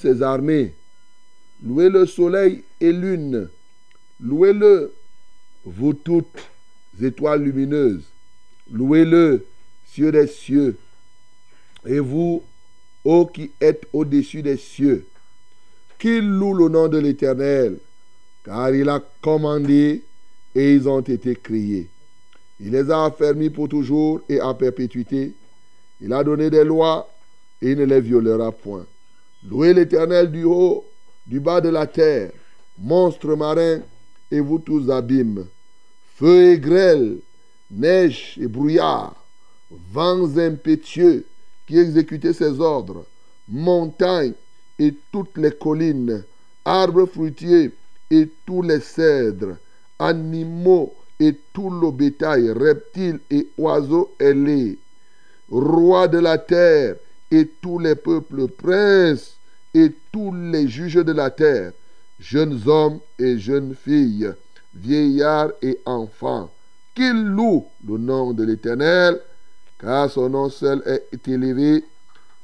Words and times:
Ses 0.00 0.22
armées. 0.22 0.74
Louez 1.62 1.88
le 1.88 2.06
soleil 2.06 2.64
et 2.80 2.92
lune. 2.92 3.48
Louez-le, 4.20 4.92
vous 5.64 5.92
toutes 5.92 6.38
étoiles 7.00 7.42
lumineuses. 7.42 8.04
Louez-le, 8.72 9.44
cieux 9.84 10.12
des 10.12 10.26
cieux. 10.26 10.76
Et 11.86 11.98
vous, 11.98 12.42
ô 13.04 13.26
qui 13.26 13.50
êtes 13.60 13.86
au-dessus 13.92 14.42
des 14.42 14.56
cieux, 14.56 15.06
qu'ils 15.98 16.28
louent 16.28 16.54
le 16.54 16.68
nom 16.68 16.88
de 16.88 16.98
l'Éternel, 16.98 17.78
car 18.44 18.74
il 18.74 18.88
a 18.88 19.02
commandé 19.20 20.02
et 20.54 20.74
ils 20.74 20.88
ont 20.88 21.00
été 21.00 21.36
créés. 21.36 21.88
Il 22.58 22.72
les 22.72 22.90
a 22.90 23.06
affermis 23.06 23.48
pour 23.48 23.68
toujours 23.68 24.20
et 24.28 24.40
à 24.40 24.52
perpétuité. 24.52 25.32
Il 26.00 26.12
a 26.12 26.22
donné 26.22 26.50
des 26.50 26.64
lois 26.64 27.10
et 27.62 27.72
il 27.72 27.78
ne 27.78 27.84
les 27.84 28.00
violera 28.00 28.52
point. 28.52 28.84
Louez 29.48 29.72
l'Éternel 29.72 30.30
du 30.30 30.44
haut, 30.44 30.84
du 31.26 31.40
bas 31.40 31.62
de 31.62 31.70
la 31.70 31.86
terre, 31.86 32.30
monstres 32.78 33.34
marins 33.36 33.80
et 34.30 34.40
vous 34.40 34.58
tous 34.58 34.90
abîmes, 34.90 35.46
feu 36.16 36.52
et 36.52 36.58
grêle, 36.58 37.18
neige 37.70 38.36
et 38.38 38.46
brouillard, 38.46 39.16
vents 39.70 40.36
impétueux 40.36 41.24
qui 41.66 41.78
exécutaient 41.78 42.34
ses 42.34 42.60
ordres, 42.60 43.06
montagnes 43.48 44.34
et 44.78 44.94
toutes 45.10 45.38
les 45.38 45.52
collines, 45.52 46.22
arbres 46.64 47.06
fruitiers 47.06 47.70
et 48.10 48.28
tous 48.44 48.60
les 48.60 48.80
cèdres, 48.80 49.56
animaux 49.98 50.94
et 51.18 51.34
tout 51.54 51.70
le 51.70 51.90
bétail, 51.90 52.50
reptiles 52.50 53.20
et 53.30 53.48
oiseaux 53.56 54.14
ailés, 54.18 54.78
rois 55.48 56.08
de 56.08 56.18
la 56.18 56.36
terre 56.36 56.96
et 57.30 57.46
tous 57.46 57.78
les 57.78 57.94
peuples, 57.94 58.48
princes 58.48 59.36
et 59.74 59.92
tous 60.12 60.32
les 60.34 60.68
juges 60.68 60.94
de 60.94 61.12
la 61.12 61.30
terre, 61.30 61.72
jeunes 62.18 62.60
hommes 62.66 62.98
et 63.18 63.38
jeunes 63.38 63.74
filles, 63.74 64.32
vieillards 64.74 65.52
et 65.62 65.78
enfants, 65.84 66.50
qu'ils 66.94 67.24
louent 67.24 67.66
le 67.86 67.98
nom 67.98 68.32
de 68.32 68.44
l'Éternel, 68.44 69.20
car 69.78 70.10
son 70.10 70.28
nom 70.28 70.48
seul 70.48 70.82
est 70.86 71.28
élevé, 71.28 71.84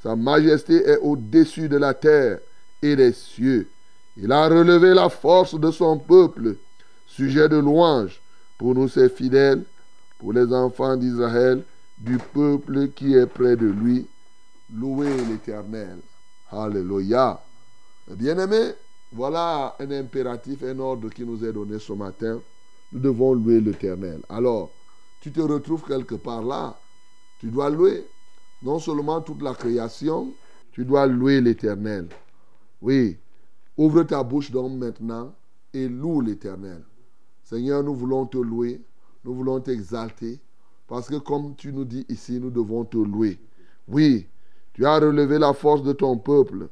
sa 0.01 0.15
majesté 0.15 0.75
est 0.87 0.97
au-dessus 0.97 1.69
de 1.69 1.77
la 1.77 1.93
terre 1.93 2.39
et 2.81 2.95
des 2.95 3.13
cieux. 3.13 3.67
Il 4.15 4.31
a 4.31 4.47
relevé 4.47 4.93
la 4.93 5.09
force 5.09 5.59
de 5.59 5.69
son 5.71 5.97
peuple, 5.97 6.55
sujet 7.05 7.49
de 7.49 7.57
louange 7.57 8.21
pour 8.57 8.73
nous 8.73 8.87
ses 8.87 9.09
fidèles, 9.09 9.63
pour 10.17 10.33
les 10.33 10.51
enfants 10.53 10.97
d'Israël, 10.97 11.63
du 11.97 12.17
peuple 12.17 12.89
qui 12.89 13.13
est 13.13 13.27
près 13.27 13.55
de 13.55 13.67
lui. 13.67 14.07
Louez 14.73 15.23
l'Éternel. 15.25 15.99
Alléluia. 16.51 17.41
Bien-aimés, 18.09 18.73
voilà 19.11 19.75
un 19.79 19.91
impératif, 19.91 20.63
un 20.63 20.79
ordre 20.79 21.09
qui 21.09 21.23
nous 21.23 21.43
est 21.45 21.53
donné 21.53 21.79
ce 21.79 21.93
matin. 21.93 22.41
Nous 22.91 22.99
devons 22.99 23.33
louer 23.33 23.61
l'Éternel. 23.61 24.21
Alors, 24.29 24.71
tu 25.21 25.31
te 25.31 25.41
retrouves 25.41 25.83
quelque 25.83 26.15
part 26.15 26.41
là. 26.41 26.77
Tu 27.39 27.47
dois 27.47 27.69
louer 27.69 28.05
non 28.63 28.79
seulement 28.79 29.21
toute 29.21 29.41
la 29.41 29.53
création, 29.53 30.33
tu 30.71 30.83
dois 30.83 31.05
louer 31.07 31.41
l'Éternel. 31.41 32.07
Oui, 32.81 33.17
ouvre 33.77 34.03
ta 34.03 34.23
bouche 34.23 34.51
donc 34.51 34.73
maintenant 34.73 35.33
et 35.73 35.87
loue 35.87 36.21
l'Éternel. 36.21 36.83
Seigneur, 37.43 37.83
nous 37.83 37.95
voulons 37.95 38.25
te 38.25 38.37
louer, 38.37 38.81
nous 39.23 39.33
voulons 39.33 39.59
t'exalter, 39.59 40.39
parce 40.87 41.07
que 41.07 41.15
comme 41.15 41.55
tu 41.55 41.71
nous 41.71 41.85
dis 41.85 42.05
ici, 42.09 42.39
nous 42.39 42.49
devons 42.49 42.83
te 42.83 42.97
louer. 42.97 43.39
Oui, 43.87 44.27
tu 44.77 44.85
as 44.85 44.99
relevé 44.99 45.39
la 45.39 45.53
force 45.53 45.81
de 45.81 45.91
ton 45.91 46.17
peuple. 46.17 46.69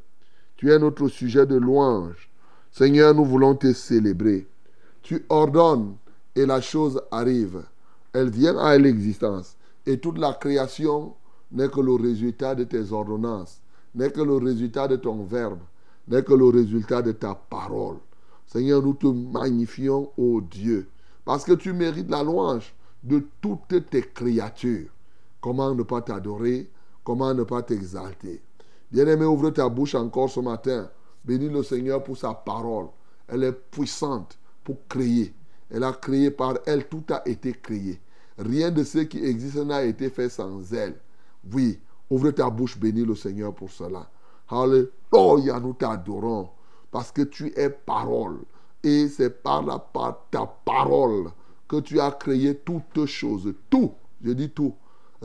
Tu 0.58 0.72
es 0.72 0.78
notre 0.78 1.08
sujet 1.08 1.48
de 1.48 1.56
louange. 1.56 2.30
Seigneur, 2.72 3.16
nous 3.16 3.26
voulons 3.26 3.56
te 3.56 3.74
célébrer. 3.74 4.46
Tu 5.02 5.26
ordonnes 5.28 5.96
et 6.36 6.46
la 6.46 6.62
chose 6.62 7.02
arrive. 7.10 7.64
Elle 8.14 8.30
vient 8.30 8.60
à 8.60 8.78
l'existence. 8.78 9.58
Et 9.88 9.98
toute 9.98 10.20
la 10.20 10.34
création 10.34 11.16
n'est 11.52 11.70
que 11.70 11.80
le 11.80 11.96
résultat 11.96 12.54
de 12.54 12.64
tes 12.64 12.92
ordonnances, 12.92 13.60
n'est 13.96 14.12
que 14.12 14.22
le 14.22 14.36
résultat 14.36 14.88
de 14.88 14.98
ton 14.98 15.24
verbe, 15.24 15.62
n'est 16.08 16.22
que 16.22 16.36
le 16.36 16.46
résultat 16.46 17.02
de 17.02 17.12
ta 17.12 17.34
parole. 17.34 17.98
Seigneur, 18.46 18.84
nous 18.84 18.94
te 18.94 19.08
magnifions, 19.08 20.12
ô 20.16 20.42
Dieu, 20.42 20.88
parce 21.26 21.44
que 21.44 21.54
tu 21.54 21.74
mérites 21.74 22.12
la 22.12 22.22
louange 22.22 22.72
de 23.04 23.24
toutes 23.42 23.90
tes 23.90 24.04
créatures. 24.04 24.92
Comment 25.42 25.74
ne 25.74 25.82
pas 25.82 26.04
t'adorer? 26.04 26.70
Comment 27.06 27.36
ne 27.36 27.44
pas 27.44 27.62
t'exalter? 27.62 28.42
Bien-aimé, 28.92 29.26
ouvre 29.26 29.52
ta 29.52 29.70
bouche 29.70 29.94
encore 29.94 30.30
ce 30.30 30.40
matin. 30.40 30.90
Bénis 31.24 31.50
le 31.50 31.62
Seigneur 31.62 32.04
pour 32.04 32.18
sa 32.18 32.34
parole. 32.34 32.88
Elle 33.28 33.44
est 33.44 33.52
puissante 33.52 34.40
pour 34.64 34.78
créer. 34.90 35.34
Elle 35.70 35.84
a 35.84 35.94
créé 35.94 36.32
par 36.32 36.56
elle, 36.66 36.88
tout 36.88 37.04
a 37.10 37.22
été 37.28 37.54
créé. 37.54 38.02
Rien 38.40 38.72
de 38.72 38.84
ce 38.84 39.00
qui 39.00 39.24
existe 39.24 39.58
n'a 39.58 39.84
été 39.84 40.10
fait 40.10 40.30
sans 40.30 40.74
elle. 40.74 41.00
Oui, 41.54 41.80
ouvre 42.10 42.32
ta 42.32 42.50
bouche, 42.50 42.78
bénis 42.78 43.06
le 43.06 43.16
Seigneur 43.16 43.54
pour 43.54 43.70
cela. 43.70 44.10
Alléluia, 44.50 45.60
nous 45.60 45.74
t'adorons 45.74 46.50
parce 46.90 47.12
que 47.12 47.22
tu 47.22 47.54
es 47.56 47.70
parole. 47.70 48.40
Et 48.84 49.08
c'est 49.10 49.44
par, 49.44 49.64
la, 49.64 49.78
par 49.78 50.26
ta 50.32 50.46
parole 50.46 51.30
que 51.68 51.80
tu 51.82 52.00
as 52.00 52.12
créé 52.12 52.56
toutes 52.56 53.06
choses. 53.06 53.54
Tout, 53.70 53.94
je 54.24 54.32
dis 54.32 54.50
tout. 54.50 54.74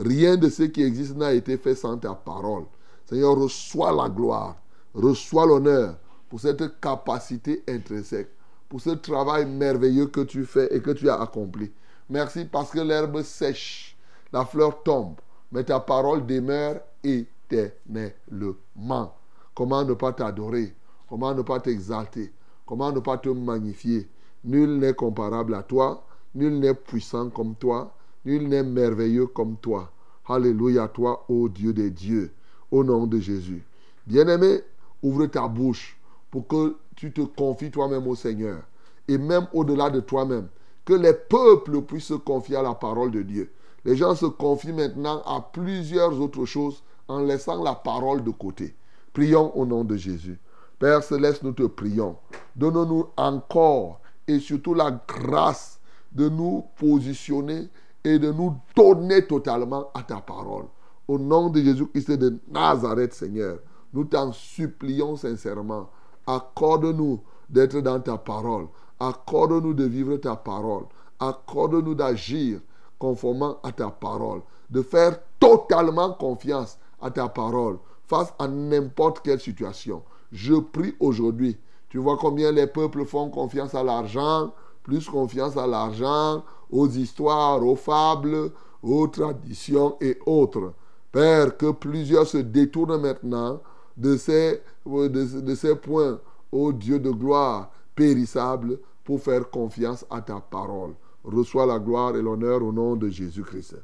Rien 0.01 0.35
de 0.35 0.49
ce 0.49 0.63
qui 0.63 0.81
existe 0.81 1.15
n'a 1.15 1.31
été 1.31 1.57
fait 1.57 1.75
sans 1.75 1.95
ta 1.95 2.15
parole. 2.15 2.63
Seigneur, 3.05 3.37
reçois 3.37 3.91
la 3.91 4.09
gloire, 4.09 4.55
reçois 4.95 5.45
l'honneur, 5.45 5.95
pour 6.27 6.39
cette 6.39 6.79
capacité 6.79 7.63
intrinsèque, 7.67 8.31
pour 8.67 8.81
ce 8.81 8.89
travail 8.91 9.45
merveilleux 9.45 10.07
que 10.07 10.21
tu 10.21 10.45
fais 10.45 10.75
et 10.75 10.81
que 10.81 10.89
tu 10.89 11.07
as 11.07 11.21
accompli. 11.21 11.71
Merci 12.09 12.45
parce 12.45 12.71
que 12.71 12.79
l'herbe 12.79 13.21
sèche, 13.21 13.95
la 14.33 14.43
fleur 14.43 14.81
tombe, 14.81 15.17
mais 15.51 15.63
ta 15.63 15.79
parole 15.79 16.25
demeure 16.25 16.81
éternellement. 17.03 19.13
Comment 19.53 19.83
ne 19.83 19.93
pas 19.93 20.13
t'adorer? 20.13 20.73
Comment 21.07 21.35
ne 21.35 21.43
pas 21.43 21.59
t'exalter? 21.59 22.33
Comment 22.65 22.91
ne 22.91 23.01
pas 23.01 23.19
te 23.19 23.29
magnifier? 23.29 24.09
Nul 24.45 24.79
n'est 24.79 24.95
comparable 24.95 25.53
à 25.53 25.61
toi, 25.61 26.03
nul 26.33 26.59
n'est 26.59 26.73
puissant 26.73 27.29
comme 27.29 27.53
toi, 27.53 27.93
nul 28.25 28.47
n'est 28.47 28.63
merveilleux 28.63 29.27
comme 29.27 29.57
toi. 29.57 29.91
Alléluia 30.27 30.87
toi, 30.87 31.25
ô 31.29 31.49
Dieu 31.49 31.73
des 31.73 31.89
dieux, 31.89 32.31
au 32.69 32.83
nom 32.83 33.07
de 33.07 33.19
Jésus. 33.19 33.63
Bien-aimé, 34.07 34.61
ouvre 35.01 35.25
ta 35.25 35.47
bouche 35.47 35.97
pour 36.29 36.47
que 36.47 36.77
tu 36.95 37.11
te 37.11 37.21
confies 37.21 37.71
toi-même 37.71 38.07
au 38.07 38.15
Seigneur. 38.15 38.63
Et 39.07 39.17
même 39.17 39.47
au-delà 39.53 39.89
de 39.89 39.99
toi-même, 39.99 40.47
que 40.85 40.93
les 40.93 41.13
peuples 41.13 41.81
puissent 41.81 42.05
se 42.05 42.13
confier 42.13 42.55
à 42.55 42.61
la 42.61 42.73
parole 42.73 43.11
de 43.11 43.21
Dieu. 43.21 43.51
Les 43.83 43.95
gens 43.95 44.15
se 44.15 44.25
confient 44.25 44.73
maintenant 44.73 45.21
à 45.25 45.41
plusieurs 45.51 46.19
autres 46.21 46.45
choses 46.45 46.83
en 47.07 47.19
laissant 47.19 47.61
la 47.63 47.75
parole 47.75 48.23
de 48.23 48.31
côté. 48.31 48.75
Prions 49.13 49.55
au 49.57 49.65
nom 49.65 49.83
de 49.83 49.97
Jésus. 49.97 50.39
Père 50.79 51.03
Céleste, 51.03 51.43
nous 51.43 51.51
te 51.51 51.63
prions. 51.63 52.15
Donne-nous 52.55 53.07
encore 53.17 53.99
et 54.27 54.39
surtout 54.39 54.73
la 54.73 54.91
grâce 55.07 55.79
de 56.11 56.29
nous 56.29 56.65
positionner 56.77 57.69
et 58.03 58.19
de 58.19 58.31
nous 58.31 58.55
donner 58.75 59.25
totalement 59.25 59.89
à 59.93 60.03
ta 60.03 60.17
parole. 60.17 60.65
Au 61.07 61.17
nom 61.17 61.49
de 61.49 61.61
Jésus-Christ 61.61 62.11
de 62.11 62.39
Nazareth, 62.49 63.13
Seigneur, 63.13 63.59
nous 63.93 64.05
t'en 64.05 64.31
supplions 64.31 65.15
sincèrement. 65.15 65.89
Accorde-nous 66.25 67.21
d'être 67.49 67.79
dans 67.81 67.99
ta 67.99 68.17
parole. 68.17 68.67
Accorde-nous 68.99 69.73
de 69.73 69.83
vivre 69.83 70.17
ta 70.17 70.35
parole. 70.35 70.85
Accorde-nous 71.19 71.95
d'agir 71.95 72.59
conformément 72.97 73.57
à 73.63 73.71
ta 73.71 73.89
parole. 73.89 74.41
De 74.69 74.81
faire 74.81 75.19
totalement 75.39 76.13
confiance 76.13 76.77
à 77.01 77.11
ta 77.11 77.27
parole 77.27 77.77
face 78.05 78.33
à 78.39 78.47
n'importe 78.47 79.21
quelle 79.21 79.39
situation. 79.39 80.03
Je 80.31 80.53
prie 80.55 80.95
aujourd'hui. 80.99 81.57
Tu 81.89 81.97
vois 81.97 82.17
combien 82.17 82.51
les 82.51 82.67
peuples 82.67 83.05
font 83.05 83.29
confiance 83.29 83.75
à 83.75 83.83
l'argent, 83.83 84.53
plus 84.83 85.07
confiance 85.07 85.57
à 85.57 85.67
l'argent, 85.67 86.43
aux 86.71 86.87
histoires, 86.87 87.65
aux 87.65 87.75
fables, 87.75 88.51
aux 88.81 89.07
traditions 89.07 89.97
et 90.01 90.17
autres. 90.25 90.73
Père, 91.11 91.57
que 91.57 91.71
plusieurs 91.71 92.27
se 92.27 92.37
détournent 92.37 93.01
maintenant 93.01 93.61
de 93.97 94.15
ces, 94.15 94.61
de, 94.85 95.55
ces 95.55 95.75
points, 95.75 96.19
ô 96.51 96.71
Dieu 96.71 96.99
de 96.99 97.11
gloire, 97.11 97.71
périssables, 97.95 98.79
pour 99.03 99.21
faire 99.21 99.49
confiance 99.49 100.05
à 100.09 100.21
ta 100.21 100.39
parole. 100.39 100.93
Reçois 101.23 101.65
la 101.65 101.79
gloire 101.79 102.15
et 102.15 102.21
l'honneur 102.21 102.63
au 102.63 102.71
nom 102.71 102.95
de 102.95 103.09
Jésus-Christ. 103.09 103.75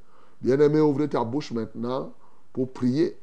Bien-aimé, 0.42 0.80
ouvre 0.80 1.06
ta 1.08 1.24
bouche 1.24 1.52
maintenant 1.52 2.14
pour 2.54 2.72
prier 2.72 3.18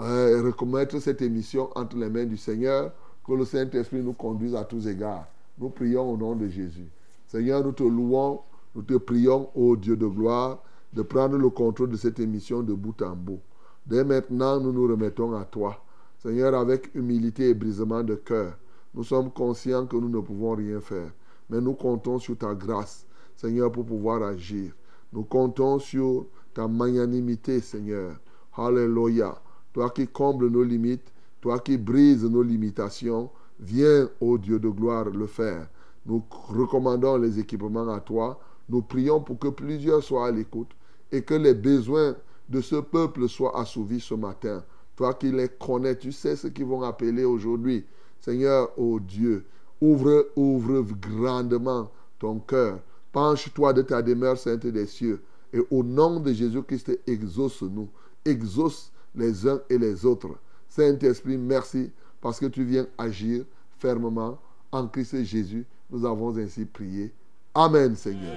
euh, 0.00 0.36
et 0.36 0.40
reconnaître 0.40 0.98
cette 0.98 1.22
émission 1.22 1.70
entre 1.74 1.96
les 1.96 2.10
mains 2.10 2.24
du 2.24 2.36
Seigneur, 2.36 2.92
que 3.26 3.32
le 3.32 3.44
Saint-Esprit 3.44 4.02
nous 4.02 4.12
conduise 4.12 4.54
à 4.54 4.64
tous 4.64 4.86
égards. 4.86 5.26
Nous 5.58 5.70
prions 5.70 6.12
au 6.12 6.16
nom 6.16 6.34
de 6.34 6.48
Jésus. 6.48 6.88
Seigneur, 7.36 7.62
nous 7.62 7.72
te 7.72 7.82
louons, 7.82 8.40
nous 8.74 8.80
te 8.80 8.94
prions, 8.94 9.50
ô 9.54 9.76
Dieu 9.76 9.94
de 9.94 10.06
gloire, 10.06 10.62
de 10.94 11.02
prendre 11.02 11.36
le 11.36 11.50
contrôle 11.50 11.90
de 11.90 11.96
cette 11.98 12.18
émission 12.18 12.62
de 12.62 12.72
bout 12.72 13.02
en 13.02 13.14
bout. 13.14 13.40
Dès 13.86 14.04
maintenant, 14.04 14.58
nous 14.58 14.72
nous 14.72 14.88
remettons 14.88 15.34
à 15.36 15.44
toi. 15.44 15.84
Seigneur, 16.16 16.54
avec 16.54 16.94
humilité 16.94 17.50
et 17.50 17.54
brisement 17.54 18.02
de 18.02 18.14
cœur, 18.14 18.56
nous 18.94 19.04
sommes 19.04 19.30
conscients 19.30 19.84
que 19.84 19.96
nous 19.98 20.08
ne 20.08 20.20
pouvons 20.20 20.54
rien 20.54 20.80
faire, 20.80 21.12
mais 21.50 21.60
nous 21.60 21.74
comptons 21.74 22.18
sur 22.18 22.38
ta 22.38 22.54
grâce, 22.54 23.04
Seigneur, 23.36 23.70
pour 23.70 23.84
pouvoir 23.84 24.22
agir. 24.22 24.72
Nous 25.12 25.24
comptons 25.24 25.78
sur 25.78 26.24
ta 26.54 26.66
magnanimité, 26.66 27.60
Seigneur. 27.60 28.16
Alléluia. 28.56 29.36
Toi 29.74 29.90
qui 29.90 30.08
combles 30.08 30.48
nos 30.48 30.64
limites, 30.64 31.12
toi 31.42 31.58
qui 31.58 31.76
brises 31.76 32.24
nos 32.24 32.42
limitations, 32.42 33.28
viens, 33.60 34.08
ô 34.22 34.38
Dieu 34.38 34.58
de 34.58 34.70
gloire, 34.70 35.10
le 35.10 35.26
faire. 35.26 35.68
Nous 36.06 36.22
recommandons 36.30 37.16
les 37.16 37.38
équipements 37.38 37.88
à 37.92 38.00
toi. 38.00 38.38
Nous 38.68 38.82
prions 38.82 39.20
pour 39.20 39.38
que 39.38 39.48
plusieurs 39.48 40.02
soient 40.02 40.28
à 40.28 40.30
l'écoute 40.30 40.70
et 41.12 41.22
que 41.22 41.34
les 41.34 41.54
besoins 41.54 42.16
de 42.48 42.60
ce 42.60 42.76
peuple 42.76 43.28
soient 43.28 43.58
assouvis 43.58 44.00
ce 44.00 44.14
matin. 44.14 44.64
Toi 44.94 45.14
qui 45.14 45.30
les 45.30 45.48
connais, 45.48 45.96
tu 45.96 46.12
sais 46.12 46.36
ce 46.36 46.46
qu'ils 46.46 46.64
vont 46.66 46.82
appeler 46.82 47.24
aujourd'hui. 47.24 47.84
Seigneur, 48.20 48.70
ô 48.78 48.98
Dieu, 49.00 49.44
ouvre, 49.80 50.28
ouvre 50.36 50.82
grandement 51.00 51.90
ton 52.18 52.38
cœur. 52.38 52.80
Penche-toi 53.12 53.72
de 53.72 53.82
ta 53.82 54.02
demeure 54.02 54.38
sainte 54.38 54.66
des 54.66 54.86
cieux. 54.86 55.22
Et 55.52 55.60
au 55.70 55.82
nom 55.82 56.20
de 56.20 56.32
Jésus-Christ, 56.32 56.98
exauce-nous. 57.06 57.88
Exauce 58.24 58.92
les 59.14 59.46
uns 59.46 59.60
et 59.70 59.78
les 59.78 60.04
autres. 60.04 60.36
Saint-Esprit, 60.68 61.36
merci 61.36 61.90
parce 62.20 62.38
que 62.38 62.46
tu 62.46 62.64
viens 62.64 62.86
agir 62.98 63.44
fermement 63.78 64.38
en 64.72 64.86
Christ 64.88 65.22
Jésus. 65.24 65.66
Nous 65.90 66.04
avons 66.04 66.36
ainsi 66.36 66.64
prié. 66.64 67.12
Amen, 67.54 67.94
Seigneur. 67.96 68.36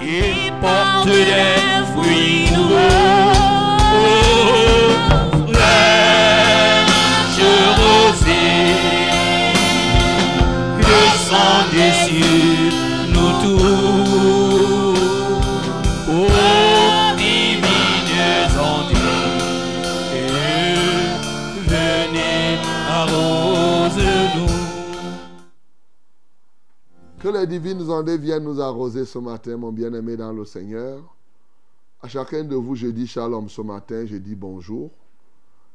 Il 0.00 0.52
porte 0.60 1.06
des 1.06 1.84
fruits 1.92 2.50
nouveaux. 2.52 3.34
Fraîche 5.52 6.86
rosée, 7.76 8.74
descendez 10.80 11.92
sur 12.06 12.53
Que 27.24 27.30
les 27.30 27.46
divines 27.46 27.90
ondes 27.90 28.10
viennent 28.10 28.44
nous 28.44 28.60
arroser 28.60 29.06
ce 29.06 29.18
matin, 29.18 29.56
mon 29.56 29.72
bien-aimé 29.72 30.14
dans 30.14 30.30
le 30.30 30.44
Seigneur. 30.44 31.02
À 32.02 32.06
chacun 32.06 32.44
de 32.44 32.54
vous, 32.54 32.74
je 32.74 32.88
dis 32.88 33.06
shalom 33.06 33.48
ce 33.48 33.62
matin, 33.62 34.04
je 34.04 34.16
dis 34.16 34.34
bonjour. 34.34 34.90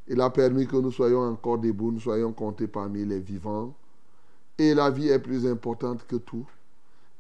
Il 0.08 0.22
a 0.22 0.30
permis 0.30 0.68
que 0.68 0.76
nous 0.76 0.92
soyons 0.92 1.22
encore 1.22 1.58
debout, 1.58 1.92
nous 1.92 2.02
soyons 2.02 2.34
comptés 2.34 2.68
parmi 2.68 3.04
les 3.04 3.20
vivants. 3.20 3.74
Et 4.60 4.76
la 4.76 4.92
vie 4.92 5.08
est 5.08 5.18
plus 5.18 5.48
importante 5.48 6.06
que 6.06 6.18
tout. 6.18 6.46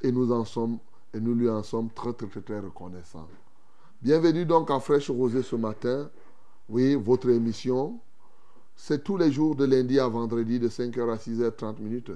Et 0.03 0.11
nous 0.11 0.31
en 0.31 0.45
sommes, 0.45 0.77
lui 1.15 1.49
en 1.49 1.63
sommes 1.63 1.89
très, 1.89 2.13
très, 2.13 2.27
très, 2.27 2.41
très 2.41 2.59
reconnaissants. 2.59 3.27
Bienvenue 3.99 4.45
donc 4.45 4.69
à 4.69 4.79
Fraîche 4.79 5.09
Rosée 5.09 5.41
ce 5.41 5.55
matin. 5.55 6.07
Oui, 6.69 6.93
votre 6.93 7.29
émission. 7.29 7.99
C'est 8.75 9.03
tous 9.03 9.17
les 9.17 9.31
jours 9.31 9.55
de 9.55 9.65
lundi 9.65 9.99
à 9.99 10.07
vendredi 10.07 10.59
de 10.59 10.69
5h 10.69 11.11
à 11.11 11.15
6h30 11.15 11.79
minutes. 11.79 12.11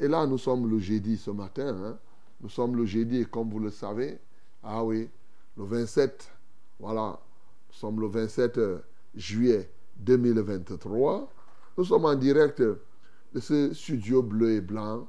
Et 0.00 0.08
là, 0.08 0.26
nous 0.26 0.38
sommes 0.38 0.68
le 0.68 0.78
jeudi 0.78 1.16
ce 1.16 1.30
matin. 1.30 1.76
hein. 1.84 1.98
Nous 2.40 2.48
sommes 2.48 2.74
le 2.74 2.86
jeudi 2.86 3.18
et 3.18 3.24
comme 3.26 3.50
vous 3.50 3.58
le 3.60 3.70
savez, 3.70 4.18
ah 4.62 4.82
oui, 4.82 5.10
le 5.58 5.64
27, 5.64 6.32
voilà, 6.78 7.20
nous 7.68 7.74
sommes 7.74 8.00
le 8.00 8.06
27 8.08 8.56
euh, 8.58 8.78
juillet 9.14 9.70
2023. 9.98 11.30
Nous 11.76 11.84
sommes 11.84 12.06
en 12.06 12.14
direct 12.14 12.62
de 12.62 13.40
ce 13.40 13.74
studio 13.74 14.22
bleu 14.22 14.52
et 14.52 14.60
blanc 14.62 15.06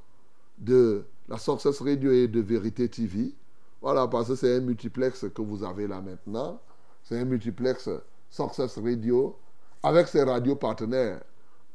de 0.58 1.06
la 1.30 1.38
Success 1.38 1.80
Radio 1.82 2.12
et 2.12 2.28
de 2.28 2.42
Vérité 2.42 2.90
TV. 2.90 3.34
Voilà, 3.82 4.08
parce 4.10 4.28
que 4.28 4.36
c'est 4.36 4.58
un 4.58 4.60
multiplex 4.60 5.26
que 5.34 5.42
vous 5.42 5.64
avez 5.64 5.88
là 5.88 6.02
maintenant. 6.02 6.60
C'est 7.04 7.18
un 7.18 7.26
multiplex 7.26 7.90
Success 8.30 8.78
Radio 8.78 9.38
avec 9.84 10.08
ses 10.10 10.24
radios 10.24 10.56
partenaires 10.58 11.24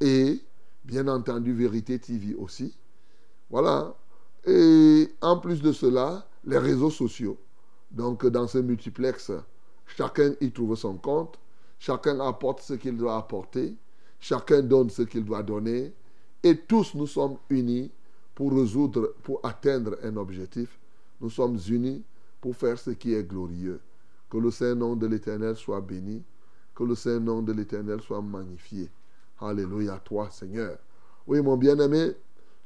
et 0.01 0.39
bien 0.85 1.09
entendu 1.09 1.55
Vérité 1.55 1.99
TV 1.99 2.35
aussi. 2.35 2.77
Voilà. 3.51 3.95
Et 4.47 5.09
en 5.21 5.39
plus 5.39 5.61
de 5.61 5.73
cela, 5.73 6.27
les 6.45 6.59
réseaux 6.59 6.91
sociaux. 6.91 7.37
Donc 7.91 8.27
dans 8.27 8.47
ce 8.47 8.59
multiplex, 8.59 9.33
chacun 9.87 10.35
y 10.41 10.51
trouve 10.51 10.77
son 10.77 10.97
compte, 10.97 11.39
chacun 11.79 12.21
apporte 12.21 12.61
ce 12.61 12.75
qu'il 12.75 12.97
doit 12.97 13.17
apporter, 13.17 13.75
chacun 14.21 14.63
donne 14.63 14.91
ce 14.91 15.03
qu'il 15.03 15.25
doit 15.25 15.43
donner, 15.43 15.93
et 16.43 16.57
tous 16.57 16.95
nous 16.95 17.07
sommes 17.07 17.39
unis 17.51 17.91
pour 18.35 18.53
résoudre, 18.53 19.15
pour 19.23 19.41
atteindre 19.43 19.97
un 20.03 20.17
objectif. 20.17 20.79
Nous 21.21 21.31
sommes 21.31 21.59
unis 21.69 22.05
pour 22.41 22.55
faire 22.55 22.79
ce 22.79 22.91
qui 22.91 23.15
est 23.15 23.25
glorieux. 23.25 23.81
Que 24.29 24.39
le 24.39 24.51
Saint-Nom 24.51 24.97
de 24.97 25.07
l'Éternel 25.07 25.57
soit 25.57 25.81
béni, 25.81 26.23
que 26.75 26.85
le 26.85 26.95
Saint-Nom 26.95 27.43
de 27.43 27.53
l'Éternel 27.53 28.01
soit 28.03 28.21
magnifié. 28.21 28.91
Alléluia, 29.41 30.01
toi 30.05 30.29
Seigneur. 30.31 30.79
Oui, 31.27 31.41
mon 31.41 31.57
bien-aimé, 31.57 32.13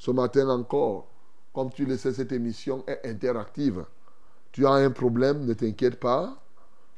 ce 0.00 0.10
matin 0.10 0.48
encore, 0.48 1.08
comme 1.54 1.70
tu 1.70 1.84
le 1.84 1.98
sais, 1.98 2.14
cette 2.14 2.32
émission 2.32 2.84
est 2.88 3.02
interactive. 3.04 3.84
Tu 4.52 4.66
as 4.66 4.72
un 4.72 4.90
problème, 4.92 5.44
ne 5.46 5.54
t'inquiète 5.54 6.00
pas. 6.00 6.42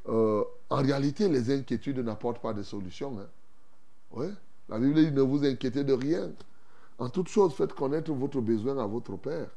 Euh, 0.08 0.44
en 0.70 0.76
réalité, 0.76 1.28
les 1.28 1.50
inquiétudes 1.52 1.98
n'apportent 2.00 2.42
pas 2.42 2.54
de 2.54 2.62
solution. 2.62 3.18
hein. 3.20 3.28
Ouais. 4.12 4.30
La 4.68 4.78
Bible 4.78 4.94
dit 4.94 5.12
ne 5.12 5.22
vous 5.22 5.44
inquiétez 5.44 5.84
de 5.84 5.92
rien. 5.94 6.32
En 6.98 7.10
toute 7.10 7.28
chose, 7.28 7.54
faites 7.54 7.74
connaître 7.74 8.12
votre 8.12 8.40
besoin 8.40 8.78
à 8.78 8.86
votre 8.86 9.16
Père. 9.16 9.48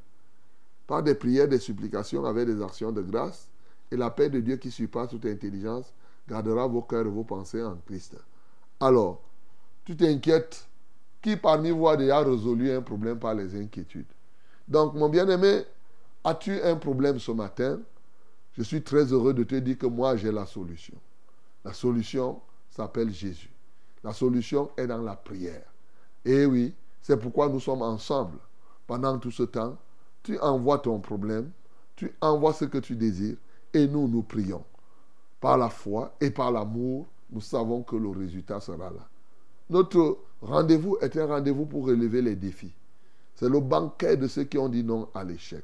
Par 0.88 1.04
des 1.04 1.16
prières, 1.16 1.48
des 1.48 1.60
supplications, 1.60 2.26
avec 2.26 2.48
des 2.48 2.62
actions 2.64 2.92
de 2.92 3.02
grâce. 3.04 3.50
Et 3.92 3.98
la 3.98 4.10
paix 4.12 4.30
de 4.30 4.40
Dieu 4.42 4.58
qui 4.58 4.72
surpasse 4.72 5.10
toute 5.12 5.26
intelligence 5.28 5.94
gardera 6.28 6.68
vos 6.68 6.82
cœurs 6.84 7.06
et 7.08 7.10
vos 7.10 7.24
pensées 7.24 7.64
en 7.64 7.78
Christ. 7.86 8.18
Alors, 8.80 9.22
tu 9.86 9.96
t'inquiètes. 9.98 10.65
Qui 11.26 11.38
parmi 11.38 11.72
vous 11.72 11.88
a 11.88 11.98
déjà 11.98 12.20
résolu 12.20 12.72
un 12.72 12.84
problème 12.84 13.18
par 13.18 13.34
les 13.34 13.60
inquiétudes 13.60 14.06
Donc, 14.68 14.94
mon 14.94 15.10
bien-aimé, 15.10 15.64
as-tu 16.24 16.62
un 16.62 16.76
problème 16.76 17.18
ce 17.18 17.32
matin? 17.32 17.80
Je 18.54 18.62
suis 18.62 18.84
très 18.84 19.06
heureux 19.12 19.34
de 19.34 19.44
te 19.44 19.56
dire 19.56 19.76
que 19.76 19.88
moi, 19.88 20.16
j'ai 20.18 20.32
la 20.32 20.46
solution. 20.46 20.94
La 21.64 21.74
solution 21.74 22.40
s'appelle 22.70 23.12
Jésus. 23.12 23.50
La 24.04 24.14
solution 24.14 24.70
est 24.78 24.86
dans 24.86 25.02
la 25.02 25.16
prière. 25.16 25.66
Et 26.24 26.46
oui, 26.46 26.76
c'est 27.02 27.18
pourquoi 27.18 27.50
nous 27.50 27.60
sommes 27.60 27.82
ensemble. 27.82 28.38
Pendant 28.86 29.18
tout 29.18 29.32
ce 29.32 29.42
temps, 29.42 29.76
tu 30.22 30.38
envoies 30.38 30.78
ton 30.78 31.00
problème, 31.00 31.50
tu 31.96 32.14
envoies 32.22 32.54
ce 32.54 32.66
que 32.66 32.78
tu 32.78 32.96
désires, 32.96 33.38
et 33.74 33.88
nous, 33.88 34.08
nous 34.08 34.22
prions. 34.22 34.64
Par 35.42 35.58
la 35.58 35.70
foi 35.72 36.14
et 36.22 36.30
par 36.30 36.52
l'amour, 36.52 37.08
nous 37.32 37.42
savons 37.42 37.82
que 37.82 37.96
le 37.96 38.10
résultat 38.10 38.60
sera 38.60 38.92
là. 38.92 39.10
Notre 39.72 40.20
rendez-vous 40.46 40.98
est 41.02 41.16
un 41.18 41.28
rendez-vous 41.28 41.66
pour 41.66 41.86
relever 41.88 42.22
les 42.22 42.36
défis. 42.36 42.74
C'est 43.36 43.50
le 43.50 43.60
banquet 43.60 44.18
de 44.18 44.28
ceux 44.28 44.46
qui 44.46 44.58
ont 44.58 44.70
dit 44.70 44.84
non 44.84 45.10
à 45.14 45.24
l'échec. 45.24 45.64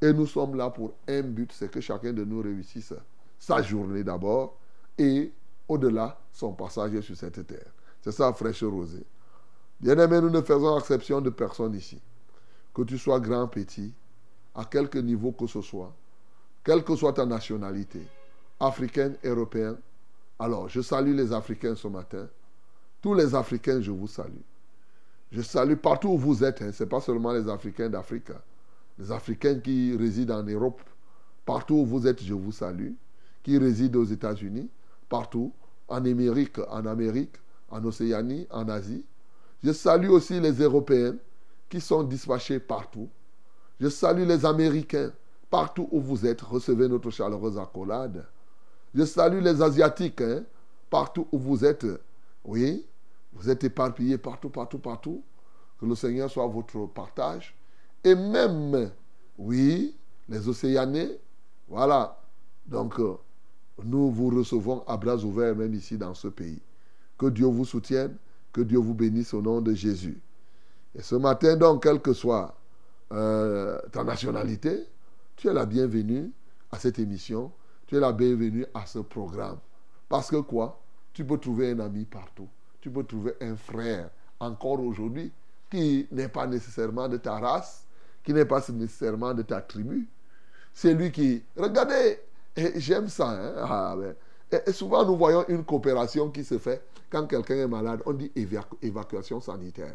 Et 0.00 0.12
nous 0.12 0.26
sommes 0.26 0.56
là 0.56 0.70
pour 0.70 0.94
un 1.08 1.22
but, 1.22 1.52
c'est 1.52 1.70
que 1.70 1.80
chacun 1.80 2.12
de 2.12 2.24
nous 2.24 2.40
réussisse 2.40 2.94
sa 3.38 3.62
journée 3.62 4.04
d'abord 4.04 4.56
et 4.96 5.32
au-delà 5.68 6.18
son 6.32 6.52
passage 6.52 7.00
sur 7.00 7.16
cette 7.16 7.46
terre. 7.46 7.72
C'est 8.02 8.12
ça, 8.12 8.32
fraîche 8.32 8.62
rosée. 8.62 9.04
Bien-aimés, 9.80 10.20
nous 10.20 10.30
ne 10.30 10.40
faisons 10.40 10.78
exception 10.78 11.20
de 11.20 11.30
personne 11.30 11.74
ici. 11.74 12.00
Que 12.74 12.82
tu 12.82 12.98
sois 12.98 13.20
grand, 13.20 13.48
petit, 13.48 13.92
à 14.54 14.64
quelque 14.64 14.98
niveau 14.98 15.32
que 15.32 15.46
ce 15.46 15.60
soit, 15.60 15.92
quelle 16.64 16.84
que 16.84 16.94
soit 16.96 17.14
ta 17.14 17.26
nationalité, 17.26 18.00
africaine, 18.58 19.16
européenne. 19.24 19.76
Alors, 20.38 20.68
je 20.68 20.80
salue 20.80 21.14
les 21.14 21.32
Africains 21.32 21.74
ce 21.74 21.88
matin. 21.88 22.28
Tous 23.02 23.14
les 23.14 23.34
Africains, 23.34 23.80
je 23.80 23.90
vous 23.90 24.06
salue. 24.06 24.42
Je 25.32 25.42
salue 25.42 25.76
partout 25.76 26.08
où 26.08 26.18
vous 26.18 26.44
êtes. 26.44 26.60
Hein. 26.62 26.72
Ce 26.72 26.82
n'est 26.82 26.88
pas 26.88 27.00
seulement 27.00 27.32
les 27.32 27.48
Africains 27.48 27.88
d'Afrique. 27.88 28.30
Les 28.98 29.10
Africains 29.10 29.58
qui 29.60 29.96
résident 29.96 30.40
en 30.40 30.42
Europe. 30.42 30.82
Partout 31.46 31.76
où 31.76 31.86
vous 31.86 32.06
êtes, 32.06 32.22
je 32.22 32.34
vous 32.34 32.52
salue. 32.52 32.92
Qui 33.42 33.56
résident 33.58 34.00
aux 34.00 34.04
États-Unis. 34.04 34.68
Partout. 35.08 35.52
En 35.88 36.04
Amérique, 36.04 36.58
en 36.70 36.86
Amérique, 36.86 37.34
en 37.68 37.84
Océanie, 37.84 38.46
en 38.50 38.68
Asie. 38.68 39.04
Je 39.64 39.72
salue 39.72 40.08
aussi 40.08 40.38
les 40.38 40.52
Européens 40.52 41.16
qui 41.68 41.80
sont 41.80 42.02
dispatchés 42.04 42.60
partout. 42.60 43.08
Je 43.80 43.88
salue 43.88 44.26
les 44.26 44.44
Américains. 44.44 45.10
Partout 45.50 45.88
où 45.90 46.00
vous 46.00 46.26
êtes, 46.26 46.42
recevez 46.42 46.86
notre 46.86 47.10
chaleureuse 47.10 47.58
accolade. 47.58 48.24
Je 48.94 49.04
salue 49.04 49.42
les 49.42 49.60
Asiatiques. 49.60 50.20
hein. 50.20 50.44
Partout 50.90 51.26
où 51.32 51.38
vous 51.38 51.64
êtes, 51.64 51.86
oui, 52.44 52.84
vous 53.32 53.48
êtes 53.48 53.64
éparpillés 53.64 54.18
partout, 54.18 54.50
partout, 54.50 54.78
partout. 54.78 55.22
Que 55.78 55.86
le 55.86 55.94
Seigneur 55.94 56.30
soit 56.30 56.46
votre 56.46 56.86
partage. 56.86 57.56
Et 58.04 58.14
même, 58.14 58.90
oui, 59.38 59.96
les 60.28 60.48
Océanais, 60.48 61.18
voilà. 61.68 62.20
Donc, 62.66 62.98
euh, 63.00 63.16
nous 63.84 64.10
vous 64.10 64.28
recevons 64.28 64.84
à 64.86 64.96
bras 64.96 65.16
ouverts, 65.16 65.56
même 65.56 65.74
ici 65.74 65.96
dans 65.96 66.14
ce 66.14 66.28
pays. 66.28 66.60
Que 67.16 67.26
Dieu 67.26 67.46
vous 67.46 67.64
soutienne, 67.64 68.16
que 68.52 68.60
Dieu 68.60 68.78
vous 68.78 68.94
bénisse 68.94 69.32
au 69.32 69.40
nom 69.40 69.60
de 69.60 69.72
Jésus. 69.72 70.20
Et 70.94 71.02
ce 71.02 71.14
matin, 71.14 71.56
donc, 71.56 71.82
quelle 71.82 72.00
que 72.00 72.12
soit 72.12 72.54
euh, 73.12 73.80
ta 73.92 74.04
nationalité, 74.04 74.84
tu 75.36 75.48
es 75.48 75.52
la 75.52 75.66
bienvenue 75.66 76.30
à 76.70 76.78
cette 76.78 76.98
émission, 76.98 77.52
tu 77.86 77.96
es 77.96 78.00
la 78.00 78.12
bienvenue 78.12 78.66
à 78.74 78.86
ce 78.86 78.98
programme. 78.98 79.58
Parce 80.08 80.30
que 80.30 80.36
quoi? 80.36 80.80
Tu 81.12 81.24
peux 81.24 81.38
trouver 81.38 81.70
un 81.70 81.80
ami 81.80 82.04
partout. 82.04 82.48
Tu 82.80 82.90
peux 82.90 83.04
trouver 83.04 83.34
un 83.40 83.56
frère, 83.56 84.10
encore 84.38 84.80
aujourd'hui, 84.80 85.30
qui 85.70 86.06
n'est 86.10 86.28
pas 86.28 86.46
nécessairement 86.46 87.08
de 87.08 87.16
ta 87.18 87.38
race, 87.38 87.84
qui 88.24 88.32
n'est 88.32 88.44
pas 88.44 88.62
nécessairement 88.72 89.34
de 89.34 89.42
ta 89.42 89.60
tribu. 89.60 90.08
C'est 90.72 90.94
lui 90.94 91.10
qui... 91.12 91.42
Regardez, 91.56 92.20
j'aime 92.76 93.08
ça. 93.08 93.28
hein, 93.30 93.52
ah, 93.58 93.96
et 94.66 94.72
souvent, 94.72 95.04
nous 95.04 95.16
voyons 95.16 95.44
une 95.48 95.64
coopération 95.64 96.30
qui 96.30 96.42
se 96.42 96.58
fait 96.58 96.82
quand 97.08 97.26
quelqu'un 97.26 97.56
est 97.56 97.68
malade. 97.68 98.02
On 98.06 98.12
dit 98.12 98.32
évacu- 98.34 98.76
évacuation 98.82 99.40
sanitaire. 99.40 99.94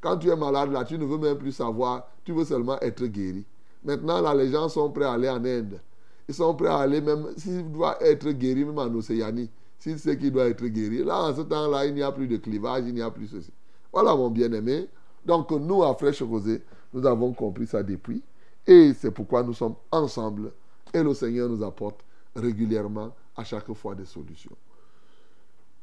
Quand 0.00 0.18
tu 0.18 0.28
es 0.28 0.36
malade, 0.36 0.72
là, 0.72 0.84
tu 0.84 0.98
ne 0.98 1.04
veux 1.04 1.16
même 1.18 1.38
plus 1.38 1.52
savoir. 1.52 2.08
Tu 2.24 2.32
veux 2.32 2.44
seulement 2.44 2.78
être 2.80 3.04
guéri. 3.06 3.44
Maintenant, 3.82 4.20
là, 4.20 4.34
les 4.34 4.50
gens 4.50 4.68
sont 4.68 4.90
prêts 4.90 5.04
à 5.06 5.12
aller 5.12 5.28
en 5.30 5.42
Inde. 5.44 5.80
Ils 6.28 6.34
sont 6.34 6.54
prêts 6.54 6.68
à 6.68 6.78
aller 6.78 7.00
même, 7.00 7.28
s'il 7.36 7.70
doit 7.70 8.02
être 8.02 8.28
guéri, 8.30 8.64
même 8.64 8.78
en 8.78 8.94
Océanie. 8.94 9.50
S'il 9.78 9.98
sait 9.98 10.16
qu'il 10.16 10.32
doit 10.32 10.46
être 10.48 10.64
guéri. 10.66 11.04
Là, 11.04 11.24
en 11.24 11.34
ce 11.34 11.42
temps-là, 11.42 11.86
il 11.86 11.94
n'y 11.94 12.02
a 12.02 12.10
plus 12.12 12.26
de 12.26 12.36
clivage, 12.36 12.84
il 12.86 12.94
n'y 12.94 13.02
a 13.02 13.10
plus 13.10 13.28
ceci. 13.28 13.52
Voilà, 13.92 14.14
mon 14.14 14.30
bien-aimé. 14.30 14.88
Donc, 15.24 15.50
nous, 15.50 15.82
à 15.82 15.94
Fraîche 15.94 16.22
Rosée, 16.22 16.62
nous 16.92 17.04
avons 17.06 17.32
compris 17.32 17.66
ça 17.66 17.82
depuis. 17.82 18.22
Et 18.66 18.94
c'est 18.94 19.10
pourquoi 19.10 19.42
nous 19.42 19.52
sommes 19.52 19.76
ensemble. 19.90 20.52
Et 20.92 21.02
le 21.02 21.12
Seigneur 21.12 21.48
nous 21.48 21.62
apporte 21.62 22.00
régulièrement, 22.34 23.14
à 23.36 23.44
chaque 23.44 23.72
fois, 23.74 23.94
des 23.94 24.06
solutions. 24.06 24.56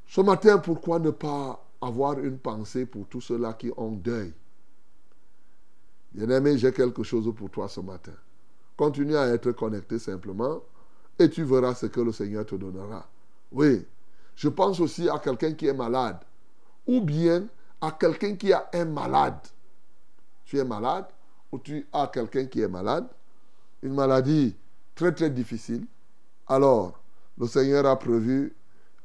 Ce 0.08 0.22
matin, 0.22 0.58
pourquoi 0.58 1.00
ne 1.00 1.12
pas 1.12 1.64
avoir 1.82 2.20
une 2.20 2.38
pensée 2.38 2.86
pour 2.86 3.08
tous 3.08 3.22
ceux-là 3.22 3.54
qui 3.54 3.72
ont 3.78 3.92
deuil? 3.92 4.34
Bien-aimé, 6.14 6.58
j'ai 6.58 6.72
quelque 6.74 7.04
chose 7.04 7.34
pour 7.36 7.50
toi 7.50 7.68
ce 7.70 7.80
matin. 7.80 8.12
Continue 8.76 9.16
à 9.16 9.28
être 9.28 9.52
connecté 9.52 10.00
simplement 10.00 10.62
et 11.18 11.30
tu 11.30 11.44
verras 11.44 11.76
ce 11.76 11.86
que 11.86 12.02
le 12.02 12.12
Seigneur 12.12 12.46
te 12.46 12.56
donnera. 12.56 13.08
Oui, 13.52 13.86
je 14.36 14.50
pense 14.50 14.80
aussi 14.80 15.10
à 15.10 15.20
quelqu'un 15.20 15.54
qui 15.54 15.68
est 15.68 15.74
malade 15.74 16.20
ou 16.88 17.02
bien 17.02 17.48
à 17.80 17.92
quelqu'un 17.92 18.36
qui 18.36 18.54
a 18.54 18.70
un 18.74 18.86
malade. 18.86 19.40
Tu 20.46 20.58
es 20.58 20.64
malade 20.64 21.06
ou 21.52 21.60
tu 21.60 21.88
as 21.92 22.08
quelqu'un 22.08 22.46
qui 22.46 22.62
est 22.62 22.68
malade, 22.68 23.08
une 23.82 23.94
maladie 23.94 24.56
très 24.96 25.14
très 25.14 25.30
difficile. 25.30 25.86
Alors, 26.48 27.00
le 27.38 27.48
Seigneur 27.48 27.86
a 27.86 27.98
prévu 27.98 28.56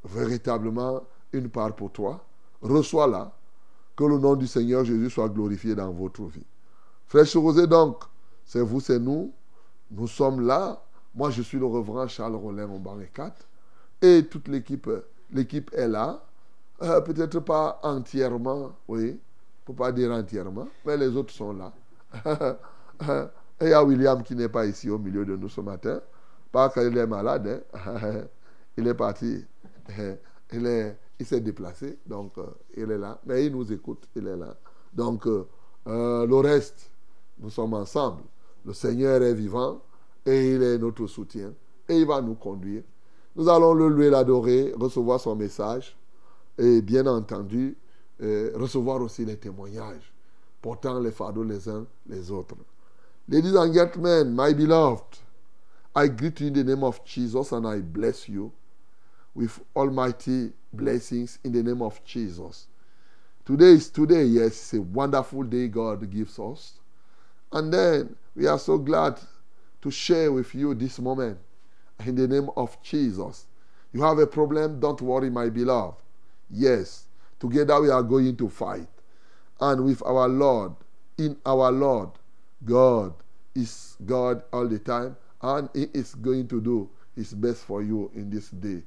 véritablement 0.05 1.03
une 1.33 1.49
part 1.49 1.75
pour 1.75 1.91
toi. 1.93 2.25
Reçois-la. 2.63 3.33
Que 3.97 4.05
le 4.05 4.19
nom 4.19 4.37
du 4.37 4.47
Seigneur 4.47 4.85
Jésus 4.85 5.09
soit 5.09 5.29
glorifié 5.29 5.75
dans 5.75 5.91
votre 5.91 6.25
vie. 6.25 6.45
Frère 7.07 7.25
Rosé, 7.35 7.67
donc, 7.67 8.05
c'est 8.45 8.61
vous, 8.61 8.81
c'est 8.81 8.99
nous. 8.99 9.33
Nous 9.91 10.07
sommes 10.07 10.47
là. 10.47 10.83
Moi, 11.15 11.31
je 11.31 11.41
suis 11.41 11.59
le 11.59 11.65
reverend 11.65 12.07
Charles 12.09 12.35
Rollin 12.35 12.67
banc 12.67 12.99
4. 13.15 13.47
Et 14.03 14.27
toute 14.29 14.49
l'équipe, 14.49 14.89
l'équipe 15.33 15.71
est 15.75 15.89
là. 15.89 16.23
Euh, 16.83 17.01
Peut-être 17.01 17.41
pas 17.41 17.81
entièrement, 17.83 18.73
oui. 18.89 19.19
Pour 19.65 19.75
pas 19.77 19.93
dire 19.93 20.13
entièrement, 20.13 20.69
mais 20.85 20.97
les 20.97 21.17
autres 21.17 21.33
sont 21.35 21.53
là. 21.53 21.73
Et 23.61 23.65
il 23.67 23.69
y 23.71 23.73
a 23.73 23.83
William 23.85 24.23
qui 24.23 24.35
n'est 24.37 24.49
pas 24.49 24.67
ici 24.67 24.91
au 24.91 24.99
milieu 24.99 25.25
de 25.25 25.37
nous 25.37 25.49
ce 25.49 25.61
matin. 25.61 26.01
Pas 26.53 26.69
qu'il 26.71 26.97
est 26.97 27.07
malade. 27.07 27.65
hein. 27.75 28.23
Il 28.77 28.87
est 28.87 28.95
parti. 28.95 29.45
Il 30.53 30.67
est- 30.67 30.99
il 31.19 31.25
s'est 31.27 31.41
déplacé. 31.41 31.99
Donc, 32.07 32.37
euh, 32.39 32.45
il 32.77 32.91
est 32.91 32.99
là. 32.99 33.19
Mais 33.25 33.47
il 33.47 33.53
nous 33.53 33.73
écoute. 33.73 34.07
Il 34.15 34.27
est 34.27 34.37
là. 34.37 34.55
Donc, 34.93 35.27
euh, 35.27 35.47
le 35.87 36.35
reste, 36.37 36.91
nous 37.39 37.49
sommes 37.51 37.73
ensemble. 37.75 38.23
Le 38.67 38.75
Seigneur 38.75 39.23
est 39.23 39.33
vivant 39.35 39.81
et 40.27 40.53
il 40.55 40.63
est 40.63 40.77
notre 40.79 41.07
soutien. 41.07 41.55
Et 41.89 41.99
il 42.01 42.07
va 42.07 42.21
nous 42.21 42.35
conduire. 42.35 42.83
Nous 43.37 43.51
allons 43.51 43.75
le 43.75 43.89
louer, 43.89 44.09
l'adorer, 44.09 44.73
recevoir 44.79 45.21
son 45.21 45.37
message 45.37 45.95
et 46.57 46.81
bien 46.81 47.07
entendu, 47.07 47.77
euh, 48.23 48.51
recevoir 48.55 49.03
aussi 49.03 49.27
les 49.27 49.37
témoignages 49.37 50.11
portant 50.63 50.99
les 50.99 51.11
fardeaux 51.11 51.45
les 51.45 51.69
uns 51.69 51.87
les 52.09 52.31
autres. 52.31 52.57
Ladies 53.29 53.55
and 53.55 53.75
gentlemen, 53.75 54.35
my 54.35 54.55
beloved, 54.55 55.19
I 55.95 56.09
greet 56.09 56.41
you 56.41 56.47
in 56.47 56.55
the 56.55 56.65
name 56.65 56.83
of 56.83 57.05
Jesus 57.05 57.53
and 57.53 57.67
I 57.67 57.81
bless 57.81 58.27
you 58.27 58.51
with 59.35 59.61
almighty 59.75 60.53
blessings 60.73 61.39
in 61.45 61.53
the 61.53 61.63
name 61.63 61.83
of 61.83 62.03
Jesus. 62.07 62.69
Today 63.45 63.73
is 63.73 63.91
today, 63.91 64.25
yes, 64.25 64.53
it's 64.53 64.75
a 64.75 64.81
wonderful 64.81 65.43
day 65.43 65.69
God 65.69 66.11
gives 66.11 66.39
us. 66.39 66.73
And 67.53 67.71
then 67.71 68.17
we 68.35 68.47
are 68.47 68.59
so 68.59 68.79
glad 68.79 69.21
to 69.83 69.91
share 69.91 70.33
with 70.33 70.55
you 70.55 70.75
this 70.75 70.99
moment 70.99 71.39
in 72.05 72.15
the 72.15 72.29
name 72.29 72.51
of 72.57 72.81
Jesus. 72.83 73.47
You 73.93 74.03
have 74.03 74.19
a 74.19 74.27
problem, 74.27 74.81
don't 74.81 75.01
worry, 75.01 75.31
my 75.31 75.49
beloved. 75.49 75.97
Yes, 76.51 77.07
together 77.39 77.81
we 77.81 77.91
are 77.91 78.03
going 78.03 78.37
to 78.37 78.49
fight. 78.49 78.89
And 79.61 79.85
with 79.85 80.03
our 80.05 80.29
Lord, 80.29 80.75
in 81.17 81.37
our 81.47 81.73
Lord, 81.73 82.11
God 82.65 83.15
is 83.55 83.97
God 84.05 84.43
all 84.53 84.69
the 84.69 84.79
time, 84.79 85.17
and 85.41 85.69
He 85.75 85.87
is 85.95 86.15
going 86.15 86.49
to 86.49 86.61
do 86.61 86.91
His 87.15 87.33
best 87.33 87.65
for 87.65 87.83
you 87.83 88.11
in 88.15 88.29
this 88.29 88.51
day. 88.51 88.83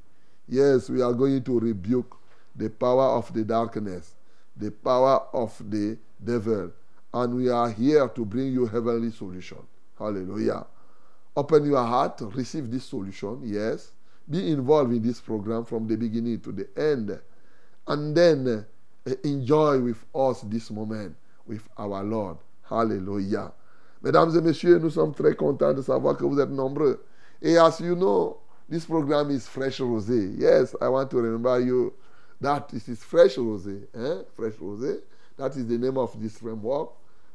Yes, 0.48 0.90
we 0.90 1.02
are 1.02 1.14
going 1.14 1.44
to 1.44 1.60
rebuke 1.60 2.18
the 2.56 2.70
power 2.70 3.06
of 3.06 3.34
the 3.34 3.44
darkness, 3.44 4.16
the 4.56 4.72
power 4.72 5.24
of 5.34 5.56
the 5.70 5.98
devil, 6.24 6.72
and 7.14 7.36
we 7.36 7.50
are 7.50 7.72
here 7.72 8.08
to 8.10 8.26
bring 8.26 8.54
you 8.54 8.66
heavenly 8.68 9.12
solution. 9.12 9.60
Hallelujah. 9.98 10.66
Open 11.40 11.66
your 11.66 11.86
heart, 11.86 12.20
receive 12.36 12.70
this 12.70 12.84
solution, 12.84 13.40
yes. 13.46 13.94
Be 14.30 14.52
involved 14.52 14.92
in 14.92 15.02
this 15.02 15.22
program 15.22 15.64
from 15.64 15.88
the 15.88 15.96
beginning 15.96 16.42
to 16.42 16.52
the 16.52 16.68
end. 16.76 17.18
And 17.88 18.14
then 18.14 18.66
uh, 19.08 19.12
enjoy 19.24 19.80
with 19.80 20.04
us 20.14 20.42
this 20.42 20.70
moment 20.70 21.16
with 21.48 21.66
our 21.78 22.04
Lord. 22.04 22.40
Hallelujah. 22.70 23.54
Mesdames 24.02 24.36
et 24.36 24.42
messieurs, 24.42 24.80
nous 24.80 24.90
sommes 24.90 25.14
très 25.14 25.34
contents 25.34 25.74
de 25.74 25.82
savoir 25.82 26.18
que 26.18 26.26
vous 26.26 26.42
êtes 26.42 26.50
nombreux. 26.50 27.00
Et 27.42 27.58
as 27.58 27.80
you 27.80 27.96
know, 27.96 28.42
this 28.68 28.86
program 28.86 29.30
is 29.30 29.48
Fresh 29.48 29.80
Rosé. 29.80 30.38
Yes, 30.38 30.76
I 30.82 30.90
want 30.90 31.10
to 31.12 31.22
remember 31.22 31.62
you 31.62 31.94
that 32.42 32.68
this 32.68 32.90
is 32.90 33.02
Fresh 33.02 33.38
Rosé. 33.38 33.88
Eh? 33.96 34.24
Fresh 34.36 34.56
Rosé. 34.56 35.00
That 35.38 35.56
is 35.56 35.66
the 35.66 35.78
name 35.78 35.98
of 35.98 36.22
this 36.22 36.38
framework. 36.38 36.90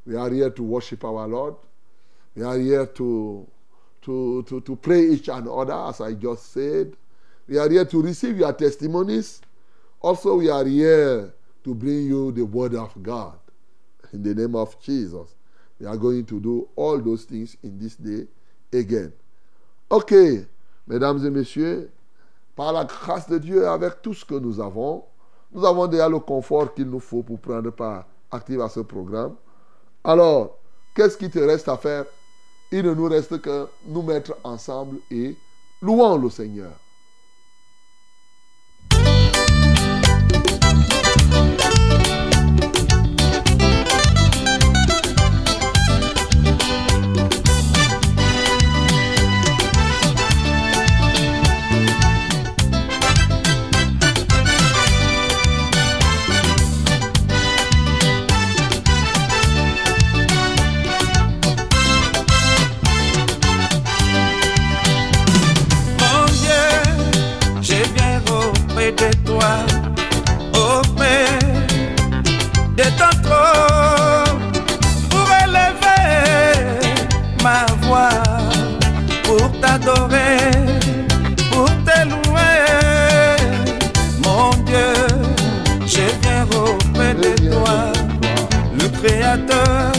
We 0.04 0.14
are 0.14 0.28
here 0.28 0.50
to 0.50 0.62
worship 0.62 1.04
our 1.04 1.26
Lord. 1.26 1.54
We 2.37 2.42
are 2.42 2.58
here 2.58 2.84
to, 2.84 3.46
to, 4.04 4.42
to, 4.61 4.76
pray 4.76 5.02
each 5.02 5.28
and 5.28 5.49
other, 5.49 5.75
as 5.75 6.00
I 6.00 6.12
just 6.12 6.52
said. 6.52 6.96
We 7.49 7.58
are 7.58 7.68
here 7.68 7.84
to 7.84 8.02
receive 8.02 8.38
your 8.38 8.52
testimonies. 8.52 9.40
Also, 10.00 10.37
we 10.37 10.50
are 10.50 10.64
here 10.64 11.32
to 11.64 11.75
bring 11.75 12.06
you 12.06 12.32
the 12.32 12.44
word 12.44 12.75
of 12.75 12.90
God. 13.02 13.38
In 14.12 14.23
the 14.23 14.34
name 14.34 14.54
of 14.54 14.80
Jesus. 14.80 15.34
We 15.80 15.87
are 15.87 15.96
going 15.96 16.25
to 16.26 16.40
do 16.40 16.68
all 16.76 16.99
those 16.99 17.25
things 17.25 17.56
in 17.62 17.78
this 17.78 17.96
day 17.96 18.26
again. 18.73 19.12
Ok, 19.90 20.12
mesdames 20.87 21.25
et 21.25 21.30
messieurs, 21.30 21.90
par 22.54 22.73
la 22.73 22.84
grâce 22.84 23.28
de 23.28 23.38
Dieu, 23.38 23.66
avec 23.68 24.00
tout 24.02 24.14
ce 24.14 24.25
que 24.25 24.34
nous 24.34 24.61
avons, 24.61 25.04
nous 25.52 25.64
avons 25.64 25.87
déjà 25.87 26.08
le 26.08 26.18
confort 26.20 26.75
qu'il 26.75 26.88
nous 26.88 27.00
faut 27.00 27.23
pour 27.23 27.38
prendre 27.38 27.70
part 27.70 28.06
active 28.30 28.61
à 28.61 28.68
ce 28.68 28.80
programme. 28.80 29.37
Alors, 30.02 30.58
qu'est-ce 30.94 31.16
qui 31.16 31.30
te 31.30 31.38
reste 31.38 31.68
à 31.68 31.76
faire? 31.76 32.04
Il 32.71 32.83
ne 32.85 32.94
nous 32.94 33.09
reste 33.09 33.40
que 33.40 33.68
nous 33.87 34.02
mettre 34.02 34.37
ensemble 34.42 34.99
et 35.11 35.37
louons 35.80 36.16
le 36.16 36.30
Seigneur. 36.30 36.84
Auprès 86.54 87.14
de 87.14 87.50
toi, 87.50 87.92
le 88.78 88.88
Créateur 88.88 89.92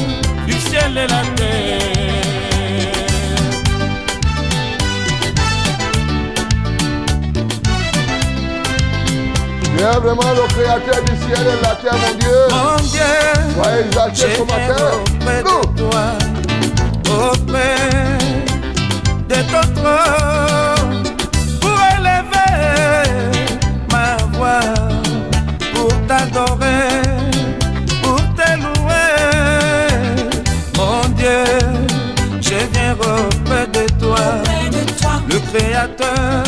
du 0.47 0.53
ciel 0.53 0.91
et 0.97 1.07
la 1.07 1.21
terre. 1.35 1.79
Tu 9.77 9.83
es 9.83 9.99
vraiment 9.99 10.31
le 10.33 10.47
créateur 10.53 11.03
du 11.03 11.15
ciel 11.25 11.41
et 11.41 11.57
de 11.57 11.63
la 11.63 11.75
terre, 11.75 11.93
mon 11.93 12.13
Dieu. 12.17 12.39
Mon 12.49 12.77
Dieu, 12.77 13.13
Sois 13.55 13.79
exalté 13.81 14.27
ce 14.35 14.41
matin. 14.41 14.83
auprès 15.03 15.41
de 15.43 15.55
toi, 15.77 16.03
auprès 17.31 17.77
de 19.29 19.35
ton 19.51 19.65
trône, 19.75 20.84
toi, 34.05 34.25
le 35.29 35.39
Créateur 35.49 36.43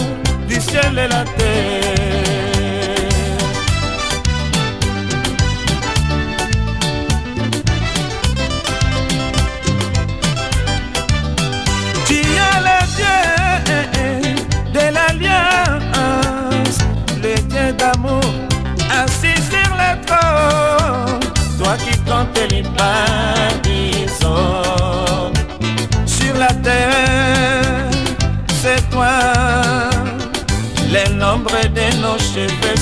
du 0.48 0.60
ciel 0.60 0.98
et 0.98 1.08
la 1.08 1.24
terre. 1.38 2.64
Tu 12.08 12.20
es 12.48 12.58
le 12.68 12.80
Dieu 12.98 13.20
de 14.76 14.86
l'alliance, 14.96 16.80
le 17.24 17.34
Dieu 17.52 17.68
d'amour, 17.80 18.34
assis 19.02 19.42
sur 19.52 19.72
le 19.82 19.92
trône. 20.06 21.20
Toi 21.58 21.74
qui 21.84 21.96
comptes 22.10 22.52
les 22.52 22.64
de 31.78 32.02
nos 32.02 32.18
cheveux 32.18 32.76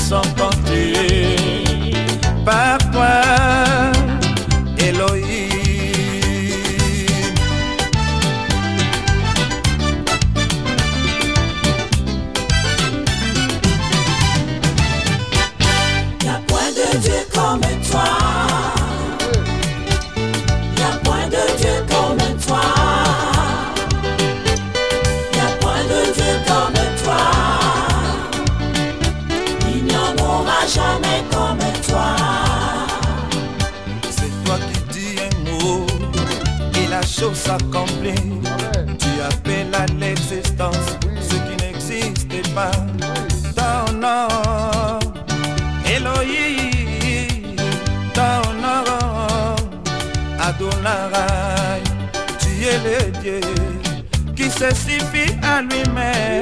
lui-même. 55.62 56.42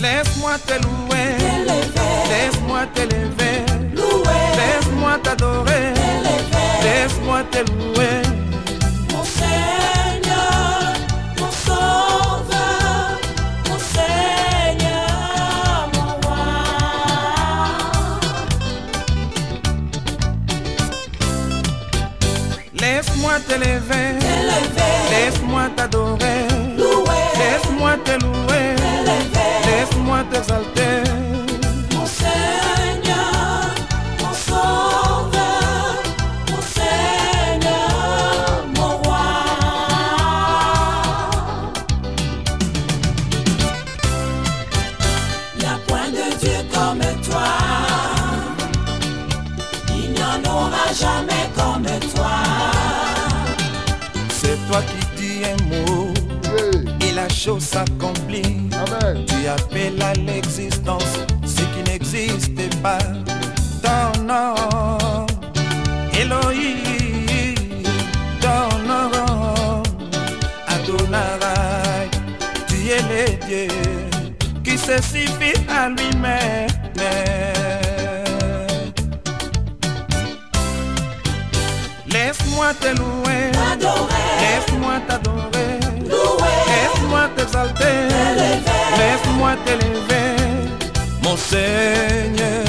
Laisse-moi 0.00 0.52
te 0.66 0.74
louer, 0.82 0.97
chose 57.38 57.62
s'accomplit. 57.62 58.68
Tu 59.26 59.46
appelles 59.46 60.02
à 60.02 60.12
l'existence 60.14 61.14
ce 61.46 61.62
qui 61.72 61.82
n'existait 61.88 62.70
pas. 62.82 62.98
Ton 63.80 64.24
nom, 64.24 65.26
Elohim, 66.12 67.54
ton 68.40 68.78
nom, 68.88 69.82
Adonai, 70.66 72.10
tu 72.66 72.90
es 72.90 73.02
le 73.12 73.46
Dieu 73.46 73.68
qui 74.64 74.76
se 74.76 75.00
suffit 75.00 75.60
à 75.68 75.88
lui-même. 75.90 76.66
Laisse-moi 82.10 82.74
te 82.80 82.88
louer, 82.98 83.52
laisse-moi 84.40 84.94
t'adorer. 85.06 85.67
Louer, 87.80 87.86
Laisse-moi 87.86 87.86
t'exalter, 87.86 88.98
laisse-moi 88.98 89.52
t'élever, 89.64 90.36
mon 91.22 91.36
Seigneur, 91.36 92.64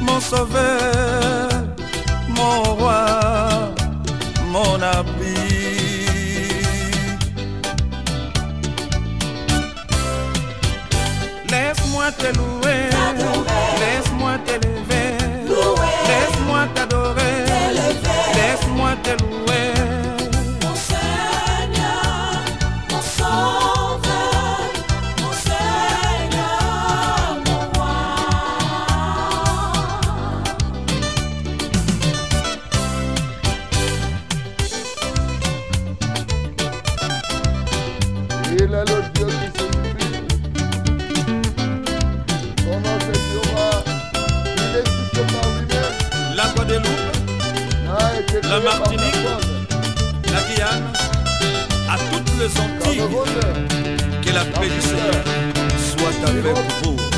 mon 0.00 0.20
Sauveur, 0.20 1.48
mon 2.28 2.62
Roi, 2.74 3.72
mon 4.50 4.82
habit. 4.82 5.44
Laisse-moi 11.50 12.10
te 12.18 12.36
louer, 12.36 12.53
La 48.48 48.60
Martinique. 48.60 49.14
la 50.26 50.40
Guyane, 50.42 50.92
à 51.88 51.96
toutes 52.10 52.38
les 52.38 52.60
Antilles, 52.60 53.02
que 54.22 54.30
la 54.32 54.44
paix 54.44 54.68
du 54.68 54.80
Seigneur 54.80 55.24
soit 55.78 56.28
avec 56.28 56.56
vous. 56.82 57.13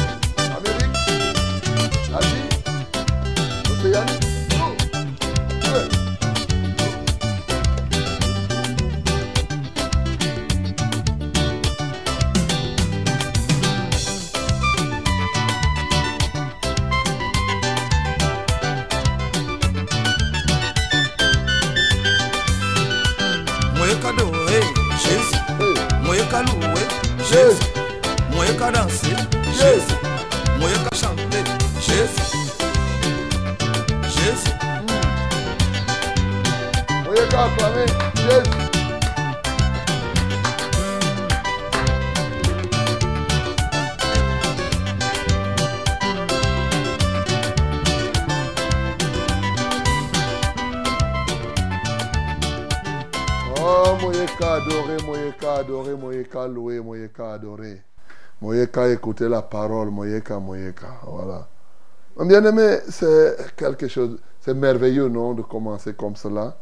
Oh, 53.68 53.96
Moyeka 54.00 54.54
adoré, 54.54 54.96
Moyeka 55.02 55.54
adoré, 55.54 55.96
Moyeka 55.96 56.46
loué, 56.46 56.78
Moyeka 56.78 57.32
adoré. 57.32 57.82
Moyeka 58.40 58.88
écouter 58.90 59.28
la 59.28 59.42
parole, 59.42 59.90
Moyeka, 59.90 60.38
Moyeka. 60.38 61.00
Voilà. 61.02 61.48
Mon 62.16 62.26
bien-aimé, 62.26 62.78
c'est 62.88 63.56
quelque 63.56 63.88
chose, 63.88 64.20
c'est 64.40 64.54
merveilleux, 64.54 65.08
non, 65.08 65.34
de 65.34 65.42
commencer 65.42 65.94
comme 65.94 66.14
cela, 66.14 66.56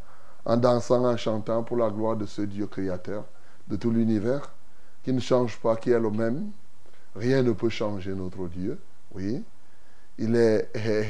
en 0.46 0.56
dansant, 0.56 1.04
en 1.04 1.18
chantant 1.18 1.62
pour 1.62 1.76
la 1.76 1.90
gloire 1.90 2.16
de 2.16 2.24
ce 2.24 2.40
Dieu 2.40 2.68
créateur 2.68 3.24
de 3.68 3.76
tout 3.76 3.90
l'univers, 3.90 4.50
qui 5.02 5.12
ne 5.12 5.20
change 5.20 5.60
pas, 5.60 5.76
qui 5.76 5.90
est 5.90 6.00
le 6.00 6.10
même. 6.10 6.52
Rien 7.14 7.42
ne 7.42 7.52
peut 7.52 7.68
changer 7.68 8.14
notre 8.14 8.48
Dieu, 8.48 8.80
oui. 9.14 9.44
Il 10.16 10.36
est, 10.36 10.70
est 10.72 11.06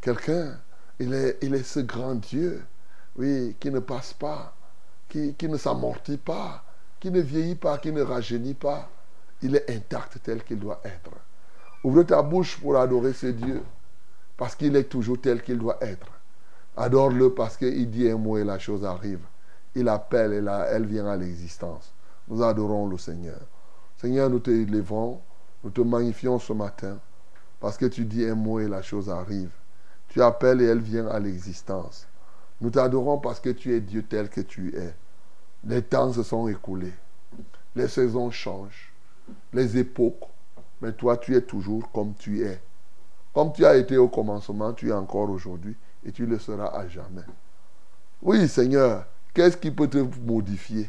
quelqu'un, 0.00 0.56
il 1.00 1.12
est 1.12 1.64
ce 1.64 1.80
grand 1.80 2.14
Dieu, 2.14 2.62
oui, 3.16 3.56
qui 3.58 3.72
ne 3.72 3.80
passe 3.80 4.12
pas, 4.12 4.54
qui, 5.36 5.48
ne 5.48 5.56
s'amortit 5.58 6.16
pas, 6.16 6.64
qui 6.98 7.10
ne 7.10 7.20
vieillit 7.20 7.54
pas, 7.54 7.76
qui 7.78 7.92
ne 7.92 8.00
rajeunit 8.02 8.54
pas. 8.54 8.88
Il 9.42 9.56
est 9.56 9.68
intact 9.70 10.18
tel 10.22 10.42
qu'il 10.42 10.58
doit 10.58 10.80
être. 10.84 11.10
Ouvre 11.84 12.02
ta 12.04 12.22
bouche 12.22 12.58
pour 12.60 12.76
adorer 12.76 13.12
ce 13.12 13.26
Dieu, 13.26 13.62
parce 14.36 14.54
qu'il 14.54 14.74
est 14.76 14.84
toujours 14.84 15.20
tel 15.20 15.42
qu'il 15.42 15.58
doit 15.58 15.78
être. 15.82 16.06
Adore-le 16.76 17.34
parce 17.34 17.56
qu'il 17.58 17.90
dit 17.90 18.08
un 18.08 18.16
mot 18.16 18.38
et 18.38 18.44
la 18.44 18.58
chose 18.58 18.84
arrive. 18.84 19.20
Il 19.74 19.88
appelle 19.88 20.32
et 20.32 20.40
la- 20.40 20.66
elle 20.68 20.86
vient 20.86 21.06
à 21.06 21.16
l'existence. 21.16 21.92
Nous 22.28 22.42
adorons 22.42 22.86
le 22.86 22.96
Seigneur. 22.96 23.40
Seigneur, 23.98 24.30
nous 24.30 24.38
te 24.38 24.50
élevons, 24.50 25.20
nous 25.62 25.70
te 25.70 25.80
magnifions 25.82 26.38
ce 26.38 26.52
matin, 26.54 26.98
parce 27.60 27.76
que 27.76 27.86
tu 27.86 28.04
dis 28.06 28.24
un 28.24 28.34
mot 28.34 28.60
et 28.60 28.68
la 28.68 28.80
chose 28.80 29.10
arrive. 29.10 29.50
Tu 30.08 30.22
appelles 30.22 30.62
et 30.62 30.66
elle 30.66 30.80
vient 30.80 31.08
à 31.08 31.18
l'existence. 31.18 32.06
Nous 32.62 32.70
t'adorons 32.70 33.18
parce 33.18 33.40
que 33.40 33.50
tu 33.50 33.74
es 33.74 33.80
Dieu 33.80 34.04
tel 34.04 34.30
que 34.30 34.40
tu 34.40 34.76
es. 34.76 34.94
Les 35.64 35.82
temps 35.82 36.12
se 36.12 36.22
sont 36.22 36.46
écoulés. 36.46 36.92
Les 37.74 37.88
saisons 37.88 38.30
changent. 38.30 38.92
Les 39.52 39.78
époques. 39.78 40.22
Mais 40.80 40.92
toi, 40.92 41.16
tu 41.16 41.34
es 41.34 41.42
toujours 41.42 41.90
comme 41.90 42.14
tu 42.14 42.46
es. 42.46 42.62
Comme 43.34 43.52
tu 43.52 43.66
as 43.66 43.76
été 43.76 43.96
au 43.96 44.08
commencement, 44.08 44.72
tu 44.72 44.90
es 44.90 44.92
encore 44.92 45.28
aujourd'hui 45.28 45.74
et 46.04 46.12
tu 46.12 46.24
le 46.24 46.38
seras 46.38 46.68
à 46.68 46.86
jamais. 46.86 47.24
Oui, 48.22 48.46
Seigneur, 48.46 49.06
qu'est-ce 49.34 49.56
qui 49.56 49.72
peut 49.72 49.88
te 49.88 49.98
modifier? 50.20 50.88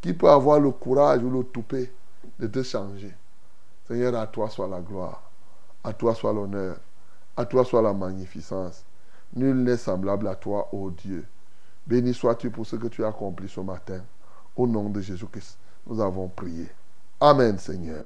Qui 0.00 0.12
peut 0.12 0.28
avoir 0.28 0.58
le 0.58 0.72
courage 0.72 1.22
ou 1.22 1.30
le 1.30 1.44
toupet 1.44 1.92
de 2.40 2.48
te 2.48 2.64
changer? 2.64 3.14
Seigneur, 3.86 4.16
à 4.16 4.26
toi 4.26 4.50
soit 4.50 4.66
la 4.66 4.80
gloire, 4.80 5.22
à 5.84 5.92
toi 5.92 6.16
soit 6.16 6.32
l'honneur, 6.32 6.78
à 7.36 7.44
toi 7.44 7.64
soit 7.64 7.82
la 7.82 7.92
magnificence. 7.92 8.84
Nul 9.34 9.56
n'est 9.62 9.76
semblable 9.76 10.28
à 10.28 10.34
toi, 10.34 10.68
ô 10.72 10.90
Dieu. 10.90 11.24
Béni 11.86 12.12
sois-tu 12.12 12.50
pour 12.50 12.66
ce 12.66 12.76
que 12.76 12.88
tu 12.88 13.04
as 13.04 13.08
accompli 13.08 13.48
ce 13.48 13.60
matin. 13.60 14.00
Au 14.56 14.66
nom 14.66 14.88
de 14.90 15.00
Jésus-Christ, 15.00 15.58
nous 15.86 16.00
avons 16.00 16.28
prié. 16.28 16.68
Amen, 17.20 17.58
Seigneur. 17.58 18.04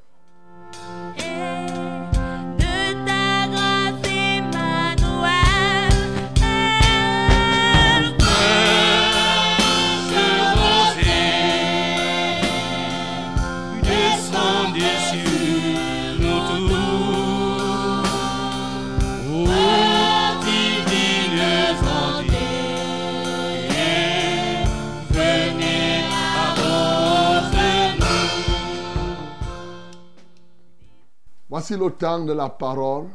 Voici 31.55 31.77
le 31.77 31.89
temps 31.89 32.19
de 32.25 32.33
la 32.33 32.49
parole. 32.49 33.07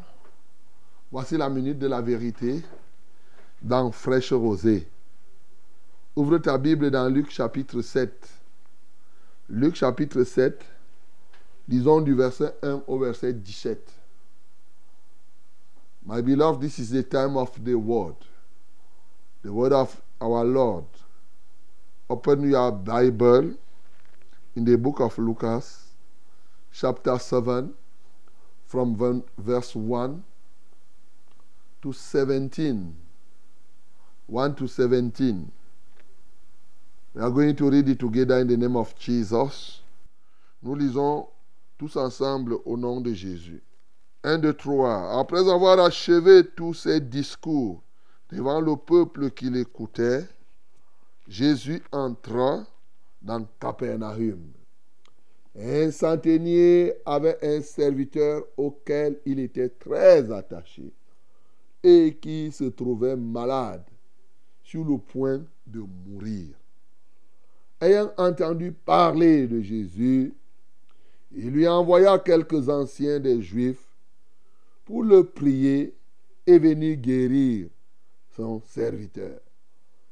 Voici 1.11 1.35
la 1.35 1.49
minute 1.49 1.77
de 1.77 1.87
la 1.87 1.99
vérité 1.99 2.63
dans 3.61 3.91
Fraîche 3.91 4.31
Rosée. 4.31 4.87
Ouvre 6.15 6.37
ta 6.37 6.57
Bible 6.57 6.89
dans 6.89 7.09
Luc 7.09 7.31
chapitre 7.31 7.81
7. 7.81 8.29
Luc 9.49 9.75
chapitre 9.75 10.23
7, 10.23 10.63
disons 11.67 11.99
du 11.99 12.15
verset 12.15 12.55
1 12.63 12.83
au 12.87 12.99
verset 12.99 13.33
17. 13.33 13.77
My 16.05 16.21
beloved, 16.21 16.61
this 16.61 16.79
is 16.79 16.91
the 16.91 17.03
time 17.03 17.35
of 17.35 17.61
the 17.61 17.73
word. 17.73 18.15
the 19.43 19.51
word 19.51 19.73
of 19.73 20.01
our 20.21 20.45
Lord. 20.45 20.85
Open 22.09 22.49
your 22.49 22.71
Bible 22.71 23.55
in 24.55 24.63
the 24.63 24.77
book 24.77 25.01
of 25.01 25.17
Lucas, 25.17 25.89
chapter 26.71 27.19
7, 27.19 27.73
from 28.69 28.95
ver- 28.95 29.23
verse 29.39 29.75
1 29.75 30.23
to 31.81 31.91
17. 31.91 32.95
1 34.27 34.55
to 34.55 34.67
17. 34.67 35.51
We 37.15 37.21
are 37.21 37.31
going 37.31 37.55
to 37.55 37.69
read 37.71 37.89
it 37.89 37.99
together 37.99 38.37
in 38.37 38.47
the 38.47 38.55
name 38.57 38.75
of 38.75 38.93
Jesus. 38.95 39.81
Nous 40.61 40.75
lisons 40.75 41.27
tous 41.79 41.95
ensemble 41.95 42.57
au 42.63 42.77
nom 42.77 43.01
de 43.01 43.11
Jésus. 43.11 43.63
1, 44.23 44.37
2, 44.37 44.53
3. 44.53 45.19
Après 45.19 45.49
avoir 45.49 45.79
achevé 45.79 46.43
tous 46.55 46.75
ces 46.75 46.99
discours 46.99 47.81
devant 48.31 48.61
le 48.61 48.75
peuple 48.75 49.31
qui 49.31 49.49
l'écoutait, 49.49 50.27
Jésus 51.27 51.81
entra 51.91 52.65
dans 53.21 53.47
Capernaum. 53.59 54.58
Un 55.61 55.91
centenier 55.91 56.93
avait 57.05 57.37
un 57.41 57.61
serviteur 57.61 58.43
auquel 58.55 59.19
il 59.25 59.39
était 59.39 59.67
très 59.67 60.31
attaché 60.31 60.93
et 61.83 62.17
qui 62.21 62.49
se 62.51 62.63
trouvait 62.63 63.17
malade, 63.17 63.83
sur 64.63 64.85
le 64.85 64.97
point 64.97 65.43
de 65.67 65.79
mourir. 65.79 66.55
Ayant 67.81 68.11
entendu 68.17 68.71
parler 68.71 69.47
de 69.47 69.59
Jésus, 69.61 70.33
il 71.31 71.49
lui 71.51 71.67
envoya 71.67 72.19
quelques 72.19 72.69
anciens 72.69 73.19
des 73.19 73.41
Juifs 73.41 73.85
pour 74.85 75.03
le 75.03 75.25
prier 75.25 75.93
et 76.47 76.57
venir 76.57 76.95
guérir 76.97 77.67
son 78.35 78.61
serviteur. 78.61 79.39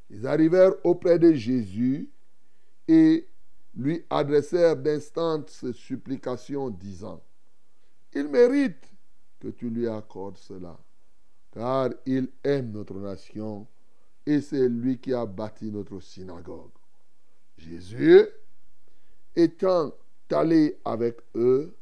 Ils 0.10 0.27
arrivèrent 0.27 0.73
auprès 0.83 1.19
de 1.19 1.33
Jésus 1.33 2.10
et 2.88 3.27
lui 3.77 4.03
adressèrent 4.09 4.75
d'instantes 4.75 5.71
supplications, 5.71 6.69
disant, 6.69 7.23
Il 8.13 8.27
mérite 8.27 8.91
que 9.39 9.49
tu 9.49 9.69
lui 9.69 9.87
accordes 9.87 10.37
cela, 10.37 10.77
car 11.51 11.91
il 12.05 12.29
aime 12.43 12.71
notre 12.71 12.95
nation 12.95 13.67
et 14.25 14.41
c'est 14.41 14.67
lui 14.67 14.99
qui 14.99 15.13
a 15.13 15.25
bâti 15.25 15.71
notre 15.71 15.99
synagogue. 15.99 16.71
Jésus, 17.57 18.27
étant 19.35 19.93
allé 20.31 20.79
avec 20.83 21.19
eux, 21.35 21.77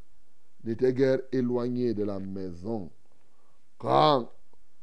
n'était 0.63 0.93
guère 0.93 1.19
éloigné 1.31 1.93
de 1.93 2.03
la 2.03 2.19
maison, 2.19 2.91
quand 3.77 4.31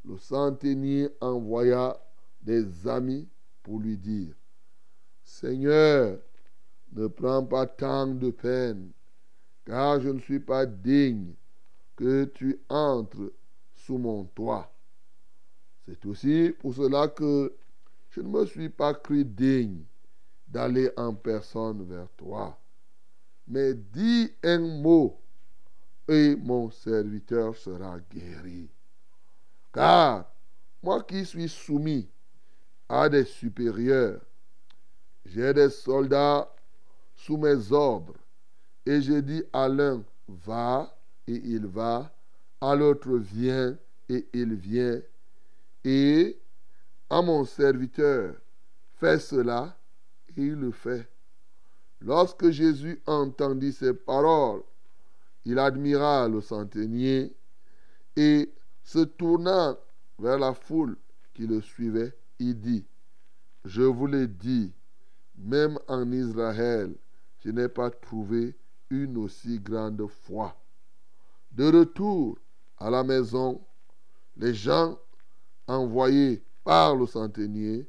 le 0.04 0.16
centenier 0.16 1.08
envoya 1.20 2.00
des 2.40 2.88
amis 2.88 3.28
pour 3.62 3.78
lui 3.78 3.96
dire, 3.98 4.34
Seigneur, 5.22 6.18
ne 6.92 7.06
prends 7.06 7.44
pas 7.44 7.66
tant 7.66 8.06
de 8.06 8.30
peine, 8.30 8.92
car 9.64 10.00
je 10.00 10.10
ne 10.10 10.20
suis 10.20 10.40
pas 10.40 10.66
digne 10.66 11.34
que 11.96 12.24
tu 12.24 12.60
entres 12.68 13.32
sous 13.74 13.98
mon 13.98 14.24
toit. 14.24 14.72
C'est 15.84 16.04
aussi 16.06 16.54
pour 16.60 16.74
cela 16.74 17.08
que 17.08 17.54
je 18.10 18.20
ne 18.20 18.28
me 18.28 18.44
suis 18.46 18.68
pas 18.68 18.94
cru 18.94 19.24
digne 19.24 19.82
d'aller 20.46 20.90
en 20.96 21.14
personne 21.14 21.84
vers 21.84 22.08
toi. 22.16 22.58
Mais 23.48 23.74
dis 23.74 24.30
un 24.42 24.58
mot 24.58 25.18
et 26.08 26.36
mon 26.36 26.70
serviteur 26.70 27.56
sera 27.56 27.98
guéri. 28.10 28.70
Car 29.72 30.30
moi 30.82 31.02
qui 31.02 31.24
suis 31.24 31.48
soumis 31.48 32.08
à 32.88 33.08
des 33.08 33.24
supérieurs, 33.24 34.20
j'ai 35.24 35.54
des 35.54 35.70
soldats 35.70 36.52
sous 37.24 37.36
mes 37.36 37.70
ordres, 37.70 38.16
et 38.84 39.00
je 39.00 39.14
dis 39.20 39.44
à 39.52 39.68
l'un, 39.68 40.04
va, 40.26 40.92
et 41.28 41.40
il 41.44 41.66
va, 41.66 42.12
à 42.60 42.74
l'autre, 42.74 43.16
viens, 43.16 43.78
et 44.08 44.26
il 44.32 44.54
vient, 44.54 45.00
et 45.84 46.36
à 47.08 47.22
mon 47.22 47.44
serviteur, 47.44 48.34
fais 48.94 49.20
cela, 49.20 49.78
et 50.36 50.42
il 50.42 50.54
le 50.54 50.72
fait. 50.72 51.08
Lorsque 52.00 52.50
Jésus 52.50 53.00
entendit 53.06 53.72
ces 53.72 53.94
paroles, 53.94 54.64
il 55.44 55.60
admira 55.60 56.28
le 56.28 56.40
centenier 56.40 57.36
et 58.16 58.52
se 58.82 58.98
tournant 58.98 59.78
vers 60.18 60.40
la 60.40 60.54
foule 60.54 60.96
qui 61.34 61.46
le 61.46 61.60
suivait, 61.60 62.16
il 62.40 62.58
dit, 62.58 62.84
je 63.64 63.82
vous 63.82 64.08
l'ai 64.08 64.26
dit, 64.26 64.72
même 65.36 65.78
en 65.86 66.10
Israël, 66.10 66.96
je 67.44 67.50
n'ai 67.50 67.68
pas 67.68 67.90
trouvé 67.90 68.56
une 68.90 69.16
aussi 69.16 69.58
grande 69.58 70.06
foi. 70.06 70.56
De 71.50 71.64
retour 71.64 72.38
à 72.78 72.88
la 72.90 73.02
maison, 73.02 73.60
les 74.36 74.54
gens 74.54 74.98
envoyés 75.66 76.42
par 76.64 76.96
le 76.96 77.06
centenier 77.06 77.86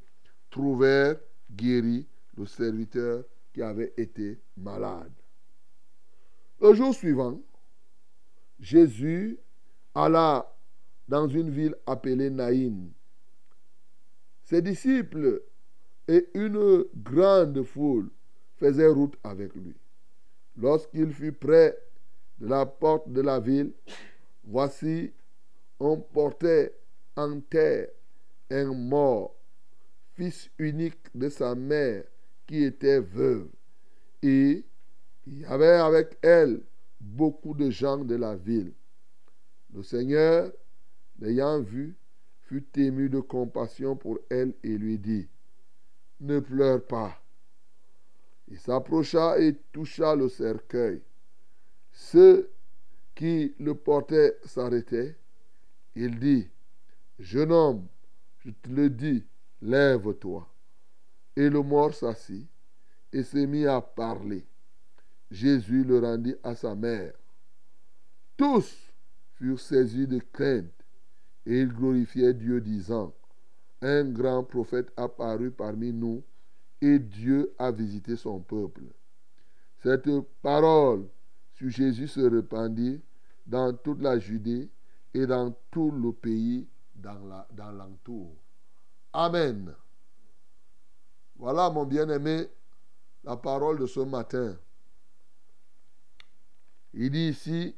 trouvèrent 0.50 1.18
guéri 1.50 2.06
le 2.36 2.46
serviteur 2.46 3.24
qui 3.52 3.62
avait 3.62 3.94
été 3.96 4.40
malade. 4.56 5.12
Le 6.60 6.74
jour 6.74 6.94
suivant, 6.94 7.40
Jésus 8.58 9.38
alla 9.94 10.50
dans 11.06 11.28
une 11.28 11.50
ville 11.50 11.76
appelée 11.86 12.30
Naïn. 12.30 12.90
Ses 14.42 14.62
disciples 14.62 15.42
et 16.08 16.28
une 16.34 16.84
grande 16.96 17.62
foule 17.62 18.10
faisaient 18.56 18.88
route 18.88 19.16
avec 19.24 19.54
lui. 19.54 19.74
Lorsqu'il 20.56 21.12
fut 21.12 21.32
près 21.32 21.76
de 22.38 22.46
la 22.46 22.66
porte 22.66 23.10
de 23.10 23.20
la 23.20 23.40
ville, 23.40 23.72
voici, 24.44 25.12
on 25.80 25.98
portait 25.98 26.74
en 27.16 27.40
terre 27.40 27.88
un 28.50 28.72
mort, 28.72 29.34
fils 30.14 30.50
unique 30.58 31.06
de 31.14 31.28
sa 31.28 31.54
mère 31.54 32.04
qui 32.46 32.64
était 32.64 33.00
veuve. 33.00 33.48
Et 34.22 34.64
il 35.26 35.40
y 35.40 35.44
avait 35.44 35.66
avec 35.66 36.18
elle 36.22 36.62
beaucoup 37.00 37.54
de 37.54 37.70
gens 37.70 37.98
de 37.98 38.14
la 38.14 38.36
ville. 38.36 38.72
Le 39.74 39.82
Seigneur, 39.82 40.52
l'ayant 41.18 41.60
vu, 41.60 41.96
fut 42.42 42.66
ému 42.78 43.08
de 43.08 43.20
compassion 43.20 43.96
pour 43.96 44.18
elle 44.30 44.54
et 44.62 44.76
lui 44.78 44.98
dit, 44.98 45.28
Ne 46.20 46.40
pleure 46.40 46.84
pas. 46.86 47.23
Il 48.54 48.60
s'approcha 48.60 49.36
et 49.40 49.56
toucha 49.72 50.14
le 50.14 50.28
cercueil. 50.28 51.02
Ceux 51.90 52.52
qui 53.12 53.52
le 53.58 53.74
portaient 53.74 54.38
s'arrêtaient. 54.44 55.18
Il 55.96 56.20
dit, 56.20 56.48
Jeune 57.18 57.50
homme, 57.50 57.88
je 58.38 58.50
te 58.50 58.68
le 58.68 58.90
dis, 58.90 59.24
lève-toi. 59.60 60.48
Et 61.34 61.50
le 61.50 61.62
mort 61.62 61.94
s'assit 61.94 62.48
et 63.12 63.24
se 63.24 63.38
mit 63.38 63.66
à 63.66 63.80
parler. 63.80 64.46
Jésus 65.32 65.82
le 65.82 65.98
rendit 65.98 66.36
à 66.44 66.54
sa 66.54 66.76
mère. 66.76 67.14
Tous 68.36 68.72
furent 69.34 69.58
saisis 69.58 70.06
de 70.06 70.20
crainte 70.32 70.70
et 71.44 71.58
ils 71.62 71.72
glorifiaient 71.72 72.34
Dieu 72.34 72.60
disant, 72.60 73.12
Un 73.82 74.04
grand 74.04 74.44
prophète 74.44 74.92
apparut 74.96 75.50
parmi 75.50 75.92
nous 75.92 76.22
et 76.84 76.98
Dieu 76.98 77.54
a 77.58 77.72
visité 77.72 78.14
son 78.14 78.40
peuple. 78.40 78.82
Cette 79.82 80.08
parole 80.42 81.08
sur 81.54 81.70
Jésus 81.70 82.08
se 82.08 82.20
répandit 82.20 83.00
dans 83.46 83.72
toute 83.74 84.02
la 84.02 84.18
Judée 84.18 84.70
et 85.14 85.26
dans 85.26 85.50
tout 85.70 85.90
le 85.90 86.12
pays 86.12 86.68
dans 86.94 87.72
l'entour. 87.72 88.36
Amen. 89.12 89.74
Voilà, 91.36 91.70
mon 91.70 91.84
bien-aimé, 91.84 92.48
la 93.22 93.36
parole 93.36 93.78
de 93.78 93.86
ce 93.86 94.00
matin. 94.00 94.58
Il 96.92 97.10
dit 97.10 97.28
ici, 97.30 97.74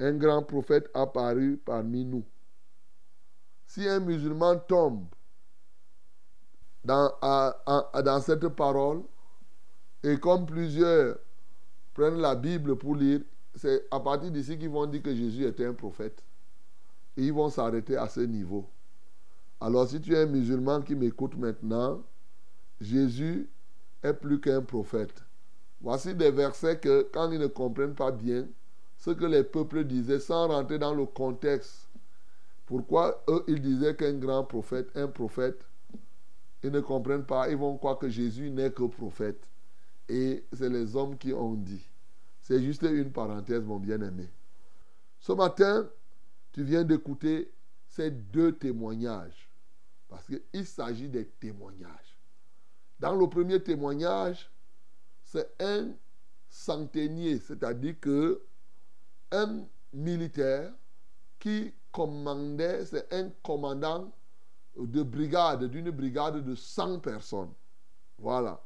un 0.00 0.14
grand 0.14 0.42
prophète 0.42 0.90
apparu 0.94 1.58
parmi 1.64 2.04
nous. 2.04 2.24
Si 3.66 3.86
un 3.86 4.00
musulman 4.00 4.58
tombe 4.58 5.06
dans, 6.88 8.20
cette 8.20 8.48
parole, 8.48 9.02
et 10.02 10.18
comme 10.18 10.46
plusieurs 10.46 11.18
prennent 11.92 12.20
la 12.20 12.34
Bible 12.34 12.76
pour 12.76 12.94
lire, 12.94 13.20
c'est 13.54 13.86
à 13.90 14.00
partir 14.00 14.30
d'ici 14.30 14.58
qu'ils 14.58 14.70
vont 14.70 14.86
dire 14.86 15.02
que 15.02 15.14
Jésus 15.14 15.44
était 15.44 15.66
un 15.66 15.74
prophète. 15.74 16.22
Et 17.16 17.24
ils 17.24 17.32
vont 17.32 17.50
s'arrêter 17.50 17.96
à 17.96 18.08
ce 18.08 18.20
niveau. 18.20 18.68
Alors 19.60 19.88
si 19.88 20.00
tu 20.00 20.14
es 20.14 20.22
un 20.22 20.26
musulman 20.26 20.82
qui 20.82 20.94
m'écoute 20.94 21.36
maintenant, 21.36 22.00
Jésus 22.80 23.50
est 24.02 24.14
plus 24.14 24.40
qu'un 24.40 24.62
prophète. 24.62 25.24
Voici 25.80 26.14
des 26.14 26.30
versets 26.30 26.78
que 26.78 27.08
quand 27.12 27.30
ils 27.32 27.40
ne 27.40 27.48
comprennent 27.48 27.94
pas 27.94 28.12
bien 28.12 28.46
ce 28.96 29.10
que 29.10 29.24
les 29.24 29.42
peuples 29.42 29.84
disaient 29.84 30.20
sans 30.20 30.48
rentrer 30.48 30.78
dans 30.78 30.94
le 30.94 31.06
contexte, 31.06 31.88
pourquoi 32.66 33.22
eux 33.28 33.44
ils 33.48 33.60
disaient 33.60 33.96
qu'un 33.96 34.14
grand 34.14 34.44
prophète, 34.44 34.90
un 34.94 35.08
prophète, 35.08 35.68
ils 36.62 36.70
ne 36.70 36.80
comprennent 36.80 37.24
pas. 37.24 37.48
Ils 37.48 37.56
vont 37.56 37.76
croire 37.76 37.98
que 37.98 38.08
Jésus 38.08 38.50
n'est 38.50 38.70
que 38.72 38.84
prophète. 38.84 39.46
Et 40.08 40.44
c'est 40.52 40.68
les 40.68 40.96
hommes 40.96 41.16
qui 41.16 41.32
ont 41.32 41.54
dit. 41.54 41.86
C'est 42.40 42.62
juste 42.62 42.82
une 42.82 43.12
parenthèse, 43.12 43.62
mon 43.62 43.78
bien-aimé. 43.78 44.28
Ce 45.20 45.32
matin, 45.32 45.88
tu 46.52 46.62
viens 46.62 46.84
d'écouter 46.84 47.52
ces 47.86 48.10
deux 48.10 48.52
témoignages. 48.56 49.48
Parce 50.08 50.26
qu'il 50.26 50.66
s'agit 50.66 51.08
des 51.08 51.26
témoignages. 51.26 52.16
Dans 52.98 53.14
le 53.14 53.28
premier 53.28 53.62
témoignage, 53.62 54.50
c'est 55.22 55.54
un 55.60 55.92
centenier, 56.48 57.38
c'est-à-dire 57.38 58.00
que 58.00 58.42
un 59.30 59.66
militaire 59.92 60.72
qui 61.38 61.74
commandait, 61.92 62.84
c'est 62.86 63.12
un 63.12 63.30
commandant 63.42 64.10
de 64.86 65.02
brigade, 65.02 65.64
d'une 65.64 65.90
brigade 65.90 66.44
de 66.44 66.54
100 66.54 67.00
personnes. 67.00 67.52
Voilà, 68.18 68.62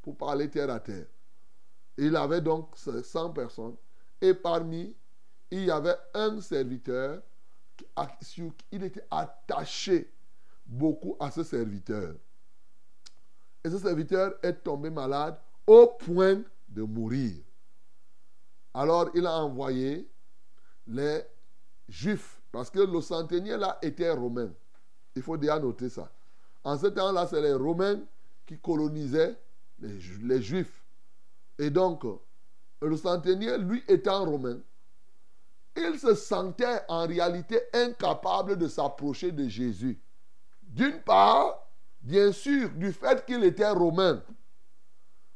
pour 0.00 0.16
parler 0.16 0.50
terre 0.50 0.70
à 0.70 0.80
terre. 0.80 1.06
Il 1.96 2.16
avait 2.16 2.40
donc 2.40 2.70
ces 2.74 3.02
100 3.02 3.30
personnes. 3.30 3.76
Et 4.20 4.34
parmi, 4.34 4.94
il 5.50 5.64
y 5.64 5.70
avait 5.70 5.96
un 6.14 6.40
serviteur, 6.40 7.22
qui- 7.76 8.52
il 8.70 8.82
était 8.84 9.06
attaché 9.10 10.12
beaucoup 10.64 11.16
à 11.18 11.30
ce 11.30 11.42
serviteur. 11.42 12.14
Et 13.64 13.70
ce 13.70 13.78
serviteur 13.78 14.34
est 14.42 14.54
tombé 14.54 14.90
malade 14.90 15.38
au 15.66 15.86
point 15.98 16.42
de 16.68 16.82
mourir. 16.82 17.42
Alors 18.74 19.10
il 19.14 19.26
a 19.26 19.36
envoyé 19.38 20.08
les 20.86 21.22
Juifs, 21.88 22.40
parce 22.50 22.70
que 22.70 22.80
le 22.80 23.00
centenier 23.00 23.56
là 23.56 23.78
était 23.82 24.10
romain. 24.10 24.50
Il 25.14 25.22
faut 25.22 25.36
déjà 25.36 25.58
noter 25.58 25.88
ça. 25.88 26.10
En 26.64 26.78
ce 26.78 26.86
temps-là, 26.86 27.26
c'est 27.26 27.40
les 27.40 27.54
Romains 27.54 28.00
qui 28.46 28.58
colonisaient 28.58 29.36
les, 29.78 29.98
Ju- 30.00 30.20
les 30.26 30.40
Juifs. 30.40 30.84
Et 31.58 31.70
donc, 31.70 32.04
le 32.80 32.96
centenier, 32.96 33.58
lui 33.58 33.82
étant 33.88 34.24
romain, 34.24 34.58
il 35.76 35.98
se 35.98 36.14
sentait 36.14 36.80
en 36.88 37.06
réalité 37.06 37.60
incapable 37.72 38.56
de 38.56 38.68
s'approcher 38.68 39.32
de 39.32 39.48
Jésus. 39.48 40.00
D'une 40.62 41.00
part, 41.00 41.66
bien 42.00 42.32
sûr, 42.32 42.70
du 42.70 42.92
fait 42.92 43.24
qu'il 43.24 43.44
était 43.44 43.70
romain. 43.70 44.22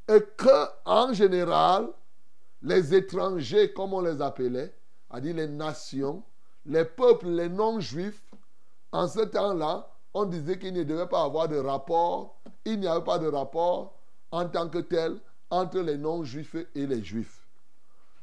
Et 0.09 0.21
que, 0.37 0.69
en 0.85 1.13
général, 1.13 1.89
les 2.63 2.95
étrangers, 2.95 3.73
comme 3.73 3.93
on 3.95 4.01
les 4.01 4.21
appelait, 4.21 4.75
c'est-à-dire 5.11 5.37
les 5.37 5.49
nations, 5.49 6.23
les 6.65 6.85
peuples, 6.85 7.29
les 7.29 7.49
non-juifs, 7.49 8.26
en 8.93 9.09
ce 9.09 9.21
temps-là, 9.21 9.89
on 10.15 10.25
disait 10.25 10.59
qu'il 10.59 10.75
ne 10.75 10.83
devait 10.83 11.07
pas 11.09 11.23
avoir 11.25 11.49
de 11.49 11.59
rapport, 11.59 12.41
il 12.65 12.81
n'y 12.81 12.87
avait 12.87 13.05
pas 13.05 13.19
de 13.19 13.29
rapport 13.29 13.99
en 14.31 14.49
tant 14.49 14.69
que 14.69 14.79
tel 14.79 15.19
entre 15.51 15.79
les 15.81 15.97
non-juifs 15.97 16.57
et 16.75 16.87
les 16.87 17.03
juifs. 17.03 17.47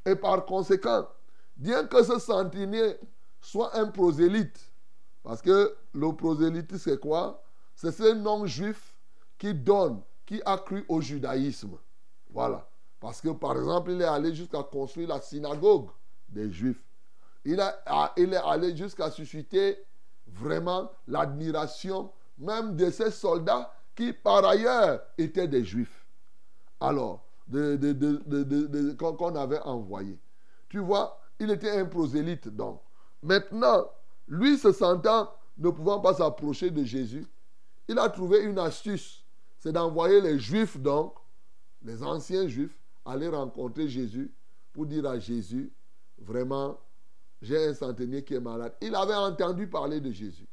Et 0.06 0.16
par 0.16 0.46
conséquent, 0.46 1.08
bien 1.56 1.86
que 1.86 2.04
ce 2.04 2.20
centenier 2.20 2.98
soit 3.42 3.76
un 3.78 3.88
prosélyte, 3.88 4.60
parce 5.24 5.42
que 5.42 5.76
le 5.94 6.12
prosélyte, 6.16 6.76
c'est 6.78 7.00
quoi? 7.00 7.42
C'est 7.76 7.92
ce 7.92 8.14
non-juif 8.14 8.96
qui 9.38 9.54
donne, 9.54 10.02
qui 10.26 10.42
a 10.46 10.58
cru 10.58 10.86
au 10.90 11.00
judaïsme. 11.02 11.78
Voilà. 12.30 12.68
Parce 13.00 13.22
que, 13.22 13.30
par 13.30 13.58
exemple, 13.58 13.92
il 13.92 14.02
est 14.02 14.06
allé 14.06 14.34
jusqu'à 14.34 14.64
construire 14.64 15.10
la 15.10 15.22
synagogue 15.22 15.90
des 16.30 16.50
juifs. 16.52 16.84
Il, 17.46 17.60
a- 17.60 18.14
il 18.18 18.34
est 18.34 18.38
allé 18.38 18.76
jusqu'à 18.76 19.12
susciter 19.12 19.78
vraiment 20.34 20.92
l'admiration 21.08 22.12
même 22.38 22.76
de 22.76 22.90
ces 22.90 23.12
soldats 23.12 23.72
qui, 23.96 24.12
par 24.14 24.46
ailleurs, 24.46 25.02
étaient 25.18 25.48
des 25.48 25.64
juifs. 25.64 26.06
Alors, 26.80 27.26
qu'on 28.98 29.36
avait 29.36 29.62
envoyé. 29.62 30.20
Tu 30.70 30.80
vois, 30.80 31.20
il 31.40 31.52
était 31.52 31.72
un 31.72 31.86
prosélyte 31.86 32.48
donc. 32.48 32.82
Maintenant, 33.22 33.86
lui 34.28 34.58
se 34.58 34.72
sentant 34.72 35.32
ne 35.58 35.70
pouvant 35.70 36.00
pas 36.00 36.16
s'approcher 36.16 36.72
de 36.72 36.84
Jésus, 36.84 37.28
il 37.88 38.00
a 38.00 38.10
trouvé 38.10 38.42
une 38.44 38.60
astuce. 38.60 39.24
C'est 39.60 39.72
d'envoyer 39.72 40.20
les 40.20 40.40
juifs 40.40 40.78
donc, 40.78 41.16
les 41.84 42.02
anciens 42.04 42.48
juifs, 42.48 42.78
aller 43.06 43.28
rencontrer 43.28 43.88
Jésus 43.88 44.34
pour 44.72 44.86
dire 44.86 45.06
à 45.06 45.20
Jésus, 45.20 45.72
vraiment, 46.18 46.80
j'ai 47.44 47.68
un 47.68 47.74
centenier 47.74 48.24
qui 48.24 48.36
est 48.36 48.40
malade. 48.40 48.74
Il 48.82 48.96
avait 48.96 49.14
entendu 49.14 49.68
parler 49.68 50.00
de 50.00 50.10
Jésus. 50.12 50.48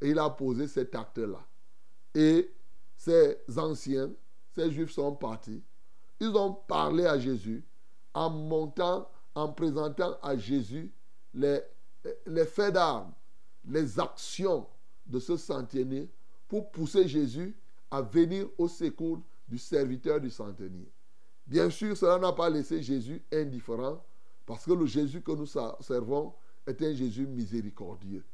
Et 0.00 0.10
il 0.10 0.18
a 0.18 0.28
posé 0.28 0.66
cet 0.66 0.96
acte-là. 0.96 1.46
Et 2.12 2.52
ces 2.96 3.38
anciens, 3.56 4.10
ces 4.52 4.68
juifs 4.72 4.90
sont 4.90 5.14
partis. 5.14 5.62
Ils 6.18 6.36
ont 6.36 6.52
parlé 6.52 7.06
à 7.06 7.20
Jésus 7.20 7.64
en 8.14 8.30
montant, 8.30 9.08
en 9.36 9.52
présentant 9.52 10.18
à 10.20 10.36
Jésus 10.36 10.92
les, 11.34 11.62
faits 12.46 12.74
d'armes, 12.74 13.14
les 13.64 14.00
actions 14.00 14.66
de 15.06 15.20
ce 15.20 15.36
centenier 15.36 16.10
pour 16.48 16.72
pousser 16.72 17.06
Jésus 17.06 17.56
à 17.92 18.02
venir 18.02 18.48
au 18.58 18.66
secours 18.66 19.22
du 19.46 19.56
serviteur 19.56 20.20
du 20.20 20.30
centenier. 20.30 20.90
Bien 21.46 21.70
sûr, 21.70 21.96
cela 21.96 22.18
n'a 22.18 22.32
pas 22.32 22.50
laissé 22.50 22.82
Jésus 22.82 23.22
indifférent 23.32 24.04
parce 24.48 24.64
que 24.64 24.72
le 24.72 24.86
Jésus 24.86 25.20
que 25.20 25.32
nous 25.32 25.44
servons 25.44 26.32
est 26.66 26.80
un 26.80 26.94
Jésus 26.94 27.26
miséricordieux. 27.26 28.24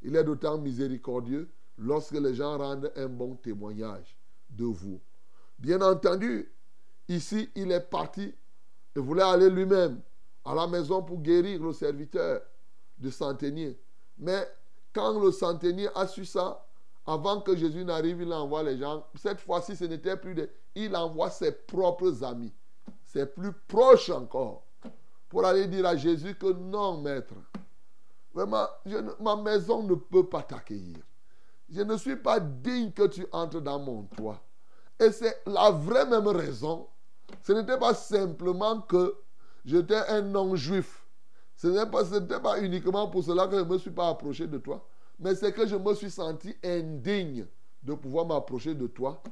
Il 0.00 0.16
est 0.16 0.24
d'autant 0.24 0.56
miséricordieux 0.56 1.50
lorsque 1.76 2.14
les 2.14 2.34
gens 2.34 2.56
rendent 2.56 2.90
un 2.96 3.08
bon 3.08 3.36
témoignage 3.36 4.16
de 4.48 4.64
vous. 4.64 4.98
Bien 5.58 5.82
entendu, 5.82 6.50
ici, 7.06 7.50
il 7.54 7.70
est 7.70 7.82
parti 7.82 8.34
et 8.96 8.98
voulait 8.98 9.22
aller 9.22 9.50
lui-même 9.50 10.00
à 10.42 10.54
la 10.54 10.66
maison 10.66 11.02
pour 11.02 11.20
guérir 11.20 11.62
le 11.62 11.74
serviteur 11.74 12.40
du 12.96 13.10
centenier. 13.10 13.78
Mais 14.16 14.48
quand 14.94 15.22
le 15.22 15.30
centenier 15.30 15.90
a 15.94 16.06
su 16.06 16.24
ça, 16.24 16.66
avant 17.04 17.42
que 17.42 17.54
Jésus 17.54 17.84
n'arrive, 17.84 18.22
il 18.22 18.32
envoie 18.32 18.62
les 18.62 18.78
gens. 18.78 19.06
Cette 19.16 19.40
fois-ci, 19.40 19.76
ce 19.76 19.84
n'était 19.84 20.16
plus 20.16 20.34
des... 20.34 20.48
Il 20.74 20.96
envoie 20.96 21.28
ses 21.28 21.52
propres 21.52 22.24
amis, 22.24 22.54
ses 23.04 23.26
plus 23.26 23.52
proches 23.52 24.08
encore, 24.08 24.64
pour 25.28 25.44
aller 25.44 25.66
dire 25.66 25.86
à 25.86 25.96
Jésus 25.96 26.34
que 26.34 26.52
non, 26.52 27.00
maître, 27.00 27.34
vraiment, 28.32 28.66
ma 29.20 29.36
maison 29.36 29.82
ne 29.82 29.94
peut 29.94 30.28
pas 30.28 30.42
t'accueillir. 30.42 30.98
Je 31.68 31.82
ne 31.82 31.96
suis 31.96 32.16
pas 32.16 32.40
digne 32.40 32.92
que 32.92 33.06
tu 33.06 33.26
entres 33.32 33.60
dans 33.60 33.78
mon 33.78 34.04
toit. 34.04 34.42
Et 34.98 35.12
c'est 35.12 35.42
la 35.46 35.70
vraie 35.70 36.06
même 36.06 36.28
raison. 36.28 36.88
Ce 37.42 37.52
n'était 37.52 37.78
pas 37.78 37.94
simplement 37.94 38.80
que 38.80 39.14
j'étais 39.64 40.02
un 40.08 40.22
non-juif. 40.22 41.04
Ce 41.56 41.66
n'était 41.66 41.90
pas, 41.90 42.40
pas 42.40 42.60
uniquement 42.60 43.08
pour 43.08 43.22
cela 43.22 43.46
que 43.46 43.56
je 43.58 43.64
ne 43.64 43.68
me 43.68 43.78
suis 43.78 43.90
pas 43.90 44.08
approché 44.08 44.46
de 44.46 44.58
toi. 44.58 44.86
Mais 45.18 45.34
c'est 45.34 45.52
que 45.52 45.66
je 45.66 45.76
me 45.76 45.94
suis 45.94 46.10
senti 46.10 46.54
indigne 46.64 47.46
de 47.82 47.94
pouvoir 47.94 48.26
m'approcher 48.26 48.74
de 48.74 48.86
toi 48.86 49.22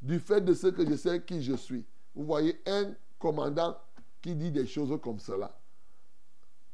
du 0.00 0.18
fait 0.18 0.40
de 0.40 0.52
ce 0.52 0.66
que 0.66 0.88
je 0.88 0.96
sais 0.96 1.22
qui 1.22 1.42
je 1.42 1.54
suis. 1.54 1.84
Vous 2.14 2.24
voyez, 2.24 2.60
un 2.66 2.92
commandant 3.18 3.76
qui 4.22 4.34
dit 4.34 4.50
des 4.50 4.66
choses 4.66 4.98
comme 5.02 5.18
cela. 5.18 5.58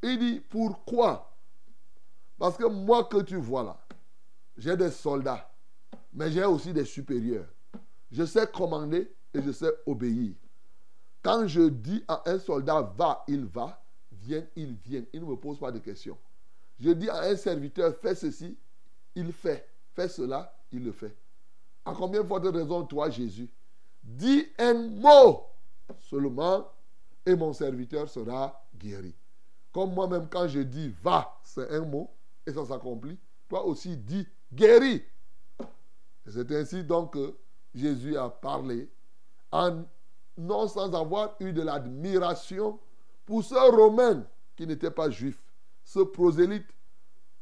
Il 0.02 0.18
dit, 0.18 0.40
pourquoi? 0.40 1.34
Parce 2.38 2.56
que 2.56 2.66
moi 2.66 3.04
que 3.04 3.22
tu 3.22 3.36
vois 3.36 3.64
là, 3.64 3.80
j'ai 4.56 4.76
des 4.76 4.90
soldats, 4.90 5.50
mais 6.12 6.30
j'ai 6.30 6.44
aussi 6.44 6.72
des 6.72 6.84
supérieurs. 6.84 7.48
Je 8.10 8.24
sais 8.24 8.46
commander 8.46 9.12
et 9.34 9.42
je 9.42 9.50
sais 9.50 9.72
obéir. 9.86 10.34
Quand 11.22 11.46
je 11.48 11.62
dis 11.62 12.04
à 12.06 12.22
un 12.26 12.38
soldat 12.38 12.82
va, 12.96 13.24
il 13.26 13.44
va, 13.44 13.82
viens, 14.12 14.46
il 14.54 14.74
vient. 14.74 15.02
Il 15.12 15.22
ne 15.22 15.26
me 15.26 15.36
pose 15.36 15.58
pas 15.58 15.72
de 15.72 15.78
questions. 15.78 16.16
Je 16.78 16.90
dis 16.90 17.08
à 17.08 17.22
un 17.22 17.36
serviteur 17.36 17.96
fais 17.96 18.14
ceci, 18.14 18.56
il 19.14 19.32
fait. 19.32 19.68
Fais 19.94 20.08
cela, 20.08 20.54
il 20.70 20.84
le 20.84 20.92
fait. 20.92 21.16
À 21.84 21.92
combien 21.92 22.22
de 22.22 22.26
fois 22.26 22.38
de 22.38 22.48
raison, 22.48 22.84
toi, 22.84 23.10
Jésus? 23.10 23.50
Dis 24.02 24.46
un 24.58 24.74
mot 24.74 25.46
seulement 25.98 26.68
et 27.28 27.36
mon 27.36 27.52
serviteur 27.52 28.08
sera 28.08 28.66
guéri. 28.74 29.14
Comme 29.70 29.92
moi-même, 29.92 30.28
quand 30.30 30.48
je 30.48 30.60
dis 30.60 30.94
va, 31.02 31.38
c'est 31.44 31.70
un 31.70 31.84
mot 31.84 32.10
et 32.46 32.52
ça 32.52 32.64
s'accomplit. 32.64 33.18
Toi 33.48 33.66
aussi, 33.66 33.98
dis 33.98 34.26
guéri. 34.52 35.04
C'est 36.26 36.50
ainsi 36.52 36.82
donc 36.84 37.12
que 37.12 37.36
Jésus 37.74 38.16
a 38.16 38.30
parlé, 38.30 38.90
non 40.38 40.68
sans 40.68 40.94
avoir 40.94 41.36
eu 41.40 41.52
de 41.52 41.60
l'admiration 41.60 42.80
pour 43.26 43.44
ce 43.44 43.54
Romain 43.54 44.26
qui 44.56 44.66
n'était 44.66 44.90
pas 44.90 45.10
juif, 45.10 45.38
ce 45.84 46.00
prosélyte. 46.00 46.66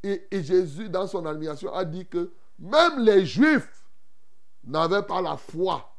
Et, 0.03 0.27
et 0.33 0.43
Jésus, 0.43 0.89
dans 0.89 1.07
son 1.07 1.25
admiration, 1.27 1.73
a 1.73 1.85
dit 1.85 2.07
que 2.07 2.33
même 2.59 2.99
les 3.01 3.25
juifs 3.25 3.89
n'avaient 4.65 5.03
pas 5.03 5.23
la 5.23 5.37
foi 5.37 5.97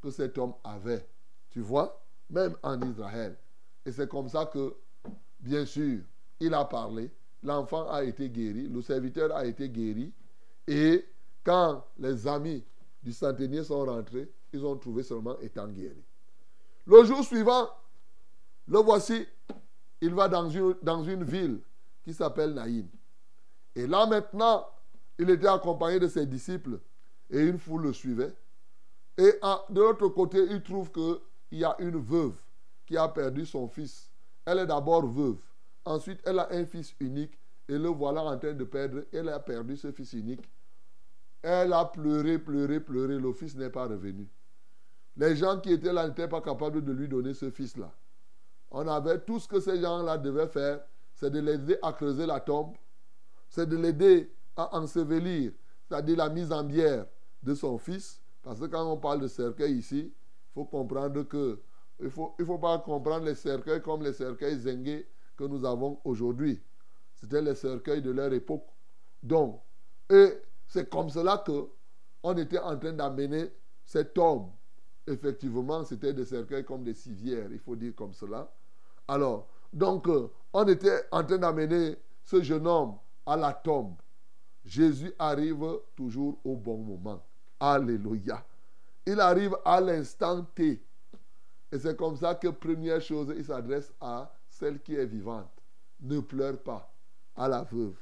que 0.00 0.10
cet 0.10 0.38
homme 0.38 0.54
avait. 0.64 1.08
Tu 1.50 1.60
vois, 1.60 2.01
même 2.32 2.56
en 2.62 2.80
Israël. 2.80 3.36
Et 3.84 3.92
c'est 3.92 4.08
comme 4.08 4.28
ça 4.28 4.46
que, 4.46 4.74
bien 5.38 5.64
sûr, 5.64 6.00
il 6.40 6.54
a 6.54 6.64
parlé. 6.64 7.10
L'enfant 7.42 7.88
a 7.88 8.02
été 8.04 8.30
guéri, 8.30 8.68
le 8.68 8.80
serviteur 8.82 9.34
a 9.34 9.44
été 9.44 9.68
guéri. 9.68 10.12
Et 10.66 11.04
quand 11.44 11.84
les 11.98 12.26
amis 12.26 12.64
du 13.02 13.12
centenier 13.12 13.64
sont 13.64 13.84
rentrés, 13.84 14.30
ils 14.52 14.64
ont 14.64 14.76
trouvé 14.76 15.02
seulement 15.02 15.38
étant 15.40 15.68
guéri. 15.68 16.02
Le 16.86 17.04
jour 17.04 17.22
suivant, 17.24 17.68
le 18.68 18.78
voici, 18.78 19.26
il 20.00 20.14
va 20.14 20.28
dans 20.28 20.48
une, 20.48 20.76
dans 20.82 21.02
une 21.02 21.24
ville 21.24 21.60
qui 22.02 22.14
s'appelle 22.14 22.54
Naïm. 22.54 22.88
Et 23.74 23.86
là 23.86 24.06
maintenant, 24.06 24.66
il 25.18 25.28
était 25.30 25.48
accompagné 25.48 25.98
de 25.98 26.08
ses 26.08 26.26
disciples 26.26 26.80
et 27.30 27.40
une 27.40 27.58
foule 27.58 27.82
le 27.82 27.92
suivait. 27.92 28.32
Et 29.18 29.32
de 29.70 29.80
l'autre 29.80 30.08
côté, 30.08 30.38
il 30.50 30.62
trouve 30.62 30.90
qu'il 31.52 31.60
y 31.60 31.64
a 31.66 31.76
une 31.80 31.98
veuve 31.98 32.40
qui 32.86 32.96
a 32.96 33.06
perdu 33.08 33.44
son 33.44 33.68
fils. 33.68 34.10
Elle 34.46 34.60
est 34.60 34.66
d'abord 34.66 35.06
veuve. 35.06 35.36
Ensuite, 35.84 36.18
elle 36.24 36.38
a 36.38 36.48
un 36.50 36.64
fils 36.64 36.94
unique 36.98 37.38
et 37.68 37.76
le 37.76 37.88
voilà 37.88 38.22
en 38.22 38.38
train 38.38 38.54
de 38.54 38.64
perdre. 38.64 39.02
Elle 39.12 39.28
a 39.28 39.38
perdu 39.38 39.76
ce 39.76 39.92
fils 39.92 40.14
unique. 40.14 40.50
Elle 41.42 41.74
a 41.74 41.84
pleuré, 41.84 42.38
pleuré, 42.38 42.80
pleuré. 42.80 43.18
Le 43.18 43.34
fils 43.34 43.54
n'est 43.54 43.68
pas 43.68 43.86
revenu. 43.86 44.26
Les 45.14 45.36
gens 45.36 45.60
qui 45.60 45.72
étaient 45.72 45.92
là 45.92 46.08
n'étaient 46.08 46.26
pas 46.26 46.40
capables 46.40 46.82
de 46.82 46.90
lui 46.90 47.06
donner 47.06 47.34
ce 47.34 47.50
fils-là. 47.50 47.92
On 48.70 48.88
avait 48.88 49.18
tout 49.20 49.38
ce 49.38 49.46
que 49.46 49.60
ces 49.60 49.78
gens-là 49.78 50.16
devaient 50.16 50.48
faire, 50.48 50.80
c'est 51.14 51.28
de 51.28 51.38
l'aider 51.38 51.76
à 51.82 51.92
creuser 51.92 52.24
la 52.24 52.40
tombe, 52.40 52.74
c'est 53.50 53.68
de 53.68 53.76
l'aider 53.76 54.32
à 54.56 54.74
ensevelir, 54.74 55.52
c'est-à-dire 55.86 56.16
la 56.16 56.30
mise 56.30 56.50
en 56.50 56.64
bière 56.64 57.04
de 57.42 57.54
son 57.54 57.76
fils. 57.76 58.22
Parce 58.42 58.58
que 58.58 58.64
quand 58.64 58.90
on 58.90 58.96
parle 58.96 59.20
de 59.20 59.28
cercueil 59.28 59.74
ici, 59.74 60.10
il 60.10 60.21
faut 60.54 60.64
comprendre 60.64 61.22
que 61.24 61.60
il 62.00 62.06
ne 62.06 62.10
faut, 62.10 62.34
il 62.38 62.44
faut 62.44 62.58
pas 62.58 62.78
comprendre 62.78 63.26
les 63.26 63.34
cercueils 63.34 63.80
comme 63.80 64.02
les 64.02 64.12
cercueils 64.12 64.58
zengués 64.58 65.06
que 65.36 65.44
nous 65.44 65.64
avons 65.64 66.00
aujourd'hui. 66.04 66.60
C'était 67.14 67.42
les 67.42 67.54
cercueils 67.54 68.02
de 68.02 68.10
leur 68.10 68.32
époque. 68.32 68.66
Donc, 69.22 69.60
et 70.10 70.32
c'est 70.66 70.90
comme 70.90 71.08
cela 71.10 71.38
que 71.38 71.68
on 72.24 72.36
était 72.36 72.58
en 72.58 72.76
train 72.78 72.92
d'amener 72.92 73.52
cet 73.84 74.16
homme. 74.18 74.50
Effectivement, 75.06 75.84
c'était 75.84 76.12
des 76.12 76.24
cercueils 76.24 76.64
comme 76.64 76.84
des 76.84 76.94
civières, 76.94 77.48
il 77.50 77.58
faut 77.58 77.76
dire 77.76 77.94
comme 77.94 78.12
cela. 78.12 78.52
Alors, 79.08 79.48
donc, 79.72 80.08
euh, 80.08 80.28
on 80.52 80.66
était 80.68 81.02
en 81.10 81.24
train 81.24 81.38
d'amener 81.38 81.96
ce 82.22 82.42
jeune 82.42 82.66
homme 82.66 82.98
à 83.26 83.36
la 83.36 83.52
tombe. 83.52 83.96
Jésus 84.64 85.12
arrive 85.18 85.64
toujours 85.96 86.38
au 86.44 86.56
bon 86.56 86.78
moment. 86.78 87.24
Alléluia. 87.58 88.44
Il 89.06 89.20
arrive 89.20 89.56
à 89.64 89.80
l'instant 89.80 90.44
T. 90.54 90.84
Et 91.70 91.78
c'est 91.78 91.96
comme 91.96 92.16
ça 92.16 92.34
que, 92.34 92.48
première 92.48 93.00
chose, 93.00 93.32
il 93.36 93.44
s'adresse 93.44 93.92
à 94.00 94.32
celle 94.48 94.80
qui 94.80 94.94
est 94.94 95.06
vivante. 95.06 95.50
Ne 96.00 96.20
pleure 96.20 96.62
pas, 96.62 96.92
à 97.34 97.48
la 97.48 97.62
veuve. 97.62 97.96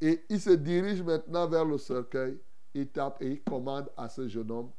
Et 0.00 0.24
il 0.28 0.40
se 0.40 0.50
dirige 0.50 1.02
maintenant 1.02 1.48
vers 1.48 1.64
le 1.64 1.78
cercueil. 1.78 2.38
Il 2.74 2.88
tape 2.88 3.22
et 3.22 3.30
il 3.30 3.42
commande 3.44 3.88
à 3.96 4.08
ce 4.08 4.26
jeune 4.28 4.50
homme, 4.50 4.70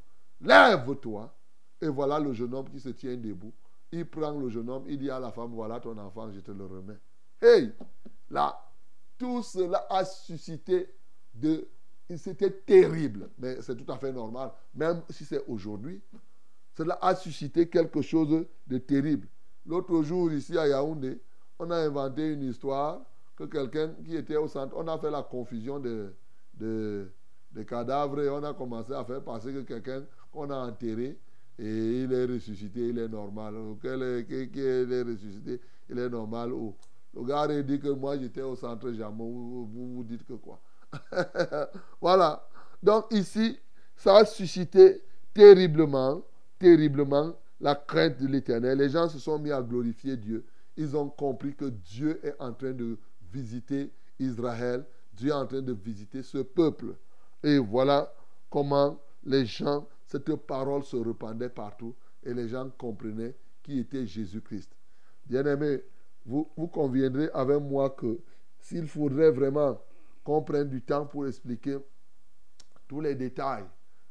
lève-toi. 0.42 1.34
Et 1.82 1.88
voilà 1.88 2.20
le 2.20 2.34
jeune 2.34 2.54
homme 2.54 2.70
qui 2.70 2.80
se 2.80 2.90
tient 2.90 3.16
debout. 3.16 3.54
Il 3.92 4.06
prend 4.06 4.38
le 4.38 4.50
jeune 4.50 4.70
homme, 4.70 4.84
il 4.88 4.98
dit 4.98 5.10
à 5.10 5.20
la 5.20 5.32
femme, 5.32 5.54
voilà 5.54 5.80
ton 5.80 5.98
enfant, 5.98 6.30
je 6.32 6.42
te 6.42 6.52
le 6.52 6.66
remets. 6.66 7.00
Hey, 7.42 7.72
là, 8.30 8.60
tout 9.18 9.42
cela 9.44 9.86
a 9.90 10.04
suscité 10.04 10.94
de... 11.34 11.68
C'était 12.18 12.52
terrible, 12.52 13.30
mais 13.40 13.62
c'est 13.62 13.76
tout 13.76 13.92
à 13.92 13.98
fait 13.98 14.12
normal. 14.12 14.52
Même 14.76 15.02
si 15.10 15.26
c'est 15.26 15.44
aujourd'hui, 15.48 16.02
cela 16.78 17.00
a 17.02 17.16
suscité 17.16 17.68
quelque 17.68 18.02
chose 18.02 18.46
de 18.68 18.78
terrible. 18.78 19.28
L'autre 19.66 20.04
jour, 20.04 20.32
ici 20.32 20.58
à 20.58 20.68
Yaoundé, 20.68 21.20
on 21.58 21.72
a 21.72 21.78
inventé 21.78 22.34
une 22.34 22.44
histoire 22.44 23.02
que 23.36 23.46
quelqu'un 23.46 23.94
qui 24.06 24.16
était 24.16 24.36
au 24.36 24.48
centre, 24.48 24.76
on 24.78 24.88
a 24.88 24.98
fait 25.00 25.10
la 25.10 25.24
confusion 25.24 25.80
de, 25.80 26.14
de, 26.54 27.12
de 27.52 27.64
cadavres 27.64 28.22
et 28.22 28.30
on 28.30 28.44
a 28.44 28.54
commencé 28.54 28.94
à 28.94 29.04
faire 29.04 29.24
passer 29.24 29.52
que 29.52 29.62
quelqu'un 29.62 30.06
qu'on 30.32 30.50
a 30.52 30.58
enterré 30.68 31.18
et 31.58 32.04
il 32.04 32.14
est 32.14 32.26
ressuscité, 32.26 32.90
il 32.90 33.00
est 33.00 33.08
normal. 33.08 33.56
Quel 33.82 34.04
est, 34.04 34.26
qui, 34.28 34.60
est 34.60 35.02
ressuscité, 35.04 35.60
il 35.90 35.98
est 35.98 36.10
normal. 36.10 36.52
Ou 36.52 36.76
le 37.14 37.24
gars 37.24 37.42
a 37.42 37.62
dit 37.62 37.80
que 37.80 37.90
moi 37.90 38.18
j'étais 38.18 38.42
au 38.42 38.56
centre. 38.56 38.90
Vous, 38.90 39.66
vous, 39.66 39.96
vous 39.96 40.04
dites 40.04 40.26
que 40.26 40.34
quoi? 40.34 40.62
Voilà. 42.02 42.48
Donc 42.82 43.06
ici, 43.12 43.60
ça 43.96 44.18
a 44.18 44.26
suscité 44.26 45.02
terriblement, 45.34 46.22
terriblement 46.60 47.36
la 47.60 47.76
crainte 47.76 48.20
de 48.20 48.28
l'éternel. 48.28 48.78
Les 48.78 48.90
gens 48.90 49.10
se 49.10 49.20
sont 49.20 49.40
mis 49.40 49.52
à 49.52 49.62
glorifier 49.62 50.18
Dieu. 50.18 50.46
Ils 50.78 50.96
ont 50.96 51.10
compris 51.10 51.56
que 51.56 51.66
Dieu 51.66 52.20
est 52.24 52.36
en 52.40 52.54
train 52.54 52.74
de 52.74 52.98
visiter 53.32 53.92
Israël. 54.20 54.86
Dieu 55.14 55.30
est 55.30 55.34
en 55.34 55.46
train 55.46 55.62
de 55.62 55.74
visiter 55.74 56.22
ce 56.22 56.40
peuple. 56.40 56.96
Et 57.44 57.58
voilà 57.58 58.14
comment 58.50 59.00
les 59.24 59.46
gens, 59.46 59.88
cette 60.06 60.34
parole 60.36 60.84
se 60.84 60.98
répandait 60.98 61.50
partout 61.50 61.96
et 62.24 62.34
les 62.34 62.50
gens 62.50 62.70
comprenaient 62.78 63.36
qui 63.64 63.80
était 63.80 64.06
Jésus-Christ. 64.06 64.72
Bien-aimés, 65.26 65.82
vous, 66.26 66.50
vous 66.56 66.68
conviendrez 66.68 67.30
avec 67.34 67.60
moi 67.62 67.90
que 67.92 68.20
s'il 68.60 68.88
faudrait 68.88 69.32
vraiment 69.32 69.80
qu'on 70.26 70.42
prenne 70.42 70.68
du 70.68 70.82
temps 70.82 71.06
pour 71.06 71.28
expliquer 71.28 71.78
tous 72.88 73.00
les 73.00 73.16
détails 73.16 73.66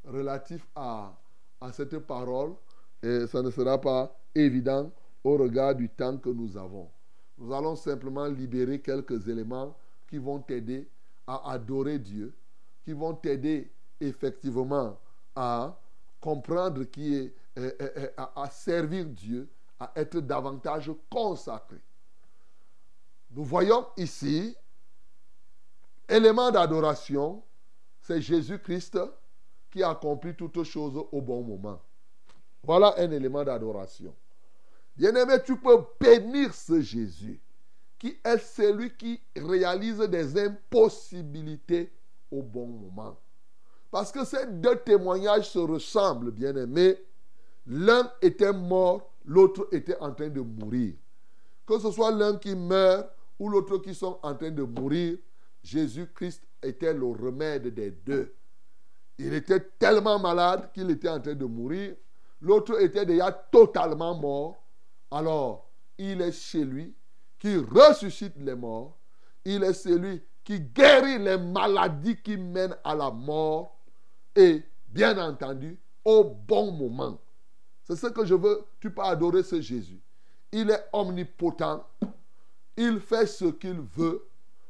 relatifs 0.05 0.67
à, 0.75 1.13
à 1.61 1.73
cette 1.73 1.99
parole, 1.99 2.55
et 3.03 3.27
ça 3.27 3.43
ne 3.43 3.51
sera 3.51 3.79
pas 3.81 4.17
évident 4.35 4.91
au 5.23 5.37
regard 5.37 5.75
du 5.75 5.89
temps 5.91 6.17
que 6.17 6.31
nous 6.31 6.57
avons. 6.57 6.91
Nous 7.37 7.53
allons 7.53 7.75
simplement 7.75 8.27
libérer 8.27 8.81
quelques 8.81 9.29
éléments 9.29 9.77
qui 10.07 10.19
vont 10.19 10.39
t'aider 10.39 10.89
à 11.27 11.51
adorer 11.53 11.99
Dieu, 11.99 12.33
qui 12.85 12.93
vont 12.93 13.15
t'aider 13.15 13.73
effectivement 14.01 14.99
à 15.35 15.77
comprendre 16.21 16.85
qui 16.85 17.15
est, 17.15 17.35
à 18.17 18.49
servir 18.51 19.07
Dieu, 19.07 19.49
à 19.81 19.91
être 19.97 20.21
davantage 20.21 20.93
consacré. 21.11 21.81
Nous 23.31 23.45
voyons 23.45 23.87
ici, 23.97 24.57
élément 26.09 26.51
d'adoration, 26.51 27.43
c'est 28.01 28.21
Jésus-Christ 28.21 28.99
qui 29.71 29.83
accomplit 29.83 30.35
toutes 30.35 30.63
choses 30.63 31.03
au 31.11 31.21
bon 31.21 31.43
moment. 31.43 31.81
Voilà 32.63 32.95
un 32.99 33.11
élément 33.11 33.45
d'adoration. 33.45 34.15
Bien-aimé, 34.97 35.35
tu 35.45 35.57
peux 35.57 35.85
bénir 36.01 36.55
ce 36.55 36.81
Jésus 36.81 37.41
qui 37.99 38.19
est 38.23 38.39
celui 38.39 38.95
qui 38.95 39.21
réalise 39.37 39.99
des 39.99 40.39
impossibilités 40.39 41.93
au 42.31 42.43
bon 42.43 42.67
moment. 42.67 43.17
Parce 43.91 44.13
que 44.13 44.25
ces 44.25 44.47
deux 44.47 44.77
témoignages 44.77 45.51
se 45.51 45.59
ressemblent, 45.59 46.31
bien-aimé. 46.31 46.99
L'un 47.67 48.11
était 48.21 48.53
mort, 48.53 49.11
l'autre 49.25 49.69
était 49.73 49.97
en 49.99 50.13
train 50.13 50.29
de 50.29 50.41
mourir. 50.41 50.95
Que 51.67 51.79
ce 51.79 51.91
soit 51.91 52.11
l'un 52.11 52.37
qui 52.37 52.55
meurt 52.55 53.09
ou 53.39 53.49
l'autre 53.49 53.79
qui 53.79 53.95
sont 53.95 54.19
en 54.23 54.35
train 54.35 54.51
de 54.51 54.63
mourir, 54.63 55.17
Jésus-Christ 55.65 56.47
était 56.63 56.93
le 56.93 57.07
remède 57.07 57.75
des 57.75 57.91
deux. 57.91 58.35
Il 59.19 59.33
était 59.33 59.61
tellement 59.79 60.19
malade 60.19 60.71
qu'il 60.73 60.91
était 60.91 61.09
en 61.09 61.21
train 61.21 61.35
de 61.35 61.45
mourir. 61.47 61.97
L'autre 62.41 62.81
était 62.83 63.07
déjà 63.07 63.33
totalement 63.33 64.15
mort. 64.15 64.63
Alors, 65.11 65.71
il 65.97 66.21
est 66.21 66.33
chez 66.33 66.65
lui 66.65 66.95
qui 67.39 67.57
ressuscite 67.57 68.35
les 68.37 68.55
morts. 68.55 68.99
Il 69.45 69.63
est 69.65 69.73
celui 69.73 70.23
qui 70.43 70.61
guérit 70.61 71.19
les 71.19 71.39
maladies 71.39 72.21
qui 72.21 72.37
mènent 72.37 72.77
à 72.85 72.95
la 72.95 73.11
mort. 73.11 73.81
Et, 74.37 74.63
bien 74.89 75.17
entendu, 75.17 75.79
au 76.05 76.25
bon 76.25 76.73
moment. 76.73 77.19
C'est 77.85 77.97
ce 77.97 78.09
que 78.09 78.27
je 78.27 78.35
veux. 78.35 78.67
Tu 78.81 78.91
peux 78.91 79.03
adorer 79.03 79.43
ce 79.43 79.61
Jésus. 79.61 80.01
Il 80.53 80.71
est 80.71 80.85
omnipotent. 80.93 81.87
Il 82.77 83.01
fait 83.01 83.27
ce 83.27 83.47
qu'il 83.47 83.81
veut. 83.81 84.27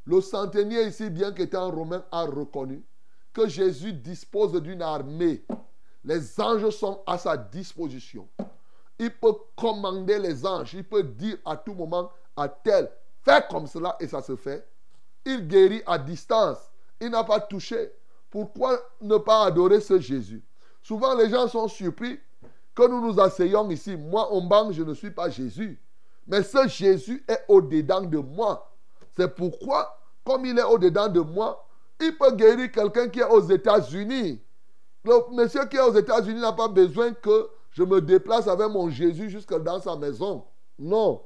Le 0.07 0.21
centenier 0.21 0.83
ici, 0.83 1.09
bien 1.11 1.33
qu'étant 1.33 1.71
romain, 1.71 2.05
a 2.11 2.25
reconnu 2.25 2.85
que 3.33 3.49
Jésus 3.49 3.93
dispose 3.93 4.53
d'une 4.63 4.83
armée. 4.83 5.45
Les 6.05 6.39
anges 6.41 6.71
sont 6.71 7.03
à 7.07 7.19
sa 7.19 7.37
disposition. 7.37 8.29
Il 8.99 9.11
peut 9.11 9.35
commander 9.57 10.19
les 10.19 10.47
anges. 10.47 10.75
Il 10.75 10.85
peut 10.85 11.03
dire 11.03 11.39
à 11.45 11.57
tout 11.57 11.75
moment 11.75 12.11
à 12.37 12.49
tel, 12.49 12.91
fais 13.23 13.43
comme 13.51 13.67
cela 13.67 13.97
et 14.01 14.07
ça 14.07 14.23
se 14.23 14.37
fait. 14.37 14.69
Il 15.25 15.49
guérit 15.49 15.83
à 15.87 15.99
distance. 15.99 16.59
Il 17.01 17.11
n'a 17.11 17.25
pas 17.25 17.41
touché. 17.41 17.93
Pourquoi 18.31 18.79
ne 19.01 19.17
pas 19.17 19.45
adorer 19.47 19.81
ce 19.81 19.99
Jésus? 19.99 20.45
Souvent, 20.83 21.15
les 21.15 21.31
gens 21.31 21.49
sont 21.49 21.67
surpris 21.67 22.21
que 22.75 22.87
nous 22.87 23.01
nous 23.01 23.19
asseyons 23.21 23.69
ici. 23.71 23.97
Moi, 23.97 24.31
en 24.31 24.43
banque, 24.43 24.73
je 24.73 24.83
ne 24.83 24.93
suis 24.93 25.11
pas 25.11 25.31
Jésus. 25.31 25.81
Mais 26.27 26.43
ce 26.43 26.69
Jésus 26.69 27.25
est 27.27 27.45
au-dedans 27.49 28.03
de 28.03 28.19
moi. 28.19 28.74
C'est 29.17 29.35
pourquoi, 29.35 29.99
comme 30.25 30.45
il 30.47 30.59
est 30.59 30.65
au-dedans 30.65 31.09
de 31.09 31.21
moi, 31.21 31.67
il 32.01 32.17
peut 32.17 32.33
guérir 32.33 32.71
quelqu'un 32.73 33.09
qui 33.09 33.21
est 33.21 33.31
aux 33.31 33.49
États-Unis. 33.49 34.43
Le 35.05 35.35
monsieur 35.35 35.65
qui 35.67 35.77
est 35.77 35.81
aux 35.81 35.95
États-Unis 35.95 36.41
n'a 36.41 36.53
pas 36.53 36.69
besoin 36.69 37.13
que 37.13 37.49
je 37.71 37.83
me 37.83 38.01
déplace 38.01 38.49
avec 38.49 38.69
mon 38.69 38.91
Jésus 38.91 39.31
jusque 39.31 39.55
dans 39.63 39.81
sa 39.81 39.97
maison. 39.97 40.45
Non. 40.79 41.23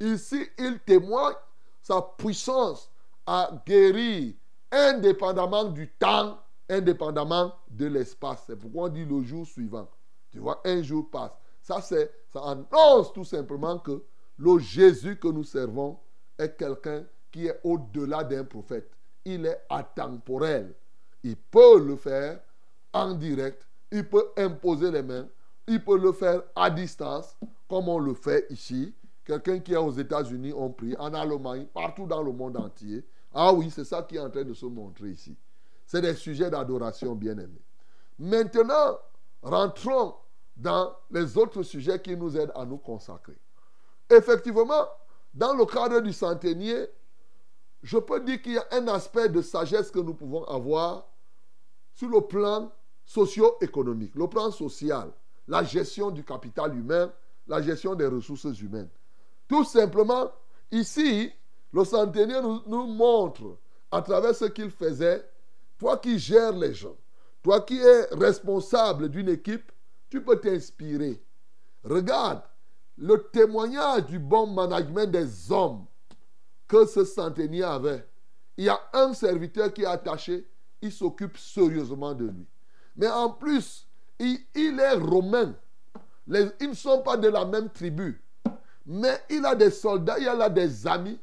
Ici, 0.00 0.46
il 0.58 0.78
témoigne 0.80 1.34
sa 1.82 2.00
puissance 2.02 2.90
à 3.26 3.50
guérir 3.66 4.34
indépendamment 4.70 5.64
du 5.64 5.88
temps 5.98 6.38
indépendamment 6.68 7.54
de 7.70 7.86
l'espace. 7.86 8.44
C'est 8.46 8.56
pourquoi 8.56 8.84
on 8.84 8.88
dit 8.88 9.04
le 9.04 9.22
jour 9.22 9.46
suivant. 9.46 9.88
Tu 10.30 10.38
vois, 10.38 10.60
un 10.64 10.82
jour 10.82 11.08
passe. 11.10 11.32
Ça, 11.62 11.80
ça 11.80 11.96
annonce 12.42 13.12
tout 13.12 13.24
simplement 13.24 13.78
que 13.78 14.02
le 14.38 14.58
Jésus 14.58 15.18
que 15.18 15.28
nous 15.28 15.44
servons 15.44 15.98
est 16.38 16.56
quelqu'un 16.56 17.04
qui 17.30 17.46
est 17.46 17.60
au-delà 17.64 18.24
d'un 18.24 18.44
prophète. 18.44 18.90
Il 19.24 19.46
est 19.46 19.60
atemporel. 19.68 20.74
Il 21.22 21.36
peut 21.36 21.80
le 21.80 21.96
faire 21.96 22.40
en 22.92 23.14
direct. 23.14 23.66
Il 23.90 24.08
peut 24.08 24.28
imposer 24.36 24.90
les 24.90 25.02
mains. 25.02 25.28
Il 25.66 25.84
peut 25.84 25.98
le 25.98 26.12
faire 26.12 26.42
à 26.56 26.70
distance, 26.70 27.36
comme 27.68 27.88
on 27.88 27.98
le 27.98 28.14
fait 28.14 28.46
ici. 28.50 28.94
Quelqu'un 29.24 29.58
qui 29.58 29.74
est 29.74 29.76
aux 29.76 29.92
États-Unis, 29.92 30.54
on 30.56 30.70
prie, 30.70 30.96
en 30.98 31.12
Allemagne, 31.12 31.66
partout 31.66 32.06
dans 32.06 32.22
le 32.22 32.32
monde 32.32 32.56
entier. 32.56 33.04
Ah 33.34 33.52
oui, 33.52 33.70
c'est 33.70 33.84
ça 33.84 34.02
qui 34.02 34.16
est 34.16 34.20
en 34.20 34.30
train 34.30 34.44
de 34.44 34.54
se 34.54 34.64
montrer 34.64 35.10
ici. 35.10 35.36
C'est 35.84 36.00
des 36.00 36.14
sujets 36.14 36.50
d'adoration 36.50 37.14
bien-aimés. 37.14 37.62
Maintenant, 38.18 38.98
rentrons 39.42 40.14
dans 40.56 40.94
les 41.10 41.36
autres 41.36 41.62
sujets 41.62 42.00
qui 42.00 42.16
nous 42.16 42.36
aident 42.36 42.52
à 42.54 42.64
nous 42.64 42.78
consacrer. 42.78 43.38
Effectivement, 44.10 44.86
dans 45.34 45.54
le 45.54 45.66
cadre 45.66 46.00
du 46.00 46.12
centenier, 46.12 46.86
je 47.82 47.98
peux 47.98 48.20
dire 48.20 48.42
qu'il 48.42 48.54
y 48.54 48.58
a 48.58 48.66
un 48.72 48.88
aspect 48.88 49.28
de 49.28 49.42
sagesse 49.42 49.90
que 49.90 49.98
nous 49.98 50.14
pouvons 50.14 50.44
avoir 50.44 51.06
sur 51.94 52.08
le 52.08 52.20
plan 52.20 52.72
socio-économique, 53.04 54.14
le 54.14 54.28
plan 54.28 54.50
social, 54.50 55.10
la 55.46 55.64
gestion 55.64 56.10
du 56.10 56.24
capital 56.24 56.76
humain, 56.76 57.12
la 57.46 57.62
gestion 57.62 57.94
des 57.94 58.06
ressources 58.06 58.60
humaines. 58.60 58.90
Tout 59.46 59.64
simplement, 59.64 60.30
ici, 60.70 61.32
le 61.72 61.84
centenier 61.84 62.40
nous, 62.42 62.60
nous 62.66 62.86
montre 62.86 63.56
à 63.90 64.02
travers 64.02 64.34
ce 64.34 64.44
qu'il 64.46 64.70
faisait, 64.70 65.26
toi 65.78 65.96
qui 65.96 66.18
gères 66.18 66.52
les 66.52 66.74
gens, 66.74 66.96
toi 67.42 67.60
qui 67.60 67.78
es 67.78 68.04
responsable 68.12 69.08
d'une 69.08 69.28
équipe, 69.28 69.72
tu 70.10 70.22
peux 70.22 70.38
t'inspirer. 70.38 71.22
Regarde 71.84 72.42
le 72.96 73.16
témoignage 73.32 74.06
du 74.06 74.18
bon 74.18 74.46
management 74.46 75.10
des 75.10 75.50
hommes 75.52 75.86
que 76.68 76.86
ce 76.86 77.04
centenier 77.04 77.64
avait. 77.64 78.06
Il 78.56 78.64
y 78.64 78.68
a 78.68 78.78
un 78.92 79.14
serviteur 79.14 79.72
qui 79.72 79.82
est 79.82 79.86
attaché, 79.86 80.46
il 80.82 80.92
s'occupe 80.92 81.36
sérieusement 81.38 82.14
de 82.14 82.26
lui. 82.26 82.46
Mais 82.96 83.08
en 83.08 83.30
plus, 83.30 83.88
il, 84.18 84.40
est 84.80 84.94
romain. 84.94 85.54
Ils 86.26 86.68
ne 86.68 86.74
sont 86.74 87.02
pas 87.02 87.16
de 87.16 87.28
la 87.28 87.44
même 87.44 87.70
tribu. 87.70 88.22
Mais 88.84 89.20
il 89.30 89.44
a 89.46 89.54
des 89.54 89.70
soldats, 89.70 90.18
il 90.18 90.28
a 90.28 90.48
des 90.50 90.86
amis, 90.86 91.18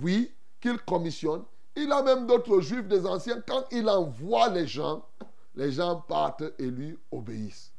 oui, 0.00 0.32
qu'il 0.60 0.78
commissionne. 0.78 1.42
Il 1.74 1.90
a 1.90 2.02
même 2.02 2.26
d'autres 2.26 2.60
juifs, 2.60 2.86
des 2.86 3.06
anciens. 3.06 3.40
Quand 3.46 3.64
il 3.70 3.88
envoie 3.88 4.48
les 4.48 4.66
gens, 4.66 5.06
les 5.54 5.72
gens 5.72 5.96
partent 5.96 6.44
et 6.58 6.66
lui 6.66 6.98
obéissent. 7.10 7.72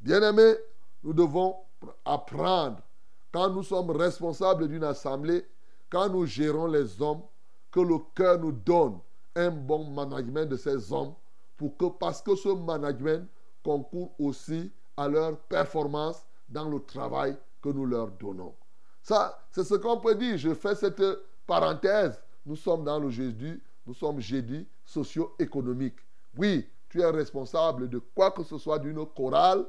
Bien-aimés, 0.00 0.54
nous 1.02 1.12
devons 1.12 1.56
apprendre, 2.04 2.78
quand 3.32 3.50
nous 3.50 3.62
sommes 3.62 3.90
responsables 3.90 4.68
d'une 4.68 4.84
assemblée, 4.84 5.46
quand 5.96 6.10
nous 6.10 6.26
gérons 6.26 6.66
les 6.66 7.00
hommes, 7.00 7.22
que 7.70 7.80
le 7.80 7.96
cœur 8.14 8.38
nous 8.38 8.52
donne 8.52 8.98
un 9.34 9.50
bon 9.50 9.82
management 9.84 10.46
de 10.46 10.58
ces 10.58 10.92
hommes, 10.92 11.14
pour 11.56 11.74
que, 11.78 11.86
parce 11.86 12.20
que 12.20 12.36
ce 12.36 12.50
management 12.50 13.26
concourt 13.64 14.14
aussi 14.18 14.70
à 14.94 15.08
leur 15.08 15.38
performance 15.38 16.26
dans 16.50 16.68
le 16.68 16.80
travail 16.80 17.34
que 17.62 17.70
nous 17.70 17.86
leur 17.86 18.10
donnons. 18.10 18.54
Ça, 19.02 19.42
c'est 19.50 19.64
ce 19.64 19.74
qu'on 19.76 19.98
peut 19.98 20.14
dire. 20.14 20.36
Je 20.36 20.52
fais 20.52 20.74
cette 20.74 21.02
parenthèse. 21.46 22.20
Nous 22.44 22.56
sommes 22.56 22.84
dans 22.84 22.98
le 22.98 23.08
jeudi, 23.08 23.58
nous 23.86 23.94
sommes 23.94 24.20
jeudi 24.20 24.68
socio-économique. 24.84 25.96
Oui, 26.36 26.68
tu 26.90 27.00
es 27.00 27.10
responsable 27.10 27.88
de 27.88 28.00
quoi 28.14 28.32
que 28.32 28.42
ce 28.42 28.58
soit 28.58 28.78
d'une 28.78 29.06
chorale. 29.06 29.64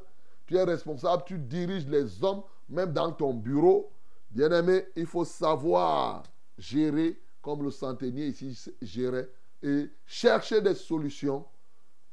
Tu 0.46 0.58
es 0.58 0.64
responsable, 0.64 1.24
tu 1.26 1.40
diriges 1.40 1.88
les 1.88 2.22
hommes, 2.22 2.44
même 2.68 2.92
dans 2.92 3.14
ton 3.14 3.34
bureau. 3.34 3.90
Bien-aimé, 4.30 4.86
il 4.96 5.06
faut 5.06 5.26
savoir 5.26 6.24
gérer 6.58 7.20
comme 7.42 7.64
le 7.64 7.72
centenier 7.72 8.28
ici 8.28 8.72
gérait 8.82 9.30
et 9.64 9.90
chercher 10.06 10.62
des 10.62 10.76
solutions 10.76 11.46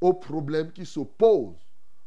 aux 0.00 0.14
problèmes 0.14 0.70
qui 0.72 0.86
se 0.86 1.00
posent 1.00 1.66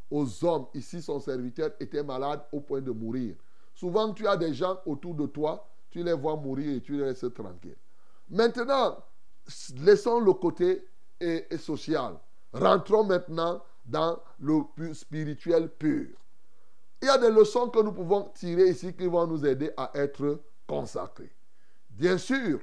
aux 0.10 0.46
hommes. 0.46 0.68
Ici, 0.74 1.02
son 1.02 1.20
serviteur 1.20 1.72
était 1.80 2.04
malade 2.04 2.42
au 2.52 2.62
point 2.62 2.82
de 2.82 2.92
mourir. 2.92 3.36
Souvent, 3.74 4.14
tu 4.14 4.28
as 4.28 4.38
des 4.38 4.54
gens 4.54 4.80
autour 4.86 5.14
de 5.14 5.26
toi, 5.28 5.68
tu 5.90 6.04
les 6.04 6.14
vois 6.14 6.36
mourir 6.36 6.78
et 6.78 6.82
tu 6.82 6.94
les 6.98 7.06
laisses 7.06 7.26
tranquilles. 7.34 7.76
Maintenant, 8.30 8.98
laissons 9.78 10.20
le 10.20 10.34
côté 10.34 10.86
et, 11.20 11.46
social. 11.58 12.16
Rentrons 12.54 13.04
maintenant 13.04 13.62
dans 13.86 14.20
le 14.40 14.94
spirituel 14.94 15.70
pur. 15.70 16.08
Il 17.02 17.06
y 17.06 17.10
a 17.10 17.18
des 17.18 17.30
leçons 17.30 17.70
que 17.70 17.80
nous 17.80 17.92
pouvons 17.92 18.24
tirer 18.34 18.70
ici 18.70 18.94
qui 18.94 19.06
vont 19.06 19.28
nous 19.28 19.46
aider 19.46 19.72
à 19.78 19.92
être 19.96 20.42
consacrés. 20.66 21.32
Bien 21.90 22.18
sûr, 22.18 22.60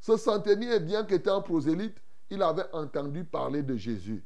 ce 0.00 0.16
centenier, 0.16 0.80
bien 0.80 1.04
qu'étant 1.04 1.42
prosélyte, 1.42 1.96
il 2.30 2.42
avait 2.42 2.66
entendu 2.72 3.24
parler 3.24 3.62
de 3.62 3.76
Jésus. 3.76 4.24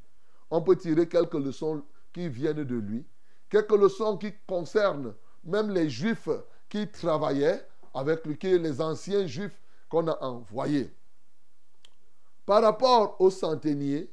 On 0.50 0.62
peut 0.62 0.76
tirer 0.76 1.08
quelques 1.08 1.34
leçons 1.34 1.82
qui 2.12 2.28
viennent 2.28 2.64
de 2.64 2.76
lui, 2.76 3.06
quelques 3.48 3.72
leçons 3.72 4.16
qui 4.16 4.32
concernent 4.46 5.14
même 5.44 5.70
les 5.70 5.88
juifs 5.88 6.28
qui 6.68 6.90
travaillaient 6.90 7.66
avec 7.94 8.24
les 8.24 8.80
anciens 8.80 9.26
juifs 9.26 9.58
qu'on 9.88 10.06
a 10.08 10.22
envoyés. 10.24 10.94
Par 12.46 12.62
rapport 12.62 13.20
au 13.20 13.30
centenier, 13.30 14.10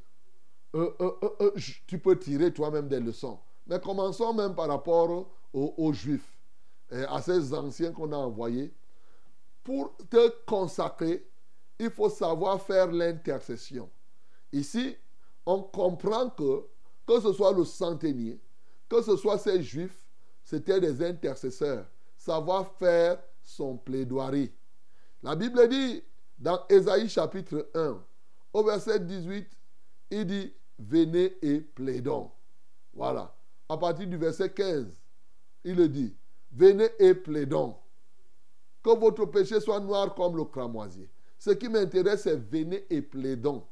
euh, 0.75 0.91
euh, 0.99 1.11
euh, 1.41 1.51
tu 1.87 1.97
peux 1.99 2.17
tirer 2.17 2.53
toi-même 2.53 2.87
des 2.87 2.99
leçons. 2.99 3.39
Mais 3.65 3.79
commençons 3.79 4.33
même 4.33 4.53
par 4.55 4.67
rapport 4.67 5.27
aux, 5.53 5.93
juifs, 5.93 6.37
à 6.91 7.21
ces 7.21 7.53
anciens 7.53 7.91
qu'on 7.91 8.11
a 8.11 8.17
envoyés. 8.17 8.73
Pour 9.63 9.95
te 10.09 10.29
consacrer, 10.45 11.27
il 11.79 11.89
faut 11.89 12.09
savoir 12.09 12.61
faire 12.61 12.91
l'intercession. 12.91 13.89
Ici, 14.51 14.95
on 15.45 15.61
comprend 15.61 16.29
que, 16.29 16.65
que 17.05 17.19
ce 17.19 17.33
soit 17.33 17.53
le 17.53 17.63
centenier, 17.65 18.39
que 18.89 19.01
ce 19.01 19.15
soit 19.17 19.37
ces 19.37 19.61
juifs, 19.61 20.07
c'était 20.43 20.79
des 20.79 21.03
intercesseurs. 21.03 21.85
Savoir 22.15 22.71
faire 22.73 23.21
son 23.41 23.77
plaidoirie. 23.77 24.51
La 25.21 25.35
Bible 25.35 25.67
dit 25.67 26.03
dans 26.37 26.65
Ésaïe 26.69 27.09
chapitre 27.09 27.69
1, 27.73 28.03
au 28.53 28.63
verset 28.63 28.99
18, 28.99 29.47
il 30.11 30.25
dit 30.25 30.53
Venez 30.79 31.37
et 31.41 31.61
plaidons. 31.61 32.31
Voilà. 32.93 33.35
À 33.67 33.77
partir 33.77 34.07
du 34.07 34.17
verset 34.17 34.51
15, 34.51 34.87
il 35.67 35.75
le 35.75 35.89
dit 35.89 36.15
Venez 36.51 36.89
et 36.97 37.13
plaidons. 37.13 37.75
Que 38.81 38.97
votre 38.97 39.25
péché 39.25 39.59
soit 39.59 39.81
noir 39.81 40.15
comme 40.15 40.37
le 40.37 40.45
cramoisier. 40.45 41.09
Ce 41.37 41.51
qui 41.51 41.67
m'intéresse, 41.67 42.23
c'est 42.23 42.37
venez 42.37 42.85
et 42.89 43.01
plaidons. 43.01 43.63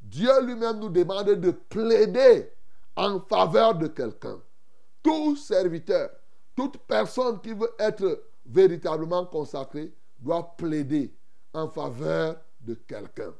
Dieu 0.00 0.30
lui-même 0.44 0.78
nous 0.78 0.88
demande 0.88 1.28
de 1.28 1.50
plaider 1.50 2.50
en 2.96 3.20
faveur 3.20 3.74
de 3.74 3.86
quelqu'un. 3.86 4.40
Tout 5.02 5.36
serviteur, 5.36 6.10
toute 6.56 6.78
personne 6.78 7.40
qui 7.40 7.52
veut 7.52 7.70
être 7.78 8.24
véritablement 8.46 9.26
consacrée 9.26 9.92
doit 10.18 10.56
plaider 10.56 11.14
en 11.52 11.68
faveur 11.68 12.40
de 12.60 12.74
quelqu'un. 12.74 13.34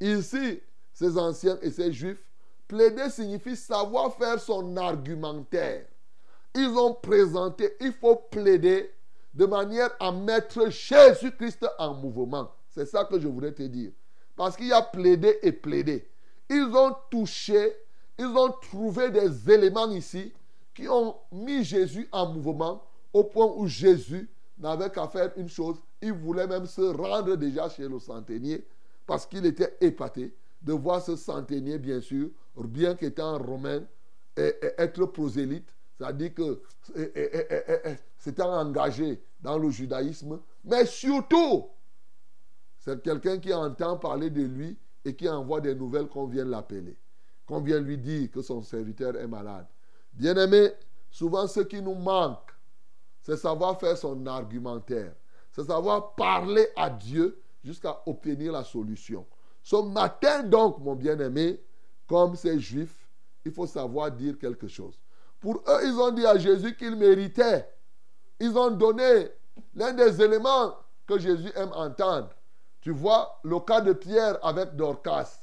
Ici, 0.00 0.60
ces 0.92 1.18
anciens 1.18 1.58
et 1.60 1.70
ces 1.70 1.92
juifs, 1.92 2.22
plaider 2.66 3.10
signifie 3.10 3.56
savoir 3.56 4.14
faire 4.16 4.40
son 4.40 4.76
argumentaire. 4.78 5.86
Ils 6.56 6.68
ont 6.70 6.94
présenté, 6.94 7.76
il 7.80 7.92
faut 7.92 8.16
plaider 8.16 8.90
de 9.34 9.44
manière 9.44 9.90
à 10.00 10.10
mettre 10.10 10.70
Jésus-Christ 10.70 11.66
en 11.78 11.94
mouvement. 11.94 12.50
C'est 12.70 12.86
ça 12.86 13.04
que 13.04 13.20
je 13.20 13.28
voudrais 13.28 13.52
te 13.52 13.62
dire. 13.62 13.92
Parce 14.34 14.56
qu'il 14.56 14.68
y 14.68 14.72
a 14.72 14.80
plaider 14.80 15.38
et 15.42 15.52
plaider. 15.52 16.08
Ils 16.48 16.70
ont 16.74 16.94
touché, 17.10 17.74
ils 18.18 18.26
ont 18.26 18.52
trouvé 18.62 19.10
des 19.10 19.50
éléments 19.50 19.90
ici 19.90 20.32
qui 20.74 20.88
ont 20.88 21.16
mis 21.30 21.62
Jésus 21.62 22.08
en 22.10 22.32
mouvement 22.32 22.82
au 23.12 23.24
point 23.24 23.52
où 23.56 23.66
Jésus 23.66 24.28
n'avait 24.58 24.90
qu'à 24.90 25.08
faire 25.08 25.32
une 25.36 25.48
chose. 25.48 25.76
Il 26.00 26.12
voulait 26.12 26.46
même 26.46 26.66
se 26.66 26.80
rendre 26.80 27.34
déjà 27.36 27.68
chez 27.68 27.88
le 27.88 27.98
centenier 27.98 28.66
parce 29.06 29.26
qu'il 29.26 29.44
était 29.44 29.76
épaté 29.80 30.34
de 30.62 30.72
voir 30.72 31.02
ce 31.02 31.16
centenier, 31.16 31.78
bien 31.78 32.00
sûr, 32.00 32.28
bien 32.56 32.94
qu'étant 32.94 33.38
romain, 33.38 33.82
et 34.36 34.54
être 34.78 35.06
prosélyte, 35.06 35.68
c'est-à-dire 35.98 36.34
que 36.34 36.62
et- 36.94 37.02
et- 37.02 37.90
et- 37.90 37.96
c'était 38.18 38.42
engagé 38.42 39.22
dans 39.40 39.58
le 39.58 39.70
judaïsme, 39.70 40.40
mais 40.64 40.84
surtout, 40.84 41.68
c'est 42.78 43.02
quelqu'un 43.02 43.38
qui 43.38 43.52
entend 43.52 43.96
parler 43.96 44.30
de 44.30 44.42
lui 44.42 44.78
et 45.04 45.14
qui 45.14 45.28
envoie 45.28 45.60
des 45.60 45.74
nouvelles 45.74 46.08
qu'on 46.08 46.26
vient 46.26 46.44
l'appeler, 46.44 46.96
qu'on 47.46 47.60
vient 47.60 47.80
lui 47.80 47.96
dire 47.98 48.30
que 48.30 48.42
son 48.42 48.62
serviteur 48.62 49.16
est 49.16 49.26
malade. 49.26 49.66
Bien-aimé, 50.12 50.72
souvent 51.10 51.46
ce 51.46 51.60
qui 51.60 51.80
nous 51.80 51.94
manque, 51.94 52.50
c'est 53.22 53.36
savoir 53.36 53.78
faire 53.78 53.96
son 53.96 54.26
argumentaire, 54.26 55.14
c'est 55.52 55.64
savoir 55.64 56.14
parler 56.14 56.68
à 56.76 56.90
Dieu 56.90 57.40
jusqu'à 57.64 58.02
obtenir 58.06 58.52
la 58.52 58.62
solution. 58.64 59.26
Ce 59.62 59.76
matin 59.76 60.42
donc, 60.44 60.78
mon 60.78 60.94
bien-aimé, 60.94 61.60
comme 62.06 62.36
ces 62.36 62.60
juifs, 62.60 63.08
il 63.44 63.52
faut 63.52 63.66
savoir 63.66 64.12
dire 64.12 64.38
quelque 64.38 64.68
chose. 64.68 64.98
Pour 65.40 65.56
eux, 65.68 65.80
ils 65.84 65.94
ont 66.00 66.10
dit 66.10 66.26
à 66.26 66.38
Jésus 66.38 66.76
qu'il 66.76 66.96
méritait. 66.96 67.68
Ils 68.40 68.56
ont 68.56 68.70
donné 68.70 69.28
l'un 69.74 69.92
des 69.92 70.20
éléments 70.22 70.74
que 71.06 71.18
Jésus 71.18 71.50
aime 71.54 71.72
entendre. 71.72 72.30
Tu 72.80 72.90
vois 72.90 73.38
le 73.42 73.58
cas 73.60 73.80
de 73.80 73.92
Pierre 73.92 74.38
avec 74.44 74.76
Dorcas. 74.76 75.40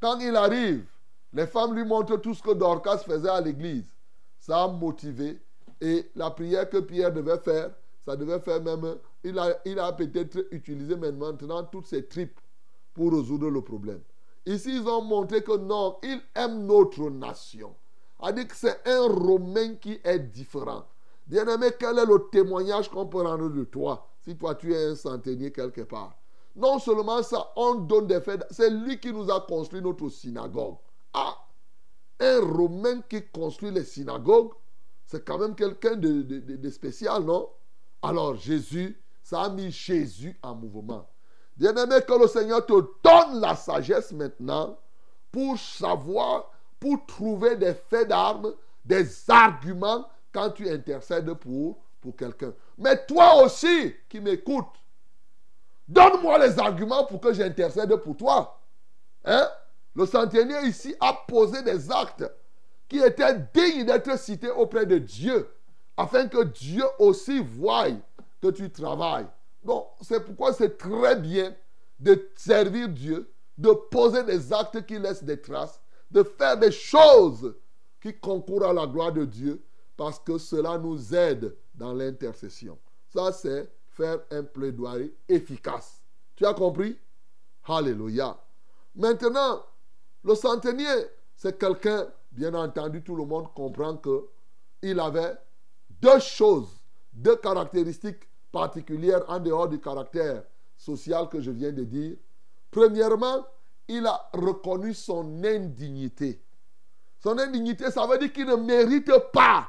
Quand 0.00 0.18
il 0.18 0.34
arrive, 0.36 0.84
les 1.32 1.46
femmes 1.46 1.74
lui 1.74 1.84
montrent 1.84 2.16
tout 2.16 2.34
ce 2.34 2.42
que 2.42 2.52
Dorcas 2.52 2.98
faisait 2.98 3.28
à 3.28 3.40
l'église. 3.40 3.94
Ça 4.38 4.64
a 4.64 4.68
motivé. 4.68 5.40
Et 5.80 6.10
la 6.14 6.30
prière 6.30 6.68
que 6.68 6.78
Pierre 6.78 7.12
devait 7.12 7.38
faire, 7.38 7.70
ça 8.04 8.16
devait 8.16 8.40
faire 8.40 8.60
même. 8.62 8.96
Il 9.24 9.38
a, 9.38 9.56
il 9.64 9.78
a 9.78 9.92
peut-être 9.92 10.46
utilisé 10.50 10.96
maintenant 10.96 11.64
toutes 11.64 11.86
ses 11.86 12.06
tripes 12.06 12.40
pour 12.94 13.12
résoudre 13.12 13.48
le 13.48 13.62
problème. 13.62 14.00
Ici, 14.44 14.76
ils 14.76 14.88
ont 14.88 15.02
montré 15.02 15.42
que 15.42 15.56
non, 15.56 15.98
il 16.02 16.20
aime 16.34 16.66
notre 16.66 17.08
nation. 17.10 17.74
A 18.22 18.32
dit 18.32 18.46
que 18.46 18.54
c'est 18.54 18.80
un 18.86 19.08
Romain 19.08 19.74
qui 19.74 20.00
est 20.04 20.18
différent. 20.20 20.84
Bien-aimé, 21.26 21.70
quel 21.78 21.98
est 21.98 22.06
le 22.06 22.28
témoignage 22.30 22.88
qu'on 22.88 23.06
peut 23.06 23.22
rendre 23.22 23.48
de 23.50 23.64
toi 23.64 24.08
si 24.24 24.36
toi 24.36 24.54
tu 24.54 24.72
es 24.72 24.84
un 24.86 24.94
centenier 24.94 25.50
quelque 25.50 25.80
part? 25.82 26.16
Non 26.54 26.78
seulement 26.78 27.22
ça, 27.22 27.52
on 27.56 27.74
donne 27.74 28.06
des 28.06 28.20
faits. 28.20 28.44
C'est 28.50 28.70
lui 28.70 29.00
qui 29.00 29.12
nous 29.12 29.30
a 29.30 29.40
construit 29.40 29.80
notre 29.80 30.08
synagogue. 30.08 30.76
Ah 31.12 31.36
Un 32.20 32.40
Romain 32.40 33.00
qui 33.08 33.26
construit 33.28 33.70
les 33.70 33.84
synagogues, 33.84 34.52
c'est 35.06 35.24
quand 35.24 35.38
même 35.38 35.54
quelqu'un 35.56 35.96
de, 35.96 36.22
de, 36.22 36.70
spécial, 36.70 37.24
non? 37.24 37.48
Alors 38.02 38.36
Jésus, 38.36 39.02
ça 39.22 39.42
a 39.42 39.48
mis 39.48 39.70
Jésus 39.70 40.38
en 40.42 40.54
mouvement. 40.54 41.08
Bien-aimé, 41.56 41.96
que 42.06 42.20
le 42.20 42.28
Seigneur 42.28 42.64
te 42.64 42.72
donne 42.72 43.40
la 43.40 43.56
sagesse 43.56 44.12
maintenant 44.12 44.78
pour 45.30 45.58
savoir, 45.58 46.50
pour 46.82 47.06
trouver 47.06 47.54
des 47.54 47.74
faits 47.74 48.08
d'armes, 48.08 48.52
des 48.84 49.06
arguments 49.30 50.04
quand 50.32 50.50
tu 50.50 50.68
intercèdes 50.68 51.32
pour, 51.34 51.78
pour 52.00 52.16
quelqu'un. 52.16 52.52
Mais 52.76 53.06
toi 53.06 53.44
aussi 53.44 53.94
qui 54.08 54.18
m'écoutes, 54.18 54.66
donne-moi 55.86 56.44
les 56.44 56.58
arguments 56.58 57.06
pour 57.06 57.20
que 57.20 57.32
j'intercède 57.32 57.94
pour 57.94 58.16
toi. 58.16 58.60
Hein? 59.24 59.48
Le 59.94 60.06
centenier 60.06 60.60
ici 60.64 60.92
a 60.98 61.12
posé 61.28 61.62
des 61.62 61.88
actes 61.92 62.28
qui 62.88 62.98
étaient 62.98 63.38
dignes 63.54 63.84
d'être 63.84 64.18
cités 64.18 64.50
auprès 64.50 64.84
de 64.84 64.98
Dieu, 64.98 65.48
afin 65.96 66.26
que 66.26 66.42
Dieu 66.42 66.84
aussi 66.98 67.38
voie 67.38 67.86
que 68.40 68.48
tu 68.48 68.72
travailles. 68.72 69.28
Donc, 69.62 69.86
c'est 70.00 70.24
pourquoi 70.24 70.52
c'est 70.52 70.76
très 70.76 71.14
bien 71.14 71.54
de 72.00 72.28
servir 72.34 72.88
Dieu, 72.88 73.32
de 73.56 73.70
poser 73.70 74.24
des 74.24 74.52
actes 74.52 74.84
qui 74.84 74.98
laissent 74.98 75.22
des 75.22 75.40
traces, 75.40 75.80
de 76.12 76.22
faire 76.22 76.58
des 76.58 76.70
choses 76.70 77.54
qui 78.00 78.14
concourent 78.18 78.66
à 78.66 78.72
la 78.72 78.86
gloire 78.86 79.12
de 79.12 79.24
Dieu, 79.24 79.62
parce 79.96 80.18
que 80.18 80.38
cela 80.38 80.78
nous 80.78 81.14
aide 81.14 81.56
dans 81.74 81.92
l'intercession. 81.92 82.78
Ça, 83.08 83.32
c'est 83.32 83.72
faire 83.88 84.20
un 84.30 84.42
plaidoyer 84.42 85.14
efficace. 85.28 86.02
Tu 86.36 86.44
as 86.44 86.54
compris? 86.54 86.98
Alléluia. 87.64 88.38
Maintenant, 88.94 89.64
le 90.24 90.34
centenier, 90.34 91.06
c'est 91.34 91.58
quelqu'un, 91.58 92.08
bien 92.30 92.54
entendu, 92.54 93.02
tout 93.02 93.16
le 93.16 93.24
monde 93.24 93.52
comprend 93.54 93.96
que 93.96 94.28
il 94.82 94.98
avait 95.00 95.36
deux 95.88 96.18
choses, 96.18 96.68
deux 97.12 97.36
caractéristiques 97.36 98.28
particulière 98.50 99.24
en 99.28 99.40
dehors 99.40 99.68
du 99.68 99.80
caractère 99.80 100.44
social 100.76 101.28
que 101.28 101.40
je 101.40 101.50
viens 101.50 101.72
de 101.72 101.84
dire. 101.84 102.16
Premièrement, 102.70 103.46
il 103.88 104.06
a 104.06 104.30
reconnu 104.32 104.94
son 104.94 105.42
indignité. 105.44 106.42
Son 107.22 107.38
indignité, 107.38 107.90
ça 107.90 108.06
veut 108.06 108.18
dire 108.18 108.32
qu'il 108.32 108.46
ne 108.46 108.56
mérite 108.56 109.12
pas 109.32 109.68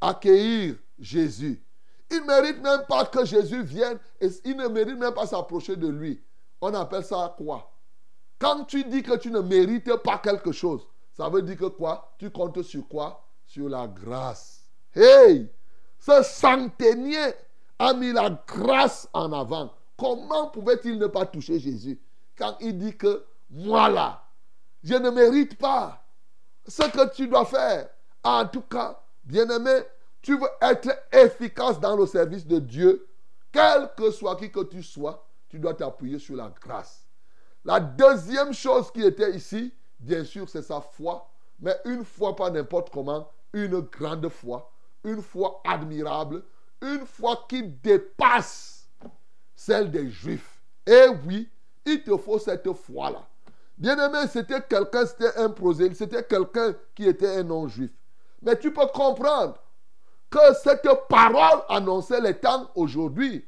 accueillir 0.00 0.76
Jésus. 0.98 1.62
Il 2.10 2.20
ne 2.20 2.26
mérite 2.26 2.62
même 2.62 2.84
pas 2.88 3.04
que 3.06 3.24
Jésus 3.24 3.62
vienne 3.62 3.98
et 4.20 4.28
il 4.44 4.56
ne 4.56 4.68
mérite 4.68 4.98
même 4.98 5.14
pas 5.14 5.26
s'approcher 5.26 5.76
de 5.76 5.88
lui. 5.88 6.22
On 6.60 6.72
appelle 6.74 7.04
ça 7.04 7.34
quoi? 7.36 7.72
Quand 8.38 8.64
tu 8.64 8.84
dis 8.84 9.02
que 9.02 9.16
tu 9.16 9.30
ne 9.30 9.40
mérites 9.40 9.94
pas 9.96 10.18
quelque 10.18 10.52
chose, 10.52 10.86
ça 11.12 11.28
veut 11.28 11.42
dire 11.42 11.56
que 11.56 11.66
quoi? 11.66 12.14
Tu 12.18 12.30
comptes 12.30 12.62
sur 12.62 12.86
quoi? 12.86 13.26
Sur 13.46 13.68
la 13.68 13.86
grâce. 13.86 14.68
Hey 14.94 15.50
Ce 15.98 16.22
centenier 16.22 17.32
a 17.78 17.94
mis 17.94 18.12
la 18.12 18.30
grâce 18.46 19.08
en 19.12 19.32
avant. 19.32 19.72
Comment 19.96 20.48
pouvait-il 20.50 20.98
ne 20.98 21.06
pas 21.06 21.24
toucher 21.24 21.58
Jésus? 21.58 21.98
Quand 22.36 22.56
il 22.60 22.78
dit 22.78 22.96
que 22.96 23.24
moi 23.50 23.88
là, 23.88 24.22
je 24.82 24.94
ne 24.94 25.10
mérite 25.10 25.58
pas 25.58 26.04
ce 26.66 26.82
que 26.82 27.14
tu 27.14 27.28
dois 27.28 27.44
faire. 27.44 27.88
En 28.22 28.46
tout 28.46 28.62
cas, 28.62 29.00
bien-aimé, 29.24 29.82
tu 30.22 30.38
veux 30.38 30.48
être 30.60 30.90
efficace 31.12 31.78
dans 31.80 31.96
le 31.96 32.06
service 32.06 32.46
de 32.46 32.58
Dieu, 32.58 33.08
quel 33.52 33.90
que 33.96 34.10
soit 34.10 34.36
qui 34.36 34.50
que 34.50 34.64
tu 34.64 34.82
sois, 34.82 35.28
tu 35.48 35.58
dois 35.58 35.74
t'appuyer 35.74 36.18
sur 36.18 36.36
la 36.36 36.52
grâce. 36.60 37.06
La 37.64 37.80
deuxième 37.80 38.52
chose 38.52 38.90
qui 38.92 39.02
était 39.02 39.34
ici, 39.34 39.72
bien 39.98 40.24
sûr, 40.24 40.48
c'est 40.48 40.62
sa 40.62 40.80
foi, 40.80 41.30
mais 41.58 41.76
une 41.84 42.04
foi 42.04 42.36
pas 42.36 42.50
n'importe 42.50 42.90
comment, 42.90 43.30
une 43.52 43.80
grande 43.80 44.28
foi, 44.28 44.70
une 45.04 45.22
foi 45.22 45.62
admirable, 45.64 46.44
une 46.82 47.06
foi 47.06 47.46
qui 47.48 47.62
dépasse 47.62 48.88
celle 49.54 49.90
des 49.90 50.10
Juifs. 50.10 50.62
Et 50.86 51.06
oui, 51.24 51.50
il 51.86 52.02
te 52.02 52.16
faut 52.16 52.38
cette 52.38 52.70
foi-là. 52.72 53.22
Bien-aimé, 53.78 54.26
c'était 54.30 54.60
quelqu'un, 54.62 55.06
c'était 55.06 55.36
un 55.36 55.50
prosélyte, 55.50 55.96
c'était 55.96 56.24
quelqu'un 56.24 56.74
qui 56.94 57.06
était 57.06 57.36
un 57.36 57.42
non-juif. 57.44 57.90
Mais 58.42 58.58
tu 58.58 58.72
peux 58.72 58.86
comprendre 58.86 59.54
que 60.30 60.38
cette 60.62 60.88
parole 61.08 61.62
annonçait 61.68 62.20
les 62.20 62.38
temps 62.38 62.70
aujourd'hui 62.74 63.46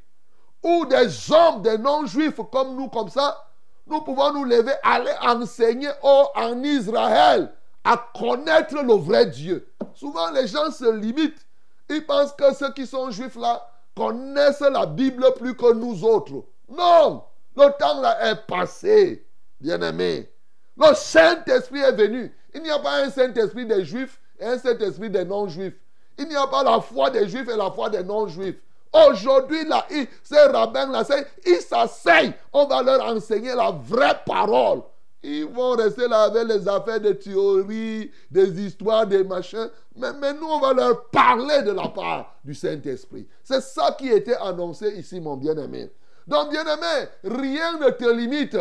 où 0.62 0.86
des 0.86 1.32
hommes, 1.32 1.62
des 1.62 1.78
non-juifs 1.78 2.40
comme 2.52 2.76
nous, 2.76 2.88
comme 2.88 3.08
ça, 3.08 3.44
nous 3.86 4.00
pouvons 4.02 4.32
nous 4.32 4.44
lever, 4.44 4.72
aller 4.82 5.14
enseigner 5.22 5.90
en 6.02 6.62
Israël 6.62 7.52
à 7.84 8.10
connaître 8.18 8.82
le 8.82 8.94
vrai 8.94 9.26
Dieu. 9.26 9.72
Souvent, 9.94 10.30
les 10.30 10.46
gens 10.46 10.70
se 10.70 10.90
limitent 10.90 11.48
ils 11.90 12.04
pensent 12.04 12.32
que 12.32 12.54
ceux 12.54 12.72
qui 12.72 12.86
sont 12.86 13.10
juifs 13.10 13.36
là 13.36 13.66
connaissent 13.96 14.60
la 14.60 14.86
Bible 14.86 15.24
plus 15.36 15.56
que 15.56 15.72
nous 15.72 16.04
autres. 16.04 16.44
Non, 16.68 17.24
le 17.66 17.72
temps 17.78 18.00
là 18.00 18.30
est 18.30 18.46
passé, 18.46 19.26
bien-aimé. 19.60 20.30
Le 20.76 20.94
Saint-Esprit 20.94 21.80
est 21.80 21.92
venu. 21.92 22.32
Il 22.54 22.62
n'y 22.62 22.70
a 22.70 22.78
pas 22.78 23.02
un 23.02 23.10
Saint-Esprit 23.10 23.66
des 23.66 23.84
juifs 23.84 24.20
et 24.38 24.44
un 24.44 24.58
Saint-Esprit 24.58 25.10
des 25.10 25.24
non-juifs. 25.24 25.74
Il 26.16 26.28
n'y 26.28 26.36
a 26.36 26.46
pas 26.46 26.62
la 26.62 26.80
foi 26.80 27.10
des 27.10 27.28
juifs 27.28 27.48
et 27.48 27.56
la 27.56 27.70
foi 27.70 27.90
des 27.90 28.02
non-juifs. 28.02 28.56
Aujourd'hui, 28.92 29.64
là, 29.64 29.86
ces 30.22 30.40
rabbins 30.40 30.90
là, 30.90 31.04
ils 31.44 31.60
s'asseyent. 31.60 32.32
On 32.52 32.66
va 32.66 32.82
leur 32.82 33.04
enseigner 33.04 33.54
la 33.54 33.70
vraie 33.70 34.18
parole. 34.24 34.82
Ils 35.22 35.46
vont 35.46 35.72
rester 35.72 36.06
là 36.06 36.22
avec 36.24 36.46
les 36.46 36.68
affaires 36.68 37.00
de 37.00 37.12
théorie, 37.12 38.10
des 38.30 38.60
histoires, 38.62 39.06
des 39.06 39.24
machins. 39.24 39.68
Mais, 39.96 40.12
mais 40.12 40.32
nous, 40.32 40.46
on 40.46 40.60
va 40.60 40.72
leur 40.72 41.06
parler 41.10 41.62
de 41.62 41.72
la 41.72 41.88
part 41.88 42.36
du 42.44 42.54
Saint-Esprit. 42.54 43.26
C'est 43.42 43.60
ça 43.60 43.94
qui 43.98 44.08
était 44.08 44.36
annoncé 44.36 44.90
ici, 44.90 45.20
mon 45.20 45.36
bien-aimé. 45.36 45.90
Donc, 46.28 46.50
bien-aimé, 46.50 47.08
rien 47.24 47.78
ne 47.78 47.88
te 47.88 48.04
limite. 48.04 48.56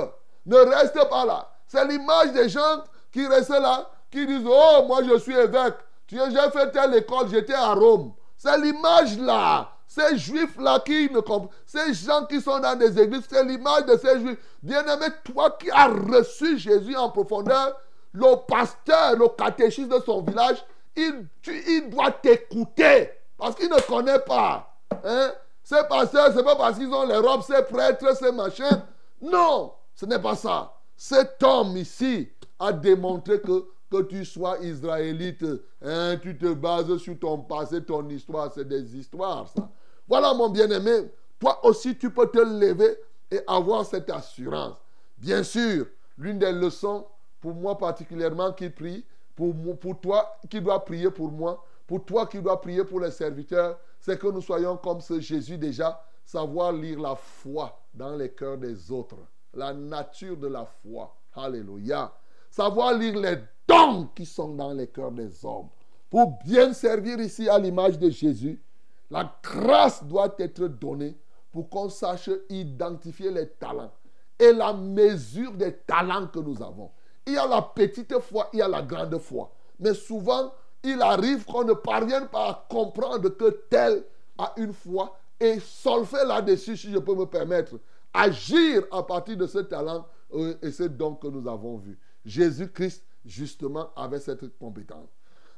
Ne 0.45 0.55
reste 0.55 0.97
pas 1.09 1.25
là. 1.25 1.49
C'est 1.67 1.85
l'image 1.85 2.31
des 2.31 2.47
gens 2.47 2.83
qui 3.11 3.27
restent 3.27 3.49
là, 3.49 3.89
qui 4.09 4.25
disent 4.25 4.47
Oh, 4.49 4.85
moi 4.87 5.01
je 5.03 5.17
suis 5.19 5.35
évêque. 5.35 5.75
J'ai 6.09 6.51
fait 6.53 6.71
telle 6.71 6.95
école, 6.95 7.27
j'étais 7.29 7.53
à 7.53 7.73
Rome. 7.73 8.13
C'est 8.37 8.57
l'image 8.57 9.19
là. 9.19 9.69
Ces 9.85 10.17
juifs-là 10.17 10.79
qui 10.79 11.11
ne 11.11 11.19
comprennent, 11.19 11.49
ces 11.65 11.93
gens 11.93 12.25
qui 12.25 12.39
sont 12.39 12.59
dans 12.59 12.77
des 12.77 12.97
églises, 12.99 13.23
c'est 13.29 13.43
l'image 13.43 13.85
de 13.85 13.97
ces 13.97 14.19
juifs. 14.19 14.37
Bien-aimé, 14.63 15.07
toi 15.25 15.51
qui 15.59 15.69
as 15.69 15.87
reçu 15.87 16.57
Jésus 16.57 16.95
en 16.95 17.09
profondeur, 17.09 17.75
le 18.13 18.35
pasteur, 18.47 19.17
le 19.17 19.27
catéchiste 19.27 19.89
de 19.89 19.99
son 20.05 20.21
village, 20.21 20.63
il, 20.95 21.27
il 21.45 21.89
doit 21.89 22.11
t'écouter 22.11 23.11
parce 23.37 23.55
qu'il 23.55 23.69
ne 23.69 23.79
connaît 23.81 24.19
pas. 24.19 24.73
Hein? 25.03 25.31
Ces 25.67 25.83
pasteurs, 25.89 26.31
ce 26.31 26.37
n'est 26.37 26.43
pas 26.45 26.55
parce 26.55 26.77
qu'ils 26.77 26.93
ont 26.93 27.05
les 27.05 27.17
robes, 27.17 27.41
ces 27.41 27.61
prêtres, 27.61 28.15
ces 28.15 28.31
machins. 28.31 28.85
Non, 29.21 29.73
ce 29.93 30.05
n'est 30.05 30.21
pas 30.21 30.33
ça. 30.33 30.73
Cet 30.95 31.43
homme 31.43 31.75
ici 31.75 32.29
a 32.57 32.71
démontré 32.71 33.41
que 33.41 33.67
que 33.91 34.01
tu 34.03 34.23
sois 34.23 34.59
israélite, 34.59 35.45
hein, 35.81 36.15
tu 36.21 36.37
te 36.37 36.53
bases 36.53 36.97
sur 36.97 37.19
ton 37.19 37.39
passé, 37.39 37.83
ton 37.83 38.07
histoire, 38.07 38.51
c'est 38.53 38.67
des 38.67 38.95
histoires, 38.95 39.49
ça. 39.49 39.69
Voilà, 40.07 40.33
mon 40.33 40.47
bien-aimé, 40.47 41.09
toi 41.37 41.59
aussi, 41.65 41.97
tu 41.97 42.11
peux 42.11 42.27
te 42.27 42.39
lever 42.39 42.97
et 43.29 43.41
avoir 43.45 43.85
cette 43.85 44.09
assurance. 44.09 44.77
Bien 45.17 45.43
sûr, 45.43 45.85
l'une 46.17 46.39
des 46.39 46.51
leçons, 46.53 47.05
pour 47.41 47.53
moi 47.53 47.77
particulièrement 47.77 48.53
qui 48.53 48.69
prie, 48.69 49.05
pour, 49.35 49.53
pour 49.79 49.99
toi 49.99 50.37
qui 50.49 50.61
dois 50.61 50.83
prier 50.83 51.11
pour 51.11 51.29
moi, 51.29 51.61
pour 51.85 52.05
toi 52.05 52.25
qui 52.25 52.41
dois 52.41 52.59
prier 52.59 52.85
pour 52.85 53.01
les 53.01 53.11
serviteurs, 53.11 53.77
c'est 54.07 54.17
que 54.17 54.27
nous 54.27 54.41
soyons 54.41 54.77
comme 54.77 55.01
ce 55.01 55.19
Jésus 55.19 55.57
déjà, 55.57 56.01
savoir 56.23 56.71
lire 56.71 56.97
la 56.97 57.13
foi 57.13 57.77
dans 57.93 58.15
les 58.15 58.29
cœurs 58.31 58.57
des 58.57 58.89
autres, 58.89 59.17
la 59.53 59.73
nature 59.73 60.37
de 60.37 60.47
la 60.47 60.65
foi. 60.65 61.13
Alléluia. 61.35 62.13
savoir 62.49 62.93
lire 62.93 63.19
les 63.19 63.35
dons 63.67 64.07
qui 64.15 64.25
sont 64.25 64.55
dans 64.55 64.71
les 64.71 64.87
cœurs 64.87 65.11
des 65.11 65.43
hommes. 65.43 65.67
Pour 66.09 66.39
bien 66.45 66.71
servir 66.71 67.19
ici 67.19 67.49
à 67.49 67.59
l'image 67.59 67.99
de 67.99 68.09
Jésus, 68.09 68.63
la 69.11 69.29
grâce 69.43 70.01
doit 70.05 70.33
être 70.39 70.67
donnée 70.69 71.17
pour 71.51 71.69
qu'on 71.69 71.89
sache 71.89 72.29
identifier 72.47 73.29
les 73.29 73.49
talents 73.49 73.91
et 74.39 74.53
la 74.53 74.71
mesure 74.71 75.51
des 75.51 75.73
talents 75.73 76.27
que 76.27 76.39
nous 76.39 76.63
avons. 76.63 76.91
Il 77.25 77.33
y 77.33 77.37
a 77.37 77.45
la 77.45 77.61
petite 77.61 78.17
foi, 78.19 78.47
il 78.53 78.59
y 78.59 78.61
a 78.61 78.69
la 78.69 78.83
grande 78.83 79.17
foi. 79.17 79.51
Mais 79.77 79.93
souvent, 79.93 80.53
il 80.83 81.01
arrive 81.01 81.45
qu'on 81.45 81.63
ne 81.63 81.73
parvienne 81.73 82.27
pas 82.27 82.49
à 82.49 82.65
comprendre 82.69 83.29
que 83.29 83.49
tel 83.69 84.03
a 84.37 84.53
une 84.57 84.73
foi 84.73 85.17
et 85.39 85.59
solfer 85.59 86.25
là-dessus, 86.25 86.77
si 86.77 86.91
je 86.91 86.97
peux 86.97 87.15
me 87.15 87.25
permettre, 87.25 87.79
agir 88.13 88.83
à 88.91 89.03
partir 89.03 89.37
de 89.37 89.47
ce 89.47 89.59
talent 89.59 90.07
euh, 90.33 90.55
et 90.61 90.71
ce 90.71 90.83
don 90.83 91.15
que 91.15 91.27
nous 91.27 91.47
avons 91.47 91.77
vu. 91.77 91.97
Jésus-Christ, 92.25 93.03
justement, 93.25 93.89
avait 93.95 94.19
cette 94.19 94.57
compétence. 94.57 95.09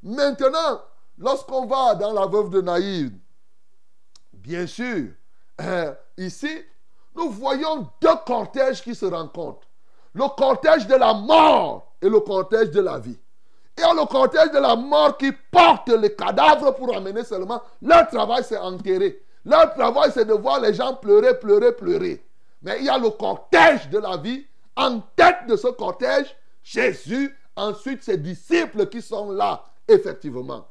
Maintenant, 0.04 0.82
lorsqu'on 1.18 1.66
va 1.66 1.96
dans 1.96 2.14
la 2.14 2.26
veuve 2.26 2.50
de 2.50 2.62
Naïd, 2.62 3.18
bien 4.34 4.68
sûr, 4.68 5.10
euh, 5.62 5.94
ici, 6.18 6.50
nous 7.16 7.30
voyons 7.30 7.90
deux 8.02 8.16
cortèges 8.26 8.82
qui 8.82 8.96
se 8.96 9.06
rencontrent. 9.06 9.68
Le 10.14 10.28
cortège 10.36 10.88
de 10.88 10.96
la 10.96 11.14
mort 11.14 11.96
et 12.02 12.10
le 12.10 12.20
cortège 12.20 12.72
de 12.72 12.82
la 12.82 12.98
vie. 13.00 13.20
Il 13.80 13.82
y 13.82 13.86
a 13.86 13.94
le 13.94 14.06
cortège 14.06 14.52
de 14.52 14.58
la 14.60 14.76
mort 14.76 15.16
qui 15.18 15.32
porte 15.32 15.88
les 15.88 16.14
cadavres 16.14 16.76
pour 16.76 16.94
amener 16.94 17.24
seulement. 17.24 17.62
Leur 17.82 18.10
travail, 18.10 18.44
c'est 18.44 18.58
enterrer. 18.58 19.22
Leur 19.46 19.74
travail, 19.74 20.12
c'est 20.14 20.26
de 20.26 20.34
voir 20.34 20.60
les 20.60 20.74
gens 20.74 20.96
pleurer, 20.96 21.40
pleurer, 21.40 21.72
pleurer. 21.72 22.22
Mais 22.62 22.80
il 22.80 22.86
y 22.88 22.90
a 22.90 22.98
le 22.98 23.10
cortège 23.12 23.90
de 23.90 24.00
la 24.00 24.18
vie. 24.18 24.46
En 24.76 25.00
tête 25.16 25.48
de 25.48 25.56
ce 25.56 25.68
cortège, 25.68 26.36
Jésus, 26.62 27.34
ensuite 27.56 28.04
ses 28.04 28.18
disciples 28.18 28.88
qui 28.88 29.02
sont 29.02 29.32
là, 29.32 29.64
effectivement. 29.88 30.66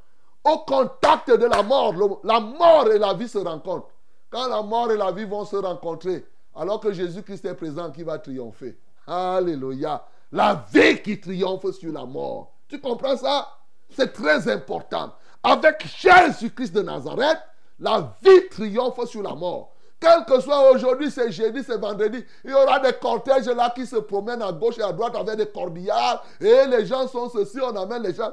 Au 0.44 0.58
contact 0.58 1.30
de 1.30 1.46
la 1.46 1.62
mort, 1.62 1.94
le- 1.94 2.16
la 2.28 2.40
mort 2.40 2.90
et 2.92 2.98
la 2.98 3.14
vie 3.14 3.28
se 3.28 3.38
rencontrent. 3.38 3.88
Quand 4.30 4.48
la 4.48 4.60
mort 4.60 4.92
et 4.92 4.98
la 4.98 5.12
vie 5.12 5.24
vont 5.24 5.46
se 5.46 5.56
rencontrer, 5.56 6.26
alors 6.54 6.80
que 6.80 6.92
Jésus-Christ 6.92 7.46
est 7.46 7.54
présent, 7.54 7.90
qui 7.90 8.02
va 8.02 8.18
triompher? 8.18 8.76
Alléluia. 9.06 10.04
La 10.30 10.62
vie 10.70 11.00
qui 11.00 11.18
triomphe 11.18 11.70
sur 11.72 11.90
la 11.90 12.04
mort. 12.04 12.52
Tu 12.68 12.80
comprends 12.80 13.16
ça? 13.16 13.48
C'est 13.90 14.12
très 14.12 14.48
important. 14.48 15.14
Avec 15.42 15.86
Jésus-Christ 15.86 16.74
de 16.74 16.82
Nazareth, 16.82 17.38
la 17.78 18.14
vie 18.22 18.48
triomphe 18.50 19.04
sur 19.06 19.22
la 19.22 19.34
mort. 19.34 19.74
Quel 20.00 20.24
que 20.26 20.40
soit 20.40 20.70
aujourd'hui, 20.70 21.10
c'est 21.10 21.32
jeudi, 21.32 21.62
c'est 21.64 21.78
vendredi, 21.78 22.24
il 22.44 22.50
y 22.50 22.54
aura 22.54 22.78
des 22.78 22.92
cortèges 22.92 23.46
là 23.46 23.72
qui 23.74 23.84
se 23.84 23.96
promènent 23.96 24.42
à 24.42 24.52
gauche 24.52 24.78
et 24.78 24.82
à 24.82 24.92
droite 24.92 25.16
avec 25.16 25.36
des 25.36 25.46
corbillards. 25.46 26.24
Et 26.40 26.66
les 26.66 26.86
gens 26.86 27.08
sont 27.08 27.28
ceci, 27.28 27.58
on 27.60 27.74
amène 27.74 28.02
les 28.02 28.14
gens. 28.14 28.32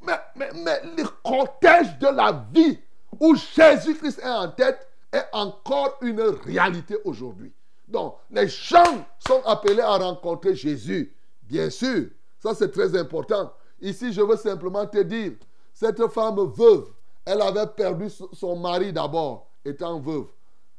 Mais, 0.00 0.18
mais, 0.36 0.50
mais 0.64 0.80
le 0.96 1.04
cortège 1.22 1.98
de 1.98 2.06
la 2.06 2.44
vie 2.52 2.78
où 3.20 3.34
Jésus-Christ 3.34 4.20
est 4.20 4.28
en 4.28 4.48
tête 4.48 4.86
est 5.12 5.26
encore 5.32 5.98
une 6.00 6.20
réalité 6.20 6.96
aujourd'hui. 7.04 7.52
Donc, 7.86 8.16
les 8.30 8.48
gens 8.48 9.06
sont 9.26 9.42
appelés 9.44 9.82
à 9.82 9.96
rencontrer 9.96 10.54
Jésus. 10.54 11.14
Bien 11.42 11.68
sûr, 11.68 12.06
ça 12.42 12.54
c'est 12.54 12.70
très 12.70 12.96
important. 12.98 13.52
Ici, 13.84 14.14
je 14.14 14.22
veux 14.22 14.36
simplement 14.36 14.86
te 14.86 14.96
dire, 15.02 15.32
cette 15.74 16.06
femme 16.08 16.40
veuve, 16.56 16.86
elle 17.26 17.42
avait 17.42 17.66
perdu 17.66 18.08
son- 18.08 18.56
mari 18.56 18.94
d'abord, 18.94 19.46
étant 19.62 20.00
veuve. 20.00 20.24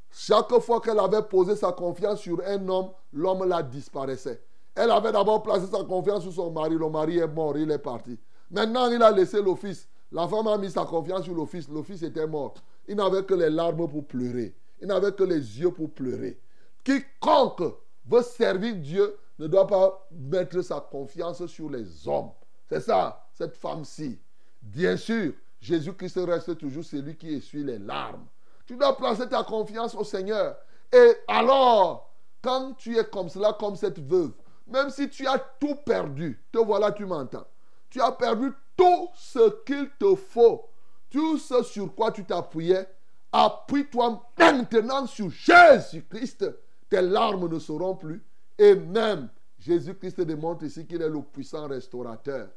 Chaque 0.10 0.58
fois 0.60 0.82
qu'elle 0.82 0.98
avait 0.98 1.22
posé 1.22 1.56
sa 1.56 1.72
confiance 1.72 2.20
sur 2.22 2.42
un 2.48 2.68
homme, 2.68 2.90
l'homme 3.14 3.48
la 3.48 3.62
disparaissait. 3.62 4.42
Elle 4.74 4.90
avait 4.90 5.12
d'abord 5.12 5.44
placé 5.44 5.68
sa 5.68 5.84
confiance 5.84 6.24
sur 6.24 6.34
son 6.34 6.50
mari. 6.52 6.76
Le 6.76 6.90
mari 6.90 7.20
est 7.20 7.28
mort, 7.28 7.56
il 7.56 7.70
est 7.70 7.78
parti. 7.78 8.18
Maintenant, 8.50 8.90
il 8.90 9.02
a 9.04 9.12
laissé 9.12 9.38
fils. 9.56 9.88
La 10.12 10.28
femme 10.28 10.48
a 10.48 10.58
mis 10.58 10.72
sa 10.72 10.84
confiance 10.86 11.26
sur. 11.26 11.36
Le 11.36 11.46
fils 11.84 12.02
était 12.02 12.26
mort. 12.26 12.56
Il 12.88 12.96
n'avait 12.96 13.24
que 13.24 13.36
les 13.36 13.52
larmes 13.52 13.88
pour 13.88 14.06
pleurer. 14.06 14.56
Il 14.82 14.88
n'avait 14.88 15.12
que 15.12 15.24
les 15.24 15.60
yeux 15.60 15.72
pour 15.72 15.92
pleurer. 15.92 16.40
Quiconque 16.84 17.64
veut 18.08 18.22
servir 18.24 18.76
Dieu 18.78 19.16
ne 19.38 19.48
doit 19.48 19.68
pas 19.68 20.08
mettre 20.12 20.62
sa 20.62 20.80
confiance 20.80 21.46
sur 21.46 21.70
les 21.70 22.08
hommes. 22.08 22.32
C'est 22.68 22.80
ça, 22.80 23.28
cette 23.34 23.56
femme-ci. 23.58 24.20
Bien 24.62 24.98
sûr, 24.98 25.34
Jésus-Christ 25.60 26.20
reste 26.26 26.58
toujours 26.58 26.84
celui 26.84 27.16
qui 27.16 27.36
essuie 27.36 27.64
les 27.64 27.80
larmes. 27.80 28.26
Tu 28.66 28.76
dois 28.76 28.98
placer 28.98 29.28
ta 29.30 29.44
confiance 29.44 29.94
au 29.96 30.04
Seigneur. 30.04 30.58
Et 30.92 31.14
alors, 31.28 32.12
quand 32.42 32.74
tu 32.74 32.98
es 32.98 33.06
comme 33.06 33.30
cela, 33.30 33.54
comme 33.54 33.76
cette 33.76 34.00
veuve, 34.00 34.32
même 34.68 34.90
si 34.90 35.10
tu 35.10 35.28
as 35.28 35.38
tout 35.60 35.76
perdu, 35.76 36.44
te 36.52 36.58
voilà, 36.58 36.92
tu 36.92 37.06
m'entends. 37.06 37.46
Tu 37.90 38.02
as 38.02 38.12
perdu 38.12 38.52
tout 38.76 39.10
ce 39.16 39.64
qu'il 39.64 39.90
te 40.00 40.16
faut. 40.16 40.70
Tout 41.10 41.38
ce 41.38 41.64
sur 41.64 41.94
quoi 41.96 42.12
tu 42.12 42.26
t'appuyais, 42.26 42.88
appuie-toi 43.32 44.22
maintenant 44.38 45.06
sur 45.06 45.30
Jésus-Christ. 45.30 46.46
Tes 46.90 47.02
larmes 47.02 47.48
ne 47.48 47.60
seront 47.60 47.96
plus. 47.96 48.24
Et 48.58 48.76
même, 48.76 49.30
Jésus-Christ 49.66 50.22
démontre 50.22 50.64
ici 50.64 50.86
qu'il 50.86 51.02
est 51.02 51.10
le 51.10 51.24
puissant 51.24 51.68
restaurateur. 51.68 52.50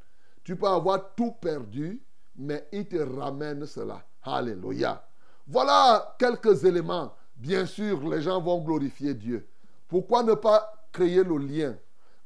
Tu 0.45 0.55
peux 0.57 0.67
avoir 0.67 1.15
tout 1.15 1.33
perdu, 1.41 2.03
mais 2.37 2.69
il 2.71 2.87
te 2.87 2.99
ramène 2.99 3.65
cela. 3.65 4.05
Alléluia. 4.23 5.03
Voilà 5.47 6.15
quelques 6.19 6.65
éléments. 6.65 7.15
Bien 7.35 7.65
sûr, 7.65 8.07
les 8.11 8.21
gens 8.21 8.43
vont 8.43 8.61
glorifier 8.61 9.15
Dieu. 9.15 9.49
Pourquoi 9.89 10.23
ne 10.23 10.35
pas 10.35 10.71
créer 10.93 11.25
le 11.25 11.39
lien? 11.39 11.77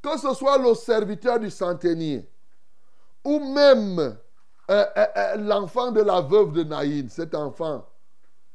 Que 0.03 0.19
ce 0.19 0.35
soit 0.35 0.59
le 0.59 0.75
serviteur 0.75 1.39
du 1.39 1.49
centenier 1.49 2.29
ou 3.25 3.39
même 3.39 4.01
euh, 4.01 4.17
euh, 4.69 4.85
euh, 5.17 5.37
l'enfant 5.37 5.93
de 5.93 6.01
la 6.01 6.23
veuve 6.23 6.55
de 6.55 6.65
Naïd, 6.65 7.09
cet 7.09 7.37
enfant, 7.37 7.87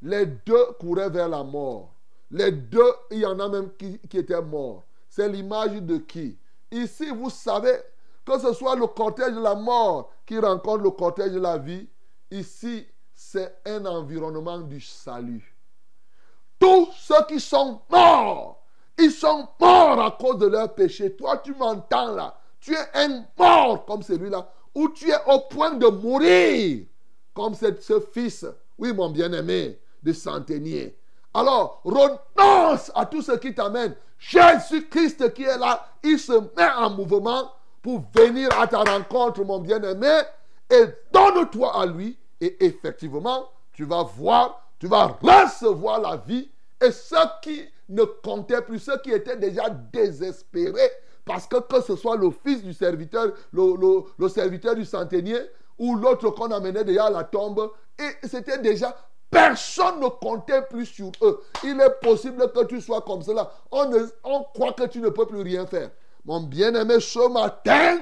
les 0.01 0.25
deux 0.25 0.73
couraient 0.77 1.09
vers 1.09 1.29
la 1.29 1.41
mort. 1.41 1.93
Les 2.31 2.51
deux, 2.51 2.91
il 3.11 3.19
y 3.19 3.25
en 3.25 3.39
a 3.39 3.47
même 3.47 3.71
qui 3.77 4.17
étaient 4.17 4.41
morts. 4.41 4.86
C'est 5.17 5.29
l'image 5.29 5.81
de 5.81 5.97
qui? 5.97 6.37
Ici, 6.69 7.09
vous 7.09 7.31
savez, 7.31 7.75
que 8.23 8.37
ce 8.37 8.53
soit 8.53 8.75
le 8.75 8.85
cortège 8.85 9.33
de 9.33 9.39
la 9.39 9.55
mort 9.55 10.11
qui 10.27 10.37
rencontre 10.37 10.83
le 10.83 10.91
cortège 10.91 11.31
de 11.31 11.39
la 11.39 11.57
vie, 11.57 11.89
ici, 12.29 12.85
c'est 13.15 13.57
un 13.65 13.83
environnement 13.87 14.59
du 14.59 14.79
salut. 14.79 15.57
Tous 16.59 16.89
ceux 16.95 17.25
qui 17.27 17.39
sont 17.39 17.81
morts, 17.89 18.63
ils 18.95 19.09
sont 19.09 19.47
morts 19.59 19.99
à 19.99 20.11
cause 20.11 20.37
de 20.37 20.45
leur 20.45 20.75
péché. 20.75 21.15
Toi, 21.15 21.37
tu 21.37 21.55
m'entends 21.55 22.11
là? 22.11 22.39
Tu 22.59 22.75
es 22.75 22.87
un 22.93 23.25
mort 23.39 23.85
comme 23.87 24.03
celui-là, 24.03 24.47
ou 24.75 24.89
tu 24.89 25.09
es 25.09 25.17
au 25.25 25.39
point 25.49 25.71
de 25.71 25.87
mourir 25.87 26.85
comme 27.33 27.55
ce, 27.55 27.99
fils, 28.13 28.45
oui, 28.77 28.93
mon 28.93 29.09
bien-aimé, 29.09 29.79
de 30.03 30.13
centenier. 30.13 30.95
Alors, 31.37 31.81
renonce 31.83 32.91
à 32.95 33.05
tout 33.05 33.21
ce 33.21 33.33
qui 33.33 33.53
t'amène. 33.53 33.93
Jésus-Christ 34.17 35.35
qui 35.35 35.43
est 35.43 35.59
là, 35.59 35.87
il 36.03 36.17
se 36.17 36.31
met 36.31 36.67
en 36.75 36.89
mouvement 36.89 37.51
pour 37.83 38.01
venir 38.11 38.49
à 38.59 38.65
ta 38.65 38.79
rencontre, 38.79 39.43
mon 39.43 39.59
bien-aimé, 39.59 40.21
et 40.67 40.85
donne-toi 41.13 41.79
à 41.79 41.85
lui. 41.85 42.17
Et 42.41 42.65
effectivement, 42.65 43.49
tu 43.71 43.85
vas 43.85 44.01
voir, 44.01 44.67
tu 44.79 44.87
vas 44.87 45.15
recevoir 45.21 46.01
la 46.01 46.17
vie. 46.17 46.49
Et 46.83 46.91
ceux 46.91 47.17
qui 47.43 47.63
ne 47.87 48.03
comptaient 48.03 48.63
plus, 48.63 48.79
ceux 48.79 48.97
qui 48.97 49.11
étaient 49.11 49.37
déjà 49.37 49.69
désespérés, 49.69 50.91
parce 51.23 51.45
que 51.45 51.57
que 51.57 51.81
ce 51.81 51.95
soit 51.95 52.17
le 52.17 52.31
fils 52.31 52.63
du 52.63 52.73
serviteur, 52.73 53.31
le, 53.53 54.27
serviteur 54.27 54.73
du 54.73 54.85
centenier, 54.85 55.37
ou 55.77 55.97
l'autre 55.97 56.31
qu'on 56.31 56.49
amenait 56.49 56.83
déjà 56.83 57.05
à 57.05 57.09
la 57.11 57.23
tombe, 57.25 57.69
et 57.99 58.27
c'était 58.27 58.57
déjà 58.57 58.95
Personne 59.29 59.99
ne 59.99 60.07
comptait 60.07 60.61
plus 60.63 60.85
sur 60.85 61.11
eux. 61.21 61.43
Il 61.63 61.79
est 61.81 61.99
possible 62.01 62.51
que 62.51 62.65
tu 62.65 62.79
sois 62.79 63.01
comme 63.01 63.21
cela. 63.21 63.51
On, 63.71 64.43
croit 64.53 64.73
que 64.73 64.87
tu 64.87 64.99
ne 64.99 65.09
peux 65.09 65.25
plus 65.25 65.41
rien 65.41 65.65
faire. 65.65 65.89
Mon 66.25 66.41
bien-aimé, 66.41 66.99
ce 66.99 67.29
matin, 67.29 67.99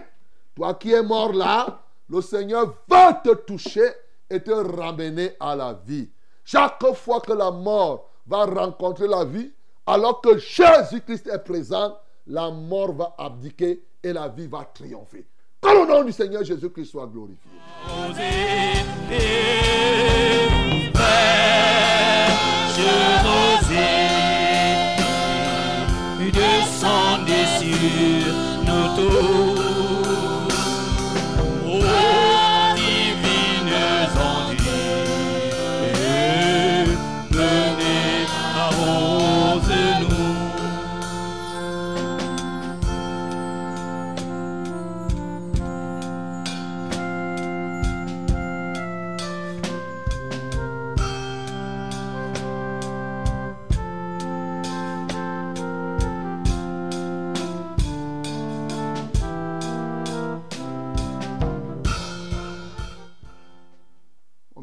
toi 0.56 0.76
qui 0.76 0.94
es 0.94 1.02
mort 1.02 1.34
là, 1.34 1.82
le 2.10 2.22
Seigneur 2.22 2.74
va 2.88 3.14
te 3.14 3.34
toucher 3.34 3.90
et 4.30 4.40
te 4.40 4.52
ramener 4.52 5.32
à 5.40 5.56
la 5.56 5.74
vie. 5.74 6.10
Chaque 6.44 6.86
fois 6.94 7.22
que 7.22 7.34
la 7.34 7.50
mort 7.50 8.10
va 8.28 8.46
rencontrer 8.46 9.08
la 9.08 9.26
vie, 9.26 9.52
alors 9.88 10.22
que 10.22 10.38
Jésus-Christ 10.38 11.28
est 11.28 11.44
présent, 11.44 11.98
la 12.28 12.50
mort 12.50 12.94
va 12.94 13.16
abdiquer 13.18 13.84
et 14.04 14.14
la 14.14 14.28
vie 14.28 14.48
va 14.48 14.64
triompher. 14.74 15.26
Que 15.62 15.70
le 15.70 15.88
nom 15.88 16.04
du 16.04 16.12
Seigneur 16.12 16.44
Jésus-Christ 16.44 16.86
soit 16.86 17.08
glorifié. 17.08 17.52
Sur 27.28 28.36
nous 28.66 28.96
tous. 28.96 29.65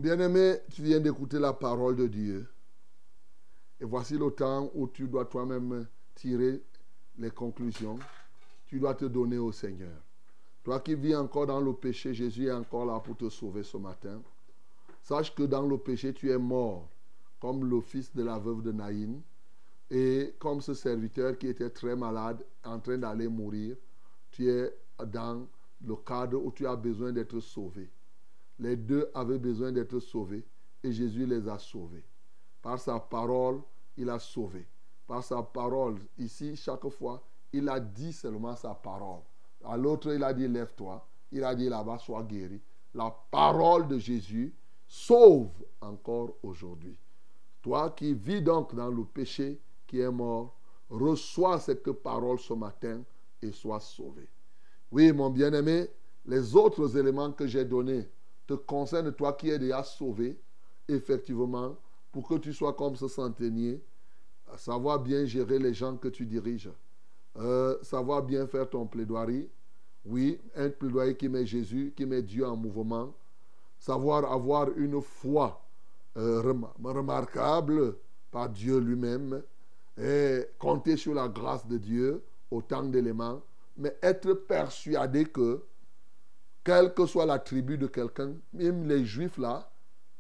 Bien-aimé, 0.03 0.57
tu 0.73 0.83
viens 0.83 0.99
d'écouter 0.99 1.39
la 1.39 1.53
parole 1.53 1.95
de 1.95 2.09
Dieu. 2.09 2.49
Et 3.81 3.85
voici 3.85 4.19
le 4.19 4.31
temps 4.33 4.69
où 4.75 4.89
tu 4.89 5.07
dois 5.07 5.25
toi-même 5.27 5.87
tirer 6.17 6.61
les 7.19 7.31
conclusions. 7.31 7.99
Tu 8.67 8.81
dois 8.81 8.95
te 8.95 9.05
donner 9.05 9.39
au 9.39 9.53
Seigneur. 9.53 9.97
Toi 10.65 10.81
qui 10.81 10.97
vis 10.97 11.15
encore 11.15 11.47
dans 11.47 11.61
le 11.61 11.73
péché, 11.73 12.13
Jésus 12.13 12.47
est 12.47 12.53
encore 12.53 12.85
là 12.85 12.99
pour 12.99 13.17
te 13.17 13.29
sauver 13.29 13.63
ce 13.63 13.77
matin. 13.77 14.21
Sache 15.03 15.33
que 15.35 15.45
dans 15.45 15.67
le 15.67 15.79
péché, 15.79 16.13
tu 16.13 16.31
es 16.31 16.39
mort, 16.39 16.89
comme 17.41 17.65
le 17.69 17.81
fils 17.81 18.13
de 18.15 18.25
la 18.25 18.39
veuve 18.39 18.63
de 18.63 18.73
Naïn, 18.73 19.21
et 19.89 20.35
comme 20.41 20.61
ce 20.61 20.75
serviteur 20.75 21.39
qui 21.39 21.47
était 21.47 21.71
très 21.71 21.95
malade, 21.95 22.45
en 22.65 22.81
train 22.81 22.99
d'aller 22.99 23.29
mourir. 23.29 23.77
Tu 24.33 24.49
es 24.49 24.75
dans 25.07 25.47
le 25.85 25.97
cadre 25.97 26.45
où 26.45 26.51
tu 26.51 26.67
as 26.67 26.75
besoin 26.77 27.13
d'être 27.13 27.39
sauvé. 27.39 27.89
Les 28.63 28.77
deux 28.77 29.11
avaient 29.13 29.41
besoin 29.41 29.73
d'être 29.73 29.99
sauvés 29.99 30.47
et 30.85 30.93
Jésus 30.93 31.27
les 31.27 31.49
a 31.49 31.59
sauvés. 31.59 32.05
Par 32.63 32.79
sa 32.79 33.01
parole, 33.01 33.61
il 33.97 34.09
a 34.09 34.21
sauvé. 34.21 34.69
Par 35.05 35.25
sa 35.25 35.43
parole, 35.43 35.99
ici, 36.17 36.55
chaque 36.55 36.89
fois, 36.91 37.27
il 37.53 37.69
a 37.69 37.81
dit 37.81 38.13
seulement 38.13 38.55
sa 38.55 38.73
parole. 38.73 39.23
À 39.65 39.77
l'autre, 39.77 40.15
il 40.15 40.23
a 40.23 40.33
dit 40.33 40.47
lève-toi. 40.47 41.05
Il 41.33 41.43
a 41.43 41.57
dit 41.57 41.69
là-bas, 41.69 41.99
sois 41.99 42.23
guéri. 42.23 42.61
La 42.95 43.11
parole 43.33 43.89
de 43.89 43.99
Jésus 43.99 44.55
sauve 44.87 45.51
encore 45.81 46.37
aujourd'hui. 46.45 46.97
Toi 47.63 47.91
qui 47.91 48.15
vis 48.15 48.43
donc 48.43 48.77
dans 48.77 48.91
le 48.91 49.05
péché, 49.05 49.61
qui 49.89 49.99
est 49.99 50.11
mort, 50.11 50.57
reçois 50.89 51.59
cette 51.59 51.91
parole 51.91 52.39
ce 52.39 52.53
matin 52.53 53.03
et 53.43 53.51
sois 53.51 53.81
sauvé. 53.81 54.29
Oui, 54.93 55.11
mon 55.11 55.31
bien-aimé, 55.31 55.89
les 56.27 56.55
autres 56.55 56.97
éléments 56.97 57.33
que 57.33 57.49
j'ai 57.49 57.65
donnés 57.65 58.09
te 58.47 58.55
concernent, 58.55 59.13
toi 59.13 59.33
qui 59.35 59.51
es 59.51 59.59
déjà 59.59 59.83
sauvé, 59.83 60.39
effectivement, 60.89 61.77
pour 62.11 62.29
que 62.29 62.35
tu 62.35 62.53
sois 62.53 62.75
comme 62.75 62.97
ce 62.97 63.09
centenier, 63.09 63.83
savoir 64.57 64.99
bien 65.01 65.25
gérer 65.25 65.59
les 65.59 65.73
gens 65.75 65.97
que 65.97 66.09
tu 66.09 66.27
diriges, 66.27 66.71
euh, 67.37 67.79
savoir 67.83 68.23
bien 68.23 68.47
faire 68.47 68.69
ton 68.69 68.87
plaidoirie. 68.87 69.49
Oui, 70.05 70.41
un 70.57 70.69
plaidoyer 70.69 71.17
qui 71.17 71.29
met 71.29 71.47
Jésus, 71.47 71.93
qui 71.97 72.05
met 72.07 72.23
Dieu 72.23 72.45
en 72.47 72.57
mouvement. 72.57 73.15
Savoir 73.79 74.31
avoir 74.31 74.71
une 74.77 75.01
foi 75.01 75.65
euh, 76.17 76.41
rem- 76.43 76.69
remarquable 76.83 77.97
par 78.31 78.49
Dieu 78.49 78.79
lui-même 78.79 79.43
et 79.97 80.45
compter 80.59 80.97
sur 80.97 81.15
la 81.15 81.29
grâce 81.29 81.67
de 81.67 81.79
Dieu 81.79 82.23
autant 82.51 82.83
d'éléments, 82.83 83.43
mais 83.77 83.97
être 84.03 84.35
persuadé 84.35 85.25
que, 85.25 85.63
quelle 86.65 86.95
que 86.95 87.07
soit 87.07 87.27
la 87.27 87.39
tribu 87.39 87.77
de 87.79 87.87
quelqu'un, 87.87 88.35
même 88.53 88.87
les 88.87 89.05
juifs 89.05 89.39
là, 89.39 89.71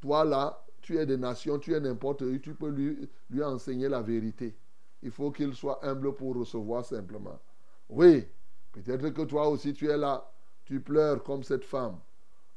toi 0.00 0.24
là, 0.24 0.64
tu 0.80 0.98
es 0.98 1.06
des 1.06 1.16
nations, 1.16 1.58
tu 1.58 1.74
es 1.74 1.80
n'importe 1.80 2.22
où, 2.22 2.38
tu 2.38 2.54
peux 2.54 2.68
lui, 2.68 3.08
lui 3.30 3.42
enseigner 3.42 3.88
la 3.88 4.02
vérité. 4.02 4.56
Il 5.02 5.10
faut 5.10 5.30
qu'il 5.30 5.54
soit 5.54 5.84
humble 5.84 6.14
pour 6.14 6.36
recevoir 6.36 6.84
simplement. 6.84 7.38
Oui, 7.88 8.26
peut-être 8.72 9.10
que 9.10 9.22
toi 9.22 9.48
aussi 9.48 9.72
tu 9.72 9.88
es 9.88 9.96
là, 9.96 10.28
tu 10.64 10.80
pleures 10.80 11.22
comme 11.22 11.42
cette 11.42 11.64
femme, 11.64 11.98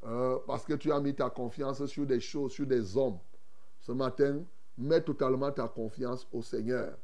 euh, 0.04 0.38
parce 0.48 0.66
que 0.66 0.74
tu 0.74 0.92
as 0.92 1.00
mis 1.00 1.14
ta 1.14 1.30
confiance 1.30 1.86
sur 1.86 2.06
des 2.06 2.20
choses, 2.20 2.52
sur 2.52 2.66
des 2.66 2.98
hommes. 2.98 3.20
Ce 3.82 3.92
matin, 3.92 4.44
mets 4.78 5.02
totalement 5.02 5.52
ta 5.52 5.68
confiance 5.68 6.28
au 6.32 6.42
Seigneur. 6.42 6.98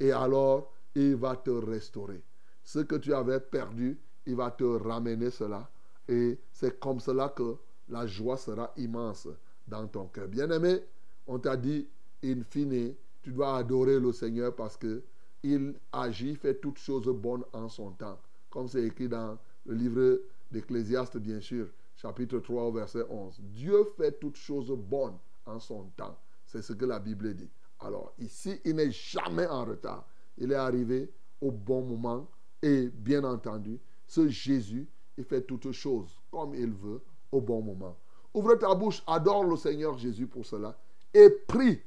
Et 0.00 0.12
alors, 0.12 0.72
il 0.94 1.16
va 1.16 1.36
te 1.36 1.50
restaurer. 1.50 2.22
Ce 2.62 2.80
que 2.80 2.96
tu 2.96 3.12
avais 3.12 3.40
perdu, 3.40 3.98
il 4.26 4.36
va 4.36 4.50
te 4.50 4.64
ramener 4.64 5.30
cela. 5.30 5.68
Et 6.08 6.38
c'est 6.52 6.80
comme 6.80 7.00
cela 7.00 7.28
que 7.28 7.56
la 7.88 8.06
joie 8.06 8.36
sera 8.36 8.72
immense 8.76 9.28
dans 9.66 9.86
ton 9.86 10.06
cœur. 10.06 10.28
Bien-aimé, 10.28 10.80
on 11.26 11.38
t'a 11.38 11.56
dit, 11.56 11.86
in 12.24 12.42
fine, 12.42 12.94
tu 13.22 13.32
dois 13.32 13.58
adorer 13.58 14.00
le 14.00 14.12
Seigneur 14.12 14.54
parce 14.54 14.76
que 14.76 15.02
il 15.42 15.74
agit, 15.92 16.34
fait 16.34 16.54
toutes 16.54 16.78
choses 16.78 17.06
bonnes 17.08 17.44
en 17.52 17.68
son 17.68 17.92
temps. 17.92 18.18
Comme 18.50 18.68
c'est 18.68 18.82
écrit 18.82 19.08
dans 19.08 19.38
le 19.66 19.74
livre 19.74 20.20
d'Ecclésiaste, 20.50 21.18
bien 21.18 21.40
sûr, 21.40 21.68
chapitre 21.96 22.38
3, 22.38 22.64
au 22.64 22.72
verset 22.72 23.04
11. 23.08 23.40
Dieu 23.40 23.84
fait 23.96 24.18
toutes 24.18 24.36
choses 24.36 24.70
bonnes 24.70 25.18
en 25.46 25.60
son 25.60 25.84
temps. 25.96 26.18
C'est 26.46 26.62
ce 26.62 26.72
que 26.72 26.84
la 26.84 26.98
Bible 26.98 27.34
dit. 27.34 27.48
Alors, 27.80 28.14
ici, 28.18 28.60
il 28.64 28.76
n'est 28.76 28.90
jamais 28.90 29.46
en 29.46 29.64
retard. 29.64 30.08
Il 30.38 30.50
est 30.50 30.56
arrivé 30.56 31.12
au 31.40 31.52
bon 31.52 31.82
moment. 31.82 32.28
Et 32.62 32.88
bien 32.88 33.22
entendu, 33.22 33.78
ce 34.06 34.26
Jésus, 34.28 34.88
il 35.18 35.24
fait 35.24 35.42
toutes 35.42 35.72
choses 35.72 36.18
comme 36.30 36.54
il 36.54 36.72
veut 36.72 37.02
au 37.32 37.40
bon 37.40 37.60
moment. 37.60 37.96
Ouvre 38.32 38.54
ta 38.54 38.74
bouche, 38.74 39.02
adore 39.06 39.44
le 39.44 39.56
Seigneur 39.56 39.98
Jésus 39.98 40.28
pour 40.28 40.46
cela 40.46 40.78
et 41.12 41.28
prie 41.28 41.80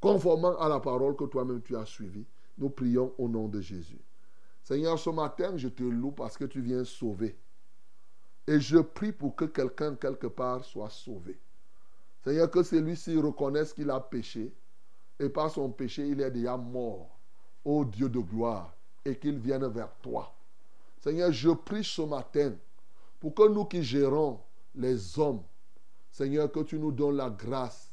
conformément 0.00 0.58
à 0.58 0.68
la 0.68 0.80
parole 0.80 1.14
que 1.14 1.24
toi-même 1.24 1.62
tu 1.62 1.76
as 1.76 1.86
suivie. 1.86 2.26
Nous 2.58 2.68
prions 2.68 3.14
au 3.16 3.28
nom 3.28 3.46
de 3.48 3.60
Jésus. 3.60 4.00
Seigneur, 4.62 4.98
ce 4.98 5.10
matin, 5.10 5.56
je 5.56 5.68
te 5.68 5.82
loue 5.82 6.10
parce 6.10 6.36
que 6.36 6.44
tu 6.44 6.60
viens 6.60 6.84
sauver. 6.84 7.38
Et 8.46 8.58
je 8.58 8.78
prie 8.78 9.12
pour 9.12 9.36
que 9.36 9.44
quelqu'un 9.44 9.94
quelque 9.94 10.26
part 10.26 10.64
soit 10.64 10.90
sauvé. 10.90 11.38
Seigneur, 12.24 12.50
que 12.50 12.62
celui-ci 12.62 13.16
reconnaisse 13.18 13.72
qu'il 13.72 13.90
a 13.90 14.00
péché 14.00 14.52
et 15.20 15.28
par 15.28 15.50
son 15.50 15.70
péché, 15.70 16.08
il 16.08 16.20
est 16.20 16.30
déjà 16.30 16.56
mort. 16.56 17.18
Ô 17.64 17.84
Dieu 17.84 18.08
de 18.08 18.18
gloire, 18.18 18.74
et 19.04 19.16
qu'il 19.16 19.38
vienne 19.38 19.66
vers 19.68 19.94
toi. 20.02 20.34
Seigneur, 21.00 21.32
je 21.32 21.50
prie 21.50 21.82
ce 21.82 22.02
matin 22.02 22.54
pour 23.18 23.34
que 23.34 23.48
nous 23.48 23.64
qui 23.64 23.82
gérons 23.82 24.40
les 24.74 25.18
hommes, 25.18 25.42
Seigneur, 26.10 26.52
que 26.52 26.60
tu 26.60 26.78
nous 26.78 26.92
donnes 26.92 27.16
la 27.16 27.30
grâce, 27.30 27.90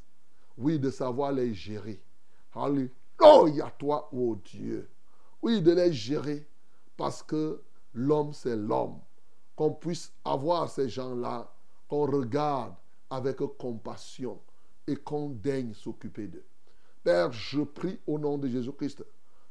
oui, 0.58 0.78
de 0.78 0.90
savoir 0.90 1.32
les 1.32 1.54
gérer. 1.54 2.02
Alléluia, 2.54 3.72
toi, 3.78 4.10
ô 4.14 4.36
Dieu. 4.36 4.90
Oui, 5.42 5.62
de 5.62 5.72
les 5.72 5.94
gérer 5.94 6.48
parce 6.98 7.24
que 7.24 7.62
l'homme, 7.94 8.34
c'est 8.34 8.56
l'homme. 8.56 9.00
Qu'on 9.56 9.72
puisse 9.72 10.12
avoir 10.26 10.70
ces 10.70 10.90
gens-là, 10.90 11.50
qu'on 11.88 12.06
regarde 12.06 12.74
avec 13.10 13.38
compassion 13.58 14.40
et 14.86 14.96
qu'on 14.98 15.30
daigne 15.30 15.74
s'occuper 15.74 16.28
d'eux. 16.28 16.46
Père, 17.04 17.32
je 17.32 17.62
prie 17.62 18.00
au 18.06 18.20
nom 18.20 18.38
de 18.38 18.48
Jésus-Christ, 18.48 19.04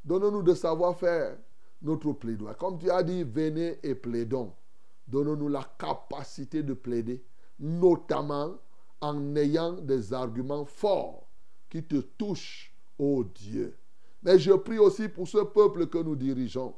donne-nous 0.05 0.43
de 0.43 0.55
savoir 0.55 0.97
faire 0.99 1.39
notre 1.83 2.13
plaidoyer. 2.13 2.57
Comme 2.59 2.79
tu 2.79 2.91
as 2.91 3.03
dit, 3.03 3.23
venez 3.23 3.79
et 3.83 3.95
plaidons. 3.95 4.53
Donne-nous 5.07 5.49
la 5.49 5.63
capacité 5.79 6.63
de 6.63 6.75
plaider, 6.75 7.23
notamment 7.59 8.55
en 9.01 9.37
ayant 9.37 9.73
des 9.73 10.13
arguments 10.13 10.65
forts 10.65 11.29
qui 11.69 11.83
te 11.85 11.97
touchent, 11.97 12.75
ô 12.99 13.25
Dieu. 13.25 13.77
Mais 14.23 14.39
je 14.39 14.53
prie 14.53 14.79
aussi 14.79 15.09
pour 15.09 15.29
ce 15.29 15.39
peuple 15.39 15.87
que 15.87 15.99
nous 15.99 16.17
dirigeons, 16.17 16.75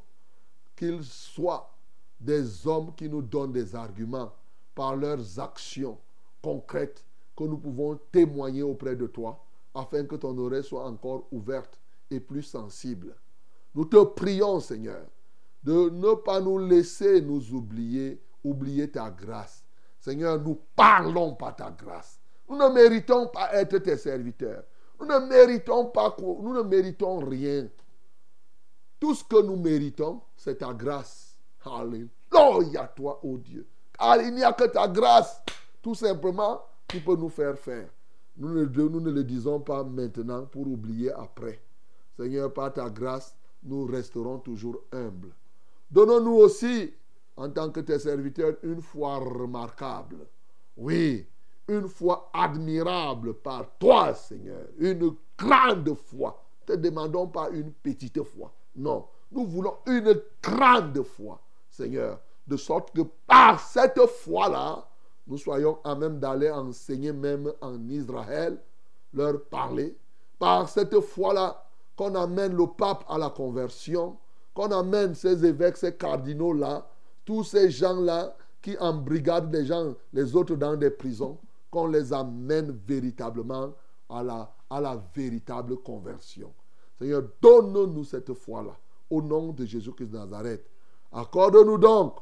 qu'ils 0.76 1.04
soient 1.04 1.74
des 2.20 2.66
hommes 2.66 2.94
qui 2.94 3.08
nous 3.08 3.22
donnent 3.22 3.52
des 3.52 3.74
arguments 3.74 4.32
par 4.74 4.96
leurs 4.96 5.38
actions 5.38 5.98
concrètes 6.42 7.04
que 7.36 7.44
nous 7.44 7.58
pouvons 7.58 7.98
témoigner 8.10 8.62
auprès 8.62 8.96
de 8.96 9.06
toi, 9.06 9.44
afin 9.74 10.04
que 10.04 10.16
ton 10.16 10.36
oreille 10.38 10.64
soit 10.64 10.84
encore 10.86 11.28
ouverte 11.30 11.78
et 12.10 12.20
plus 12.20 12.42
sensible. 12.42 13.14
Nous 13.74 13.84
te 13.84 14.02
prions, 14.04 14.60
Seigneur, 14.60 15.06
de 15.62 15.90
ne 15.90 16.14
pas 16.14 16.40
nous 16.40 16.58
laisser 16.58 17.20
nous 17.20 17.52
oublier, 17.52 18.20
oublier 18.42 18.90
ta 18.90 19.10
grâce. 19.10 19.64
Seigneur, 20.00 20.40
nous 20.40 20.58
parlons 20.74 21.34
pas 21.34 21.52
ta 21.52 21.70
grâce. 21.70 22.18
Nous 22.48 22.56
ne 22.56 22.68
méritons 22.68 23.28
pas 23.28 23.52
être 23.54 23.78
tes 23.78 23.96
serviteurs. 23.96 24.64
Nous 24.98 25.06
ne 25.06 25.18
méritons 25.18 25.86
pas, 25.86 26.16
nous 26.18 26.54
ne 26.54 26.62
méritons 26.62 27.18
rien. 27.18 27.68
Tout 28.98 29.14
ce 29.14 29.22
que 29.22 29.42
nous 29.42 29.56
méritons, 29.56 30.22
c'est 30.36 30.58
ta 30.58 30.72
grâce. 30.72 31.36
Alléluia, 31.64 32.90
toi, 32.96 33.20
ô 33.22 33.36
Dieu. 33.38 33.66
Car 33.96 34.20
il 34.22 34.34
n'y 34.34 34.42
a 34.42 34.52
que 34.52 34.64
ta 34.64 34.88
grâce, 34.88 35.42
tout 35.82 35.94
simplement, 35.94 36.62
qui 36.88 37.00
peut 37.00 37.16
nous 37.16 37.28
faire 37.28 37.58
faire. 37.58 37.88
Nous 38.36 38.48
ne, 38.48 38.64
nous 38.64 39.00
ne 39.00 39.10
le 39.10 39.24
disons 39.24 39.60
pas 39.60 39.84
maintenant 39.84 40.46
pour 40.46 40.66
oublier 40.66 41.12
après. 41.12 41.60
Seigneur, 42.16 42.52
par 42.52 42.72
ta 42.72 42.88
grâce, 42.88 43.36
nous 43.62 43.86
resterons 43.86 44.38
toujours 44.38 44.80
humbles. 44.92 45.32
Donnons-nous 45.90 46.36
aussi, 46.36 46.92
en 47.36 47.50
tant 47.50 47.70
que 47.70 47.80
tes 47.80 47.98
serviteurs, 47.98 48.56
une 48.62 48.82
foi 48.82 49.18
remarquable. 49.18 50.26
Oui, 50.76 51.26
une 51.66 51.88
foi 51.88 52.30
admirable 52.32 53.34
par 53.34 53.76
toi, 53.78 54.14
Seigneur. 54.14 54.66
Une 54.78 55.14
grande 55.36 55.94
foi. 55.94 56.42
Ne 56.68 56.74
te 56.74 56.80
demandons 56.80 57.28
pas 57.28 57.50
une 57.50 57.72
petite 57.72 58.22
foi. 58.22 58.52
Non, 58.76 59.06
nous 59.32 59.46
voulons 59.46 59.74
une 59.86 60.20
grande 60.42 61.02
foi, 61.02 61.40
Seigneur. 61.70 62.20
De 62.46 62.56
sorte 62.56 62.94
que 62.94 63.02
par 63.26 63.60
cette 63.60 64.00
foi-là, 64.06 64.86
nous 65.26 65.36
soyons 65.36 65.78
à 65.84 65.94
même 65.94 66.18
d'aller 66.18 66.50
enseigner 66.50 67.12
même 67.12 67.52
en 67.60 67.88
Israël, 67.88 68.58
leur 69.12 69.44
parler. 69.44 69.96
Par 70.38 70.68
cette 70.68 70.98
foi-là, 71.00 71.67
qu'on 71.98 72.14
amène 72.14 72.56
le 72.56 72.68
pape 72.68 73.04
à 73.08 73.18
la 73.18 73.28
conversion, 73.28 74.16
qu'on 74.54 74.70
amène 74.70 75.16
ces 75.16 75.44
évêques, 75.44 75.76
ces 75.76 75.96
cardinaux-là, 75.96 76.88
tous 77.24 77.42
ces 77.42 77.72
gens-là 77.72 78.36
qui 78.62 78.78
embrigadent 78.78 79.50
des 79.50 79.66
gens, 79.66 79.94
les 80.12 80.36
autres 80.36 80.54
dans 80.54 80.76
des 80.76 80.90
prisons, 80.90 81.38
qu'on 81.72 81.88
les 81.88 82.12
amène 82.12 82.70
véritablement 82.86 83.72
à 84.08 84.22
la, 84.22 84.54
à 84.70 84.80
la 84.80 85.02
véritable 85.12 85.76
conversion. 85.78 86.52
Seigneur, 86.96 87.24
donne-nous 87.42 88.04
cette 88.04 88.32
foi-là, 88.32 88.76
au 89.10 89.20
nom 89.20 89.52
de 89.52 89.64
Jésus-Christ 89.64 90.06
de 90.06 90.18
Nazareth. 90.18 90.64
Accorde-nous 91.10 91.78
donc 91.78 92.14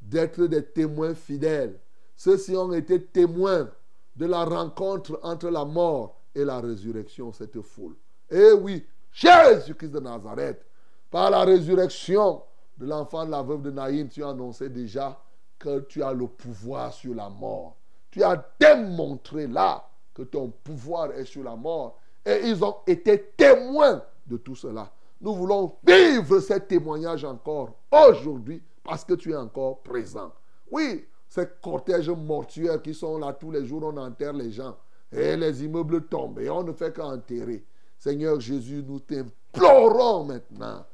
d'être 0.00 0.46
des 0.46 0.64
témoins 0.64 1.14
fidèles. 1.14 1.80
Ceux-ci 2.14 2.56
ont 2.56 2.72
été 2.72 3.02
témoins 3.02 3.68
de 4.14 4.26
la 4.26 4.44
rencontre 4.44 5.18
entre 5.24 5.48
la 5.50 5.64
mort 5.64 6.20
et 6.36 6.44
la 6.44 6.60
résurrection, 6.60 7.32
cette 7.32 7.60
foule. 7.62 7.96
Eh 8.30 8.52
oui, 8.52 8.84
Jésus-Christ 9.14 9.90
de 9.90 10.00
Nazareth, 10.00 10.66
par 11.08 11.30
la 11.30 11.44
résurrection 11.44 12.42
de 12.76 12.86
l'enfant 12.86 13.24
de 13.24 13.30
la 13.30 13.42
veuve 13.42 13.62
de 13.62 13.70
Naïm, 13.70 14.08
tu 14.08 14.24
as 14.24 14.30
annoncé 14.30 14.68
déjà 14.68 15.16
que 15.56 15.80
tu 15.80 16.02
as 16.02 16.12
le 16.12 16.26
pouvoir 16.26 16.92
sur 16.92 17.14
la 17.14 17.28
mort. 17.28 17.76
Tu 18.10 18.24
as 18.24 18.44
démontré 18.58 19.46
là 19.46 19.88
que 20.12 20.22
ton 20.22 20.50
pouvoir 20.50 21.12
est 21.12 21.24
sur 21.24 21.44
la 21.44 21.54
mort. 21.54 22.00
Et 22.26 22.40
ils 22.48 22.64
ont 22.64 22.76
été 22.86 23.32
témoins 23.36 24.02
de 24.26 24.36
tout 24.36 24.56
cela. 24.56 24.90
Nous 25.20 25.34
voulons 25.34 25.76
vivre 25.86 26.40
ce 26.40 26.54
témoignage 26.54 27.24
encore 27.24 27.70
aujourd'hui 27.92 28.60
parce 28.82 29.04
que 29.04 29.14
tu 29.14 29.30
es 29.30 29.36
encore 29.36 29.80
présent. 29.82 30.32
Oui, 30.70 31.06
ces 31.28 31.46
cortèges 31.62 32.10
mortuaires 32.10 32.82
qui 32.82 32.94
sont 32.94 33.18
là 33.18 33.32
tous 33.32 33.52
les 33.52 33.64
jours, 33.64 33.82
on 33.84 33.96
enterre 33.96 34.32
les 34.32 34.50
gens. 34.50 34.76
Et 35.12 35.36
les 35.36 35.64
immeubles 35.64 36.06
tombent 36.06 36.40
et 36.40 36.50
on 36.50 36.64
ne 36.64 36.72
fait 36.72 36.92
qu'enterrer. 36.92 37.64
Seigneur 38.04 38.38
Jésus, 38.38 38.84
nous 38.86 39.00
t'implorons 39.00 40.24
maintenant. 40.24 40.84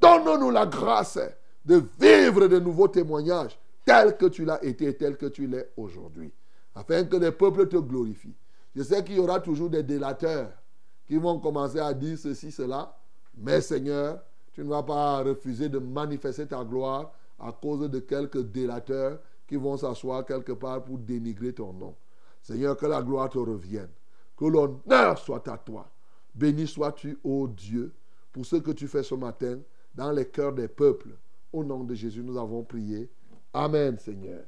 Donne-nous 0.00 0.50
la 0.52 0.64
grâce 0.64 1.18
de 1.64 1.82
vivre 1.98 2.46
de 2.46 2.60
nouveaux 2.60 2.86
témoignages 2.86 3.58
tels 3.84 4.16
que 4.16 4.26
tu 4.26 4.44
l'as 4.44 4.64
été 4.64 4.86
et 4.86 4.96
tels 4.96 5.16
que 5.16 5.26
tu 5.26 5.48
l'es 5.48 5.72
aujourd'hui. 5.76 6.32
Afin 6.76 7.02
que 7.02 7.16
les 7.16 7.32
peuples 7.32 7.66
te 7.66 7.78
glorifient. 7.78 8.36
Je 8.76 8.84
sais 8.84 9.02
qu'il 9.02 9.16
y 9.16 9.18
aura 9.18 9.40
toujours 9.40 9.70
des 9.70 9.82
délateurs 9.82 10.52
qui 11.04 11.16
vont 11.16 11.40
commencer 11.40 11.80
à 11.80 11.92
dire 11.92 12.16
ceci, 12.16 12.52
cela. 12.52 12.96
Mais 13.36 13.60
Seigneur, 13.60 14.22
tu 14.52 14.62
ne 14.62 14.68
vas 14.68 14.84
pas 14.84 15.20
refuser 15.24 15.68
de 15.68 15.80
manifester 15.80 16.46
ta 16.46 16.62
gloire 16.62 17.10
à 17.40 17.50
cause 17.50 17.90
de 17.90 17.98
quelques 17.98 18.52
délateurs 18.52 19.18
qui 19.48 19.56
vont 19.56 19.76
s'asseoir 19.76 20.24
quelque 20.24 20.52
part 20.52 20.84
pour 20.84 20.98
dénigrer 20.98 21.54
ton 21.54 21.72
nom. 21.72 21.96
Seigneur, 22.40 22.76
que 22.76 22.86
la 22.86 23.02
gloire 23.02 23.30
te 23.30 23.38
revienne. 23.38 23.90
Que 24.36 24.44
l'honneur 24.44 25.18
soit 25.18 25.48
à 25.48 25.58
toi. 25.58 25.91
Béni 26.34 26.66
sois-tu, 26.66 27.18
ô 27.22 27.46
Dieu, 27.48 27.92
pour 28.32 28.46
ce 28.46 28.56
que 28.56 28.70
tu 28.70 28.88
fais 28.88 29.02
ce 29.02 29.14
matin 29.14 29.58
dans 29.94 30.10
les 30.10 30.26
cœurs 30.28 30.52
des 30.52 30.68
peuples. 30.68 31.16
Au 31.52 31.62
nom 31.62 31.84
de 31.84 31.94
Jésus, 31.94 32.22
nous 32.22 32.38
avons 32.38 32.62
prié. 32.64 33.10
Amen, 33.52 33.98
Seigneur. 33.98 34.44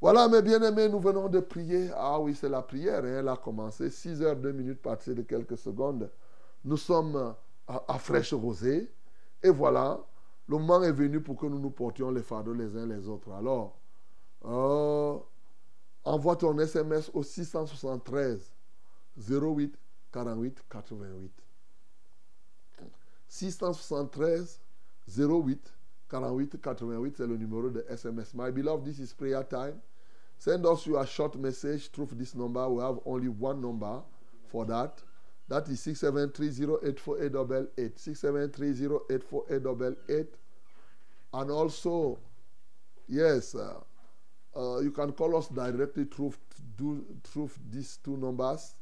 Voilà, 0.00 0.28
mes 0.28 0.42
bien-aimés, 0.42 0.90
nous 0.90 1.00
venons 1.00 1.30
de 1.30 1.40
prier. 1.40 1.88
Ah 1.94 2.20
oui, 2.20 2.34
c'est 2.34 2.50
la 2.50 2.60
prière. 2.60 3.02
hein, 3.04 3.20
Elle 3.20 3.28
a 3.28 3.36
commencé 3.36 3.88
6 3.88 4.20
heures, 4.20 4.36
2 4.36 4.52
minutes, 4.52 4.82
passées 4.82 5.14
de 5.14 5.22
quelques 5.22 5.56
secondes. 5.56 6.10
Nous 6.62 6.76
sommes 6.76 7.34
à, 7.66 7.98
fraîche 7.98 8.34
rosée. 8.34 8.92
Et 9.42 9.48
voilà, 9.48 9.98
le 10.46 10.58
moment 10.58 10.82
est 10.82 10.92
venu 10.92 11.22
pour 11.22 11.36
que 11.36 11.46
nous 11.46 11.58
nous 11.58 11.70
portions 11.70 12.10
les 12.10 12.22
fardeaux 12.22 12.52
les 12.52 12.76
uns 12.76 12.86
les 12.86 13.08
autres. 13.08 13.32
Alors, 13.32 13.78
euh, 14.44 15.16
envoie 16.04 16.36
ton 16.36 16.58
SMS 16.58 17.10
au 17.14 17.22
673 17.22 18.52
08 19.16 19.74
48 20.14 20.62
88. 20.70 21.30
673 23.28 24.58
08 25.18 25.72
48 26.08 26.54
88, 26.54 27.16
c'est 27.16 27.26
le 27.26 27.36
numéro 27.36 27.68
de 27.70 27.84
SMS. 27.90 28.32
My 28.34 28.52
beloved, 28.52 28.84
this 28.84 29.00
is 29.00 29.12
prayer 29.12 29.42
time. 29.42 29.82
Send 30.38 30.64
us 30.66 30.86
your 30.86 31.04
short 31.06 31.34
message 31.36 31.90
through 31.90 32.08
this 32.12 32.34
number. 32.36 32.68
We 32.68 32.80
have 32.82 33.00
only 33.04 33.28
one 33.28 33.60
number 33.60 34.02
for 34.46 34.64
that. 34.66 35.02
That 35.48 35.68
is 35.68 35.80
673084888. 35.84 37.98
673084888. 37.98 40.28
And 41.32 41.50
also, 41.50 42.20
yes, 43.08 43.56
uh, 43.56 43.80
uh, 44.56 44.78
you 44.80 44.92
can 44.92 45.10
call 45.12 45.36
us 45.36 45.48
directly 45.48 46.04
through, 46.04 46.34
through 47.24 47.50
these 47.70 47.98
two 48.04 48.16
numbers. 48.16 48.76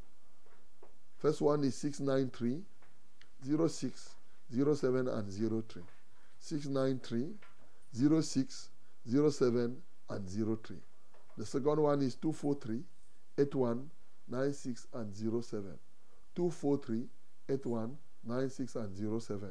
First 1.23 1.39
one 1.39 1.63
is 1.63 1.75
693 1.75 2.61
06 3.69 4.15
07 4.51 5.07
and 5.07 5.31
03. 5.31 5.81
693 6.37 8.21
06 8.21 8.69
07 9.07 9.77
and 10.09 10.29
03. 10.29 10.77
The 11.37 11.45
second 11.45 11.79
one 11.79 12.01
is 12.01 12.15
243 12.15 12.83
81 13.37 13.89
96 14.27 14.87
and 14.95 15.15
07. 15.15 15.79
243 16.35 17.05
81 17.47 17.97
96 18.25 18.75
and 18.75 19.21
07. 19.21 19.49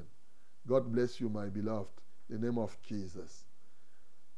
God 0.68 0.92
bless 0.92 1.22
you, 1.22 1.30
my 1.30 1.46
beloved. 1.46 1.88
The 2.28 2.36
name 2.36 2.58
of 2.58 2.76
Jesus. 2.82 3.44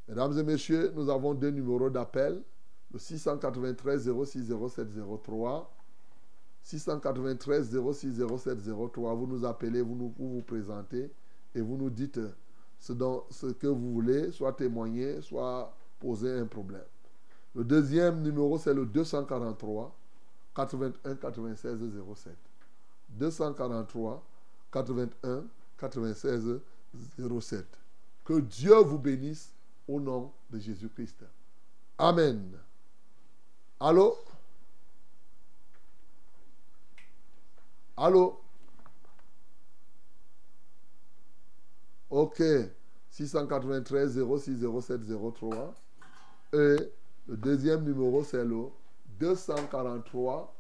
Mesdames 0.06 0.38
et 0.38 0.44
messieurs, 0.44 0.92
nous 0.94 1.10
avons 1.10 1.34
deux 1.34 1.50
numéros 1.50 1.90
d'appel. 1.90 2.44
Le 2.92 2.98
693 3.00 4.08
06 4.24 4.52
07 4.52 4.88
03. 5.24 5.68
693 6.64 7.70
06 7.92 8.22
07 8.38 8.58
03. 8.92 9.14
Vous 9.14 9.26
nous 9.26 9.44
appelez, 9.44 9.82
vous 9.82 10.12
vous, 10.18 10.42
présentez 10.42 11.10
et 11.54 11.60
vous 11.60 11.76
nous 11.76 11.90
dites 11.90 12.20
ce, 12.80 12.92
ce 13.30 13.46
que 13.48 13.66
vous 13.66 13.92
voulez, 13.92 14.32
soit 14.32 14.54
témoigner, 14.54 15.20
soit 15.20 15.72
poser 16.00 16.32
un 16.38 16.46
problème. 16.46 16.82
Le 17.54 17.62
deuxième 17.64 18.22
numéro, 18.22 18.58
c'est 18.58 18.74
le 18.74 18.86
243 18.86 19.94
81 20.56 21.14
96 21.16 21.78
07. 22.16 22.32
243 23.10 24.24
81 24.72 25.44
96 25.78 26.60
07. 27.40 27.66
Que 28.24 28.40
Dieu 28.40 28.76
vous 28.76 28.98
bénisse 28.98 29.52
au 29.86 30.00
nom 30.00 30.32
de 30.50 30.58
Jésus-Christ. 30.58 31.24
Amen. 31.98 32.50
Allô? 33.78 34.16
Allô? 37.96 38.40
Ok. 42.10 42.42
693 43.10 44.18
06 44.18 44.60
07 44.60 45.00
03. 45.38 45.74
Et 46.52 46.76
le 47.26 47.36
deuxième 47.36 47.84
numéro, 47.84 48.22
c'est 48.24 48.44
le 48.44 48.66
243 49.20 50.52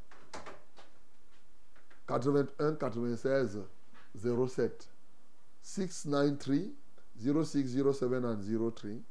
81 2.06 2.74
96 2.74 3.58
07. 4.16 4.88
693 5.62 6.72
06 7.16 7.82
07 7.92 8.24
and 8.24 8.38
03. 8.42 9.02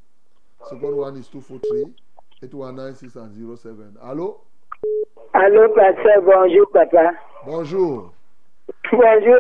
Second 0.70 0.94
one 0.94 1.18
is 1.18 1.28
243 1.28 1.94
8196 2.42 3.16
and 3.18 3.58
07. 3.58 3.98
Allô? 4.02 4.42
Allô, 5.34 5.74
pasteur, 5.74 6.22
bonjour, 6.24 6.70
papa. 6.72 7.12
Bonjour. 7.46 8.14
Bonjour, 8.92 9.38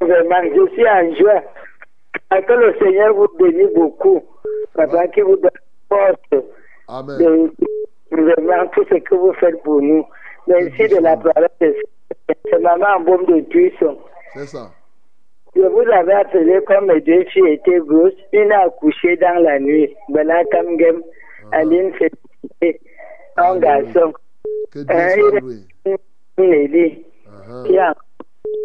je 0.00 0.72
suis 0.72 0.88
en 0.88 1.14
joie. 1.14 1.42
Que 2.30 2.52
le 2.52 2.74
Seigneur 2.80 3.14
vous 3.14 3.28
bénisse 3.38 3.72
beaucoup. 3.74 4.24
Papa, 4.74 5.06
qui 5.08 5.20
vous 5.20 5.36
donne 5.36 5.50
force 5.88 6.42
Amen. 6.88 7.16
de 7.18 7.52
vraiment 8.10 8.66
tout 8.72 8.84
ce 8.90 8.96
que 8.96 9.14
vous 9.14 9.32
faites 9.34 9.62
pour 9.62 9.80
nous. 9.80 10.04
Merci 10.48 10.88
de 10.88 11.00
la 11.00 11.16
parole 11.16 11.48
de 11.60 11.76
C'est 12.26 12.58
maman 12.58 12.86
en 12.96 13.00
bombe 13.00 13.26
de 13.28 13.40
puissance. 13.42 13.98
C'est 14.34 14.46
ça. 14.46 14.72
Je 15.54 15.62
vous 15.62 15.88
avais 15.92 16.14
appelé 16.14 16.58
comme 16.66 16.86
mes 16.86 17.00
deux 17.02 17.24
filles 17.26 17.52
étaient 17.52 17.78
grosses. 17.78 18.12
Une 18.32 18.50
a 18.50 18.64
accouché 18.64 19.16
dans 19.16 19.40
la 19.42 19.60
nuit. 19.60 19.94
Bella 20.08 20.44
Kamgem, 20.46 21.02
Aline 21.52 21.92
Félicité, 21.92 22.80
un 23.36 23.58
garçon. 23.60 24.12
Que 24.72 24.80
Dieu 24.80 25.22
soit 25.22 25.40
loué. 25.40 27.04
Et 27.66 27.78
en- 27.80 27.94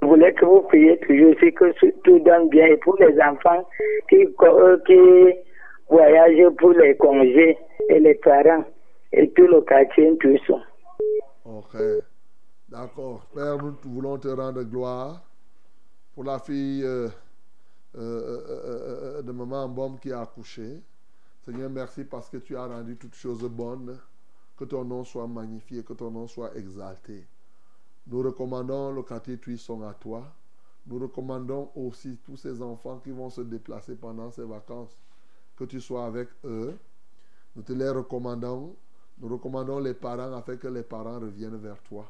je 0.02 0.08
voulais 0.08 0.34
que 0.34 0.46
vous 0.46 0.62
priez 0.62 0.98
toujours, 1.00 1.34
c'est 1.40 1.52
que 1.52 1.72
tout- 2.04 2.20
donne 2.20 2.50
bien. 2.50 2.68
Et 2.68 2.78
pour 2.78 2.96
les 3.00 3.20
enfants 3.22 3.68
qui, 4.10 4.28
euh, 4.44 4.78
qui 4.86 4.98
voyagent 5.90 6.50
pour 6.58 6.72
les 6.72 6.96
congés 6.98 7.58
et 7.90 8.00
les 8.00 8.16
parents 8.16 8.64
et 9.12 9.30
tout 9.32 9.48
le 9.48 9.62
quartier, 9.62 10.16
tout 10.20 10.38
ça. 10.48 10.56
Ok. 11.46 11.76
D'accord. 12.70 13.26
Père, 13.34 13.58
nous 13.58 13.76
voulons 13.86 14.18
te 14.18 14.28
rendre 14.28 14.62
gloire 14.64 15.22
pour 16.14 16.24
la 16.24 16.38
fille 16.40 16.84
euh, 16.86 17.08
euh, 17.98 19.22
de 19.24 19.32
maman 19.32 19.68
Mbom 19.68 19.98
qui 20.00 20.12
a 20.12 20.22
accouché. 20.22 20.82
Seigneur, 21.44 21.70
merci 21.70 22.04
parce 22.04 22.30
que 22.30 22.38
tu 22.38 22.56
as 22.56 22.66
rendu 22.68 22.96
toutes 22.98 23.16
choses 23.16 23.44
bonnes. 23.50 23.98
Que 24.58 24.66
ton 24.66 24.84
nom 24.84 25.04
soit 25.06 25.26
magnifié, 25.26 25.84
que 25.84 25.94
ton 25.94 26.12
nom 26.12 26.28
soit 26.28 26.52
exalté. 26.56 27.24
Nous 28.08 28.22
recommandons 28.22 28.91
le 28.91 29.04
quartier 29.04 29.38
Tuisson 29.38 29.82
à 29.84 29.93
toi. 29.93 30.24
Nous 30.88 30.97
recommandons 31.00 31.70
aussi 31.76 32.18
tous 32.24 32.38
ces 32.38 32.62
enfants 32.62 33.00
qui 33.00 33.12
vont 33.12 33.30
se 33.30 33.41
déplacer 33.41 33.95
pendant 33.95 34.32
ces 34.32 34.43
vacances. 34.43 34.97
Que 35.56 35.66
tu 35.66 35.80
sois 35.80 36.06
avec 36.06 36.30
eux. 36.45 36.78
Nous 37.56 37.62
te 37.62 37.74
les 37.74 37.89
recommandons. 37.89 38.76
Nous 39.20 39.28
recommandons 39.28 39.80
les 39.80 39.93
parents 39.93 40.34
afin 40.34 40.56
que 40.56 40.68
les 40.68 40.84
parents 40.84 41.20
reviennent 41.20 41.58
vers 41.58 41.82
toi. 41.84 42.10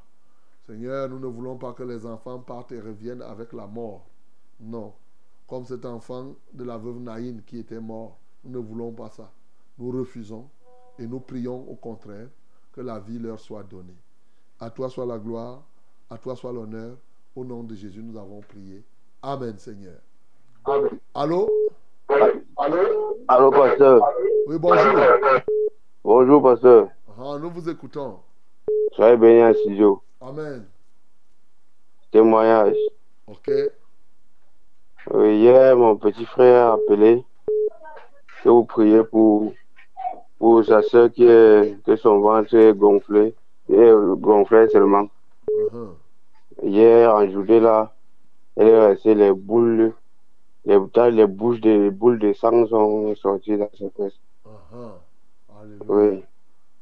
Seigneur, 0.67 1.09
nous 1.09 1.19
ne 1.19 1.25
voulons 1.27 1.57
pas 1.57 1.73
que 1.73 1.83
les 1.83 2.05
enfants 2.05 2.39
partent 2.39 2.71
et 2.71 2.79
reviennent 2.79 3.23
avec 3.23 3.53
la 3.53 3.65
mort. 3.65 4.05
Non. 4.59 4.93
Comme 5.47 5.65
cet 5.65 5.85
enfant 5.85 6.35
de 6.53 6.63
la 6.63 6.77
veuve 6.77 6.99
Naïn 6.99 7.41
qui 7.45 7.57
était 7.57 7.79
mort. 7.79 8.19
Nous 8.43 8.51
ne 8.51 8.65
voulons 8.65 8.91
pas 8.93 9.09
ça. 9.09 9.31
Nous 9.77 9.91
refusons 9.91 10.47
et 10.99 11.07
nous 11.07 11.19
prions 11.19 11.67
au 11.69 11.75
contraire 11.75 12.29
que 12.71 12.81
la 12.81 12.99
vie 12.99 13.19
leur 13.19 13.39
soit 13.39 13.63
donnée. 13.63 13.97
À 14.59 14.69
toi 14.69 14.89
soit 14.89 15.05
la 15.05 15.17
gloire, 15.17 15.63
à 16.09 16.17
toi 16.17 16.35
soit 16.35 16.51
l'honneur. 16.51 16.97
Au 17.35 17.43
nom 17.43 17.63
de 17.63 17.75
Jésus, 17.75 18.01
nous 18.01 18.17
avons 18.19 18.41
prié. 18.41 18.83
Amen, 19.21 19.57
Seigneur. 19.57 19.99
Allô? 21.13 21.49
Allô, 23.27 23.51
pasteur. 23.51 24.01
Oui, 24.47 24.57
bonjour. 24.57 24.99
Bonjour, 26.03 26.41
pasteur. 26.43 26.87
Ah, 27.17 27.37
nous 27.39 27.49
vous 27.51 27.69
écoutons. 27.69 28.19
Soyez 28.93 29.17
bénis 29.17 29.43
en 29.43 29.53
studio. 29.53 30.01
Amen. 30.21 30.65
Témoignage. 32.11 32.75
Ok. 33.27 33.49
Euh, 35.11 35.33
hier, 35.33 35.75
mon 35.77 35.95
petit 35.95 36.25
frère 36.25 36.67
a 36.67 36.73
appelé 36.73 37.23
que 38.43 38.49
vous 38.49 38.65
priez 38.65 39.03
pour, 39.03 39.53
pour 40.39 40.65
sa 40.65 40.81
soeur 40.81 41.11
qui 41.11 41.25
est, 41.25 41.77
que 41.85 41.95
son 41.95 42.19
ventre 42.19 42.55
est 42.55 42.73
gonflé. 42.73 43.35
Et 43.69 43.91
gonflé 44.17 44.67
seulement. 44.69 45.07
Mhm. 45.71 45.98
Hier, 46.61 47.13
en 47.13 47.29
journée, 47.29 47.59
là, 47.59 47.93
elle 48.55 48.67
est 48.67 48.87
restée 48.87 49.15
les 49.15 49.31
boules, 49.31 49.93
les, 50.65 50.77
les 51.11 51.27
bouches 51.27 51.61
de, 51.61 51.69
les 51.69 51.89
boules 51.89 52.19
de 52.19 52.33
sang 52.33 52.67
sont 52.67 53.15
sorties 53.15 53.57
dans 53.57 53.69
ses 53.77 53.89
fesses. 53.91 54.19
Mhm. 54.45 54.91
Alléluia. 55.61 55.85
Oui. 55.87 56.23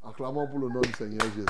Acclamons 0.07 0.47
pour 0.47 0.59
le 0.59 0.69
nom 0.69 0.82
du 0.82 0.91
Seigneur 0.93 1.25
Jésus. 1.36 1.45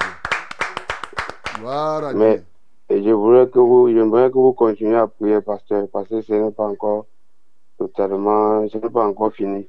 Gloire 1.59 2.03
à 2.03 2.13
Mais-. 2.13 2.43
Et 2.89 3.03
je 3.03 3.09
voudrais 3.09 3.49
que 3.49 3.59
vous, 3.59 3.89
j'aimerais 3.89 4.30
que 4.30 4.36
vous 4.36 4.53
continuiez 4.53 4.95
à 4.95 5.07
prier, 5.07 5.41
pasteur, 5.41 5.88
parce 5.91 6.07
que 6.07 6.21
ce 6.21 6.32
n'est 6.32 6.51
pas 6.51 6.67
encore 6.67 7.05
totalement, 7.78 8.67
ce 8.69 8.78
n'est 8.78 8.89
pas 8.89 9.05
encore 9.05 9.34
fini. 9.34 9.67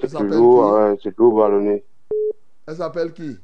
C'est 0.00 0.10
toujours, 0.10 0.72
euh, 0.74 0.94
c'est 1.02 1.14
toujours 1.14 1.40
ballonné. 1.40 1.84
Elle 2.66 2.76
s'appelle 2.76 3.12
qui? 3.12 3.36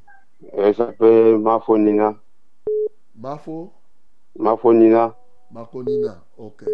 Elle 0.52 0.74
s'appelle 0.74 1.38
Mafonina. 1.38 2.14
Mafo? 3.16 3.72
Mafonina. 4.38 5.14
Makonina. 5.50 6.24
Ok. 6.36 6.64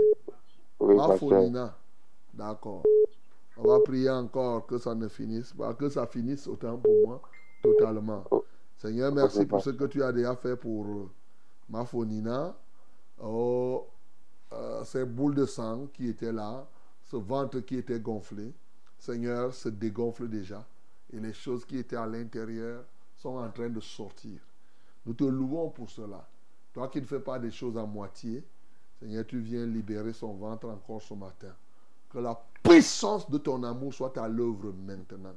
Oui. 0.81 0.97
Mafonina. 0.97 1.77
D'accord. 2.33 2.83
On 3.57 3.69
va 3.69 3.81
prier 3.81 4.09
encore 4.09 4.67
que 4.67 4.79
ça 4.79 4.95
ne 4.95 5.09
finisse 5.09 5.53
pas, 5.53 5.75
que 5.75 5.89
ça 5.91 6.07
finisse 6.07 6.47
autant 6.47 6.79
pour 6.79 7.07
moi, 7.07 7.21
totalement. 7.63 8.25
Seigneur, 8.79 9.13
merci 9.13 9.45
pour 9.45 9.61
ce 9.61 9.71
que 9.71 9.85
tu 9.85 10.03
as 10.03 10.13
déjà 10.13 10.35
fait 10.37 10.57
pour 10.57 10.87
euh, 10.87 11.11
Mafonina. 11.69 12.57
Oh, 13.23 13.87
euh, 14.55 14.83
ces 14.85 15.05
boules 15.05 15.35
de 15.35 15.45
sang 15.45 15.89
qui 15.93 16.09
étaient 16.09 16.33
là, 16.33 16.67
ce 17.05 17.17
ventre 17.17 17.61
qui 17.61 17.77
était 17.77 18.01
gonflé. 18.01 18.55
Seigneur, 18.99 19.53
se 19.53 19.69
dégonfle 19.69 20.29
déjà. 20.29 20.67
Et 21.13 21.21
les 21.21 21.35
choses 21.35 21.67
qui 21.67 21.77
étaient 21.77 21.97
à 21.97 22.07
l'intérieur 22.07 22.85
sont 23.17 23.37
en 23.37 23.51
train 23.51 23.69
de 23.69 23.81
sortir. 23.81 24.41
Nous 25.05 25.13
te 25.13 25.25
louons 25.25 25.69
pour 25.69 25.91
cela. 25.91 26.27
Toi 26.73 26.89
qui 26.89 27.01
ne 27.01 27.07
fais 27.07 27.21
pas 27.21 27.39
des 27.39 27.51
choses 27.51 27.77
à 27.77 27.85
moitié, 27.85 28.45
Seigneur, 28.99 29.27
tu 29.27 29.41
viens 29.41 29.67
libérer 29.67 30.13
son 30.13 30.35
ventre 30.35 30.69
encore 30.69 31.03
ce 31.03 31.15
matin. 31.15 31.55
Que 32.11 32.19
la 32.19 32.41
puissance 32.63 33.31
de 33.31 33.39
ton 33.39 33.63
amour 33.63 33.95
soit 33.95 34.17
à 34.19 34.29
l'œuvre 34.29 34.73
maintenant. 34.73 35.35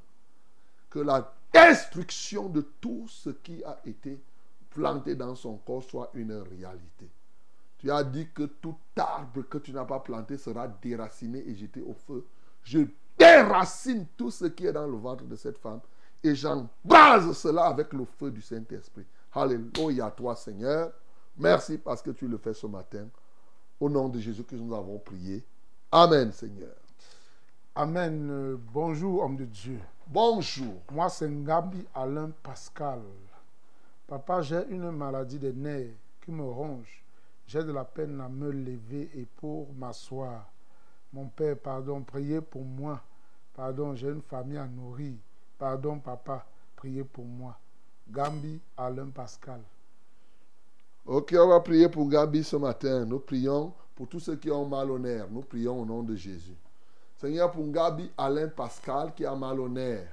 Que 0.89 0.99
la 0.99 1.33
destruction 1.53 2.49
de 2.49 2.61
tout 2.81 3.07
ce 3.07 3.29
qui 3.29 3.63
a 3.63 3.79
été 3.85 4.19
planté 4.69 5.15
dans 5.15 5.35
son 5.35 5.57
corps 5.57 5.83
soit 5.83 6.09
une 6.13 6.33
réalité. 6.33 7.09
Tu 7.77 7.91
as 7.91 8.03
dit 8.03 8.27
que 8.33 8.43
tout 8.43 8.75
arbre 8.95 9.41
que 9.43 9.57
tu 9.57 9.71
n'as 9.71 9.85
pas 9.85 9.99
planté 9.99 10.37
sera 10.37 10.67
déraciné 10.67 11.47
et 11.47 11.55
jeté 11.55 11.81
au 11.81 11.93
feu. 11.93 12.25
Je 12.63 12.79
déracine 13.17 14.07
tout 14.17 14.31
ce 14.31 14.45
qui 14.45 14.65
est 14.65 14.73
dans 14.73 14.87
le 14.87 14.97
ventre 14.97 15.25
de 15.25 15.35
cette 15.35 15.57
femme 15.57 15.81
et 16.23 16.33
j'embrase 16.33 17.37
cela 17.37 17.65
avec 17.65 17.93
le 17.93 18.05
feu 18.05 18.31
du 18.31 18.41
Saint-Esprit. 18.41 19.05
Alléluia 19.33 20.09
toi, 20.11 20.35
Seigneur. 20.35 20.91
Merci 21.37 21.77
parce 21.77 22.01
que 22.01 22.11
tu 22.11 22.27
le 22.27 22.37
fais 22.37 22.53
ce 22.53 22.67
matin. 22.67 23.07
Au 23.79 23.89
nom 23.89 24.07
de 24.07 24.19
Jésus 24.19 24.43
que 24.43 24.55
nous 24.55 24.73
avons 24.75 24.99
prié. 24.99 25.43
Amen, 25.91 26.31
Seigneur. 26.31 26.75
Amen. 27.75 28.29
Euh, 28.29 28.57
Bonjour, 28.71 29.23
homme 29.23 29.35
de 29.37 29.45
Dieu. 29.45 29.79
Bonjour. 30.07 30.81
Moi, 30.91 31.09
c'est 31.09 31.27
Ngabi 31.29 31.85
Alain 31.95 32.31
Pascal. 32.43 33.01
Papa, 34.07 34.41
j'ai 34.41 34.63
une 34.69 34.91
maladie 34.91 35.39
des 35.39 35.53
nerfs 35.53 35.95
qui 36.21 36.31
me 36.31 36.43
ronge. 36.43 37.03
J'ai 37.47 37.63
de 37.63 37.71
la 37.71 37.83
peine 37.83 38.21
à 38.21 38.29
me 38.29 38.51
lever 38.51 39.09
et 39.15 39.25
pour 39.25 39.73
m'asseoir. 39.73 40.49
Mon 41.11 41.27
père, 41.27 41.57
pardon, 41.57 42.01
priez 42.01 42.41
pour 42.41 42.63
moi. 42.63 43.01
Pardon, 43.53 43.95
j'ai 43.95 44.09
une 44.09 44.21
famille 44.21 44.57
à 44.57 44.67
nourrir. 44.67 45.13
Pardon, 45.57 45.99
papa, 45.99 46.45
priez 46.75 47.03
pour 47.03 47.25
moi. 47.25 47.57
Gambi 48.09 48.59
Alain 48.77 49.09
Pascal. 49.09 49.61
Ok, 51.05 51.35
on 51.37 51.49
va 51.49 51.59
prier 51.59 51.89
pour 51.89 52.07
Gabi 52.07 52.45
ce 52.45 52.55
matin. 52.55 53.03
Nous 53.03 53.19
prions 53.19 53.73
pour 53.93 54.07
tous 54.07 54.21
ceux 54.21 54.37
qui 54.37 54.49
ont 54.49 54.65
mal 54.65 54.89
au 54.89 54.97
nerf. 54.97 55.27
Nous 55.29 55.41
prions 55.41 55.81
au 55.81 55.85
nom 55.85 56.01
de 56.01 56.15
Jésus. 56.15 56.55
Seigneur, 57.17 57.51
pour 57.51 57.69
Gabi 57.69 58.09
Alain 58.17 58.47
Pascal 58.47 59.13
qui 59.13 59.25
a 59.25 59.35
mal 59.35 59.59
au 59.59 59.67
nerf 59.67 60.07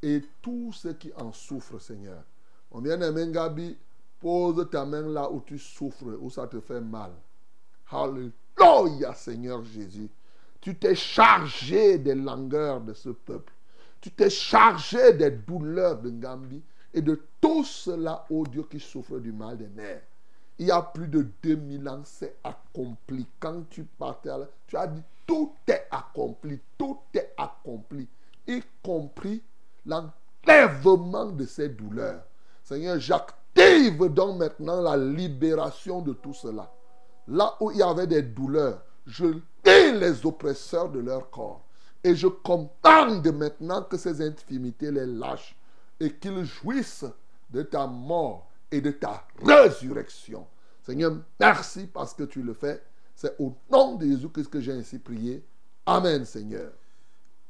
et 0.00 0.22
tous 0.40 0.72
ceux 0.74 0.92
qui 0.92 1.12
en 1.16 1.32
souffrent, 1.32 1.80
Seigneur. 1.80 2.22
Mon 2.72 2.80
bien-aimé 2.80 3.32
Gabi, 3.32 3.76
pose 4.20 4.68
ta 4.70 4.84
main 4.84 5.02
là 5.02 5.28
où 5.28 5.40
tu 5.44 5.58
souffres, 5.58 6.16
où 6.20 6.30
ça 6.30 6.46
te 6.46 6.60
fait 6.60 6.80
mal. 6.80 7.10
Alléluia, 7.90 9.14
Seigneur 9.14 9.64
Jésus. 9.64 10.08
Tu 10.60 10.76
t'es 10.76 10.94
chargé 10.94 11.98
des 11.98 12.14
langueurs 12.14 12.80
de 12.80 12.94
ce 12.94 13.08
peuple. 13.08 13.52
Tu 14.00 14.12
t'es 14.12 14.30
chargé 14.30 15.14
des 15.14 15.32
douleurs 15.32 16.00
de 16.00 16.10
Gambi 16.10 16.62
et 16.94 17.02
de 17.02 17.20
tout 17.40 17.64
cela, 17.64 18.24
ô 18.30 18.46
Dieu, 18.46 18.62
qui 18.70 18.78
souffre 18.78 19.18
du 19.18 19.32
mal 19.32 19.58
des 19.58 19.68
nerfs. 19.68 20.02
Il 20.58 20.66
y 20.66 20.70
a 20.70 20.82
plus 20.82 21.08
de 21.08 21.26
2000 21.42 21.88
ans, 21.88 22.02
c'est 22.04 22.36
accompli. 22.44 23.26
Quand 23.40 23.68
tu 23.70 23.84
partais, 23.84 24.28
là, 24.28 24.46
tu 24.66 24.76
as 24.76 24.86
dit 24.86 25.02
tout 25.26 25.54
est 25.66 25.86
accompli, 25.90 26.60
tout 26.76 26.98
est 27.14 27.32
accompli, 27.36 28.06
y 28.46 28.62
compris 28.82 29.42
l'enlèvement 29.86 31.26
de 31.26 31.46
ces 31.46 31.68
douleurs. 31.68 32.22
Seigneur, 32.62 32.98
j'active 32.98 34.08
donc 34.08 34.38
maintenant 34.38 34.80
la 34.80 34.96
libération 34.96 36.02
de 36.02 36.12
tout 36.12 36.34
cela. 36.34 36.70
Là 37.28 37.54
où 37.60 37.70
il 37.70 37.78
y 37.78 37.82
avait 37.82 38.06
des 38.06 38.22
douleurs, 38.22 38.82
je 39.06 39.26
lis 39.26 39.42
les 39.64 40.24
oppresseurs 40.26 40.90
de 40.90 41.00
leur 41.00 41.30
corps. 41.30 41.64
Et 42.04 42.14
je 42.14 42.26
commande 42.26 43.26
maintenant 43.32 43.82
que 43.82 43.96
ces 43.96 44.20
infimités 44.26 44.90
les 44.90 45.06
lâchent 45.06 45.56
et 46.00 46.12
qu'ils 46.12 46.44
jouissent 46.44 47.06
de 47.50 47.62
ta 47.62 47.86
mort 47.86 48.48
et 48.72 48.80
de 48.80 48.90
ta 48.90 49.24
résurrection. 49.44 50.46
Seigneur, 50.82 51.12
merci 51.38 51.86
parce 51.86 52.14
que 52.14 52.24
tu 52.24 52.42
le 52.42 52.54
fais. 52.54 52.82
C'est 53.14 53.36
au 53.38 53.54
nom 53.70 53.96
de 53.96 54.06
Jésus 54.06 54.28
que 54.28 54.60
j'ai 54.60 54.72
ainsi 54.72 54.98
prié. 54.98 55.44
Amen, 55.86 56.24
Seigneur. 56.24 56.72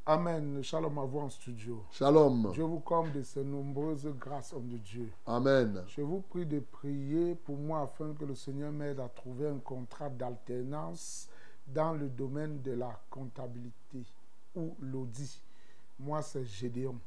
Amen. 0.04 0.60
Shalom 0.62 0.98
à 0.98 1.04
vous 1.04 1.20
en 1.20 1.30
studio. 1.30 1.84
Shalom. 1.92 2.52
Je 2.52 2.62
vous 2.62 2.80
comble 2.80 3.12
de 3.12 3.22
ces 3.22 3.44
nombreuses 3.44 4.08
grâces, 4.18 4.52
homme 4.52 4.68
de 4.68 4.76
Dieu. 4.76 5.08
Amen. 5.26 5.84
Je 5.86 6.02
vous 6.02 6.20
prie 6.20 6.44
de 6.44 6.58
prier 6.58 7.36
pour 7.36 7.56
moi 7.56 7.82
afin 7.82 8.12
que 8.12 8.24
le 8.24 8.34
Seigneur 8.34 8.72
m'aide 8.72 8.98
à 8.98 9.08
trouver 9.08 9.46
un 9.46 9.58
contrat 9.58 10.10
d'alternance 10.10 11.28
dans 11.68 11.92
le 11.92 12.08
domaine 12.08 12.60
de 12.62 12.72
la 12.72 13.00
comptabilité 13.08 14.02
ou 14.56 14.74
l'audit. 14.80 15.40
Moi, 16.00 16.20
c'est 16.20 16.44
Gédéon. 16.44 16.98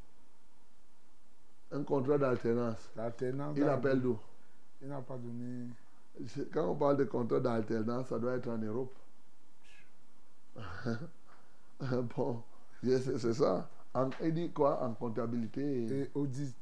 Un 1.75 1.83
contrat 1.83 2.17
d'alternance. 2.17 2.89
L'alternance. 2.95 3.57
Il 3.57 3.63
appelle 3.63 4.01
d'où? 4.01 4.17
Il 4.81 4.87
n'a 4.87 5.01
pas 5.01 5.17
donné. 5.17 5.67
Quand 6.53 6.69
on 6.69 6.75
parle 6.75 6.97
de 6.97 7.03
contrat 7.03 7.39
d'alternance, 7.41 8.07
ça 8.07 8.17
doit 8.17 8.35
être 8.35 8.47
en 8.49 8.57
Europe. 8.57 8.93
bon, 12.15 12.41
c'est 12.81 13.33
ça. 13.33 13.69
En- 13.93 14.09
il 14.23 14.33
dit 14.33 14.51
quoi? 14.51 14.81
En 14.83 14.93
comptabilité 14.93 15.61
Et 15.87 16.11
audit. 16.15 16.55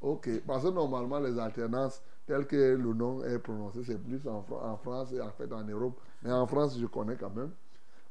Ok, 0.00 0.28
parce 0.46 0.64
que 0.64 0.68
normalement 0.70 1.20
les 1.20 1.38
alternances, 1.38 2.02
telles 2.26 2.46
que 2.46 2.56
le 2.74 2.92
nom 2.92 3.22
est 3.24 3.38
prononcé, 3.38 3.84
c'est 3.84 3.98
plus 4.02 4.26
en, 4.26 4.44
en 4.50 4.76
France 4.76 5.12
et 5.12 5.20
en 5.20 5.30
fait 5.30 5.52
en 5.52 5.62
Europe. 5.64 6.00
Mais 6.22 6.32
en 6.32 6.46
France, 6.46 6.76
je 6.78 6.86
connais 6.86 7.16
quand 7.16 7.30
même. 7.30 7.52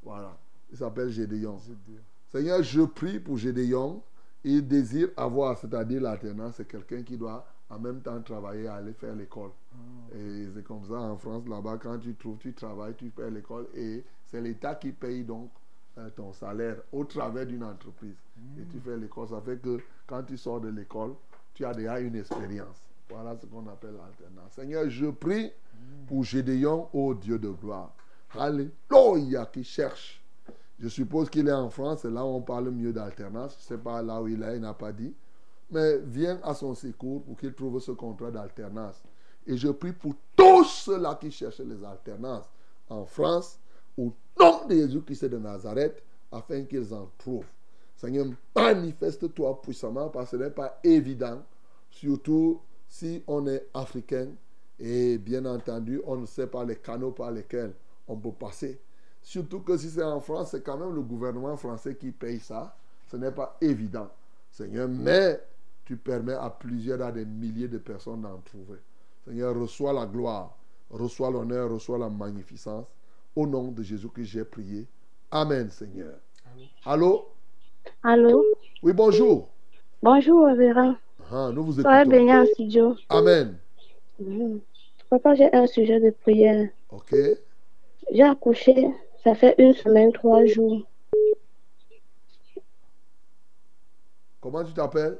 Voilà. 0.04 0.38
Il 0.72 0.78
s'appelle 0.78 1.10
Gédéon. 1.10 1.58
Gédéon. 1.58 2.02
Seigneur, 2.32 2.64
je 2.64 2.82
prie 2.82 3.20
pour 3.20 3.38
Gédéon. 3.38 4.02
Il 4.48 4.68
désire 4.68 5.10
avoir, 5.18 5.58
c'est-à-dire 5.58 6.02
l'alternance, 6.02 6.58
c'est 6.58 6.68
quelqu'un 6.68 7.02
qui 7.02 7.18
doit 7.18 7.44
en 7.68 7.80
même 7.80 8.00
temps 8.02 8.22
travailler, 8.22 8.68
aller 8.68 8.94
faire 8.94 9.16
l'école. 9.16 9.50
Et 10.14 10.46
c'est 10.54 10.64
comme 10.64 10.86
ça 10.86 11.00
en 11.00 11.18
France, 11.18 11.48
là-bas, 11.48 11.80
quand 11.82 11.98
tu 11.98 12.14
trouves, 12.14 12.38
tu 12.38 12.54
travailles, 12.54 12.94
tu 12.96 13.10
fais 13.10 13.32
l'école 13.32 13.66
et 13.74 14.04
c'est 14.28 14.40
l'État 14.40 14.76
qui 14.76 14.92
paye 14.92 15.24
donc 15.24 15.50
euh, 15.98 16.10
ton 16.16 16.32
salaire 16.32 16.78
au 16.92 17.06
travers 17.06 17.48
d'une 17.48 17.64
entreprise. 17.64 18.16
Et 18.60 18.66
tu 18.72 18.80
fais 18.80 18.96
l'école. 18.98 19.30
Ça 19.30 19.42
fait 19.42 19.60
que 19.60 19.80
quand 20.06 20.22
tu 20.22 20.38
sors 20.38 20.62
de 20.62 20.70
l'école, 20.70 21.16
tu 21.56 21.66
as 21.66 21.74
déjà 21.74 22.00
une 22.00 22.16
expérience. 22.16 22.78
Voilà 23.10 23.36
ce 23.42 23.48
qu'on 23.48 23.68
appelle 23.68 23.96
l'alternance. 23.96 24.52
Seigneur, 24.52 24.88
je 24.90 25.08
prie 25.08 25.52
pour 26.08 26.24
Gédéon, 26.24 26.88
ô 26.94 27.16
Dieu 27.16 27.40
de 27.40 27.50
gloire. 27.50 27.92
Alléluia, 28.38 29.48
qui 29.48 29.64
cherche. 29.64 30.22
Je 30.80 30.90
suppose 30.90 31.30
qu'il 31.30 31.48
est 31.48 31.54
en 31.54 31.70
France, 31.70 32.06
et 32.06 32.10
là 32.10 32.26
on 32.26 32.42
parle 32.42 32.70
mieux 32.70 32.92
d'alternance. 32.92 33.54
Je 33.54 33.64
ne 33.74 33.78
sais 33.78 33.84
pas 33.84 34.02
là 34.02 34.22
où 34.22 34.28
il 34.28 34.42
est, 34.44 34.56
il 34.56 34.62
n'a 34.62 34.74
pas 34.74 34.92
dit. 34.92 35.14
Mais 35.72 35.98
viens 36.00 36.40
à 36.44 36.54
son 36.54 36.76
secours 36.76 37.24
pour 37.24 37.38
qu'il 37.38 37.54
trouve 37.54 37.80
ce 37.80 37.92
contrat 37.92 38.32
d'alternance. 38.32 39.02
Et 39.48 39.58
je 39.58 39.70
prie 39.70 39.94
pour 39.94 40.14
tous 40.36 40.66
ceux-là 40.66 41.16
qui 41.16 41.32
cherchent 41.32 41.60
les 41.60 41.84
alternances 41.84 42.50
en 42.90 43.06
France, 43.06 43.60
au 43.98 44.12
nom 44.40 44.68
de 44.68 44.76
Jésus-Christ 44.76 45.26
de 45.26 45.38
Nazareth, 45.38 46.04
afin 46.32 46.64
qu'ils 46.64 46.94
en 46.94 47.10
trouvent. 47.18 47.46
Seigneur, 47.96 48.28
manifeste-toi 48.56 49.62
puissamment 49.62 50.10
parce 50.10 50.32
que 50.32 50.38
ce 50.38 50.44
n'est 50.44 50.50
pas 50.50 50.80
évident, 50.84 51.42
surtout 51.90 52.60
si 52.88 53.24
on 53.28 53.48
est 53.48 53.68
africain 53.74 54.28
et 54.80 55.18
bien 55.18 55.46
entendu, 55.46 56.02
on 56.06 56.18
ne 56.18 56.26
sait 56.26 56.48
pas 56.48 56.66
les 56.66 56.76
canaux 56.76 57.12
par 57.12 57.32
lesquels 57.32 57.74
on 58.08 58.18
peut 58.18 58.32
passer. 58.34 58.80
Surtout 59.26 59.62
que 59.62 59.76
si 59.76 59.90
c'est 59.90 60.04
en 60.04 60.20
France, 60.20 60.52
c'est 60.52 60.64
quand 60.64 60.78
même 60.78 60.94
le 60.94 61.02
gouvernement 61.02 61.58
français 61.58 61.96
qui 61.96 62.12
paye 62.12 62.40
ça. 62.40 62.78
Ce 63.08 63.18
n'est 63.18 63.32
pas 63.32 63.58
évident, 63.60 64.08
Seigneur, 64.52 64.88
mais 64.88 65.42
tu 65.84 65.98
permets 65.98 66.34
à 66.36 66.50
plusieurs, 66.52 67.02
à 67.02 67.12
des 67.12 67.26
milliers 67.26 67.68
de 67.68 67.80
personnes 67.80 68.22
d'en 68.22 68.38
trouver. 68.38 68.78
Seigneur, 69.26 69.60
reçois 69.60 69.94
la 69.94 70.06
gloire, 70.06 70.56
reçois 70.92 71.32
l'honneur, 71.32 71.72
reçois 71.72 71.98
la 71.98 72.08
magnificence. 72.08 72.86
Au 73.36 73.48
nom 73.48 73.70
de 73.72 73.82
Jésus 73.82 74.08
que 74.10 74.24
j'ai 74.24 74.46
prié. 74.46 74.86
Amen, 75.32 75.72
Seigneur. 75.72 76.14
Allô? 76.86 77.26
Allô? 78.04 78.46
Oui, 78.84 78.94
bonjour. 78.94 79.50
Bonjour, 80.04 80.46
révérend. 80.46 80.96
Ah, 81.32 81.50
nous 81.52 81.64
vous 81.64 81.80
Soyez 81.82 82.02
écoutons. 82.02 82.12
béni 82.12 82.32
en 82.32 82.46
studio. 82.46 82.96
Amen. 83.10 83.58
Mhm. 84.20 84.62
Papa, 85.10 85.34
j'ai 85.36 85.52
un 85.54 85.66
sujet 85.68 86.00
de 86.00 86.12
prière. 86.12 86.70
Ok. 86.92 87.16
J'ai 88.12 88.24
accouché, 88.24 88.94
ça 89.26 89.34
fait 89.34 89.56
une 89.58 89.74
semaine, 89.74 90.14
trois 90.14 90.46
jours. 90.46 90.88
Comment 94.40 94.64
tu 94.64 94.72
t'appelles? 94.72 95.18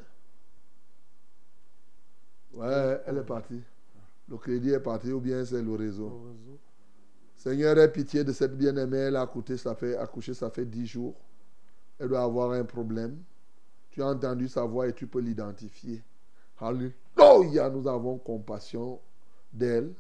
Ouais, 2.54 3.02
elle 3.08 3.18
est 3.18 3.26
partie. 3.26 3.64
Le 4.30 4.38
crédit 4.38 4.70
est 4.70 4.80
parti 4.80 5.12
ou 5.12 5.20
bien 5.20 5.44
c'est 5.44 5.62
le 5.62 5.74
réseau. 5.74 6.22
Seigneur, 7.36 7.78
aie 7.80 7.92
pitié 7.92 8.24
de 8.24 8.32
cette 8.32 8.56
bien-aimée. 8.56 8.98
Elle 8.98 9.16
a 9.16 9.22
accouché, 9.22 9.58
ça 9.58 9.74
fait, 9.74 9.98
accouché, 9.98 10.36
ça 10.36 10.52
fait 10.52 10.66
dix 10.66 10.86
jours. 10.86 11.16
Elle 12.00 12.10
doit 12.10 12.22
avoir 12.22 12.52
un 12.52 12.64
problème. 12.64 13.24
Tu 13.90 14.04
as 14.04 14.08
entendu 14.08 14.48
sa 14.48 14.66
voix 14.66 14.88
et 14.88 14.94
tu 14.94 15.08
peux 15.08 15.20
l'identifier. 15.20 16.04
Alléluia, 16.60 17.70
nous 17.72 17.88
avons 17.88 18.20
compassion 18.20 19.00
d'elle 19.52 19.92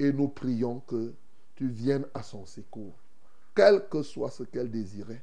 et 0.00 0.12
nous 0.12 0.28
prions 0.28 0.80
que 0.80 1.14
tu 1.54 1.68
viennes 1.68 2.06
à 2.12 2.24
son 2.24 2.44
secours. 2.44 3.01
Quel 3.54 3.86
que 3.88 4.02
soit 4.02 4.30
ce 4.30 4.44
qu'elle 4.44 4.70
désirait 4.70 5.22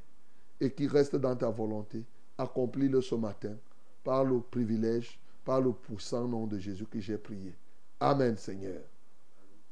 et 0.60 0.72
qui 0.72 0.86
reste 0.86 1.16
dans 1.16 1.34
ta 1.34 1.50
volonté, 1.50 2.04
accomplis-le 2.38 3.00
ce 3.00 3.14
matin 3.14 3.56
par 4.04 4.24
le 4.24 4.40
privilège, 4.40 5.18
par 5.44 5.60
le 5.60 5.72
puissant 5.72 6.26
nom 6.26 6.46
de 6.46 6.58
Jésus 6.58 6.86
que 6.86 7.00
j'ai 7.00 7.18
prié. 7.18 7.54
Amen, 7.98 8.36
Seigneur. 8.36 8.80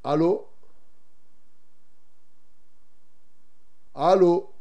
Allô? 0.03 0.49
Allô? 3.95 4.53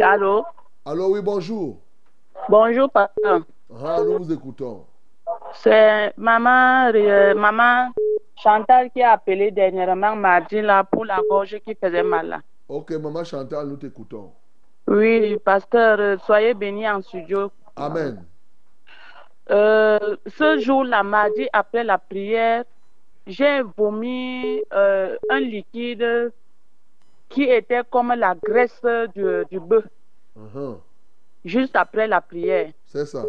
Allô? 0.00 0.44
Allô, 0.84 1.12
oui, 1.12 1.22
bonjour. 1.22 1.80
Bonjour, 2.48 2.90
papa. 2.90 3.14
Ah, 3.24 4.02
nous 4.04 4.18
vous 4.18 4.32
écoutons. 4.32 4.84
C'est 5.54 6.12
maman, 6.16 6.90
euh, 6.94 7.34
maman 7.34 7.90
Chantal 8.36 8.90
qui 8.90 9.02
a 9.02 9.12
appelé 9.12 9.50
dernièrement 9.50 10.16
mardi 10.16 10.60
là 10.60 10.82
pour 10.84 11.04
la 11.04 11.20
gorge 11.28 11.58
qui 11.64 11.74
faisait 11.74 12.02
mal 12.02 12.28
là. 12.28 12.40
Ok, 12.68 12.90
maman 12.92 13.22
Chantal, 13.24 13.66
nous 13.68 13.76
t'écoutons. 13.76 14.32
Oui, 14.88 15.38
pasteur, 15.44 16.00
euh, 16.00 16.16
soyez 16.18 16.54
bénis 16.54 16.88
en 16.88 17.02
studio. 17.02 17.50
Amen. 17.76 18.24
Euh, 19.50 20.16
ce 20.26 20.58
jour-là, 20.58 21.02
mardi, 21.02 21.48
après 21.52 21.84
la 21.84 21.98
prière, 21.98 22.64
j'ai 23.26 23.62
vomi 23.76 24.60
euh, 24.72 25.16
un 25.30 25.40
liquide 25.40 26.32
qui 27.28 27.44
était 27.44 27.82
comme 27.90 28.12
la 28.16 28.34
graisse 28.34 28.80
du, 29.14 29.24
du 29.50 29.60
bœuf, 29.60 29.84
Mhm. 30.36 30.78
juste 31.44 31.76
après 31.76 32.06
la 32.08 32.20
prière. 32.20 32.70
C'est 32.86 33.06
ça. 33.06 33.24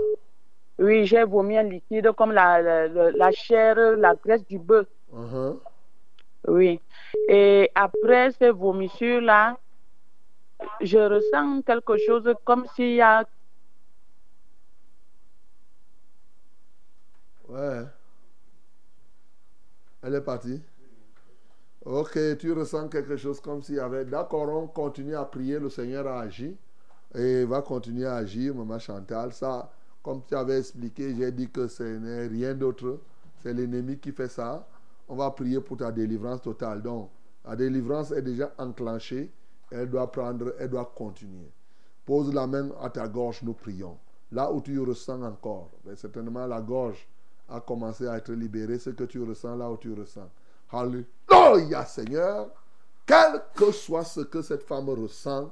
Oui, 0.79 1.05
j'ai 1.05 1.23
vomi 1.23 1.57
un 1.57 1.63
liquide 1.63 2.11
comme 2.13 2.31
la, 2.31 2.87
la, 2.87 3.31
chair, 3.31 3.75
la 3.97 4.15
graisse 4.15 4.45
du 4.47 4.57
bœuf. 4.59 4.87
Mhm. 5.11 5.59
Oui. 6.47 6.81
Et 7.29 7.71
après 7.75 8.31
ces 8.31 8.49
vomissures-là, 8.49 9.57
je 10.81 10.97
ressens 10.97 11.61
quelque 11.61 11.97
chose 11.97 12.33
comme 12.43 12.65
s'il 12.75 12.95
y 12.95 13.01
a... 13.01 13.23
Ouais. 17.47 17.83
Elle 20.01 20.15
est 20.15 20.21
partie. 20.21 20.61
Ok, 21.85 22.17
tu 22.39 22.51
ressens 22.53 22.87
quelque 22.89 23.17
chose 23.17 23.39
comme 23.41 23.61
s'il 23.61 23.75
y 23.75 23.79
avait. 23.79 24.05
D'accord, 24.05 24.49
on 24.49 24.67
continue 24.67 25.15
à 25.15 25.25
prier, 25.25 25.59
le 25.59 25.69
Seigneur 25.69 26.07
a 26.07 26.21
agi. 26.21 26.57
Et 27.15 27.45
va 27.45 27.61
continuer 27.61 28.05
à 28.05 28.15
agir, 28.15 28.55
maman 28.55 28.79
Chantal. 28.79 29.33
Ça, 29.33 29.69
comme 30.03 30.21
tu 30.27 30.35
avais 30.35 30.59
expliqué, 30.59 31.15
j'ai 31.15 31.31
dit 31.31 31.49
que 31.49 31.67
ce 31.67 31.83
n'est 31.83 32.27
rien 32.27 32.53
d'autre. 32.53 32.99
C'est 33.41 33.53
l'ennemi 33.53 33.97
qui 33.97 34.11
fait 34.11 34.27
ça. 34.27 34.67
On 35.07 35.15
va 35.15 35.31
prier 35.31 35.61
pour 35.61 35.77
ta 35.77 35.91
délivrance 35.91 36.41
totale. 36.41 36.81
Donc, 36.81 37.09
la 37.45 37.55
délivrance 37.55 38.11
est 38.11 38.21
déjà 38.21 38.53
enclenchée. 38.57 39.31
Elle 39.71 39.89
doit 39.89 40.11
prendre, 40.11 40.53
elle 40.59 40.69
doit 40.69 40.91
continuer. 40.93 41.49
Pose 42.05 42.33
la 42.33 42.45
main 42.45 42.69
à 42.81 42.89
ta 42.89 43.07
gorge, 43.07 43.41
nous 43.43 43.53
prions. 43.53 43.97
Là 44.31 44.51
où 44.51 44.61
tu 44.61 44.77
ressens 44.79 45.21
encore, 45.21 45.71
certainement 45.95 46.45
la 46.47 46.59
gorge 46.59 47.07
a 47.49 47.61
commencé 47.61 48.05
à 48.07 48.17
être 48.17 48.33
libérée, 48.33 48.79
ce 48.79 48.89
que 48.89 49.05
tu 49.05 49.21
ressens 49.23 49.55
là 49.55 49.71
où 49.71 49.77
tu 49.77 49.93
ressens. 49.93 50.29
Alléluia, 50.71 51.85
Seigneur. 51.85 52.49
Quel 53.05 53.41
que 53.55 53.71
soit 53.71 54.03
ce 54.03 54.21
que 54.21 54.41
cette 54.41 54.63
femme 54.63 54.89
ressent, 54.89 55.51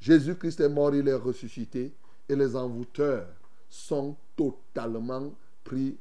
Jésus-Christ 0.00 0.60
est 0.60 0.68
mort, 0.68 0.94
il 0.94 1.08
est 1.08 1.14
ressuscité, 1.14 1.94
et 2.28 2.36
les 2.36 2.56
envoûteurs 2.56 3.26
sont 3.72 4.14
totalement 4.36 5.32
pris 5.64 5.96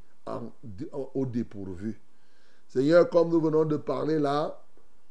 au 1.13 1.25
dépourvu. 1.25 1.97
Seigneur, 2.67 3.09
comme 3.09 3.29
nous 3.29 3.39
venons 3.39 3.63
de 3.63 3.77
parler 3.77 4.19
là, 4.19 4.61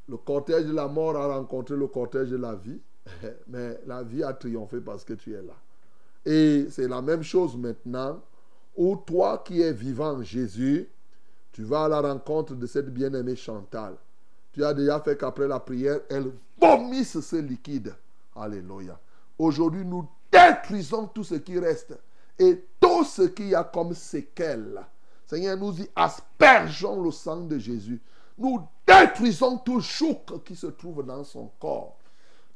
le 0.06 0.18
cortège 0.18 0.66
de 0.66 0.72
la 0.74 0.86
mort 0.86 1.16
a 1.16 1.38
rencontré 1.38 1.74
le 1.74 1.86
cortège 1.86 2.28
de 2.28 2.36
la 2.36 2.54
vie, 2.54 2.78
mais 3.48 3.80
la 3.86 4.02
vie 4.02 4.22
a 4.22 4.34
triomphé 4.34 4.78
parce 4.80 5.04
que 5.04 5.14
tu 5.14 5.32
es 5.32 5.40
là. 5.42 5.54
Et 6.26 6.66
c'est 6.70 6.86
la 6.86 7.00
même 7.00 7.22
chose 7.22 7.56
maintenant, 7.56 8.20
où 8.76 8.94
toi 9.06 9.42
qui 9.42 9.62
es 9.62 9.72
vivant, 9.72 10.22
Jésus, 10.22 10.86
tu 11.52 11.64
vas 11.64 11.84
à 11.84 11.88
la 11.88 12.02
rencontre 12.02 12.54
de 12.54 12.66
cette 12.66 12.92
bien-aimée 12.92 13.36
Chantal. 13.36 13.96
Tu 14.52 14.62
as 14.62 14.74
déjà 14.74 15.00
fait 15.00 15.16
qu'après 15.18 15.48
la 15.48 15.60
prière, 15.60 16.00
elle 16.10 16.30
vomisse 16.60 17.20
ce 17.20 17.36
liquide. 17.36 17.94
Alléluia. 18.36 19.00
Aujourd'hui, 19.38 19.84
nous 19.84 20.06
détruisons 20.30 21.06
tout 21.06 21.24
ce 21.24 21.36
qui 21.36 21.58
reste 21.58 21.96
et 22.40 22.64
tout 22.80 23.04
ce 23.04 23.22
qu'il 23.22 23.50
y 23.50 23.54
a 23.54 23.62
comme 23.64 23.94
séquelles. 23.94 24.80
Seigneur, 25.26 25.58
nous 25.58 25.78
y 25.78 25.88
aspergeons 25.94 27.02
le 27.02 27.10
sang 27.10 27.42
de 27.42 27.58
Jésus. 27.58 28.00
Nous 28.38 28.66
détruisons 28.86 29.58
tout 29.58 29.82
chouk 29.82 30.42
qui 30.44 30.56
se 30.56 30.68
trouve 30.68 31.04
dans 31.04 31.22
son 31.22 31.50
corps. 31.60 31.98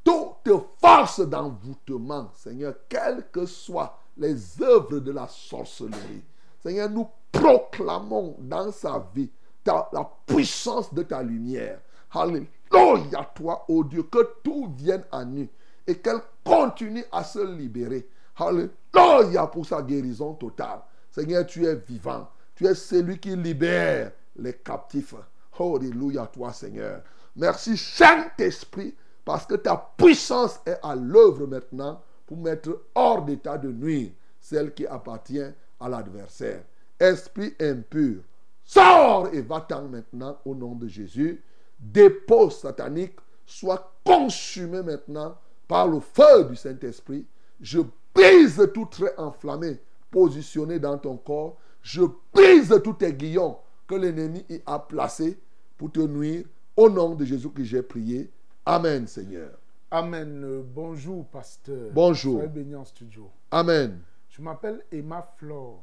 Toute 0.03 0.51
force 0.81 1.21
d'envoûtement, 1.21 2.31
Seigneur, 2.35 2.75
quelles 2.89 3.29
que 3.31 3.45
soient 3.45 3.99
les 4.17 4.63
œuvres 4.63 5.01
de 5.01 5.13
la 5.13 5.29
sorcellerie. 5.29 6.25
Seigneur, 6.63 6.89
nous 6.89 7.07
proclamons 7.31 8.37
dans 8.39 8.73
sa 8.73 9.07
vie 9.15 9.31
la 9.67 10.11
puissance 10.27 10.93
de 10.95 11.03
ta 11.03 11.23
lumière. 11.23 11.81
Alléluia, 12.11 13.31
toi, 13.35 13.65
ô 13.69 13.85
Dieu, 13.85 14.05
que 14.05 14.37
tout 14.43 14.73
vienne 14.77 15.05
à 15.13 15.25
nu 15.25 15.49
et 15.87 15.99
qu'elle 15.99 16.21
continue 16.43 17.05
à 17.13 17.23
se 17.23 17.45
libérer. 17.45 18.09
Alléluia 18.37 19.47
pour 19.47 19.67
sa 19.67 19.83
guérison 19.83 20.35
totale. 20.35 20.81
Seigneur, 21.11 21.47
tu 21.47 21.65
es 21.65 21.75
vivant. 21.77 22.29
Tu 22.55 22.67
es 22.67 22.75
celui 22.75 23.19
qui 23.19 23.37
libère 23.37 24.13
les 24.37 24.55
captifs. 24.55 25.15
Alléluia, 25.59 26.27
toi, 26.27 26.53
Seigneur. 26.53 27.03
Merci, 27.37 27.77
Saint-Esprit, 27.77 28.95
parce 29.25 29.47
que 29.47 29.55
ta 29.55 29.77
puissance 29.97 30.61
est 30.67 30.79
à 30.83 30.95
l'œuvre 30.95 31.47
maintenant 31.47 32.01
pour 32.27 32.37
mettre 32.37 32.83
hors 32.95 33.25
d'état 33.25 33.59
de 33.59 33.71
nuire 33.71 34.11
celle 34.41 34.75
qui 34.75 34.87
appartient 34.87 35.45
à 35.81 35.89
l'adversaire. 35.89 36.63
Esprit 36.99 37.55
impur, 37.61 38.23
sors 38.65 39.29
et 39.33 39.41
va-t'en 39.41 39.89
maintenant 39.89 40.39
au 40.45 40.55
nom 40.55 40.75
de 40.75 40.87
Jésus. 40.87 41.43
Dépôt 41.79 42.51
satanique, 42.51 43.17
soit 43.47 43.93
consumé 44.05 44.83
maintenant 44.83 45.37
par 45.67 45.89
le 45.89 46.01
feu 46.01 46.45
du 46.45 46.57
Saint-Esprit 46.57 47.27
Je 47.61 47.81
brise 48.15 48.71
tout 48.73 48.87
trait 48.87 49.15
enflammé 49.19 49.79
positionné 50.15 50.79
dans 50.79 50.97
ton 50.97 51.17
corps. 51.17 51.57
Je 51.83 52.03
brise 52.33 52.81
tout 52.85 53.03
aiguillon 53.05 53.59
que 53.89 53.97
l'ennemi 53.97 54.45
y 54.49 54.61
a 54.65 54.79
placé 54.79 55.39
pour 55.77 55.91
te 55.91 56.01
nuire. 56.01 56.45
Au 56.77 56.89
nom 56.89 57.15
de 57.15 57.25
Jésus 57.25 57.51
que 57.51 57.63
j'ai 57.65 57.83
prié. 57.83 58.31
Amen, 58.65 59.07
Seigneur. 59.07 59.51
Amen. 59.91 60.43
Euh, 60.45 60.63
Bonjour, 60.65 61.27
pasteur. 61.27 61.91
Bonjour. 61.93 62.37
Soyez 62.37 62.49
béni 62.49 62.75
en 62.75 62.85
studio. 62.85 63.31
Amen. 63.51 64.01
Je 64.31 64.41
m'appelle 64.43 64.85
Emma 64.91 65.23
Flore. 65.37 65.83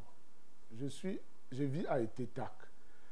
Je, 0.79 0.87
suis, 0.87 1.19
je 1.51 1.63
vis 1.63 1.85
à 1.87 1.99
Etétac. 1.99 2.51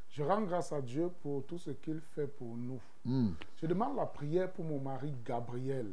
Je 0.09 0.23
rends 0.23 0.41
grâce 0.41 0.71
à 0.73 0.81
Dieu 0.81 1.09
pour 1.21 1.45
tout 1.45 1.57
ce 1.57 1.71
qu'il 1.71 2.01
fait 2.15 2.27
pour 2.27 2.55
nous. 2.57 2.81
Hmm. 3.05 3.29
Je 3.61 3.67
demande 3.67 3.95
la 3.95 4.05
prière 4.05 4.51
pour 4.51 4.65
mon 4.65 4.79
mari 4.79 5.13
Gabriel. 5.25 5.87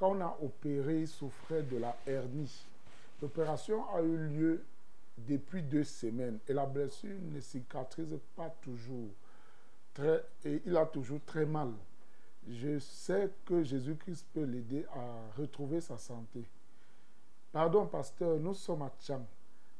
Quand 0.00 0.16
on 0.16 0.20
a 0.22 0.38
opéré, 0.42 1.00
il 1.02 1.08
souffrait 1.08 1.62
de 1.62 1.76
la 1.76 1.94
hernie. 2.06 2.64
L'opération 3.20 3.84
a 3.94 4.00
eu 4.00 4.16
lieu 4.16 4.64
depuis 5.18 5.62
deux 5.62 5.84
semaines 5.84 6.38
et 6.48 6.54
la 6.54 6.64
blessure 6.64 7.18
ne 7.20 7.38
cicatrise 7.38 8.18
pas 8.34 8.48
toujours. 8.62 9.10
Très, 9.92 10.24
et 10.46 10.62
il 10.64 10.74
a 10.78 10.86
toujours 10.86 11.20
très 11.26 11.44
mal. 11.44 11.72
Je 12.48 12.78
sais 12.78 13.28
que 13.44 13.62
Jésus-Christ 13.62 14.24
peut 14.32 14.44
l'aider 14.44 14.86
à 14.94 15.38
retrouver 15.38 15.82
sa 15.82 15.98
santé. 15.98 16.46
Pardon, 17.52 17.84
pasteur, 17.84 18.40
nous 18.40 18.54
sommes 18.54 18.80
à 18.80 18.90
Tchang. 19.02 19.26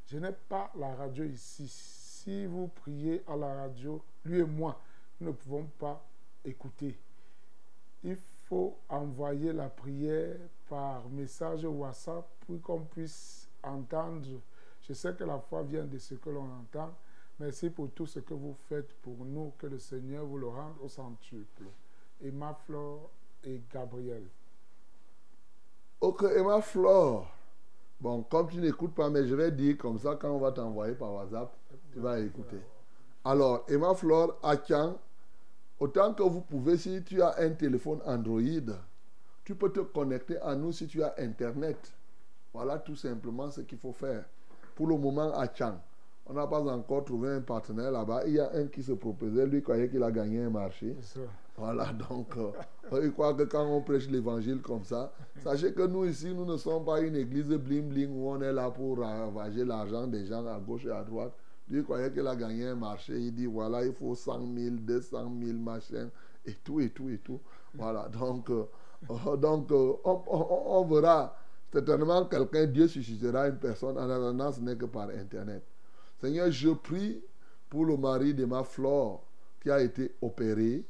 Je 0.06 0.18
n'ai 0.18 0.32
pas 0.32 0.70
la 0.78 0.94
radio 0.96 1.24
ici. 1.24 1.66
Si 1.66 2.44
vous 2.44 2.68
priez 2.68 3.22
à 3.26 3.36
la 3.36 3.54
radio, 3.54 4.02
lui 4.26 4.40
et 4.40 4.44
moi, 4.44 4.78
nous 5.18 5.28
ne 5.28 5.32
pouvons 5.32 5.64
pas 5.78 6.04
écouter. 6.44 6.98
Il 8.04 8.18
faut 8.50 8.76
envoyer 8.88 9.52
la 9.52 9.68
prière 9.68 10.36
par 10.68 11.08
message 11.08 11.64
WhatsApp 11.64 12.28
pour 12.46 12.60
qu'on 12.60 12.80
puisse 12.80 13.48
entendre. 13.62 14.26
Je 14.82 14.92
sais 14.92 15.14
que 15.14 15.22
la 15.22 15.38
foi 15.38 15.62
vient 15.62 15.84
de 15.84 15.98
ce 15.98 16.14
que 16.14 16.30
l'on 16.30 16.48
entend. 16.60 16.92
Merci 17.38 17.70
pour 17.70 17.90
tout 17.92 18.06
ce 18.06 18.18
que 18.18 18.34
vous 18.34 18.56
faites 18.68 18.92
pour 19.02 19.24
nous. 19.24 19.52
Que 19.56 19.68
le 19.68 19.78
Seigneur 19.78 20.26
vous 20.26 20.36
le 20.36 20.48
rende 20.48 20.74
au 20.82 20.88
centuple. 20.88 21.62
Emma 22.20 22.58
Flore 22.66 23.10
et 23.44 23.62
Gabriel. 23.72 24.24
Ok, 26.00 26.24
Emma 26.24 26.60
Flore. 26.60 27.28
Bon, 28.00 28.22
comme 28.24 28.48
tu 28.48 28.58
n'écoutes 28.58 28.94
pas, 28.94 29.10
mais 29.10 29.28
je 29.28 29.34
vais 29.34 29.52
dire 29.52 29.78
comme 29.78 29.98
ça, 29.98 30.16
quand 30.16 30.30
on 30.30 30.38
va 30.38 30.50
t'envoyer 30.50 30.94
par 30.94 31.14
WhatsApp, 31.14 31.54
tu 31.92 32.00
vas 32.00 32.18
écouter. 32.18 32.58
Alors, 33.24 33.64
Emma 33.68 33.94
Flore, 33.94 34.38
à 34.42 34.56
Tian, 34.56 34.98
autant 35.80 36.14
que 36.14 36.22
vous 36.22 36.42
pouvez, 36.42 36.76
si 36.76 37.02
tu 37.02 37.20
as 37.22 37.34
un 37.38 37.50
téléphone 37.50 38.00
Android, 38.06 38.76
tu 39.44 39.54
peux 39.54 39.70
te 39.70 39.80
connecter 39.80 40.38
à 40.38 40.54
nous 40.54 40.72
si 40.72 40.86
tu 40.86 41.02
as 41.02 41.14
Internet. 41.18 41.92
Voilà 42.52 42.78
tout 42.78 42.96
simplement 42.96 43.50
ce 43.50 43.62
qu'il 43.62 43.78
faut 43.78 43.92
faire. 43.92 44.24
Pour 44.74 44.86
le 44.86 44.96
moment, 44.96 45.32
à 45.34 45.48
Tian, 45.48 45.80
on 46.26 46.34
n'a 46.34 46.46
pas 46.46 46.60
encore 46.60 47.04
trouvé 47.04 47.30
un 47.30 47.40
partenaire 47.40 47.90
là-bas. 47.90 48.22
Il 48.26 48.34
y 48.34 48.40
a 48.40 48.52
un 48.54 48.66
qui 48.66 48.82
se 48.82 48.92
proposait, 48.92 49.46
lui 49.46 49.62
croyait 49.62 49.88
qu'il 49.88 50.02
a 50.02 50.10
gagné 50.12 50.42
un 50.42 50.50
marché. 50.50 50.96
Voilà, 51.56 51.92
donc, 52.10 52.36
euh, 52.36 53.02
il 53.02 53.12
croit 53.12 53.34
que 53.34 53.42
quand 53.42 53.66
on 53.66 53.82
prêche 53.82 54.08
l'évangile 54.08 54.60
comme 54.62 54.84
ça, 54.84 55.12
sachez 55.42 55.72
que 55.72 55.86
nous 55.86 56.04
ici, 56.04 56.32
nous 56.34 56.44
ne 56.44 56.56
sommes 56.56 56.84
pas 56.84 57.00
une 57.00 57.16
église 57.16 57.48
bling 57.48 57.88
bling 57.88 58.10
où 58.12 58.30
on 58.30 58.40
est 58.40 58.52
là 58.52 58.70
pour 58.70 58.98
ravager 58.98 59.64
l'argent 59.64 60.06
des 60.06 60.26
gens 60.26 60.46
à 60.46 60.58
gauche 60.58 60.86
et 60.86 60.90
à 60.90 61.02
droite. 61.02 61.32
Lui, 61.70 61.82
croyait 61.84 62.12
qu'il 62.12 62.26
a 62.26 62.36
gagné 62.36 62.66
un 62.68 62.74
marché. 62.74 63.18
Il 63.18 63.34
dit, 63.34 63.46
voilà, 63.46 63.84
il 63.84 63.92
faut 63.94 64.14
100 64.14 64.46
000, 64.46 64.76
200 64.80 65.30
000, 65.40 65.58
machin, 65.58 66.10
et 66.44 66.54
tout, 66.54 66.80
et 66.80 66.90
tout, 66.90 67.08
et 67.08 67.18
tout. 67.18 67.40
Voilà, 67.74 68.08
donc, 68.08 68.50
euh, 68.50 68.64
euh, 69.10 69.36
donc 69.36 69.70
euh, 69.72 69.94
on, 70.04 70.22
on- 70.26 70.62
on 70.80 70.84
verra. 70.86 71.36
Certainement, 71.72 72.24
quelqu'un, 72.26 72.66
Dieu 72.66 72.88
suscitera 72.88 73.48
une 73.48 73.58
personne. 73.58 73.96
En 73.98 74.10
attendant, 74.10 74.52
ce 74.52 74.60
n'est 74.60 74.76
que 74.76 74.86
par 74.86 75.08
Internet. 75.10 75.62
Seigneur, 76.20 76.50
je 76.50 76.70
prie 76.70 77.22
pour 77.68 77.84
le 77.86 77.96
mari 77.96 78.34
de 78.34 78.44
ma 78.44 78.64
flore 78.64 79.24
qui 79.62 79.70
a 79.70 79.80
été 79.80 80.14
opéré. 80.20 80.84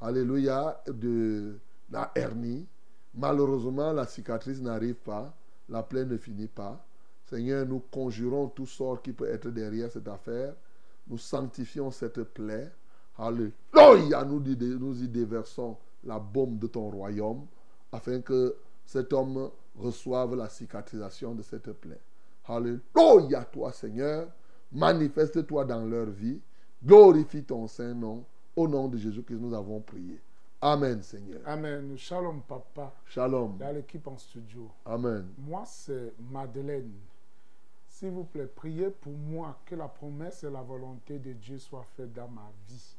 Alléluia, 0.00 0.82
de 0.88 1.58
la 1.90 2.10
hernie. 2.14 2.66
Malheureusement, 3.14 3.92
la 3.92 4.06
cicatrice 4.06 4.60
n'arrive 4.60 4.94
pas. 4.96 5.34
La 5.68 5.82
plaie 5.82 6.04
ne 6.04 6.16
finit 6.16 6.48
pas. 6.48 6.84
Seigneur, 7.30 7.64
nous 7.64 7.80
conjurons 7.92 8.48
tout 8.48 8.66
sort 8.66 9.00
qui 9.02 9.12
peut 9.12 9.28
être 9.28 9.48
derrière 9.50 9.90
cette 9.90 10.08
affaire. 10.08 10.52
Nous 11.06 11.16
sanctifions 11.18 11.90
cette 11.92 12.22
plaie. 12.24 12.70
Alléluia, 13.16 14.24
nous, 14.24 14.42
y 14.46 14.56
dé- 14.56 14.76
nous 14.78 15.00
y 15.02 15.08
déversons 15.08 15.76
la 16.04 16.18
bombe 16.18 16.58
de 16.58 16.66
ton 16.66 16.90
royaume 16.90 17.46
afin 17.92 18.20
que 18.20 18.56
cet 18.84 19.12
homme 19.12 19.50
reçoive 19.76 20.34
la 20.34 20.48
cicatrisation 20.48 21.34
de 21.34 21.42
cette 21.42 21.70
plaie. 21.72 22.00
Alléluia, 22.46 23.44
toi 23.44 23.72
Seigneur. 23.72 24.28
Manifeste-toi 24.72 25.64
dans 25.64 25.84
leur 25.84 26.06
vie. 26.06 26.40
Glorifie 26.84 27.44
ton 27.44 27.66
saint 27.68 27.94
nom. 27.94 28.24
Au 28.56 28.66
nom 28.66 28.88
de 28.88 28.96
Jésus 28.98 29.22
que 29.22 29.34
nous 29.34 29.54
avons 29.54 29.80
prié. 29.80 30.20
Amen, 30.60 31.00
Seigneur. 31.02 31.40
Amen. 31.46 31.96
Shalom, 31.96 32.42
papa. 32.42 32.92
Shalom. 33.06 33.56
Dans 33.58 33.72
l'équipe 33.74 34.06
en 34.08 34.18
studio. 34.18 34.68
Amen. 34.84 35.26
Moi, 35.38 35.62
c'est 35.66 36.12
Madeleine. 36.30 36.92
S'il 38.00 38.12
vous 38.12 38.24
plaît, 38.24 38.46
priez 38.46 38.88
pour 38.88 39.12
moi 39.12 39.58
que 39.66 39.74
la 39.74 39.86
promesse 39.86 40.42
et 40.42 40.48
la 40.48 40.62
volonté 40.62 41.18
de 41.18 41.34
Dieu 41.34 41.58
soient 41.58 41.84
faites 41.98 42.14
dans 42.14 42.28
ma 42.28 42.50
vie. 42.66 42.96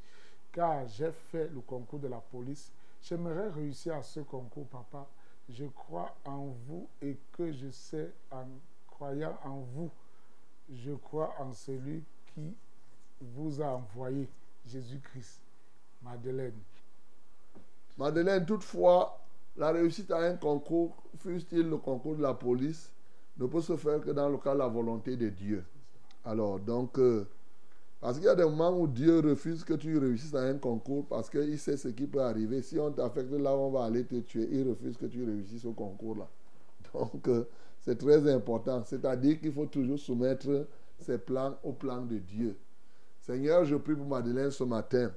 Car 0.52 0.88
j'ai 0.90 1.12
fait 1.12 1.48
le 1.48 1.60
concours 1.62 1.98
de 1.98 2.08
la 2.08 2.20
police. 2.20 2.72
J'aimerais 3.02 3.50
réussir 3.50 3.96
à 3.96 4.04
ce 4.04 4.20
concours, 4.20 4.68
papa. 4.68 5.08
Je 5.50 5.66
crois 5.66 6.16
en 6.24 6.54
vous 6.68 6.88
et 7.02 7.18
que 7.32 7.52
je 7.52 7.72
sais, 7.72 8.12
en 8.30 8.46
croyant 8.92 9.36
en 9.44 9.62
vous, 9.74 9.90
je 10.72 10.92
crois 10.92 11.34
en 11.40 11.52
celui 11.52 12.04
qui 12.36 12.54
vous 13.22 13.60
a 13.60 13.70
envoyé, 13.70 14.30
Jésus-Christ. 14.68 15.42
Madeleine. 16.04 16.60
Madeleine, 17.98 18.46
toutefois, 18.46 19.20
la 19.58 19.72
réussite 19.72 20.12
à 20.12 20.20
un 20.20 20.38
concours, 20.38 20.96
fût-il 21.18 21.68
le 21.68 21.78
concours 21.78 22.18
de 22.18 22.22
la 22.22 22.36
police, 22.36 22.92
ne 23.42 23.48
peut 23.48 23.62
se 23.62 23.76
faire 23.76 24.00
que 24.02 24.12
dans 24.12 24.30
le 24.30 24.38
cas 24.38 24.54
de 24.54 24.60
la 24.60 24.68
volonté 24.68 25.18
de 25.18 25.30
Dieu. 25.30 25.64
Alors, 26.24 26.60
donc, 26.60 27.00
euh, 27.00 27.26
parce 28.00 28.18
qu'il 28.18 28.26
y 28.26 28.30
a 28.30 28.36
des 28.36 28.44
moments 28.44 28.78
où 28.78 28.88
Dieu 28.88 29.20
refuse 29.20 29.64
que 29.64 29.74
tu 29.74 29.98
réussisses 29.98 30.36
à 30.36 30.42
un 30.42 30.58
concours 30.58 31.06
parce 31.08 31.30
qu'il 31.30 31.58
sait 31.58 31.78
ce 31.78 31.88
qui 31.88 32.06
peut 32.06 32.22
arriver. 32.22 32.62
Si 32.62 32.78
on 32.78 32.92
t'affecte 32.92 33.32
là, 33.32 33.56
on 33.56 33.72
va 33.72 33.86
aller 33.86 34.06
te 34.06 34.16
tuer. 34.16 34.48
Il 34.52 34.70
refuse 34.70 34.96
que 34.96 35.08
tu 35.08 35.24
réussisses 35.24 35.66
au 35.66 35.74
concours-là. 35.74 36.28
Donc, 36.94 37.28
euh, 37.28 37.46
c'est 37.80 37.98
très 37.98 38.32
important. 38.32 38.84
C'est-à-dire 38.86 39.40
qu'il 39.40 39.52
faut 39.52 39.66
toujours 39.66 39.98
soumettre 39.98 40.68
ses 41.00 41.18
plans 41.18 41.58
au 41.64 41.74
plan 41.74 42.02
de 42.02 42.18
Dieu. 42.20 42.56
Seigneur, 43.22 43.66
je 43.66 43.76
prie 43.76 43.96
pour 43.96 44.06
Madeleine 44.06 44.52
ce 44.52 44.64
matin. 44.64 45.12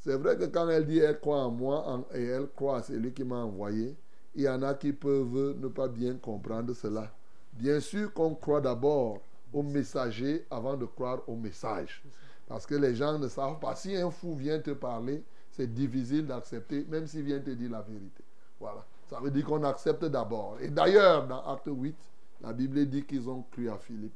C'est 0.00 0.16
vrai 0.16 0.36
que 0.36 0.44
quand 0.44 0.68
elle 0.68 0.86
dit 0.86 0.98
elle 0.98 1.18
croit 1.18 1.42
en 1.42 1.50
moi 1.50 2.06
et 2.14 2.24
elle 2.24 2.46
croit 2.54 2.78
à 2.78 2.82
celui 2.82 3.12
qui 3.12 3.24
m'a 3.24 3.38
envoyé, 3.38 3.96
il 4.36 4.42
y 4.42 4.48
en 4.48 4.62
a 4.62 4.74
qui 4.74 4.92
peuvent 4.92 5.56
ne 5.60 5.66
pas 5.66 5.88
bien 5.88 6.14
comprendre 6.14 6.72
cela. 6.72 7.12
Bien 7.58 7.80
sûr 7.80 8.12
qu'on 8.12 8.36
croit 8.36 8.60
d'abord 8.60 9.18
au 9.52 9.64
messager 9.64 10.46
avant 10.48 10.76
de 10.76 10.84
croire 10.84 11.20
au 11.26 11.34
message. 11.34 12.04
Parce 12.46 12.64
que 12.64 12.76
les 12.76 12.94
gens 12.94 13.18
ne 13.18 13.26
savent 13.26 13.58
pas. 13.58 13.74
Si 13.74 13.96
un 13.96 14.12
fou 14.12 14.36
vient 14.36 14.60
te 14.60 14.70
parler, 14.70 15.24
c'est 15.50 15.74
difficile 15.74 16.24
d'accepter, 16.24 16.86
même 16.88 17.08
s'il 17.08 17.22
vient 17.22 17.40
te 17.40 17.50
dire 17.50 17.70
la 17.72 17.82
vérité. 17.82 18.22
Voilà. 18.60 18.86
Ça 19.10 19.18
veut 19.18 19.32
dire 19.32 19.44
qu'on 19.44 19.64
accepte 19.64 20.04
d'abord. 20.04 20.56
Et 20.60 20.68
d'ailleurs, 20.68 21.26
dans 21.26 21.44
Acte 21.46 21.66
8, 21.66 21.96
la 22.42 22.52
Bible 22.52 22.86
dit 22.86 23.04
qu'ils 23.04 23.28
ont 23.28 23.42
cru 23.50 23.68
à 23.68 23.76
Philippe. 23.76 24.12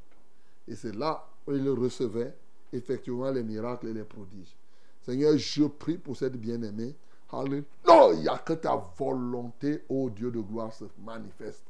Et 0.65 0.75
c'est 0.75 0.95
là 0.95 1.25
où 1.45 1.51
ils 1.51 1.69
recevaient 1.69 2.33
effectivement 2.71 3.29
les 3.29 3.43
miracles 3.43 3.87
et 3.87 3.93
les 3.93 4.05
prodiges. 4.05 4.55
Seigneur, 5.01 5.37
je 5.37 5.65
prie 5.65 5.97
pour 5.97 6.15
cette 6.15 6.37
bien-aimée. 6.37 6.95
Alléluia, 7.29 8.37
que 8.45 8.53
ta 8.53 8.81
volonté, 8.97 9.83
ô 9.89 10.09
Dieu 10.09 10.31
de 10.31 10.39
gloire, 10.39 10.71
se 10.71 10.85
manifeste. 11.03 11.65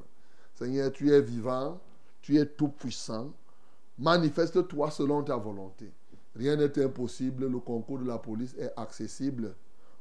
Seigneur, 0.53 0.91
tu 0.91 1.11
es 1.11 1.21
vivant, 1.21 1.79
tu 2.21 2.37
es 2.37 2.45
tout-puissant. 2.45 3.31
Manifeste-toi 3.97 4.91
selon 4.91 5.23
ta 5.23 5.35
volonté. 5.35 5.91
Rien 6.35 6.55
n'est 6.55 6.83
impossible. 6.83 7.47
Le 7.47 7.59
concours 7.59 7.99
de 7.99 8.05
la 8.05 8.17
police 8.17 8.55
est 8.57 8.71
accessible, 8.75 9.55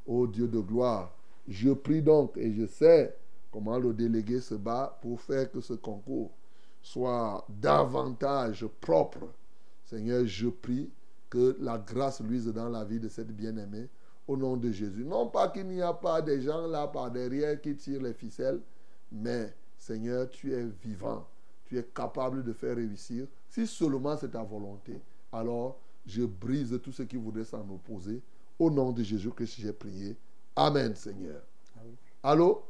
ô 0.07 0.27
Dieu 0.27 0.49
de 0.49 0.61
gloire. 0.61 1.15
Je 1.49 1.71
prie 1.71 2.03
donc 2.03 2.37
et 2.37 2.53
je 2.53 2.67
sais 2.67 3.17
comment 3.51 3.79
le 3.79 3.93
délégué 3.93 4.41
se 4.41 4.55
bat 4.55 4.99
pour 5.03 5.21
faire 5.21 5.51
que 5.51 5.61
ce 5.61 5.75
concours 5.75 6.31
soit 6.81 7.45
davantage 7.49 8.67
propre. 8.81 9.29
Seigneur, 9.85 10.25
je 10.27 10.49
prie 10.49 10.91
que 11.29 11.57
la 11.61 11.79
grâce 11.79 12.21
luise 12.21 12.47
dans 12.47 12.69
la 12.69 12.85
vie 12.85 13.01
de 13.01 13.09
cette 13.09 13.33
bien-aimée 13.35 13.89
au 14.27 14.37
nom 14.37 14.57
de 14.57 14.71
Jésus. 14.71 15.05
Non 15.05 15.27
pas 15.29 15.49
qu'il 15.49 15.67
n'y 15.67 15.83
a 15.83 15.93
pas 15.93 16.23
des 16.23 16.43
gens 16.43 16.67
là 16.67 16.87
par 16.87 17.11
derrière 17.11 17.61
qui 17.61 17.77
tirent 17.77 18.03
les 18.03 18.15
ficelles, 18.15 18.61
mais 19.11 19.55
Seigneur, 19.83 20.31
tu 20.31 20.55
es 20.55 20.65
vivant, 20.81 21.27
tu 21.65 21.77
es 21.77 21.83
capable 21.83 22.45
de 22.45 22.53
faire 22.53 22.77
réussir. 22.77 23.27
Si 23.49 23.67
seulement 23.67 24.17
c'est 24.17 24.31
ta 24.31 24.41
volonté, 24.41 25.01
alors 25.33 25.77
je 26.07 26.23
brise 26.23 26.79
tout 26.81 26.93
ce 26.93 27.03
qui 27.03 27.17
voudrait 27.17 27.43
s'en 27.43 27.69
opposer. 27.69 28.23
Au 28.61 28.71
nom 28.71 28.93
de 28.93 29.03
Jésus 29.03 29.33
que 29.33 29.45
j'ai 29.45 29.73
prié. 29.73 30.17
Amen, 30.55 30.95
Seigneur. 30.95 31.43
Allô? 32.23 32.63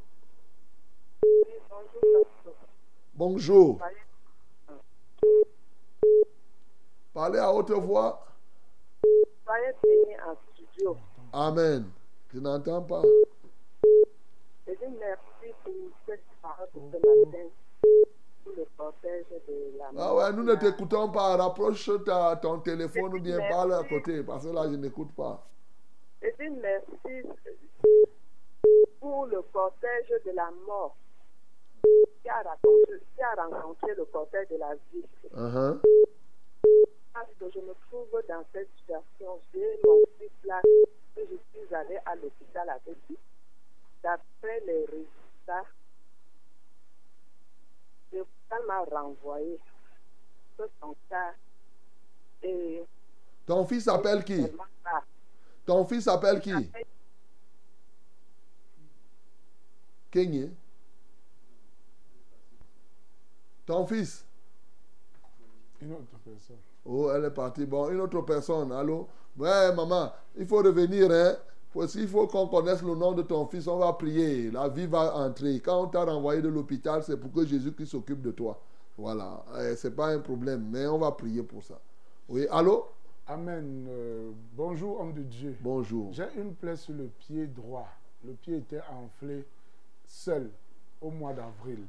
Bonjour. 3.13 3.79
Parlez 7.13 7.37
à 7.37 7.53
haute 7.53 7.69
voix. 7.69 8.25
Soyez 9.45 9.71
bénis 9.83 10.19
en 10.19 10.35
studio. 10.51 10.97
Amen. 11.31 11.85
Je 12.33 12.39
n'entends 12.39 12.81
pas. 12.81 13.03
Je 14.65 14.71
dis 14.71 14.95
merci 14.99 15.53
pour 15.63 15.73
cette 16.07 16.32
Ah 19.97 20.15
ouais, 20.15 20.33
nous 20.33 20.43
ne 20.43 20.55
t'écoutons 20.55 21.09
pas. 21.09 21.37
Rapproche 21.37 21.89
ta, 22.05 22.35
ton 22.35 22.59
téléphone 22.59 23.13
ou 23.13 23.19
bien 23.19 23.39
parle 23.49 23.73
à 23.73 23.83
côté. 23.83 24.23
Parce 24.23 24.45
que 24.45 24.51
là, 24.51 24.63
je 24.69 24.75
n'écoute 24.75 25.11
pas. 25.15 25.45
Je 26.21 26.29
dis 26.39 26.49
merci 26.49 27.27
pour 28.99 29.25
le 29.25 29.41
cortège 29.53 30.13
de 30.25 30.31
la 30.31 30.49
mort 30.65 30.95
qui 32.21 32.29
a 32.29 32.41
rencontré, 32.41 32.99
qui 33.15 33.21
a 33.21 33.35
rencontré 33.35 33.93
le 33.95 34.05
cortège 34.05 34.47
de 34.49 34.57
la 34.57 34.75
vie? 34.75 35.03
Uh-huh. 35.35 35.79
Parce 37.13 37.29
que 37.39 37.45
je 37.53 37.59
me 37.59 37.73
trouve 37.87 38.21
dans 38.27 38.43
cette 38.53 38.69
situation, 38.79 39.39
j'ai 39.53 39.79
mon 39.85 39.99
fils 40.17 40.31
là, 40.45 40.61
que 41.15 41.21
je 41.21 41.35
suis 41.35 41.75
allée 41.75 41.99
à 42.05 42.15
l'hôpital 42.15 42.69
avec 42.69 42.97
lui. 43.09 43.17
D'après 44.01 44.59
les 44.65 44.85
résultats, 44.85 45.65
m'a 48.67 48.79
renvoyé 48.81 49.59
que 50.57 50.63
son 50.79 50.95
cas 51.09 51.33
est 52.41 52.85
Ton 53.45 53.65
fils 53.65 53.83
s'appelle 53.85 54.23
qui? 54.23 54.45
Ton 55.65 55.85
fils 55.85 56.03
s'appelle 56.03 56.39
qui? 56.39 56.71
Kenye. 60.11 60.51
Ton 63.65 63.87
fils? 63.87 64.25
Une 65.81 65.93
autre 65.93 66.17
personne. 66.23 66.57
Oh, 66.85 67.11
elle 67.11 67.25
est 67.25 67.31
partie. 67.31 67.65
Bon, 67.65 67.89
une 67.89 68.01
autre 68.01 68.21
personne. 68.21 68.71
Allô? 68.71 69.07
Ouais, 69.37 69.73
maman, 69.73 70.13
il 70.35 70.45
faut 70.45 70.57
revenir, 70.57 71.09
hein? 71.11 71.35
Qu'il 71.73 72.07
faut 72.07 72.27
qu'on 72.27 72.47
connaisse 72.47 72.83
le 72.83 72.93
nom 72.93 73.13
de 73.13 73.23
ton 73.23 73.47
fils. 73.47 73.67
On 73.67 73.77
va 73.77 73.93
prier. 73.93 74.51
La 74.51 74.69
vie 74.69 74.85
va 74.85 75.15
entrer. 75.17 75.59
Quand 75.59 75.83
on 75.83 75.87
t'a 75.87 76.05
renvoyé 76.05 76.41
de 76.41 76.47
l'hôpital, 76.47 77.03
c'est 77.03 77.17
pour 77.17 77.31
que 77.31 77.45
Jésus-Christ 77.45 77.87
s'occupe 77.87 78.21
de 78.21 78.31
toi. 78.31 78.61
Voilà. 78.97 79.43
Eh, 79.59 79.75
c'est 79.75 79.95
pas 79.95 80.09
un 80.09 80.19
problème, 80.19 80.69
mais 80.71 80.85
on 80.85 80.99
va 80.99 81.11
prier 81.11 81.41
pour 81.41 81.63
ça. 81.63 81.79
Oui, 82.29 82.47
allô? 82.51 82.85
Amen. 83.25 83.87
Euh, 83.89 84.31
bonjour, 84.55 84.99
homme 85.01 85.13
de 85.13 85.23
Dieu. 85.23 85.57
Bonjour. 85.61 86.13
J'ai 86.13 86.27
une 86.37 86.53
plaie 86.53 86.75
sur 86.75 86.93
le 86.93 87.05
pied 87.05 87.47
droit. 87.47 87.87
Le 88.23 88.33
pied 88.33 88.57
était 88.57 88.81
enflé 88.91 89.45
seul 90.05 90.51
au 91.01 91.09
mois 91.09 91.33
d'avril. 91.33 91.79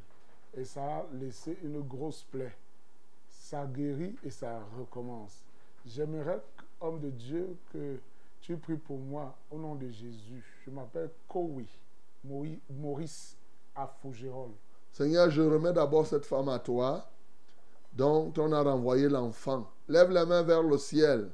Et 0.57 0.65
ça 0.65 0.83
a 0.83 1.07
laissé 1.21 1.59
une 1.63 1.81
grosse 1.83 2.23
plaie. 2.23 2.55
Ça 3.29 3.67
guérit 3.67 4.17
et 4.25 4.31
ça 4.31 4.61
recommence. 4.79 5.45
J'aimerais, 5.85 6.41
homme 6.81 7.01
de 7.01 7.11
Dieu, 7.11 7.57
que 7.73 7.99
tu 8.45 8.59
pries 8.59 8.77
pour 8.77 8.99
moi 8.99 9.35
au 9.51 9.59
nom 9.59 9.75
de 9.75 9.89
Jésus. 9.89 10.45
Je 10.67 10.71
m'appelle 10.71 11.11
Kowi 11.27 11.67
Maurice 12.71 13.39
à 13.75 13.87
Fougerolles. 13.87 14.53
Seigneur, 14.93 15.31
je 15.31 15.41
remets 15.41 15.73
d'abord 15.73 16.07
cette 16.07 16.27
femme 16.27 16.51
à 16.51 16.59
toi, 16.59 17.11
dont 17.95 18.33
on 18.37 18.53
a 18.53 18.63
renvoyé 18.63 19.09
l'enfant. 19.09 19.71
Lève 19.89 20.11
la 20.11 20.27
main 20.27 20.43
vers 20.43 20.63
le 20.63 20.77
ciel. 20.77 21.31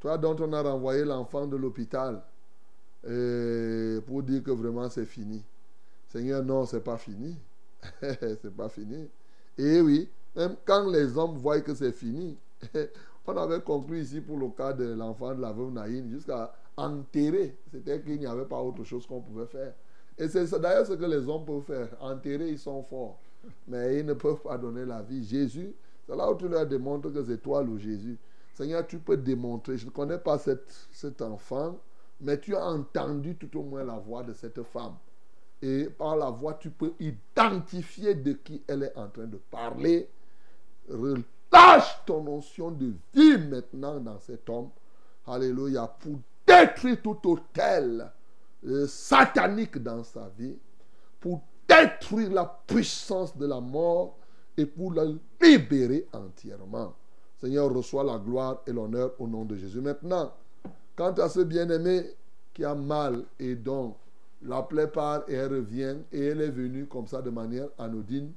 Toi 0.00 0.18
dont 0.18 0.36
on 0.40 0.52
a 0.52 0.60
renvoyé 0.60 1.04
l'enfant 1.04 1.46
de 1.46 1.56
l'hôpital. 1.56 2.22
Pour 3.02 4.22
dire 4.24 4.42
que 4.42 4.50
vraiment 4.50 4.90
c'est 4.90 5.06
fini. 5.06 5.44
Seigneur, 6.08 6.42
non, 6.42 6.66
c'est 6.66 6.82
pas 6.82 6.98
fini. 6.98 7.38
c'est 8.00 8.56
pas 8.56 8.68
fini. 8.68 9.08
Et 9.56 9.80
oui, 9.80 10.10
même 10.34 10.56
quand 10.64 10.90
les 10.90 11.16
hommes 11.16 11.36
voient 11.36 11.60
que 11.60 11.74
c'est 11.74 11.92
fini, 11.92 12.36
on 13.28 13.36
avait 13.36 13.60
conclu 13.60 14.00
ici 14.00 14.20
pour 14.20 14.38
le 14.38 14.48
cas 14.48 14.72
de 14.72 14.92
l'enfant 14.94 15.34
de 15.34 15.40
la 15.40 15.52
veuve 15.52 15.70
Naïn, 15.72 16.08
jusqu'à 16.08 16.52
enterrer. 16.76 17.56
C'était 17.70 18.00
qu'il 18.00 18.18
n'y 18.18 18.26
avait 18.26 18.44
pas 18.44 18.60
autre 18.60 18.84
chose 18.84 19.06
qu'on 19.06 19.20
pouvait 19.20 19.46
faire. 19.46 19.74
Et 20.16 20.28
c'est 20.28 20.50
d'ailleurs 20.58 20.86
ce 20.86 20.94
que 20.94 21.04
les 21.04 21.28
hommes 21.28 21.44
peuvent 21.44 21.62
faire. 21.62 21.88
Enterrer, 22.00 22.48
ils 22.50 22.58
sont 22.58 22.82
forts. 22.82 23.18
Mais 23.66 24.00
ils 24.00 24.06
ne 24.06 24.14
peuvent 24.14 24.40
pas 24.40 24.58
donner 24.58 24.84
la 24.84 25.02
vie. 25.02 25.24
Jésus, 25.24 25.74
c'est 26.06 26.16
là 26.16 26.30
où 26.30 26.36
tu 26.36 26.48
leur 26.48 26.66
démontres 26.66 27.12
que 27.12 27.22
c'est 27.22 27.38
toi 27.38 27.62
le 27.62 27.78
Jésus. 27.78 28.18
Seigneur, 28.54 28.86
tu 28.86 28.98
peux 28.98 29.16
démontrer. 29.16 29.78
Je 29.78 29.86
ne 29.86 29.90
connais 29.90 30.18
pas 30.18 30.38
cette, 30.38 30.88
cet 30.90 31.22
enfant, 31.22 31.78
mais 32.20 32.40
tu 32.40 32.56
as 32.56 32.64
entendu 32.64 33.36
tout 33.36 33.56
au 33.58 33.62
moins 33.62 33.84
la 33.84 33.98
voix 33.98 34.24
de 34.24 34.32
cette 34.32 34.62
femme. 34.64 34.94
Et 35.62 35.84
par 35.84 36.16
la 36.16 36.30
voix, 36.30 36.54
tu 36.54 36.70
peux 36.70 36.92
identifier 36.98 38.14
de 38.14 38.32
qui 38.32 38.62
elle 38.66 38.84
est 38.84 38.96
en 38.96 39.08
train 39.08 39.26
de 39.26 39.36
parler. 39.50 40.08
Relâche 41.50 42.00
ton 42.06 42.22
notion 42.22 42.70
de 42.70 42.92
vie 43.14 43.38
maintenant 43.38 44.00
dans 44.00 44.18
cet 44.18 44.48
homme. 44.48 44.70
Alléluia. 45.26 45.86
Pour 45.86 46.18
détruire 46.46 47.00
tout 47.02 47.18
hôtel 47.24 48.10
euh, 48.66 48.86
satanique 48.86 49.78
dans 49.78 50.02
sa 50.04 50.30
vie. 50.38 50.56
Pour 51.20 51.40
détruire 51.68 52.30
la 52.30 52.44
puissance 52.66 53.36
de 53.36 53.46
la 53.46 53.60
mort 53.60 54.16
et 54.56 54.66
pour 54.66 54.92
la 54.92 55.04
libérer 55.40 56.06
entièrement. 56.12 56.94
Seigneur, 57.40 57.72
reçois 57.72 58.02
la 58.02 58.18
gloire 58.18 58.62
et 58.66 58.72
l'honneur 58.72 59.12
au 59.18 59.28
nom 59.28 59.44
de 59.44 59.54
Jésus. 59.54 59.80
Maintenant, 59.80 60.32
quant 60.96 61.12
à 61.12 61.28
ce 61.28 61.40
bien-aimé 61.40 62.04
qui 62.52 62.64
a 62.64 62.74
mal 62.74 63.24
et 63.38 63.54
dont 63.54 63.94
la 64.42 64.62
plaie 64.62 64.88
part 64.88 65.22
et 65.28 65.34
elle 65.34 65.52
revient 65.52 65.96
et 66.12 66.26
elle 66.26 66.40
est 66.40 66.50
venue 66.50 66.86
comme 66.86 67.06
ça 67.06 67.22
de 67.22 67.30
manière 67.30 67.68
anodine, 67.78 68.32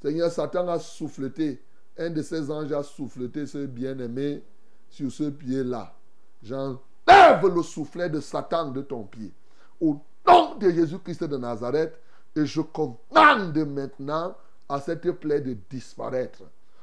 Seigneur, 0.00 0.30
Satan 0.30 0.68
a 0.68 0.78
souffleté, 0.78 1.60
un 1.98 2.10
de 2.10 2.22
ses 2.22 2.50
anges 2.50 2.72
a 2.72 2.82
souffleté 2.82 3.46
ce 3.46 3.66
bien-aimé 3.66 4.42
sur 4.88 5.10
ce 5.10 5.24
pied-là. 5.24 5.94
J'enlève 6.42 7.46
le 7.54 7.62
soufflet 7.62 8.08
de 8.08 8.20
Satan 8.20 8.70
de 8.70 8.82
ton 8.82 9.04
pied. 9.04 9.32
Au 9.80 10.00
nom 10.26 10.56
de 10.56 10.70
Jésus-Christ 10.70 11.24
de 11.24 11.36
Nazareth, 11.36 11.98
et 12.36 12.46
je 12.46 12.60
commande 12.60 13.56
maintenant 13.66 14.36
à 14.68 14.80
cette 14.80 15.10
plaie 15.12 15.40
de 15.40 15.56
disparaître. 15.68 16.42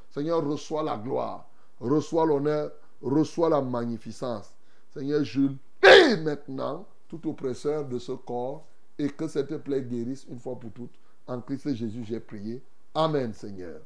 Seigneur, 0.09 0.45
reçois 0.45 0.83
la 0.83 0.97
gloire, 0.97 1.47
reçois 1.79 2.25
l'honneur, 2.25 2.71
reçois 3.01 3.49
la 3.49 3.61
magnificence. 3.61 4.53
Seigneur, 4.93 5.23
je 5.23 5.41
lis 5.41 6.21
maintenant 6.21 6.85
tout 7.07 7.29
oppresseur 7.29 7.85
de 7.85 7.99
ce 7.99 8.11
corps 8.11 8.65
et 8.97 9.09
que 9.09 9.27
cette 9.27 9.55
plaie 9.57 9.81
guérisse 9.81 10.25
une 10.29 10.39
fois 10.39 10.59
pour 10.59 10.71
toutes. 10.71 10.95
En 11.27 11.41
Christ 11.41 11.75
Jésus, 11.75 12.03
j'ai 12.05 12.19
prié. 12.19 12.61
Amen, 12.93 13.33
Seigneur. 13.33 13.79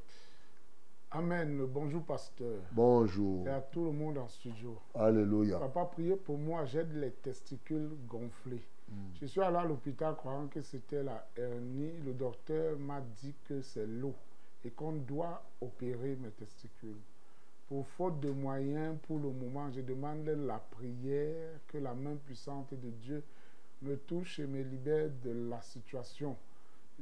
Amen. 1.13 1.65
Bonjour, 1.65 2.03
pasteur. 2.03 2.61
Bonjour. 2.71 3.45
Et 3.45 3.49
à 3.51 3.59
tout 3.59 3.83
le 3.83 3.91
monde 3.91 4.17
en 4.17 4.29
studio. 4.29 4.79
Alléluia. 4.95 5.59
Papa, 5.59 5.83
priez 5.91 6.15
pour 6.15 6.37
moi. 6.37 6.63
J'ai 6.63 6.85
les 6.85 7.11
testicules 7.11 7.89
gonflés. 8.07 8.61
Je 9.19 9.25
suis 9.25 9.41
allé 9.41 9.57
à 9.57 9.65
l'hôpital 9.65 10.15
croyant 10.15 10.47
que 10.47 10.61
c'était 10.61 11.03
la 11.03 11.27
hernie. 11.35 11.91
Le 12.05 12.13
docteur 12.13 12.79
m'a 12.79 13.01
dit 13.01 13.35
que 13.43 13.61
c'est 13.61 13.85
l'eau 13.85 14.15
et 14.63 14.69
qu'on 14.69 14.93
doit 14.93 15.43
opérer 15.59 16.15
mes 16.15 16.31
testicules. 16.31 16.99
Pour 17.67 17.85
faute 17.87 18.21
de 18.21 18.29
moyens, 18.29 18.97
pour 19.05 19.19
le 19.19 19.31
moment, 19.31 19.69
je 19.69 19.81
demande 19.81 20.27
la 20.27 20.59
prière, 20.59 21.59
que 21.67 21.77
la 21.77 21.93
main 21.93 22.15
puissante 22.25 22.73
de 22.73 22.89
Dieu 22.89 23.21
me 23.81 23.97
touche 23.97 24.39
et 24.39 24.47
me 24.47 24.61
libère 24.61 25.09
de 25.25 25.49
la 25.49 25.61
situation. 25.61 26.37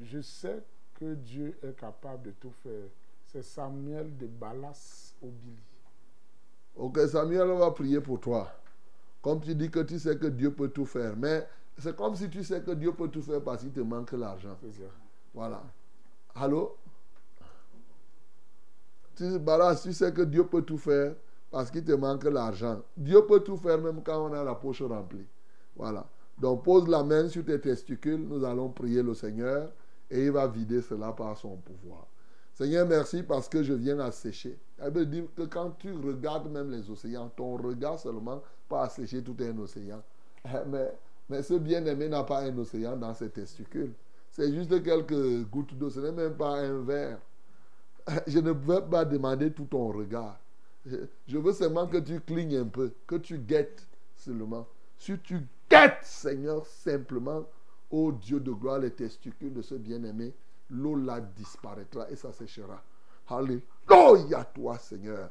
Je 0.01 0.19
sais 0.21 0.63
que 0.95 1.13
Dieu 1.13 1.59
est 1.61 1.79
capable 1.79 2.23
de 2.23 2.31
tout 2.31 2.53
faire. 2.63 2.89
C'est 3.31 3.43
Samuel 3.43 4.17
de 4.17 4.25
Balas 4.25 5.13
Obili. 5.21 5.61
Ok, 6.75 6.97
Samuel, 7.07 7.47
on 7.51 7.59
va 7.59 7.69
prier 7.69 8.01
pour 8.01 8.19
toi. 8.19 8.51
Comme 9.21 9.39
tu 9.39 9.53
dis 9.53 9.69
que 9.69 9.81
tu 9.81 9.99
sais 9.99 10.17
que 10.17 10.25
Dieu 10.25 10.51
peut 10.51 10.69
tout 10.69 10.87
faire. 10.87 11.15
Mais 11.15 11.47
c'est 11.77 11.95
comme 11.95 12.15
si 12.15 12.27
tu 12.27 12.43
sais 12.43 12.61
que 12.61 12.71
Dieu 12.71 12.91
peut 12.91 13.07
tout 13.07 13.21
faire 13.21 13.43
parce 13.43 13.61
qu'il 13.61 13.71
te 13.71 13.81
manque 13.81 14.13
l'argent. 14.13 14.57
Voilà. 15.31 15.61
Allô? 16.33 16.75
Tu, 19.15 19.37
Balas, 19.37 19.81
tu 19.83 19.93
sais 19.93 20.11
que 20.11 20.23
Dieu 20.23 20.47
peut 20.47 20.63
tout 20.63 20.79
faire 20.79 21.13
parce 21.51 21.69
qu'il 21.69 21.83
te 21.83 21.91
manque 21.91 22.23
l'argent. 22.23 22.81
Dieu 22.97 23.23
peut 23.27 23.41
tout 23.41 23.57
faire 23.57 23.77
même 23.77 24.01
quand 24.01 24.27
on 24.27 24.33
a 24.33 24.43
la 24.43 24.55
poche 24.55 24.81
remplie. 24.81 25.27
Voilà. 25.75 26.03
Donc 26.39 26.63
pose 26.63 26.87
la 26.87 27.03
main 27.03 27.29
sur 27.29 27.45
tes 27.45 27.61
testicules. 27.61 28.27
Nous 28.27 28.43
allons 28.43 28.69
prier 28.69 29.03
le 29.03 29.13
Seigneur 29.13 29.71
et 30.09 30.25
il 30.25 30.31
va 30.31 30.47
vider 30.47 30.81
cela 30.81 31.11
par 31.11 31.37
son 31.37 31.57
pouvoir. 31.57 32.07
Seigneur, 32.59 32.85
merci 32.85 33.23
parce 33.23 33.47
que 33.47 33.63
je 33.63 33.71
viens 33.71 33.97
assécher. 34.01 34.59
Ça 34.77 34.89
veut 34.89 35.05
dire 35.05 35.23
que 35.33 35.43
quand 35.43 35.71
tu 35.79 35.93
regardes 35.93 36.51
même 36.51 36.69
les 36.69 36.89
océans, 36.89 37.31
ton 37.33 37.55
regard 37.55 37.97
seulement 37.97 38.43
pas 38.67 38.83
assécher 38.83 39.23
tout 39.23 39.37
un 39.39 39.57
océan. 39.59 40.03
Mais, 40.67 40.93
mais 41.29 41.41
ce 41.41 41.53
bien-aimé 41.53 42.09
n'a 42.09 42.25
pas 42.25 42.41
un 42.41 42.57
océan 42.57 42.97
dans 42.97 43.13
ses 43.13 43.29
testicules. 43.29 43.93
C'est 44.29 44.51
juste 44.53 44.83
quelques 44.83 45.49
gouttes 45.49 45.73
d'eau. 45.73 45.89
Ce 45.89 46.01
n'est 46.01 46.11
même 46.11 46.35
pas 46.35 46.57
un 46.59 46.81
verre. 46.81 47.19
Je 48.27 48.39
ne 48.39 48.51
veux 48.51 48.81
pas 48.81 49.05
demander 49.05 49.53
tout 49.53 49.63
ton 49.63 49.93
regard. 49.93 50.37
Je 50.85 51.37
veux 51.37 51.53
seulement 51.53 51.87
que 51.87 51.99
tu 51.99 52.19
clignes 52.19 52.57
un 52.57 52.65
peu, 52.67 52.91
que 53.07 53.15
tu 53.15 53.37
guettes 53.37 53.87
seulement. 54.17 54.67
Si 54.97 55.17
tu 55.19 55.47
guettes, 55.71 56.03
Seigneur, 56.03 56.65
simplement, 56.65 57.45
ô 57.89 58.11
Dieu 58.11 58.41
de 58.41 58.51
gloire, 58.51 58.79
les 58.79 58.91
testicules 58.91 59.53
de 59.53 59.61
ce 59.61 59.75
bien-aimé, 59.75 60.33
l'eau 60.69 60.95
là 60.95 61.19
disparaîtra 61.19 62.09
et 62.09 62.15
ça 62.15 62.31
séchera. 62.31 62.81
Alléluia, 63.27 64.43
toi, 64.53 64.77
Seigneur. 64.77 65.29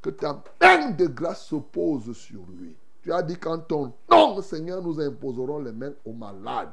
Que 0.00 0.10
ta 0.10 0.42
main 0.60 0.90
de 0.90 1.06
grâce 1.06 1.46
se 1.46 1.56
pose 1.56 2.14
sur 2.16 2.42
lui. 2.58 2.76
Tu 3.02 3.12
as 3.12 3.22
dit 3.22 3.36
qu'en 3.36 3.58
ton 3.58 3.92
nom, 4.10 4.40
Seigneur, 4.42 4.82
nous 4.82 5.00
imposerons 5.00 5.58
les 5.58 5.72
mains 5.72 5.92
aux 6.04 6.12
malades. 6.12 6.72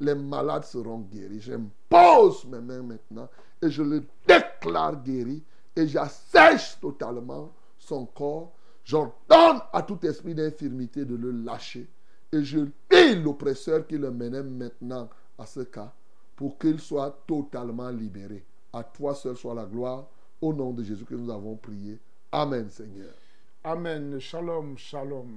Les 0.00 0.14
malades 0.14 0.64
seront 0.64 1.00
guéris. 1.00 1.40
J'impose 1.40 2.44
mes 2.46 2.60
mains 2.60 2.82
maintenant 2.82 3.28
et 3.62 3.70
je 3.70 3.82
le 3.82 4.04
déclare 4.26 5.02
guéri 5.02 5.42
et 5.76 5.86
j'assèche 5.86 6.78
totalement 6.80 7.52
son 7.78 8.06
corps. 8.06 8.52
J'ordonne 8.84 9.60
à 9.72 9.82
tout 9.82 10.04
esprit 10.04 10.34
d'infirmité 10.34 11.04
de 11.04 11.16
le 11.16 11.30
lâcher. 11.30 11.88
Et 12.32 12.42
je 12.42 12.60
lis 12.90 13.22
l'oppresseur 13.22 13.86
qui 13.86 13.96
le 13.96 14.10
menait 14.10 14.42
maintenant 14.42 15.08
à 15.38 15.46
ce 15.46 15.60
cas 15.60 15.92
pour 16.36 16.58
qu'il 16.58 16.80
soit 16.80 17.24
totalement 17.26 17.90
libéré. 17.90 18.44
À 18.72 18.82
toi 18.82 19.14
seul 19.14 19.36
soit 19.36 19.54
la 19.54 19.66
gloire. 19.66 20.06
Au 20.40 20.52
nom 20.52 20.72
de 20.72 20.82
Jésus 20.82 21.04
que 21.04 21.14
nous 21.14 21.30
avons 21.30 21.56
prié. 21.56 21.98
Amen, 22.32 22.68
Seigneur. 22.68 23.14
Amen. 23.62 24.18
Shalom, 24.18 24.76
shalom. 24.76 25.30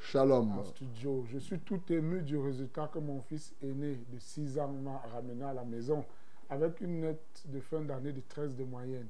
Shalom. 0.00 0.58
En 0.58 0.64
studio. 0.64 1.24
Je 1.30 1.38
suis 1.38 1.58
tout 1.58 1.80
ému 1.90 2.22
du 2.22 2.38
résultat 2.38 2.88
que 2.88 2.98
mon 2.98 3.20
fils 3.22 3.52
aîné 3.60 3.98
de 4.08 4.18
6 4.18 4.58
ans 4.58 4.68
m'a 4.68 4.98
ramené 5.12 5.44
à 5.44 5.52
la 5.52 5.64
maison 5.64 6.04
avec 6.48 6.80
une 6.80 7.00
note 7.00 7.42
de 7.46 7.60
fin 7.60 7.80
d'année 7.80 8.12
de 8.12 8.22
13 8.28 8.54
de 8.54 8.64
moyenne. 8.64 9.08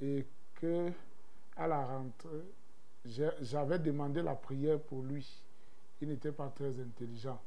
Et 0.00 0.24
que 0.54 0.90
à 1.56 1.66
la 1.66 1.84
rentrée, 1.84 2.46
j'avais 3.42 3.78
demandé 3.78 4.22
la 4.22 4.34
prière 4.34 4.78
pour 4.78 5.02
lui. 5.02 5.26
Il 6.00 6.08
n'était 6.08 6.32
pas 6.32 6.48
très 6.48 6.80
intelligent. 6.80 7.38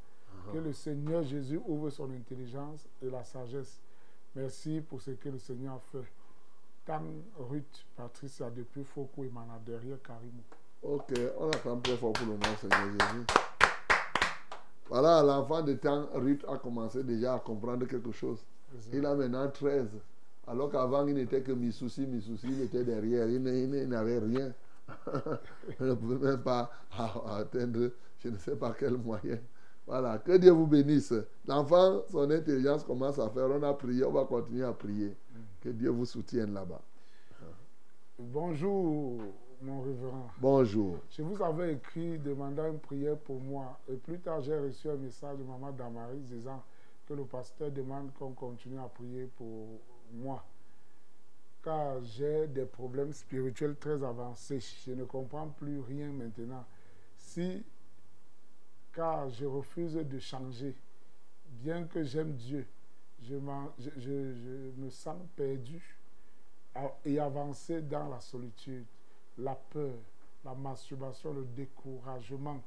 Que 0.52 0.58
le 0.58 0.74
Seigneur 0.74 1.24
Jésus 1.24 1.60
ouvre 1.66 1.90
son 1.90 2.12
intelligence 2.12 2.88
et 3.02 3.10
la 3.10 3.24
sagesse. 3.24 3.82
Merci 4.36 4.82
pour 4.82 5.02
ce 5.02 5.12
que 5.12 5.30
le 5.30 5.38
Seigneur 5.38 5.76
a 5.76 5.80
fait. 5.80 6.06
Tant 6.86 7.02
Ruth, 7.38 7.86
Patricia 7.96 8.50
depuis 8.50 8.84
Foko 8.84 9.24
et 9.24 9.30
Mana 9.30 9.60
derrière 9.66 10.02
Karimou. 10.02 10.44
Ok, 10.82 11.14
on 11.40 11.50
attend 11.50 11.80
très 11.80 11.96
fort 11.96 12.14
pour 12.14 12.28
le 12.28 12.34
nom, 12.34 12.58
Seigneur 12.60 12.92
Jésus. 12.92 13.26
Voilà, 14.90 15.24
l'enfant 15.24 15.62
de 15.62 15.74
temps, 15.74 16.08
Ruth 16.14 16.44
a 16.48 16.58
commencé 16.58 17.04
déjà 17.04 17.36
à 17.36 17.40
comprendre 17.40 17.86
quelque 17.86 18.12
chose. 18.12 18.44
Il 18.92 19.06
a 19.06 19.16
maintenant 19.16 19.50
13. 19.50 19.88
Alors 20.48 20.70
qu'avant, 20.70 21.08
il 21.08 21.16
n'était 21.16 21.42
que 21.42 21.54
mes 21.54 21.72
soucis, 21.72 22.06
mes 22.06 22.20
soucis, 22.20 22.48
il 22.50 22.62
était 22.62 22.84
derrière. 22.84 23.30
Il 23.30 23.42
n'avait 23.88 24.20
rien. 24.20 24.52
il 25.80 25.86
ne 25.86 25.94
pouvait 25.94 26.32
même 26.32 26.42
pas 26.42 26.70
atteindre, 26.98 27.92
je 28.20 28.30
ne 28.30 28.38
sais 28.38 28.56
pas 28.56 28.76
quel 28.78 28.98
moyen. 28.98 29.40
Voilà, 29.86 30.18
que 30.20 30.38
Dieu 30.38 30.52
vous 30.52 30.68
bénisse. 30.68 31.14
L'enfant, 31.46 32.04
son 32.10 32.30
intelligence 32.32 32.84
commence 32.84 33.20
à 33.20 33.30
faire. 33.30 33.50
On 33.50 33.62
a 33.64 33.74
prié, 33.74 34.06
on 34.06 34.12
va 34.12 34.26
continuer 34.26 34.64
à 34.64 34.72
prier. 34.72 35.16
Que 35.62 35.70
Dieu 35.70 35.90
vous 35.90 36.06
soutienne 36.06 36.54
là-bas. 36.54 36.82
Bonjour, 38.18 39.22
mon 39.62 39.82
révérend. 39.82 40.28
Bonjour. 40.40 40.98
Je 41.10 41.22
vous 41.22 41.42
avais 41.44 41.74
écrit 41.74 42.18
demandant 42.20 42.68
une 42.68 42.80
prière 42.80 43.18
pour 43.18 43.40
moi. 43.40 43.80
Et 43.90 43.96
plus 43.96 44.20
tard, 44.20 44.42
j'ai 44.42 44.58
reçu 44.58 44.90
un 44.90 44.96
message 44.96 45.38
de 45.38 45.44
maman 45.44 45.72
Damaris 45.72 46.22
disant 46.30 46.64
que 47.08 47.14
le 47.14 47.26
pasteur 47.26 47.72
demande 47.72 48.14
qu'on 48.14 48.32
continue 48.32 48.80
à 48.80 48.88
prier 48.88 49.30
pour 49.36 49.68
moi. 50.14 50.44
Car 51.64 52.04
j'ai 52.04 52.48
des 52.48 52.66
problèmes 52.66 53.14
spirituels 53.14 53.76
très 53.76 54.04
avancés. 54.04 54.60
Je 54.86 54.92
ne 54.92 55.04
comprends 55.06 55.48
plus 55.48 55.80
rien 55.80 56.12
maintenant. 56.12 56.66
Si, 57.18 57.64
car 58.94 59.30
je 59.30 59.46
refuse 59.46 59.96
de 59.96 60.20
changer, 60.20 60.76
bien 61.46 61.86
que 61.86 62.04
j'aime 62.04 62.34
Dieu, 62.34 62.66
je, 63.22 63.36
m'en- 63.36 63.72
je- 63.80 63.90
je- 63.98 64.36
je 64.36 64.72
me 64.82 64.90
sens 64.90 65.18
perdu 65.36 65.98
et 67.06 67.20
avancé 67.20 67.82
dans 67.82 68.08
la 68.10 68.20
solitude, 68.20 68.86
la 69.38 69.56
peur, 69.56 69.94
la 70.44 70.54
masturbation, 70.54 71.34
le 71.34 71.46
découragement. 71.46 72.62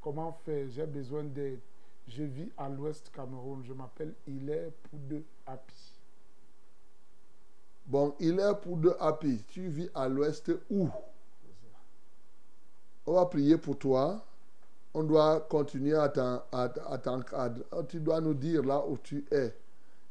Comment 0.00 0.32
faire? 0.44 0.68
J'ai 0.68 0.86
besoin 0.86 1.22
d'aide. 1.24 1.60
Je 2.08 2.24
vis 2.24 2.50
à 2.58 2.68
l'ouest 2.68 3.10
Cameroun. 3.14 3.62
Je 3.64 3.72
m'appelle 3.72 4.14
Hilaire 4.26 4.72
Poudeux 4.90 5.24
Api. 5.46 6.00
Bon, 7.86 8.14
il 8.18 8.38
est 8.40 8.54
pour 8.60 8.76
deux 8.76 8.94
happy. 8.98 9.42
Tu 9.48 9.68
vis 9.68 9.90
à 9.94 10.08
l'ouest 10.08 10.50
où? 10.70 10.88
On 13.06 13.12
va 13.14 13.26
prier 13.26 13.58
pour 13.58 13.78
toi. 13.78 14.24
On 14.94 15.04
doit 15.04 15.40
continuer 15.48 15.94
à 15.94 16.12
à 16.52 16.64
à 16.86 16.98
t'encadrer. 16.98 17.64
Tu 17.88 18.00
dois 18.00 18.20
nous 18.20 18.34
dire 18.34 18.62
là 18.62 18.84
où 18.86 18.98
tu 18.98 19.24
es. 19.30 19.54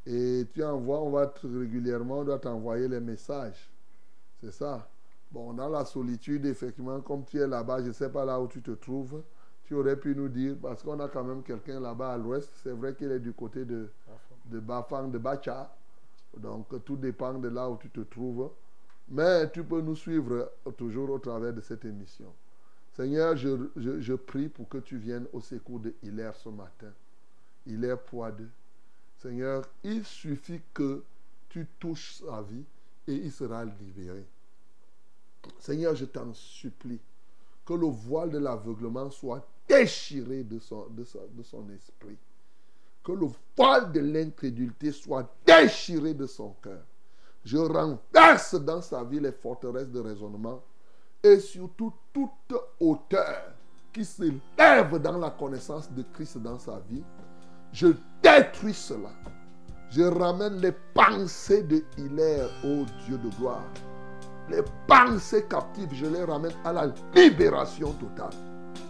Et 0.06 0.48
tu 0.54 0.64
envoies, 0.64 1.00
on 1.00 1.12
va 1.12 1.32
régulièrement, 1.44 2.20
on 2.20 2.24
doit 2.24 2.40
t'envoyer 2.40 2.88
les 2.88 3.00
messages. 3.00 3.72
C'est 4.42 4.52
ça. 4.52 4.88
Bon, 5.32 5.54
dans 5.54 5.70
la 5.70 5.86
solitude, 5.86 6.46
effectivement, 6.46 7.00
comme 7.02 7.24
tu 7.24 7.40
es 7.40 7.48
là-bas, 7.48 7.82
je 7.82 7.88
ne 7.90 7.94
sais 7.94 8.10
pas 8.10 8.26
là 8.26 8.40
où 8.42 8.48
tu 8.48 8.62
te 8.62 8.72
trouves, 8.72 9.22
tu 9.66 9.76
aurais 9.76 9.96
pu 9.96 10.16
nous 10.16 10.28
dire, 10.28 10.58
parce 10.62 10.84
qu'on 10.84 11.00
a 11.00 11.08
quand 11.08 11.24
même 11.24 11.44
quelqu'un 11.44 11.80
là-bas 11.80 12.14
à 12.14 12.18
l'ouest, 12.18 12.50
c'est 12.64 12.72
vrai 12.72 12.96
qu'il 12.96 13.12
est 13.12 13.20
du 13.20 13.32
côté 13.34 13.64
de, 13.64 13.90
de 14.46 14.60
Bafang, 14.60 15.08
de 15.08 15.18
Bacha. 15.20 15.74
Donc, 16.38 16.84
tout 16.84 16.98
dépend 16.98 17.34
de 17.36 17.48
là 17.48 17.70
où 17.70 17.78
tu 17.78 17.90
te 17.90 18.02
trouves. 18.02 18.50
Mais 19.10 19.50
tu 19.52 19.64
peux 19.64 19.82
nous 19.82 19.96
suivre 19.96 20.52
toujours 20.78 21.10
au 21.12 21.20
travers 21.20 21.54
de 21.54 21.62
cette 21.62 21.86
émission. 21.86 22.34
Seigneur, 22.96 23.38
je, 23.38 24.14
prie 24.14 24.50
pour 24.50 24.68
que 24.68 24.78
tu 24.80 24.98
viennes 24.98 25.28
au 25.34 25.40
secours 25.40 25.80
de 25.80 25.94
Hilaire 26.04 26.36
ce 26.36 26.50
matin. 26.50 26.92
Hilaire 27.66 28.00
Poideux. 28.00 28.50
Seigneur, 29.18 29.64
il 29.84 30.04
suffit 30.04 30.62
que 30.74 31.04
tu 31.50 31.68
touches 31.80 32.16
sa 32.16 32.42
vie 32.42 32.64
et 33.08 33.14
il 33.14 33.32
sera 33.32 33.64
libéré. 33.64 34.26
Seigneur, 35.60 35.96
je 35.96 36.06
t'en 36.06 36.34
supplie 36.34 37.00
que 37.66 37.74
le 37.74 37.88
voile 37.88 38.32
de 38.32 38.40
l'aveuglement 38.40 39.10
soit 39.10 39.48
déchiré 39.68 40.44
de 40.44 40.60
son, 40.60 40.88
de 40.90 41.04
son- 41.04 41.28
de 41.32 41.44
son 41.44 41.70
esprit. 41.70 42.18
Que 43.04 43.14
le 43.14 43.28
voile 43.56 43.92
de 43.92 44.00
l'incrédulité 44.00 44.92
soit 44.92 45.34
déchiré 45.46 46.14
de 46.14 46.28
son 46.28 46.52
cœur. 46.62 46.84
Je 47.44 47.58
renverse 47.58 48.56
dans 48.56 48.82
sa 48.82 49.04
vie 49.04 49.20
les 49.20 49.32
forteresses 49.32 49.90
de 49.90 50.00
raisonnement 50.00 50.64
et 51.24 51.40
surtout 51.40 51.94
toute 52.14 52.54
hauteur 52.80 53.54
qui 53.94 54.06
s'élève 54.06 54.98
dans 55.02 55.18
la 55.18 55.30
connaissance 55.32 55.92
de 55.92 56.04
Christ 56.14 56.38
dans 56.40 56.58
sa 56.58 56.80
vie. 56.90 57.04
Je 57.74 57.88
détruis 58.22 58.74
cela. 58.74 59.10
Je 59.90 60.04
ramène 60.04 60.62
les 60.62 60.72
pensées 60.94 61.64
de 61.64 61.84
Hilaire, 61.98 62.50
ô 62.64 62.86
Dieu 63.06 63.18
de 63.18 63.30
gloire. 63.38 63.66
Les 64.50 64.64
pensées 64.88 65.46
captives, 65.50 65.94
je 65.94 66.06
les 66.06 66.24
ramène 66.24 66.54
à 66.64 66.74
la 66.74 66.94
libération 67.14 67.94
totale. 67.94 68.34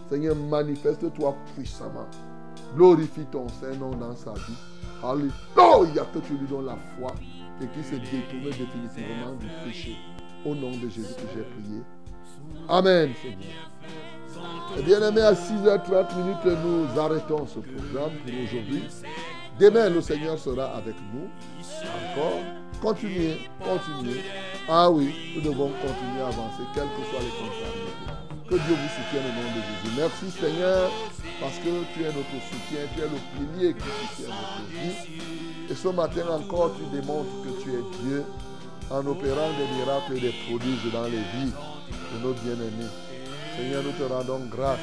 Seigneur, 0.08 0.36
manifeste-toi 0.36 1.34
puissamment. 1.54 2.06
Glorifie 2.76 3.26
ton 3.30 3.48
Saint-Nom 3.48 3.90
dans 3.90 4.14
sa 4.14 4.32
vie. 4.34 4.56
Alléluia, 5.02 6.04
que 6.12 6.20
tu 6.20 6.34
lui 6.34 6.46
donnes 6.46 6.66
la 6.66 6.76
foi 6.96 7.12
et 7.60 7.66
qu'il 7.68 7.84
se 7.84 7.96
détourne 7.96 8.44
définitivement 8.44 9.34
du 9.40 9.46
péché. 9.64 9.96
Au 10.44 10.54
nom 10.54 10.70
de 10.70 10.88
Jésus 10.88 11.14
que 11.14 11.28
j'ai 11.34 11.42
prié. 11.42 11.82
Amen, 12.68 13.12
Seigneur. 13.20 13.72
Et 14.78 14.82
bien 14.82 15.06
aimé, 15.06 15.20
à 15.20 15.32
6h30 15.34 16.16
minutes, 16.16 16.58
nous 16.64 17.00
arrêtons 17.00 17.46
ce 17.46 17.58
programme 17.58 18.12
pour 18.24 18.34
aujourd'hui. 18.44 18.84
Demain, 19.60 19.90
le 19.90 20.00
Seigneur 20.00 20.38
sera 20.38 20.64
avec 20.76 20.94
nous. 21.12 21.28
Encore. 21.82 22.40
Continuez, 22.80 23.48
continuez. 23.60 24.22
Ah 24.68 24.90
oui, 24.90 25.14
nous 25.36 25.42
devons 25.42 25.68
continuer 25.68 26.22
à 26.22 26.28
avancer, 26.28 26.62
quelles 26.74 26.84
que 26.84 27.10
soient 27.10 27.20
les 27.20 27.30
contrariétés. 27.30 28.48
Que 28.48 28.54
Dieu 28.54 28.74
vous 28.74 28.88
soutienne 28.88 29.24
au 29.28 29.34
nom 29.38 29.48
de 29.50 29.62
Jésus. 29.62 29.96
Merci 29.96 30.30
Seigneur, 30.40 30.90
parce 31.40 31.56
que 31.58 31.94
tu 31.94 32.02
es 32.02 32.06
notre 32.06 32.38
soutien, 32.50 32.80
tu 32.94 33.00
es 33.00 33.08
le 33.08 33.56
pilier 33.56 33.74
qui 33.74 34.16
soutient 34.16 34.34
notre 34.34 34.64
vie. 34.72 35.20
Et 35.70 35.74
ce 35.74 35.88
matin 35.88 36.26
encore, 36.28 36.72
tu 36.74 36.84
démontres 36.96 37.30
que 37.44 37.62
tu 37.62 37.70
es 37.70 37.82
Dieu 38.02 38.24
en 38.90 39.06
opérant 39.06 39.50
des 39.58 39.68
miracles 39.78 40.16
et 40.16 40.20
des 40.20 40.34
prodiges 40.46 40.92
dans 40.92 41.04
les 41.04 41.22
vies 41.38 41.52
nos 42.20 42.32
bien-aimés. 42.34 42.90
Seigneur, 43.56 43.82
nous 43.82 43.92
te 43.92 44.02
rendons 44.02 44.46
grâce 44.50 44.80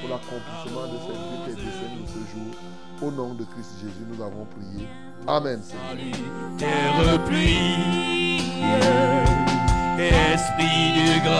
pour 0.00 0.10
l'accomplissement 0.10 0.86
de 0.86 0.98
cette 1.06 1.16
vie 1.16 1.52
et 1.52 2.02
de 2.02 2.06
ce 2.06 2.20
jour. 2.32 2.54
Au 3.02 3.10
nom 3.10 3.34
de 3.34 3.44
Christ 3.44 3.72
Jésus, 3.80 4.04
nous 4.08 4.22
avons 4.22 4.46
prié. 4.46 4.86
Amen. 5.26 5.60
Esprit 10.08 10.92
de. 10.96 11.34